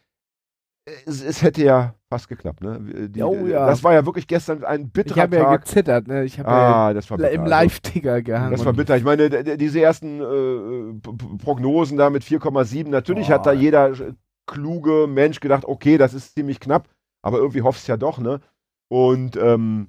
Es, 1.06 1.24
es 1.24 1.40
hätte 1.42 1.64
ja 1.64 1.94
fast 2.10 2.28
geklappt, 2.28 2.62
ne? 2.62 3.08
Die, 3.08 3.22
Oh 3.22 3.46
ja. 3.46 3.66
Das 3.66 3.82
war 3.82 3.94
ja 3.94 4.04
wirklich 4.04 4.26
gestern 4.26 4.62
ein 4.64 4.82
Ich 4.82 4.92
bitterer 4.92 5.22
habe 5.22 5.36
ja 5.36 5.44
Tag. 5.44 5.64
gezittert, 5.64 6.06
ne? 6.08 6.24
Ich 6.24 6.38
habe 6.38 6.48
ah, 6.48 6.92
das 6.92 7.10
war 7.10 7.18
ja 7.18 7.22
bitter. 7.24 7.32
im 7.34 7.40
Also- 7.42 7.50
Live-Ticker 7.50 8.20
gehangen. 8.22 8.52
das 8.52 8.64
war 8.66 8.74
bitter. 8.74 8.96
Ich 8.98 9.04
meine, 9.04 9.30
diese 9.56 9.80
ersten 9.80 10.20
äh, 10.20 11.36
Prognosen 11.42 11.96
da 11.96 12.10
mit 12.10 12.22
4,7, 12.22 12.88
natürlich 12.90 13.28
Boah. 13.28 13.34
hat 13.34 13.46
da 13.46 13.52
jeder 13.52 13.92
äh, 13.92 14.12
kluge 14.46 15.06
Mensch 15.08 15.40
gedacht, 15.40 15.64
okay, 15.64 15.96
das 15.96 16.12
ist 16.12 16.34
ziemlich 16.34 16.60
knapp, 16.60 16.86
aber 17.22 17.38
irgendwie 17.38 17.62
hoffst 17.62 17.88
ja 17.88 17.96
doch, 17.96 18.18
ne? 18.18 18.40
Und 18.88 19.36
ähm, 19.38 19.88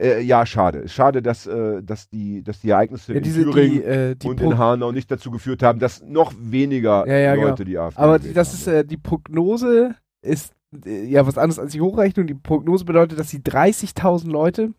äh, 0.00 0.20
ja, 0.20 0.46
schade. 0.46 0.86
Schade, 0.88 1.22
dass, 1.22 1.48
äh, 1.48 1.82
dass, 1.82 2.08
die, 2.08 2.44
dass 2.44 2.60
die 2.60 2.70
Ereignisse 2.70 3.12
ja, 3.14 3.18
in 3.18 3.24
diese, 3.24 3.42
Thüringen 3.42 3.72
die, 3.72 3.82
äh, 3.82 4.14
die 4.14 4.28
und 4.28 4.36
Pro- 4.40 4.52
in 4.52 4.58
Hanau 4.58 4.92
nicht 4.92 5.10
dazu 5.10 5.32
geführt 5.32 5.64
haben, 5.64 5.80
dass 5.80 6.02
noch 6.02 6.32
weniger 6.38 7.04
Ja, 7.08 7.16
ja, 7.16 7.34
Leute 7.34 7.64
genau. 7.64 7.68
die 7.68 7.78
AfD 7.78 8.00
Aber 8.00 8.18
das 8.20 8.48
haben. 8.48 8.54
ist, 8.54 8.66
äh, 8.68 8.84
die 8.84 8.96
Prognose 8.96 9.96
ist 10.22 10.52
äh, 10.84 11.04
ja 11.04 11.26
was 11.26 11.38
anderes 11.38 11.58
als 11.58 11.72
die 11.72 11.80
Hochrechnung. 11.80 12.26
Die 12.26 12.34
Prognose 12.34 12.84
bedeutet, 12.84 13.18
dass 13.18 13.30
sie 13.30 13.38
30.000 13.38 14.28
Leute 14.30 14.72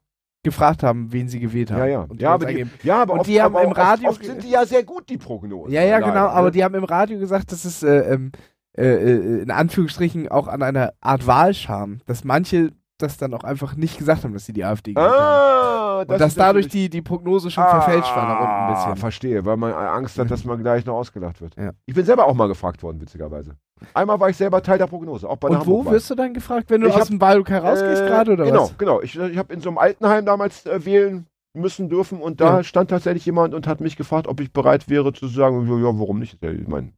gefragt 0.44 0.84
haben, 0.84 1.12
wen 1.12 1.28
sie 1.28 1.40
gewählt 1.40 1.72
haben. 1.72 1.80
ja, 1.80 1.86
ja. 1.86 2.02
Und 2.02 2.22
Ja, 2.22 2.34
aber 2.36 2.46
das 2.46 2.56
die, 2.56 2.66
ja, 2.84 3.02
aber 3.02 3.14
Und 3.14 3.20
oft, 3.22 3.30
die 3.30 3.42
haben 3.42 3.56
aber 3.56 3.66
im 3.66 3.72
Radio 3.72 4.10
Oft 4.10 4.24
sind 4.24 4.44
die 4.44 4.50
ja 4.52 4.66
sehr 4.66 4.84
gut, 4.84 5.10
die 5.10 5.18
Prognosen. 5.18 5.74
ja, 5.74 5.82
ja, 5.84 5.98
leider, 6.00 6.12
genau. 6.12 6.28
Aber 6.28 6.48
ne? 6.48 6.52
die 6.52 6.64
haben 6.64 6.76
im 6.76 6.84
Radio 6.86 7.20
gesagt, 7.20 7.52
dass 7.52 7.66
es 7.66 7.84
äh, 7.84 8.14
ähm, 8.14 8.32
äh, 8.78 8.86
äh, 8.86 9.42
in 9.42 9.52
Anführungsstrichen 9.52 10.30
auch 10.30 10.48
an 10.48 10.62
einer 10.64 10.94
Art 11.02 11.26
Wahlscham, 11.28 12.00
dass 12.06 12.24
manche 12.24 12.72
das 13.00 13.18
dann 13.18 13.34
auch 13.34 13.44
einfach 13.44 13.76
nicht 13.76 13.98
gesagt 13.98 14.24
haben, 14.24 14.34
dass 14.34 14.46
sie 14.46 14.54
die 14.54 14.64
AfD 14.64 14.94
gewählt 14.94 15.12
haben. 15.12 15.22
Ah, 15.22 16.00
Und 16.02 16.12
dass 16.20 16.30
ist 16.32 16.40
dadurch 16.40 16.68
die, 16.68 16.90
die 16.90 17.02
Prognose 17.02 17.52
schon 17.52 17.64
verfälscht 17.66 18.16
war 18.16 18.28
nach 18.28 18.40
unten 18.40 18.52
ein 18.52 18.60
Ah, 18.60 18.74
bisschen. 18.74 18.96
verstehe, 18.98 19.46
weil 19.46 19.58
man 19.58 19.74
Angst 19.74 20.18
hat, 20.18 20.32
dass 20.32 20.46
man 20.46 20.62
gleich 20.64 20.86
noch 20.86 20.96
ausgelacht 20.96 21.42
wird. 21.42 21.56
Ja. 21.58 21.72
Ich 21.86 21.94
bin 21.94 22.06
selber 22.06 22.26
auch 22.26 22.34
mal 22.34 22.48
gefragt 22.48 22.82
worden, 22.84 23.00
witzigerweise. 23.02 23.56
Einmal 23.94 24.20
war 24.20 24.30
ich 24.30 24.38
selber 24.38 24.62
Teil 24.62 24.78
der 24.78 24.88
Prognose, 24.88 25.30
auch 25.30 25.38
bei 25.38 25.50
der 25.50 25.60
Und 25.62 25.68
wo 25.68 25.86
wirst 25.86 26.10
du 26.10 26.16
dann 26.16 26.34
gefragt, 26.34 26.70
wenn 26.70 26.82
du 26.82 26.88
Ich 26.88 26.94
aus 26.94 27.02
hab- 27.02 27.08
dem 27.10 27.22
rausgehst 27.22 28.02
Äh, 28.02 28.06
gerade 28.08 28.32
oder 28.34 28.46
genau, 28.46 28.64
was? 28.64 28.78
Genau, 28.78 29.02
Ich, 29.02 29.18
ich 29.18 29.38
habe 29.38 29.54
in 29.54 29.62
so 29.62 29.70
einem 29.70 29.78
Altenheim 29.78 30.26
damals 30.26 30.66
äh, 30.66 30.84
wählen 30.86 31.26
müssen 31.54 31.90
dürfen 31.90 32.22
und 32.22 32.40
da 32.40 32.58
Ja. 32.58 32.64
stand 32.64 32.90
tatsächlich 32.90 33.26
jemand 33.26 33.54
und 33.54 33.68
hat 33.68 33.82
mich 33.82 33.96
gefragt, 33.98 34.28
ob 34.28 34.40
ich 34.40 34.52
bereit 34.54 34.90
wäre 34.90 35.14
zu 35.14 35.28
sagen, 35.28 35.68
ja, 35.68 36.00
warum 36.00 36.20
nicht? 36.20 36.38
Ich 36.44 36.68
meine, 36.68 36.92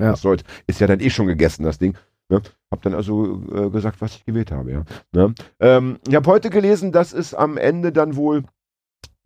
Ja. 0.00 0.12
was 0.12 0.22
soll's. 0.22 0.42
Ist 0.66 0.80
ja 0.80 0.86
dann 0.86 1.00
eh 1.00 1.10
schon 1.10 1.26
gegessen, 1.26 1.64
das 1.64 1.78
Ding. 1.78 1.96
Ne? 2.28 2.40
Hab 2.70 2.80
dann 2.82 2.94
also 2.94 3.42
äh, 3.52 3.70
gesagt, 3.70 4.00
was 4.00 4.14
ich 4.16 4.24
gewählt 4.24 4.50
habe, 4.52 4.70
ja. 4.72 4.84
Ne? 5.12 5.34
Ähm, 5.60 5.98
ich 6.08 6.14
habe 6.14 6.30
heute 6.30 6.48
gelesen, 6.50 6.90
dass 6.92 7.12
es 7.12 7.34
am 7.34 7.56
Ende 7.58 7.92
dann 7.92 8.16
wohl 8.16 8.44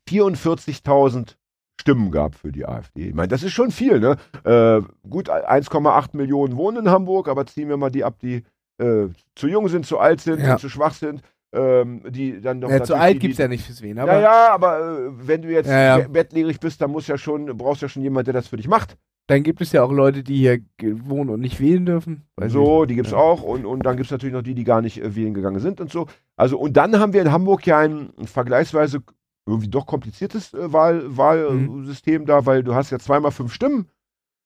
44.000 0.09 1.37
Stimmen 1.81 2.11
gab 2.11 2.35
für 2.35 2.51
die 2.53 2.66
AfD. 2.66 3.09
Ich 3.09 3.14
meine, 3.14 3.29
das 3.29 3.43
ist 3.43 3.53
schon 3.53 3.70
viel, 3.70 4.01
ne? 4.01 4.16
Äh, 4.45 4.81
gut, 5.09 5.31
1,8 5.31 6.16
Millionen 6.16 6.57
wohnen 6.57 6.87
in 6.87 6.91
Hamburg, 6.91 7.29
aber 7.29 7.47
ziehen 7.47 7.68
wir 7.68 7.76
mal 7.76 7.91
die 7.91 8.05
ab, 8.05 8.18
die 8.20 8.43
äh, 8.79 9.07
zu 9.35 9.47
jung 9.49 9.68
sind, 9.68 9.87
zu 9.87 9.99
alt 9.99 10.20
sind, 10.20 10.41
Ja. 10.41 10.57
zu 10.57 10.68
schwach 10.68 10.95
sind, 10.95 11.22
ähm, 11.53 12.03
die 12.09 12.41
dann 12.41 12.59
noch 12.59 12.68
Ja, 12.70 12.83
zu 12.83 12.95
alt 12.95 13.20
gibt's 13.20 13.37
die, 13.37 13.43
ja 13.43 13.49
nicht 13.49 13.64
fürs 13.64 13.81
Wen, 13.81 13.99
aber 13.99 14.14
ja, 14.14 14.20
ja, 14.20 14.55
aber 14.55 14.79
äh, 14.81 15.11
wenn 15.26 15.43
du 15.43 15.49
jetzt 15.51 15.68
Ja, 15.68 15.99
ja. 15.99 16.05
be- 16.05 16.09
bettlägerig 16.11 16.61
bist, 16.61 16.81
dann 16.83 16.91
muss 16.91 17.07
ja 17.07 17.16
schon, 17.16 17.47
brauchst 17.57 17.81
ja 17.83 17.89
schon 17.89 18.03
jemand, 18.03 18.26
der 18.26 18.35
das 18.35 18.49
für 18.49 18.57
dich 18.57 18.68
macht. 18.68 18.97
dann 19.29 19.43
gibt 19.43 19.61
es 19.61 19.72
ja 19.72 19.83
auch 19.83 19.93
Leute, 19.93 20.22
die 20.22 20.37
hier 20.37 20.59
wohnen 21.05 21.31
und 21.31 21.41
nicht 21.41 21.61
wählen 21.61 21.85
dürfen. 21.87 22.22
Weiß 22.37 22.51
so, 22.53 22.81
nicht. 22.81 22.91
die 22.91 22.95
gibt's 22.97 23.11
Ja. 23.12 23.18
auch. 23.18 23.43
Und, 23.43 23.66
und 23.66 23.85
dann 23.85 23.97
gibt's 23.97 24.11
natürlich 24.11 24.33
noch 24.35 24.43
die, 24.43 24.55
die 24.55 24.64
gar 24.64 24.81
nicht 24.83 25.03
äh, 25.03 25.14
wählen 25.14 25.35
gegangen 25.35 25.61
sind 25.61 25.81
und 25.81 25.91
so. 25.93 26.07
Also, 26.37 26.59
und 26.59 26.76
dann 26.76 26.99
haben 26.99 27.12
wir 27.12 27.22
in 27.22 27.31
Hamburg 27.33 27.66
ja 27.66 27.79
ein 27.79 28.11
vergleichsweise 28.24 29.01
irgendwie 29.49 29.68
doch 29.68 29.86
kompliziertes 29.86 30.55
äh, 30.55 30.72
Wahl, 30.72 31.16
Wahlsystem 31.16 32.26
da, 32.26 32.46
weil 32.46 32.62
du 32.62 32.74
hast 32.74 32.90
ja 32.90 32.99
zweimal 32.99 33.32
fünf 33.32 33.53
Stimmen 33.53 33.88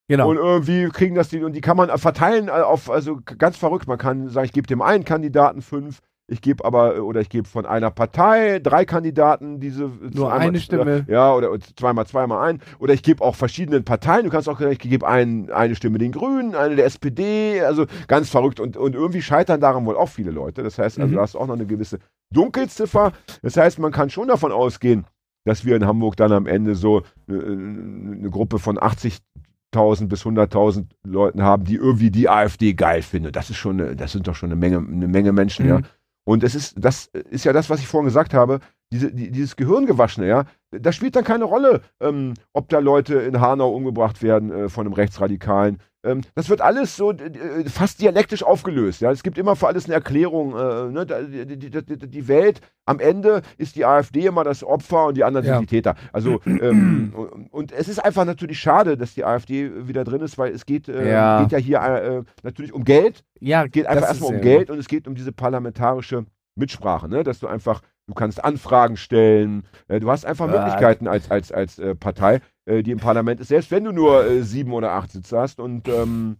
Genau. 0.08 0.28
und 0.28 0.36
irgendwie 0.36 0.88
kriegen 0.88 1.14
das 1.14 1.28
die 1.28 1.42
und 1.42 1.52
die 1.52 1.60
kann 1.60 1.76
man 1.76 1.88
äh, 1.88 1.96
verteilen 1.96 2.48
äh, 2.48 2.50
auf, 2.50 2.90
also 2.90 3.20
ganz 3.24 3.56
verrückt. 3.56 3.86
Man 3.86 3.98
kann 3.98 4.28
sagen, 4.28 4.44
ich 4.44 4.52
gebe 4.52 4.66
dem 4.66 4.82
einen 4.82 5.04
Kandidaten 5.04 5.62
fünf, 5.62 6.00
ich 6.28 6.40
gebe 6.40 6.64
aber, 6.64 7.02
oder 7.02 7.20
ich 7.20 7.28
gebe 7.28 7.46
von 7.48 7.66
einer 7.66 7.90
Partei 7.90 8.58
drei 8.60 8.84
Kandidaten 8.84 9.60
diese 9.60 9.90
Nur 10.14 10.32
eine 10.32 10.60
Stimme. 10.60 11.04
Ja, 11.08 11.34
oder 11.34 11.50
zweimal, 11.76 12.06
zweimal 12.06 12.48
ein. 12.48 12.60
Oder 12.78 12.94
ich 12.94 13.02
gebe 13.02 13.22
auch 13.22 13.34
verschiedenen 13.34 13.84
Parteien. 13.84 14.24
Du 14.24 14.30
kannst 14.30 14.48
auch 14.48 14.58
sagen, 14.58 14.72
ich 14.72 14.78
gebe 14.78 15.06
ein, 15.06 15.50
eine 15.50 15.74
Stimme 15.74 15.98
den 15.98 16.12
Grünen, 16.12 16.54
eine 16.54 16.76
der 16.76 16.86
SPD. 16.86 17.60
Also 17.62 17.86
ganz 18.06 18.30
verrückt. 18.30 18.60
Und, 18.60 18.76
und 18.76 18.94
irgendwie 18.94 19.20
scheitern 19.20 19.60
daran 19.60 19.84
wohl 19.84 19.96
auch 19.96 20.08
viele 20.08 20.30
Leute. 20.30 20.62
Das 20.62 20.78
heißt, 20.78 20.98
also 20.98 21.10
Mhm. 21.10 21.16
du 21.16 21.20
hast 21.20 21.34
auch 21.36 21.46
noch 21.46 21.54
eine 21.54 21.66
gewisse 21.66 21.98
Dunkelziffer. 22.32 23.12
Das 23.42 23.56
heißt, 23.56 23.78
man 23.78 23.92
kann 23.92 24.08
schon 24.08 24.28
davon 24.28 24.52
ausgehen, 24.52 25.04
dass 25.44 25.64
wir 25.64 25.76
in 25.76 25.86
Hamburg 25.86 26.16
dann 26.16 26.32
am 26.32 26.46
Ende 26.46 26.76
so 26.76 27.00
äh, 27.28 27.32
eine 27.34 28.30
Gruppe 28.30 28.58
von 28.58 28.78
80.000 28.78 30.06
bis 30.08 30.24
100.000 30.24 30.84
Leuten 31.04 31.42
haben, 31.42 31.64
die 31.64 31.74
irgendwie 31.74 32.10
die 32.10 32.28
AfD 32.28 32.74
geil 32.74 33.02
finden. 33.02 33.32
Das 33.32 33.50
ist 33.50 33.56
schon, 33.56 33.80
eine, 33.80 33.96
das 33.96 34.12
sind 34.12 34.28
doch 34.28 34.34
schon 34.34 34.50
eine 34.50 34.56
Menge, 34.56 34.78
eine 34.78 35.08
Menge 35.08 35.32
Menschen, 35.32 35.64
Mhm. 35.66 35.70
ja. 35.70 35.80
Und 36.24 36.44
es 36.44 36.54
ist, 36.54 36.74
das 36.78 37.06
ist 37.06 37.44
ja 37.44 37.52
das, 37.52 37.68
was 37.68 37.80
ich 37.80 37.88
vorhin 37.88 38.06
gesagt 38.06 38.32
habe, 38.34 38.60
diese, 38.92 39.12
die, 39.12 39.30
dieses 39.30 39.56
Gehirngewaschene, 39.56 40.28
ja, 40.28 40.44
das 40.70 40.94
spielt 40.94 41.16
dann 41.16 41.24
keine 41.24 41.44
Rolle, 41.44 41.80
ähm, 42.00 42.34
ob 42.52 42.68
da 42.68 42.78
Leute 42.78 43.14
in 43.20 43.40
Hanau 43.40 43.70
umgebracht 43.70 44.22
werden 44.22 44.52
äh, 44.52 44.68
von 44.68 44.86
einem 44.86 44.94
Rechtsradikalen. 44.94 45.78
Ähm, 46.04 46.22
das 46.34 46.48
wird 46.48 46.60
alles 46.60 46.96
so 46.96 47.12
äh, 47.12 47.64
fast 47.68 48.00
dialektisch 48.00 48.42
aufgelöst. 48.42 49.00
Ja, 49.00 49.10
es 49.10 49.22
gibt 49.22 49.38
immer 49.38 49.56
für 49.56 49.68
alles 49.68 49.84
eine 49.86 49.94
Erklärung. 49.94 50.56
Äh, 50.56 50.90
ne? 50.90 51.06
die, 51.06 51.58
die, 51.58 51.98
die, 52.08 52.28
Welt 52.28 52.60
am 52.86 52.98
Ende 52.98 53.42
ist 53.58 53.76
die 53.76 53.84
AfD 53.84 54.26
immer 54.26 54.44
das 54.44 54.64
Opfer 54.64 55.06
und 55.06 55.16
die 55.16 55.24
anderen 55.24 55.46
Ja. 55.46 55.54
sind 55.54 55.70
die 55.70 55.76
Täter. 55.76 55.94
Also 56.12 56.40
ähm, 56.46 57.14
und, 57.50 57.72
es 57.72 57.88
ist 57.88 57.98
einfach 57.98 58.24
natürlich 58.24 58.58
schade, 58.58 58.96
dass 58.96 59.14
die 59.14 59.24
AfD 59.24 59.86
wieder 59.86 60.04
drin 60.04 60.20
ist, 60.20 60.38
weil 60.38 60.52
es 60.52 60.66
geht, 60.66 60.88
äh, 60.88 61.12
Ja. 61.12 61.42
geht 61.42 61.52
ja 61.52 61.58
hier 61.58 61.78
äh, 61.80 62.22
natürlich 62.42 62.72
um 62.72 62.84
Geld 62.84 63.24
ja, 63.44 63.66
geht 63.66 63.86
einfach 63.86 64.06
erstmal 64.06 64.34
um 64.34 64.40
Geld 64.40 64.70
und 64.70 64.78
es 64.78 64.86
geht 64.86 65.08
um 65.08 65.16
diese 65.16 65.32
parlamentarische 65.32 66.26
Mitsprache, 66.54 67.08
ne? 67.08 67.24
dass 67.24 67.40
du 67.40 67.48
einfach, 67.48 67.82
du 68.06 68.14
kannst 68.14 68.42
Anfragen 68.44 68.96
stellen, 68.96 69.64
äh, 69.88 69.98
du 69.98 70.10
hast 70.10 70.24
einfach. 70.24 70.46
Möglichkeiten 70.46 71.08
als, 71.08 71.28
als, 71.28 71.50
als 71.50 71.78
äh, 71.80 71.96
Partei, 71.96 72.40
äh, 72.66 72.82
die 72.82 72.90
im 72.92 72.98
Parlament 72.98 73.40
ist, 73.40 73.48
selbst 73.48 73.70
wenn 73.70 73.84
du 73.84 73.92
nur 73.92 74.24
äh, 74.24 74.42
sieben 74.42 74.72
oder 74.72 74.92
acht 74.92 75.10
Sitze 75.10 75.38
hast 75.38 75.60
und 75.60 75.88
ähm, 75.88 76.36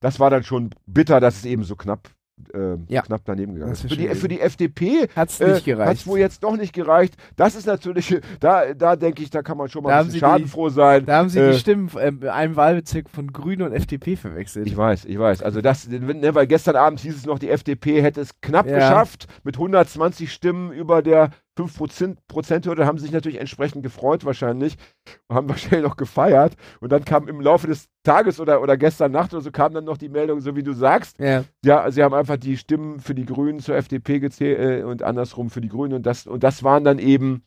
das 0.00 0.20
war 0.20 0.30
dann 0.30 0.44
schon 0.44 0.70
bitter, 0.86 1.20
dass 1.20 1.36
es 1.38 1.44
eben 1.46 1.64
so 1.64 1.74
knapp, 1.74 2.10
äh, 2.52 2.76
Ja. 2.88 3.00
knapp 3.00 3.22
daneben 3.24 3.54
gegangen 3.54 3.72
ist. 3.72 3.80
Für 3.82 3.96
die, 3.96 4.08
für 4.14 4.28
die 4.28 4.40
FDP 4.42 5.08
Hat's 5.16 5.40
äh, 5.40 5.54
nicht 5.54 5.64
gereicht. 5.64 5.88
hat 5.88 5.96
es 5.96 6.06
wohl 6.06 6.18
jetzt 6.18 6.44
doch 6.44 6.54
nicht 6.58 6.74
gereicht. 6.74 7.14
Das 7.36 7.54
ist 7.54 7.66
natürlich, 7.66 8.20
da, 8.40 8.74
da 8.74 8.94
denke 8.96 9.22
ich, 9.22 9.30
da 9.30 9.40
kann 9.42 9.56
man 9.56 9.70
schon 9.70 9.82
mal 9.82 9.88
Da 9.88 10.00
ein 10.00 10.06
bisschen 10.06 10.12
sie 10.12 10.18
die- 10.18 10.20
schadenfroh 10.20 10.68
sein. 10.68 11.06
da 11.06 11.16
haben 11.16 11.30
sie 11.30 11.40
die 11.50 11.58
Stimmen 11.58 11.90
äh, 11.96 12.08
in 12.08 12.28
einem 12.28 12.56
Wahlbezirk 12.56 13.08
von 13.08 13.32
Grünen 13.32 13.62
und 13.62 13.72
FDP 13.72 14.16
verwechselt. 14.16 14.66
Ich 14.66 14.76
weiß, 14.76 15.06
ich 15.06 15.18
weiß. 15.18 15.42
Also 15.42 15.62
das, 15.62 15.88
ne, 15.88 16.34
weil 16.34 16.46
gestern 16.46 16.76
Abend 16.76 17.00
hieß 17.00 17.16
es 17.16 17.24
noch, 17.24 17.38
die 17.38 17.48
FDP 17.48 18.02
hätte 18.02 18.20
es 18.20 18.38
knapp 18.42 18.66
Ja. 18.66 18.74
geschafft 18.74 19.26
mit 19.44 19.56
120 19.56 20.30
Stimmen 20.30 20.72
über 20.72 21.00
der 21.00 21.30
5 21.56 21.76
Prozent-Hürde, 22.28 22.86
haben 22.86 22.98
sich 22.98 23.12
natürlich 23.12 23.40
entsprechend 23.40 23.82
gefreut 23.82 24.24
wahrscheinlich, 24.24 24.76
haben 25.30 25.48
wahrscheinlich 25.48 25.88
noch 25.88 25.96
gefeiert 25.96 26.54
und 26.80 26.92
dann 26.92 27.04
kam 27.04 27.28
im 27.28 27.40
Laufe 27.40 27.66
des 27.66 27.88
Tages 28.04 28.38
oder, 28.40 28.60
oder 28.62 28.76
gestern 28.76 29.12
Nacht 29.12 29.32
oder 29.32 29.42
so 29.42 29.50
kam 29.50 29.72
dann 29.72 29.84
noch 29.84 29.96
die 29.96 30.08
Meldung, 30.10 30.40
so 30.40 30.54
wie 30.54 30.62
du 30.62 30.72
sagst, 30.74 31.18
ja. 31.18 31.44
ja, 31.64 31.90
sie 31.90 32.02
haben 32.02 32.14
einfach 32.14 32.36
die 32.36 32.56
Stimmen 32.56 33.00
für 33.00 33.14
die 33.14 33.24
Grünen 33.26 33.60
zur 33.60 33.76
FDP 33.76 34.20
gezählt 34.20 34.82
äh, 34.82 34.84
und 34.84 35.02
andersrum 35.02 35.50
für 35.50 35.60
die 35.60 35.68
Grünen 35.68 35.94
und 35.94 36.04
das, 36.06 36.26
und 36.26 36.42
das 36.44 36.62
waren 36.62 36.84
dann 36.84 36.98
eben 36.98 37.42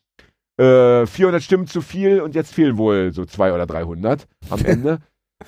äh, 0.60 1.06
400 1.06 1.42
Stimmen 1.42 1.68
zu 1.68 1.82
viel 1.82 2.22
und 2.22 2.36
jetzt 2.36 2.54
fehlen 2.54 2.78
wohl 2.78 3.14
so 3.14 3.26
200 3.26 3.56
oder 3.56 3.66
300 3.80 4.28
am 4.50 4.60
Ende. 4.66 5.00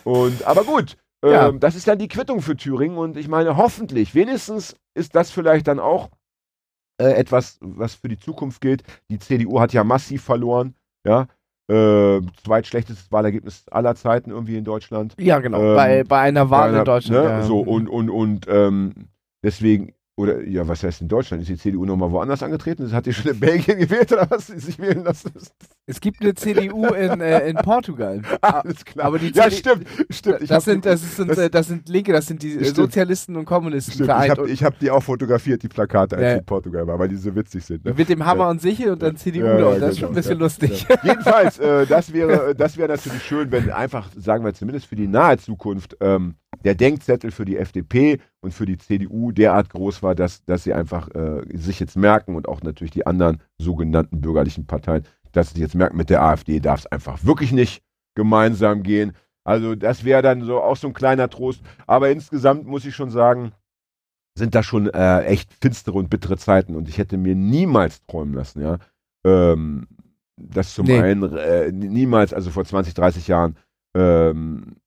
und, 0.03 0.43
aber 0.45 0.63
gut, 0.63 0.95
ähm, 1.23 1.31
Ja. 1.31 1.51
das 1.51 1.75
ist 1.75 1.87
dann 1.87 1.99
die 1.99 2.07
Quittung 2.07 2.41
für 2.41 2.55
Thüringen 2.55 2.97
und 2.97 3.17
ich 3.17 3.27
meine, 3.27 3.57
hoffentlich, 3.57 4.15
wenigstens 4.15 4.75
ist 4.93 5.15
das 5.15 5.31
vielleicht 5.31 5.67
dann 5.67 5.79
auch 5.79 6.09
äh, 7.01 7.13
etwas, 7.13 7.57
was 7.61 7.95
für 7.95 8.07
die 8.07 8.17
Zukunft 8.17 8.61
gilt. 8.61 8.83
Die 9.09 9.19
CDU 9.19 9.59
hat 9.59 9.73
ja 9.73 9.83
massiv 9.83 10.23
verloren, 10.23 10.75
ja. 11.05 11.27
Äh, 11.69 12.19
zweitschlechtestes 12.43 13.11
Wahlergebnis 13.11 13.63
aller 13.69 13.95
Zeiten 13.95 14.31
irgendwie 14.31 14.57
in 14.57 14.65
Deutschland. 14.65 15.15
Ja, 15.17 15.39
genau. 15.39 15.61
Ähm, 15.61 15.75
bei, 15.75 16.03
bei 16.03 16.19
einer 16.19 16.49
Wahl 16.49 16.67
Keiner- 16.69 16.79
in 16.79 16.85
Deutschland. 16.85 17.23
Ne? 17.23 17.29
ja. 17.29 17.41
So, 17.43 17.59
und, 17.61 17.87
und, 17.87 18.09
und 18.09 18.45
ähm, 18.49 18.93
deswegen, 19.43 19.93
oder 20.21 20.41
ja, 20.47 20.67
was 20.67 20.83
heißt 20.83 21.01
in 21.01 21.07
Deutschland? 21.07 21.41
Ist 21.41 21.49
die 21.49 21.57
CDU 21.57 21.85
nochmal 21.85 22.11
woanders 22.11 22.43
angetreten? 22.43 22.83
Das 22.83 22.93
hat 22.93 23.05
die 23.05 23.13
schon 23.13 23.31
in 23.31 23.39
Belgien 23.39 23.77
gewählt 23.79 24.11
oder 24.11 24.29
was? 24.29 24.47
Die 24.47 24.59
sich 24.59 24.77
wählen 24.79 25.03
lassen? 25.03 25.31
Es 25.87 25.99
gibt 25.99 26.21
eine 26.21 26.33
CDU 26.35 26.85
in, 26.87 27.19
äh, 27.21 27.49
in 27.49 27.55
Portugal. 27.57 28.21
Alles 28.41 28.85
klar. 28.85 29.07
aber 29.07 29.19
die 29.19 29.31
ja, 29.31 29.43
CD 29.45 29.55
stimmt, 29.57 29.87
stimmt. 30.09 30.41
Ich 30.41 30.49
das, 30.49 30.65
sind, 30.65 30.85
das, 30.85 31.01
ist, 31.03 31.15
sind, 31.17 31.29
das- 31.37 31.51
das 31.51 31.67
sind 31.67 31.89
Linke, 31.89 32.13
das 32.13 32.27
sind 32.27 32.41
die 32.43 32.51
Stimmt. 32.53 32.75
Sozialisten 32.75 33.35
und 33.35 33.45
Kommunisten 33.45 33.93
stimmt, 33.93 34.09
ich 34.09 34.13
vereint. 34.15 34.31
habe 34.31 34.43
und 34.43 34.61
hab 34.61 34.79
die 34.79 34.91
auch 34.91 35.03
fotografiert, 35.03 35.63
die 35.63 35.67
Plakate, 35.67 36.15
als 36.15 36.23
Ja. 36.23 36.31
ich 36.33 36.39
in 36.39 36.45
Portugal 36.45 36.87
war, 36.87 36.97
weil 36.99 37.07
die 37.09 37.15
so 37.17 37.35
witzig 37.35 37.65
sind. 37.65 37.83
Ne? 37.83 37.93
mit 37.93 38.07
dem 38.09 38.25
Hammer 38.25 38.49
und 38.49 38.61
Sichel 38.61 38.91
und 38.91 39.01
dann 39.01 39.15
CDU 39.17 39.45
Ja, 39.45 39.57
ja, 39.73 39.79
das 39.79 39.91
ist 39.93 39.95
genau, 39.95 39.99
schon 39.99 40.09
ein 40.09 40.15
bisschen 40.15 40.31
ja, 40.37 40.37
lustig. 40.39 40.85
Ja. 40.87 40.95
Jedenfalls, 41.03 41.59
äh, 41.59 41.85
das 41.87 42.13
wäre 42.13 42.55
das 42.55 42.77
wäre 42.77 42.89
natürlich 42.89 43.23
schön, 43.23 43.51
wenn 43.51 43.69
einfach, 43.71 44.09
sagen 44.15 44.45
wir 44.45 44.53
zumindest 44.53 44.85
für 44.85 44.95
die 44.95 45.07
nahe 45.07 45.37
Zukunft, 45.37 45.97
ähm, 45.99 46.35
der 46.63 46.75
Denkzettel 46.75 47.31
für 47.31 47.45
die 47.45 47.57
FDP 47.57 48.19
und 48.41 48.53
für 48.53 48.65
die 48.65 48.77
CDU 48.77 49.31
derart 49.31 49.69
groß 49.69 50.03
war, 50.03 50.15
dass, 50.15 50.43
dass 50.45 50.63
sie 50.63 50.73
einfach 50.73 51.09
äh, 51.15 51.41
sich 51.53 51.79
jetzt 51.79 51.97
merken 51.97 52.35
und 52.35 52.47
auch 52.47 52.61
natürlich 52.61 52.91
die 52.91 53.05
anderen 53.07 53.41
sogenannten 53.59 54.21
bürgerlichen 54.21 54.65
Parteien, 54.67 55.03
dass 55.31 55.53
sie 55.53 55.61
jetzt 55.61 55.75
merken, 55.75 55.97
mit 55.97 56.09
der 56.09 56.21
AfD 56.23 56.59
darf 56.59 56.81
es 56.81 56.85
einfach 56.87 57.23
wirklich 57.23 57.51
nicht 57.51 57.83
gemeinsam 58.15 58.83
gehen. 58.83 59.13
Also 59.43 59.75
das 59.75 60.03
wäre 60.03 60.21
dann 60.21 60.43
so 60.43 60.61
auch 60.61 60.75
so 60.77 60.87
ein 60.87 60.93
kleiner 60.93 61.29
Trost. 61.29 61.61
Aber 61.87 62.09
insgesamt 62.11 62.67
muss 62.67 62.85
ich 62.85 62.95
schon 62.95 63.09
sagen, 63.09 63.53
sind 64.37 64.55
da 64.55 64.63
schon 64.63 64.87
äh, 64.89 65.23
echt 65.23 65.53
finstere 65.61 65.97
und 65.97 66.09
bittere 66.09 66.37
Zeiten 66.37 66.75
und 66.75 66.87
ich 66.87 66.97
hätte 66.97 67.17
mir 67.17 67.35
niemals 67.35 68.05
träumen 68.05 68.33
lassen, 68.33 68.61
ja, 68.61 68.77
ähm, 69.25 69.87
dass 70.37 70.73
zum 70.73 70.85
Nee. 70.85 71.01
einen 71.01 71.35
äh, 71.37 71.71
niemals, 71.71 72.33
also 72.33 72.49
vor 72.49 72.63
20, 72.65 72.93
30 72.93 73.27
Jahren, 73.27 73.57
ähm, 73.95 74.77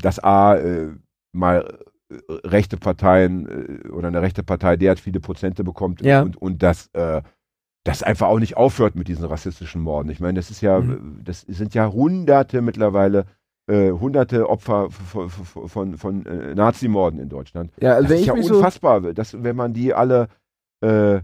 dass 0.00 0.18
A 0.18 0.56
äh, 0.56 0.88
mal 1.34 1.78
äh, 2.10 2.16
rechte 2.44 2.76
Parteien 2.76 3.84
äh, 3.84 3.88
oder 3.88 4.08
eine 4.08 4.22
rechte 4.22 4.42
Partei 4.42 4.76
derart 4.76 5.00
viele 5.00 5.20
Prozente 5.20 5.64
bekommt 5.64 6.00
Ja. 6.02 6.22
und, 6.22 6.36
und 6.40 6.62
dass 6.62 6.88
äh, 6.94 7.22
das 7.84 8.02
einfach 8.02 8.28
auch 8.28 8.38
nicht 8.38 8.56
aufhört 8.56 8.94
mit 8.96 9.08
diesen 9.08 9.24
rassistischen 9.26 9.82
Morden. 9.82 10.08
Ich 10.10 10.20
meine, 10.20 10.36
das 10.38 10.50
ist 10.50 10.60
ja, 10.62 10.80
Mhm. 10.80 11.20
das 11.22 11.42
sind 11.42 11.74
ja 11.74 11.92
Hunderte 11.92 12.62
mittlerweile, 12.62 13.26
äh, 13.66 13.90
hunderte 13.90 14.48
Opfer 14.48 14.90
von, 14.90 15.28
von, 15.28 15.96
von, 15.98 16.26
äh, 16.26 16.54
Nazimorden 16.54 17.18
in 17.20 17.28
Deutschland. 17.28 17.70
Ja, 17.80 17.94
also 17.94 18.08
Das 18.08 18.20
ist 18.20 18.26
ja 18.26 18.34
mich 18.34 18.46
so, 18.46 18.56
unfassbar, 18.56 19.00
dass, 19.12 19.42
wenn 19.42 19.56
man 19.56 19.72
die 19.74 19.92
alle, 19.92 20.28
äh, 20.82 21.20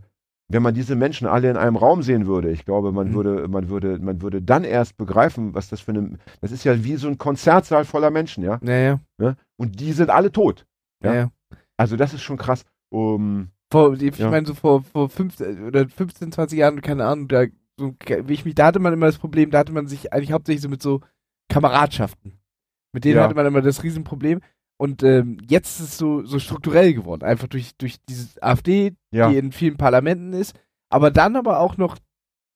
wenn 0.52 0.62
man 0.62 0.74
diese 0.74 0.96
Menschen 0.96 1.26
alle 1.28 1.48
in 1.48 1.56
einem 1.56 1.76
Raum 1.76 2.02
sehen 2.02 2.26
würde, 2.26 2.50
ich 2.50 2.64
glaube, 2.64 2.92
man 2.92 3.10
Mhm. 3.10 3.14
würde, 3.14 3.48
man 3.48 3.68
würde, 3.68 3.98
man 3.98 4.20
würde 4.20 4.42
dann 4.42 4.64
erst 4.64 4.96
begreifen, 4.96 5.54
was 5.54 5.68
das 5.68 5.80
für 5.80 5.92
eine, 5.92 6.18
das 6.40 6.50
ist 6.50 6.64
ja 6.64 6.82
wie 6.84 6.96
so 6.96 7.08
ein 7.08 7.18
Konzertsaal 7.18 7.84
voller 7.84 8.10
Menschen, 8.10 8.42
ja, 8.44 8.58
naja, 8.60 9.00
ne? 9.18 9.36
Und 9.60 9.78
die 9.80 9.92
sind 9.92 10.10
alle 10.10 10.32
tot. 10.32 10.66
Ja. 11.04 11.14
ja. 11.14 11.30
Also 11.76 11.96
das 11.96 12.14
ist 12.14 12.22
schon 12.22 12.36
krass. 12.38 12.64
Um, 12.90 13.50
Vor, 13.70 13.92
ich 14.00 14.18
Ja. 14.18 14.30
meine, 14.30 14.46
so 14.46 14.54
vor, 14.54 14.82
vor 14.82 15.08
15 15.08 15.64
oder 15.64 15.88
15, 15.88 16.32
20 16.32 16.58
Jahren, 16.58 16.80
keine 16.80 17.04
Ahnung, 17.06 17.28
da, 17.28 17.44
so, 17.78 17.94
wie 18.24 18.32
ich 18.32 18.44
mich, 18.44 18.54
da 18.54 18.66
hatte 18.66 18.80
man 18.80 18.92
immer 18.92 19.06
das 19.06 19.18
Problem, 19.18 19.50
da 19.50 19.58
hatte 19.58 19.72
man 19.72 19.86
sich 19.86 20.12
eigentlich 20.12 20.32
hauptsächlich 20.32 20.62
so 20.62 20.68
mit 20.68 20.82
so 20.82 21.00
Kameradschaften. 21.48 22.40
Mit 22.92 23.04
denen 23.04 23.16
Ja. 23.16 23.24
hatte 23.24 23.34
man 23.34 23.46
immer 23.46 23.60
das 23.62 23.82
Riesenproblem. 23.82 24.40
Und 24.78 25.02
ähm, 25.02 25.36
jetzt 25.48 25.78
ist 25.78 25.88
es 25.90 25.98
so, 25.98 26.24
so 26.24 26.38
strukturell 26.38 26.94
geworden, 26.94 27.22
einfach 27.22 27.48
durch, 27.48 27.76
durch 27.76 27.96
diese 28.08 28.42
AfD, 28.42 28.94
ja, 29.12 29.28
die 29.30 29.36
in 29.36 29.52
vielen 29.52 29.76
Parlamenten 29.76 30.32
ist, 30.32 30.58
aber 30.90 31.10
dann 31.10 31.36
aber 31.36 31.60
auch 31.60 31.76
noch 31.76 31.98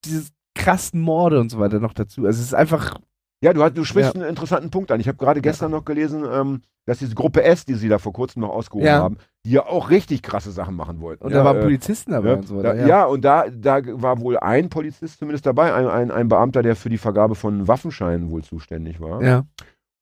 dieses 0.07 0.33
krassen 0.55 1.01
Morde 1.01 1.39
und 1.39 1.51
so 1.51 1.59
weiter 1.59 1.81
noch 1.81 1.93
dazu. 1.93 2.25
Also 2.25 2.41
es 2.41 2.47
ist 2.47 2.55
einfach. 2.55 2.99
Ja, 3.43 3.53
du, 3.53 3.63
hast, 3.63 3.77
du 3.77 3.85
sprichst 3.85 4.15
einen 4.15 4.25
interessanten 4.29 4.71
Punkt 4.71 4.91
an. 4.91 5.01
Ich 5.01 5.09
habe 5.09 5.19
gerade 5.19 5.43
gestern 5.43 5.71
noch 5.71 5.85
gelesen, 5.85 6.25
ähm, 6.31 6.63
dass 6.87 6.99
diese 6.99 7.15
Gruppe 7.15 7.43
S, 7.43 7.65
die 7.65 7.75
sie 7.75 7.89
da 7.89 7.99
vor 7.99 8.13
kurzem 8.13 8.43
noch 8.43 8.51
ausgehoben 8.51 8.87
Ja. 8.87 8.99
haben, 9.03 9.17
die 9.47 9.53
ja 9.53 9.67
auch 9.67 9.91
richtig 9.91 10.23
krasse 10.23 10.51
Sachen 10.51 10.75
machen 10.77 11.01
wollten. 11.01 11.25
Und 11.25 11.31
ja, 11.33 11.39
da 11.39 11.45
waren 11.45 11.57
äh, 11.59 11.63
Polizisten 11.63 12.13
dabei 12.13 12.29
Ja, 12.31 12.35
und 12.37 12.47
so 12.47 12.63
da, 12.63 12.71
weiter. 12.71 12.87
ja. 12.87 13.05
und 13.05 13.25
da, 13.25 13.49
da 13.51 13.81
war 14.03 14.21
wohl 14.21 14.39
ein 14.39 14.69
Polizist 14.69 15.19
zumindest 15.19 15.47
dabei, 15.47 15.73
ein, 15.75 15.87
ein, 15.89 16.11
ein 16.11 16.29
Beamter, 16.29 16.63
der 16.63 16.77
für 16.77 16.89
die 16.91 16.99
Vergabe 16.99 17.35
von 17.35 17.67
Waffenscheinen 17.69 18.31
wohl 18.31 18.43
zuständig 18.45 19.01
war. 19.01 19.23
ja. 19.23 19.45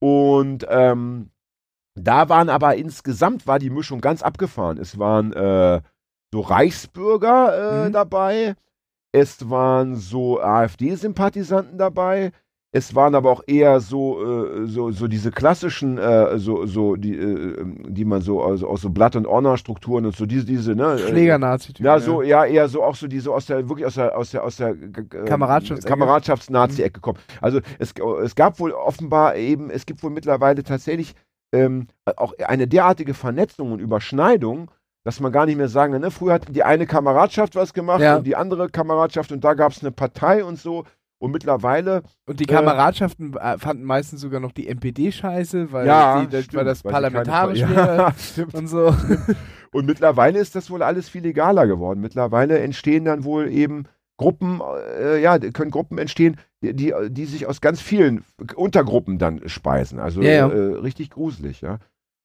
Und 0.01 0.66
ähm, 0.68 1.30
da 1.95 2.28
waren 2.28 2.49
aber 2.49 2.74
insgesamt 2.76 3.47
war 3.47 3.59
die 3.61 3.70
Mischung 3.70 4.01
ganz 4.01 4.22
abgefahren. 4.22 4.78
Es 4.78 4.99
waren 4.99 5.33
äh, 5.33 5.80
so 6.33 6.41
Reichsbürger 6.41 7.85
äh, 7.85 7.89
Mhm. 7.89 7.93
dabei, 7.93 8.55
es 9.12 9.49
waren 9.51 9.95
so 9.95 10.41
AfD-Sympathisanten 10.41 11.78
dabei, 11.78 12.33
es 12.75 12.95
waren 12.95 13.14
aber 13.14 13.31
auch 13.31 13.43
eher 13.47 13.81
so, 13.81 14.47
äh, 14.47 14.66
so, 14.66 14.91
so 14.93 15.07
diese 15.07 15.31
klassischen, 15.31 15.99
äh, 15.99 16.39
so, 16.39 16.64
so, 16.64 16.97
die, 16.97 17.14
äh, 17.14 17.61
ähm, 17.61 17.83
die 17.87 18.07
man 18.07 18.23
so 18.23 18.43
also 18.43 18.66
aus 18.66 18.81
so 18.81 18.89
Blatt- 18.89 19.14
und 19.14 19.27
Ordnerstrukturen 19.27 20.07
und 20.07 20.16
so 20.16 20.25
diese, 20.25 20.47
diese, 20.47 20.75
ne? 20.75 20.95
äh, 20.95 20.99
Schläger-Nazi-Typ. 20.99 21.85
ja, 21.85 22.01
so, 22.01 22.23
ja, 22.23 22.47
eher 22.47 22.68
so 22.68 22.83
auch 22.83 22.95
so 22.95 23.09
die 23.09 23.20
so 23.20 23.35
aus 23.35 23.45
der, 23.45 23.68
wirklich 23.68 23.87
aus 23.87 23.95
der, 23.95 24.16
aus 24.16 24.31
der, 24.31 24.43
aus 24.43 24.57
der 24.57 24.70
äh. 24.70 25.25
Kameradschafts-Nazi-Ecke 25.27 27.01
kommen. 27.01 27.18
Also 27.43 27.61
es, 27.79 27.93
es 28.23 28.35
gab 28.35 28.59
wohl 28.59 28.73
offenbar 28.73 29.37
eben, 29.37 29.68
es 29.68 29.85
gibt 29.85 30.03
wohl 30.03 30.11
mittlerweile 30.11 30.62
tatsächlich 30.62 31.14
ähm, 31.55 31.89
auch 32.16 32.33
eine 32.47 32.66
derartige 32.66 33.12
Vernetzung 33.12 33.73
und 33.73 33.81
Überschneidung, 33.81 34.70
dass 35.05 35.20
man 35.20 35.31
gar 35.31 35.45
nicht 35.45 35.57
mehr 35.57 35.68
sagen 35.68 35.93
kann, 35.93 36.01
ne? 36.01 36.11
früher 36.11 36.33
hat 36.35 36.47
die 36.49 36.62
eine 36.62 36.87
Kameradschaft 36.87 37.55
was 37.55 37.75
gemacht 37.75 38.01
Ja. 38.01 38.16
und 38.16 38.27
die 38.27 38.37
andere 38.37 38.70
Kameradschaft 38.70 39.31
und 39.31 39.45
da 39.45 39.53
gab 39.53 39.73
es 39.73 39.83
eine 39.83 39.91
Partei 39.93 40.43
und 40.43 40.59
so. 40.59 40.85
Und 41.23 41.31
mittlerweile, 41.31 42.03
Und 42.27 42.41
die 42.41 42.49
Äh, 42.49 42.53
Kameradschaften 42.53 43.37
äh, 43.37 43.57
fanden 43.57 43.85
meistens 43.85 44.20
sogar 44.20 44.41
noch 44.41 44.51
die 44.51 44.66
NPD 44.66 45.12
scheiße, 45.12 45.70
weil, 45.70 45.87
ja, 45.87 46.20
die, 46.20 46.29
das, 46.29 46.45
stimmt, 46.47 46.59
weil 46.59 46.64
das 46.64 46.83
parlamentarisch 46.83 47.61
ja, 47.61 48.12
und 48.53 48.66
so. 48.66 48.93
Und 49.73 49.87
mittlerweile 49.87 50.41
ist 50.41 50.57
das 50.57 50.68
wohl 50.68 50.83
alles 50.83 51.09
viel 51.09 51.23
legaler 51.23 51.66
geworden. 51.68 52.01
Mittlerweile 52.01 52.59
entstehen 52.59 53.05
dann 53.05 53.23
wohl 53.25 53.49
eben 53.49 53.85
Gruppen, 54.18 54.61
äh, 55.01 55.23
ja, 55.23 55.39
können 55.39 55.70
Gruppen 55.70 55.97
entstehen, 55.97 56.37
die, 56.61 56.75
die, 56.75 56.93
die 57.09 57.25
sich 57.25 57.47
aus 57.47 57.61
ganz 57.61 57.81
vielen 57.81 58.25
Untergruppen 58.57 59.18
dann 59.18 59.49
speisen. 59.49 60.01
Also 60.01 60.23
Ja, 60.23 60.31
ja. 60.31 60.49
Äh, 60.49 60.75
richtig 60.75 61.11
gruselig, 61.11 61.61
ja. 61.61 61.79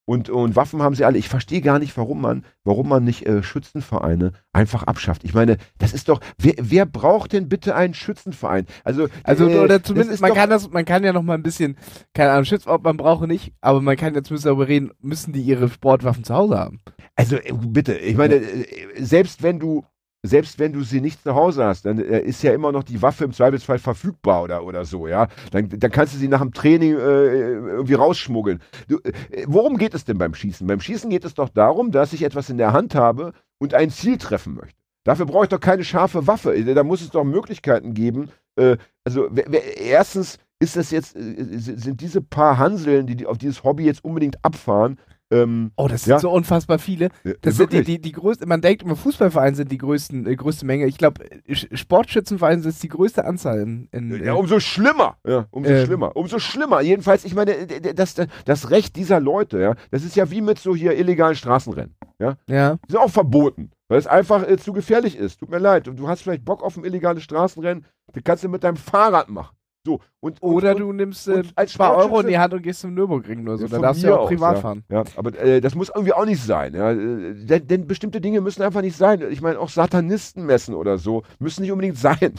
Und, 0.09 0.29
und 0.29 0.55
Waffen 0.55 0.81
haben 0.81 0.95
sie 0.95 1.03
alle. 1.03 1.17
Ich 1.17 1.27
verstehe 1.27 1.59
gar 1.59 1.79
nicht, 1.79 1.97
warum 1.97 2.21
man, 2.21 2.45
warum 2.63 2.87
man 2.87 3.03
nicht 3.03 3.25
äh, 3.25 3.43
Schützenvereine 3.43 4.31
einfach 4.53 4.83
abschafft. 4.83 5.25
Ich 5.25 5.33
meine, 5.33 5.57
das 5.79 5.91
ist 5.91 6.07
doch, 6.07 6.21
wer, 6.37 6.53
wer 6.61 6.85
braucht 6.85 7.33
denn 7.33 7.49
bitte 7.49 7.75
einen 7.75 7.93
Schützenverein? 7.93 8.67
Also, 8.85 9.09
Also 9.23 9.49
äh, 9.49 9.59
oder 9.59 9.83
zumindest, 9.83 10.21
man 10.21 10.29
doch- 10.29 10.37
kann 10.37 10.49
das, 10.49 10.71
man 10.71 10.85
kann 10.85 11.03
ja 11.03 11.11
noch 11.11 11.23
mal 11.23 11.33
ein 11.33 11.43
bisschen, 11.43 11.75
keine 12.13 12.31
Ahnung, 12.31 12.45
Schützort, 12.45 12.83
man 12.85 12.95
braucht 12.95 13.27
nicht, 13.27 13.51
aber 13.59 13.81
man 13.81 13.97
kann 13.97 14.15
ja 14.15 14.23
zumindest 14.23 14.45
darüber 14.45 14.69
reden, 14.69 14.91
müssen 15.01 15.33
die 15.33 15.41
ihre 15.41 15.67
Sportwaffen 15.67 16.23
zu 16.23 16.33
Hause 16.33 16.57
haben. 16.57 16.79
Also 17.17 17.35
äh, 17.35 17.51
bitte, 17.53 17.97
ich 17.97 18.15
meine, 18.15 18.35
äh, 18.35 18.65
selbst 19.03 19.43
wenn 19.43 19.59
du 19.59 19.83
selbst 20.27 20.59
wenn 20.59 20.73
du 20.73 20.83
sie 20.83 21.01
nicht 21.01 21.23
zu 21.23 21.33
Hause 21.35 21.65
hast, 21.65 21.85
dann 21.85 21.99
äh, 21.99 22.19
ist 22.19 22.43
ja 22.43 22.53
immer 22.53 22.71
noch 22.71 22.83
die 22.83 23.01
Waffe 23.01 23.23
im 23.23 23.33
Zweifelsfall 23.33 23.79
verfügbar 23.79 24.43
oder, 24.43 24.63
oder 24.63 24.85
so, 24.85 25.07
ja. 25.07 25.27
Dann, 25.51 25.69
dann 25.69 25.91
kannst 25.91 26.13
du 26.13 26.17
sie 26.17 26.27
nach 26.27 26.41
dem 26.41 26.53
Training 26.53 26.93
äh, 26.93 26.97
irgendwie 26.97 27.95
rausschmuggeln. 27.95 28.59
Du, 28.87 28.97
äh, 28.99 29.45
worum 29.47 29.77
geht 29.77 29.93
es 29.93 30.05
denn 30.05 30.17
beim 30.17 30.33
Schießen? 30.33 30.67
Beim 30.67 30.79
Schießen 30.79 31.09
geht 31.09 31.25
es 31.25 31.33
doch 31.33 31.49
darum, 31.49 31.91
dass 31.91 32.13
ich 32.13 32.23
etwas 32.23 32.49
in 32.49 32.57
der 32.57 32.73
Hand 32.73 32.95
habe 32.95 33.33
und 33.59 33.73
ein 33.73 33.89
Ziel 33.89 34.17
treffen 34.17 34.55
möchte. 34.55 34.77
Dafür 35.03 35.25
brauche 35.25 35.45
ich 35.45 35.49
doch 35.49 35.59
keine 35.61 35.83
scharfe 35.83 36.27
Waffe. 36.27 36.53
Äh, 36.55 36.73
Da 36.73 36.83
muss 36.83 37.01
es 37.01 37.09
doch 37.09 37.23
Möglichkeiten 37.23 37.93
geben. 37.93 38.29
Äh, 38.57 38.77
also 39.05 39.29
erstens 39.77 40.37
ist 40.59 40.75
das 40.75 40.91
jetzt, 40.91 41.15
äh, 41.15 41.57
sind 41.57 42.01
diese 42.01 42.21
paar 42.21 42.57
Hanseln, 42.57 43.07
die 43.07 43.25
auf 43.25 43.37
dieses 43.37 43.63
Hobby 43.63 43.85
jetzt 43.85 44.03
unbedingt 44.03 44.43
abfahren, 44.43 44.97
ähm, 45.31 45.71
Oh, 45.75 45.87
das 45.87 46.03
sind 46.03 46.11
Ja. 46.11 46.19
so 46.19 46.29
unfassbar 46.31 46.79
viele. 46.79 47.05
äh, 47.23 47.33
Das 47.41 47.57
sind 47.57 47.71
die, 47.73 47.77
wirklich. 47.79 47.97
die, 47.97 48.01
die 48.01 48.11
größten, 48.13 48.47
man 48.47 48.61
denkt 48.61 48.83
immer, 48.83 48.95
Fußballvereine 48.95 49.55
sind 49.55 49.71
die 49.71 49.77
größten, 49.77 50.25
äh, 50.27 50.35
größte 50.35 50.65
Menge. 50.65 50.85
Ich 50.87 50.97
glaube, 50.97 51.23
Sportschützenvereine 51.73 52.61
sind 52.61 52.81
die 52.83 52.87
größte 52.89 53.25
Anzahl 53.25 53.59
in, 53.59 53.87
in 53.91 54.23
Ja, 54.23 54.33
umso 54.33 54.59
schlimmer. 54.59 55.17
Ja, 55.25 55.45
umso 55.51 55.71
Ähm. 55.71 55.85
schlimmer. 55.85 56.15
Umso 56.15 56.39
schlimmer. 56.39 56.81
Jedenfalls, 56.81 57.25
ich 57.25 57.35
meine, 57.35 57.55
das, 57.93 58.15
das 58.45 58.69
Recht 58.69 58.95
dieser 58.95 59.19
Leute, 59.19 59.59
ja, 59.59 59.75
das 59.91 60.03
ist 60.03 60.15
ja 60.15 60.29
wie 60.31 60.41
mit 60.41 60.59
so 60.59 60.75
hier 60.75 60.97
illegalen 60.97 61.35
Straßenrennen. 61.35 61.95
ja. 62.19 62.37
Die 62.47 62.91
sind 62.91 62.99
auch 62.99 63.09
verboten, 63.11 63.71
weil 63.89 63.99
es 63.99 64.07
einfach 64.07 64.47
äh, 64.47 64.57
zu 64.57 64.73
gefährlich 64.73 65.15
ist. 65.17 65.39
Tut 65.39 65.49
mir 65.49 65.59
leid. 65.59 65.87
Und 65.87 65.97
du 65.99 66.07
hast 66.07 66.21
vielleicht 66.23 66.45
Bock 66.45 66.63
auf 66.63 66.77
ein 66.77 66.83
illegales 66.85 67.23
Straßenrennen, 67.23 67.85
das 68.13 68.23
kannst 68.23 68.43
du 68.43 68.49
mit 68.49 68.63
deinem 68.63 68.77
Fahrrad 68.77 69.29
machen. 69.29 69.55
So, 69.87 70.01
und, 70.19 70.43
Oder 70.43 70.71
und, 70.71 70.79
du 70.79 70.91
nimmst 70.91 71.29
äh, 71.29 71.43
ein 71.55 71.67
paar 71.77 71.95
Euro 71.95 72.19
in 72.19 72.27
die 72.27 72.37
Hand 72.37 72.53
und 72.53 72.61
gehst 72.61 72.81
zum 72.81 72.93
Nürburgring 72.93 73.43
oder 73.43 73.57
so. 73.57 73.67
Da 73.67 73.79
darfst 73.79 74.03
du 74.03 74.07
ja 74.07 74.15
auch 74.17 74.23
aus, 74.23 74.29
privat 74.29 74.55
ja. 74.55 74.61
fahren. 74.61 74.83
Ja, 74.89 75.03
aber 75.15 75.39
äh, 75.39 75.61
das 75.61 75.75
muss 75.75 75.89
irgendwie 75.93 76.11
auch 76.11 76.25
nicht 76.25 76.43
sein. 76.43 76.73
Ja? 76.73 76.91
Äh, 76.91 77.35
Denn, 77.35 77.67
denn 77.67 77.87
bestimmte 77.87 78.19
Dinge 78.19 78.41
müssen 78.41 78.63
einfach 78.63 78.81
nicht 78.81 78.97
sein. 78.97 79.23
Ich 79.29 79.41
meine, 79.41 79.57
auch 79.59 79.69
Satanisten 79.69 80.45
messen 80.45 80.75
oder 80.75 80.97
so 80.97 81.23
müssen 81.39 81.61
nicht 81.61 81.71
unbedingt 81.71 81.97
sein. 81.99 82.33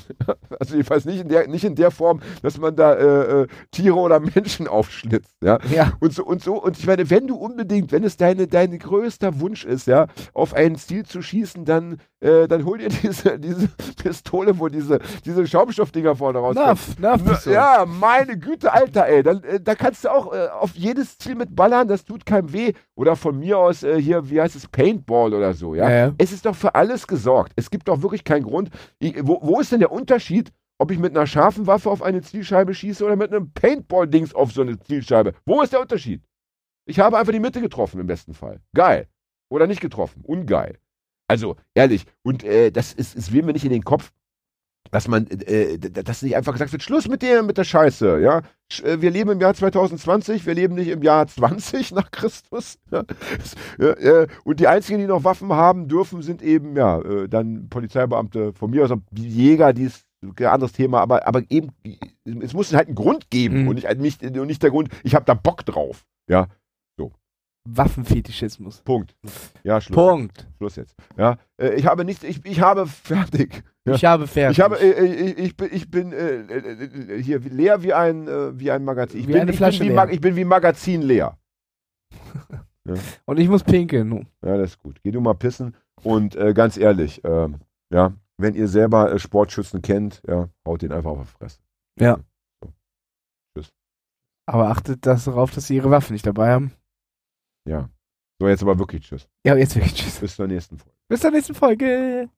Also 0.61 0.77
ich 0.77 0.91
weiß 0.91 1.07
nicht 1.07 1.21
in 1.23 1.29
der, 1.29 1.49
nicht 1.49 1.65
in 1.65 1.75
der 1.75 1.91
Form, 1.91 2.21
dass 2.43 2.59
man 2.59 2.77
da 2.77 2.93
äh, 2.93 3.43
äh, 3.43 3.47
Tiere 3.71 3.97
oder 3.97 4.21
Menschen 4.21 4.69
aufschlitzt. 4.69 5.37
Ja? 5.43 5.59
Ja. 5.73 5.93
Und 6.01 6.13
so 6.13 6.27
und 6.27 6.43
so. 6.43 6.63
Und 6.63 6.79
ich 6.79 6.87
meine, 6.87 7.09
wenn 7.09 7.29
du 7.29 7.37
unbedingt, 7.37 7.93
wenn 7.93 8.05
es 8.05 8.19
deine, 8.19 8.49
dein 8.49 8.79
größter 8.79 9.41
Wunsch 9.41 9.65
ist, 9.65 9.87
ja, 9.87 10.09
auf 10.35 10.53
ein 10.53 10.77
Ziel 10.77 11.07
zu 11.07 11.23
schießen, 11.23 11.65
dann, 11.65 11.99
äh, 12.21 12.47
dann 12.47 12.67
hol 12.67 12.77
dir 12.77 12.89
diese, 13.03 13.39
diese 13.39 13.69
Pistole, 14.03 14.59
wo 14.59 14.69
diese, 14.69 14.99
diese 15.25 15.47
Schaumstoffdinger 15.47 16.15
vorne 16.15 16.41
rauskommen. 16.41 16.67
Nerv, 16.99 16.99
Nerv 16.99 17.38
du. 17.47 17.51
Ja, 17.51 17.85
meine 17.87 18.39
Güte, 18.39 18.73
Alter, 18.73 19.07
ey. 19.07 19.23
Dann, 19.23 19.43
äh, 19.45 19.61
da 19.61 19.75
kannst 19.75 20.05
du 20.05 20.11
auch 20.11 20.33
äh, 20.33 20.49
auf 20.49 20.75
jedes 20.75 21.19
Ziel 21.19 21.35
mit 21.35 21.55
ballern, 21.55 21.89
das 21.89 22.05
tut 22.05 22.27
keinem 22.27 22.53
weh. 22.53 22.73
Oder 22.95 23.17
von 23.17 23.39
mir 23.39 23.59
aus 23.59 23.83
äh, 23.83 24.01
hier, 24.01 24.29
wie 24.31 24.41
heißt 24.41 24.57
es, 24.57 24.67
Paintball 24.69 25.35
oder 25.35 25.55
so, 25.55 25.75
ja? 25.75 25.91
Ja. 25.91 26.15
Es 26.19 26.33
ist 26.33 26.47
doch 26.47 26.55
für 26.55 26.75
alles 26.75 27.07
gesorgt. 27.07 27.53
Es 27.57 27.71
gibt 27.71 27.89
doch 27.89 28.03
wirklich 28.03 28.25
keinen 28.25 28.45
Grund. 28.45 28.71
Ich, 28.99 29.15
wo, 29.23 29.39
wo 29.43 29.61
ist 29.61 29.73
denn 29.73 29.81
der 29.81 29.93
Unterschied, 29.93 30.53
ob 30.79 30.91
ich 30.91 30.99
mit 30.99 31.17
einer 31.17 31.27
scharfen 31.27 31.67
Waffe 31.67 31.91
auf 31.91 32.03
eine 32.03 32.23
Zielscheibe 32.23 32.75
schieße 32.75 33.05
oder 33.05 33.17
mit 33.17 33.33
einem 33.33 33.53
Paintball-Dings 33.53 34.35
auf 34.35 34.53
so 34.53 34.63
eine 34.63 34.79
Zielscheibe? 34.79 35.35
Wo 35.45 35.63
ist 35.63 35.73
der 35.73 35.81
Unterschied? 35.81 36.23
Ich 36.87 37.01
habe 37.01 37.19
einfach 37.19 37.33
die 37.33 37.41
Mitte 37.41 37.61
getroffen 37.61 38.01
im 38.01 38.07
besten 38.07 38.35
Fall. 38.35 38.61
Geil. 38.75 39.09
Oder 39.51 39.67
nicht 39.67 39.81
getroffen. 39.81 40.23
Ungeil. 40.25 40.79
Also, 41.29 41.57
ehrlich. 41.75 42.07
Und 42.23 42.45
äh, 42.45 42.71
das 42.71 42.93
ist, 42.93 43.17
es 43.17 43.33
will 43.33 43.43
mir 43.43 43.53
nicht 43.53 43.65
in 43.65 43.73
den 43.73 43.85
Kopf, 43.85 44.13
dass 44.91 45.09
man, 45.09 45.27
äh, 45.27 45.79
dass 45.79 46.23
nicht 46.23 46.37
einfach 46.37 46.53
gesagt 46.53 46.73
wird, 46.73 46.83
Schluss 46.83 47.09
mit 47.09 47.23
der, 47.23 47.43
mit 47.43 47.59
der 47.59 47.65
Scheiße, 47.65 48.21
ja. 48.21 48.43
Äh, 48.83 49.01
Wir 49.01 49.11
leben 49.11 49.31
im 49.31 49.41
Jahr 49.41 49.55
2020, 49.55 50.47
wir 50.47 50.55
leben 50.55 50.75
nicht 50.75 50.89
im 50.89 51.03
Jahr 51.03 51.27
20 51.27 51.93
nach 51.95 52.11
Christus. 52.11 52.79
Ja. 52.91 53.05
Und 54.45 54.61
die 54.61 54.69
einzigen, 54.69 54.99
die 54.99 55.07
noch 55.07 55.25
Waffen 55.25 55.53
haben 55.53 55.89
dürfen, 55.89 56.23
sind 56.23 56.43
eben, 56.43 56.77
ja, 56.77 57.01
äh, 57.01 57.29
dann 57.29 57.69
Polizeibeamte, 57.69 58.53
von 58.53 58.71
mir 58.71 58.85
aus 58.85 58.91
die 59.11 59.29
Jäger, 59.29 59.73
die 59.73 59.85
ist 59.85 60.05
ein 60.23 60.47
anderes 60.47 60.73
Thema, 60.73 61.01
aber, 61.01 61.27
aber 61.27 61.43
eben, 61.49 61.71
es 62.25 62.53
muss 62.53 62.75
halt 62.75 62.89
einen 62.89 62.97
Grund 62.97 63.31
geben 63.31 63.63
Mhm. 63.63 63.69
und, 63.69 63.75
nicht, 63.77 64.23
nicht, 64.23 64.37
und 64.37 64.47
nicht 64.47 64.63
der 64.63 64.71
Grund, 64.71 64.89
ich 65.05 65.15
habe 65.15 65.25
da 65.25 65.35
Bock 65.35 65.65
drauf. 65.65 66.05
Ja, 66.29 66.49
Waffenfetischismus. 67.65 68.83
Punkt. 68.83 69.15
Ja, 69.63 69.81
Schluss. 69.81 69.95
Punkt. 69.95 70.47
Schluss 70.57 70.77
jetzt. 70.77 70.97
Ja, 71.17 71.37
äh, 71.61 71.75
ich 71.75 71.87
habe 71.87 72.05
nichts, 72.05 72.25
ich, 72.25 72.45
ich 72.45 72.61
habe 72.61 72.87
fertig. 72.87 73.63
Ja. 73.87 73.95
Ich 73.95 74.05
habe 74.05 74.27
fertig. 74.27 74.59
Ich 74.59 74.65
habe, 74.65 74.81
äh, 74.81 74.91
äh, 74.91 75.31
ich, 75.31 75.39
ich 75.39 75.57
bin, 75.57 75.69
ich 75.73 75.91
bin 75.91 76.13
äh, 76.13 76.41
äh, 76.41 77.17
äh, 77.17 77.23
hier 77.23 77.41
leer 77.41 77.83
wie 77.83 77.93
ein, 77.93 78.29
äh, 78.29 78.59
wie 78.59 78.71
ein 78.71 78.85
Magazin. 78.85 79.21
Ich, 79.21 79.29
Wie 79.29 79.33
bin, 79.33 79.43
eine 79.43 79.53
Flasche 79.53 79.81
bin 79.81 79.89
wie 79.89 79.93
leer. 79.93 80.11
Ich 80.11 80.21
bin 80.21 80.37
wie 80.37 80.45
Magazin 80.45 81.03
leer. 81.03 81.39
und 83.27 83.39
ich 83.39 83.49
muss 83.49 83.65
pinkeln. 83.65 84.27
Ja, 84.45 84.57
das 84.57 84.71
ist 84.71 84.79
gut. 84.79 85.01
Geh 85.03 85.11
du 85.11 85.21
mal 85.21 85.35
pissen. 85.35 85.77
Und 86.03 86.37
äh, 86.37 86.55
ganz 86.55 86.77
ehrlich, 86.77 87.21
ähm, 87.25 87.57
ja, 87.91 88.13
wenn 88.39 88.55
ihr 88.55 88.69
selber 88.69 89.13
äh, 89.13 89.19
Sportschützen 89.19 89.83
kennt, 89.83 90.23
ja, 90.27 90.49
haut 90.67 90.83
den 90.83 90.93
einfach 90.93 91.11
auf 91.11 91.21
die 91.21 91.39
Fresse. 91.39 91.59
Aber 94.47 94.69
achtet 94.69 95.05
das 95.05 95.25
darauf, 95.25 95.51
dass 95.51 95.67
sie 95.67 95.77
ihre 95.77 95.91
Waffen 95.91 96.15
nicht 96.15 96.27
dabei 96.27 96.53
haben. 96.53 96.73
Ja. 97.69 97.91
So, 98.41 98.49
jetzt 98.49 98.63
aber 98.63 98.79
wirklich 98.79 99.03
Tschüss. 99.03 99.29
Ja, 99.45 99.57
jetzt 99.57 99.75
wirklich 99.77 99.95
tschüss. 99.95 100.21
Bis 100.21 100.37
zur 100.37 100.47
nächsten 100.47 100.79
Folge. 100.79 100.97
Bis 101.09 101.21
zur 101.21 101.31
nächsten 101.31 101.55
Folge. 101.55 102.29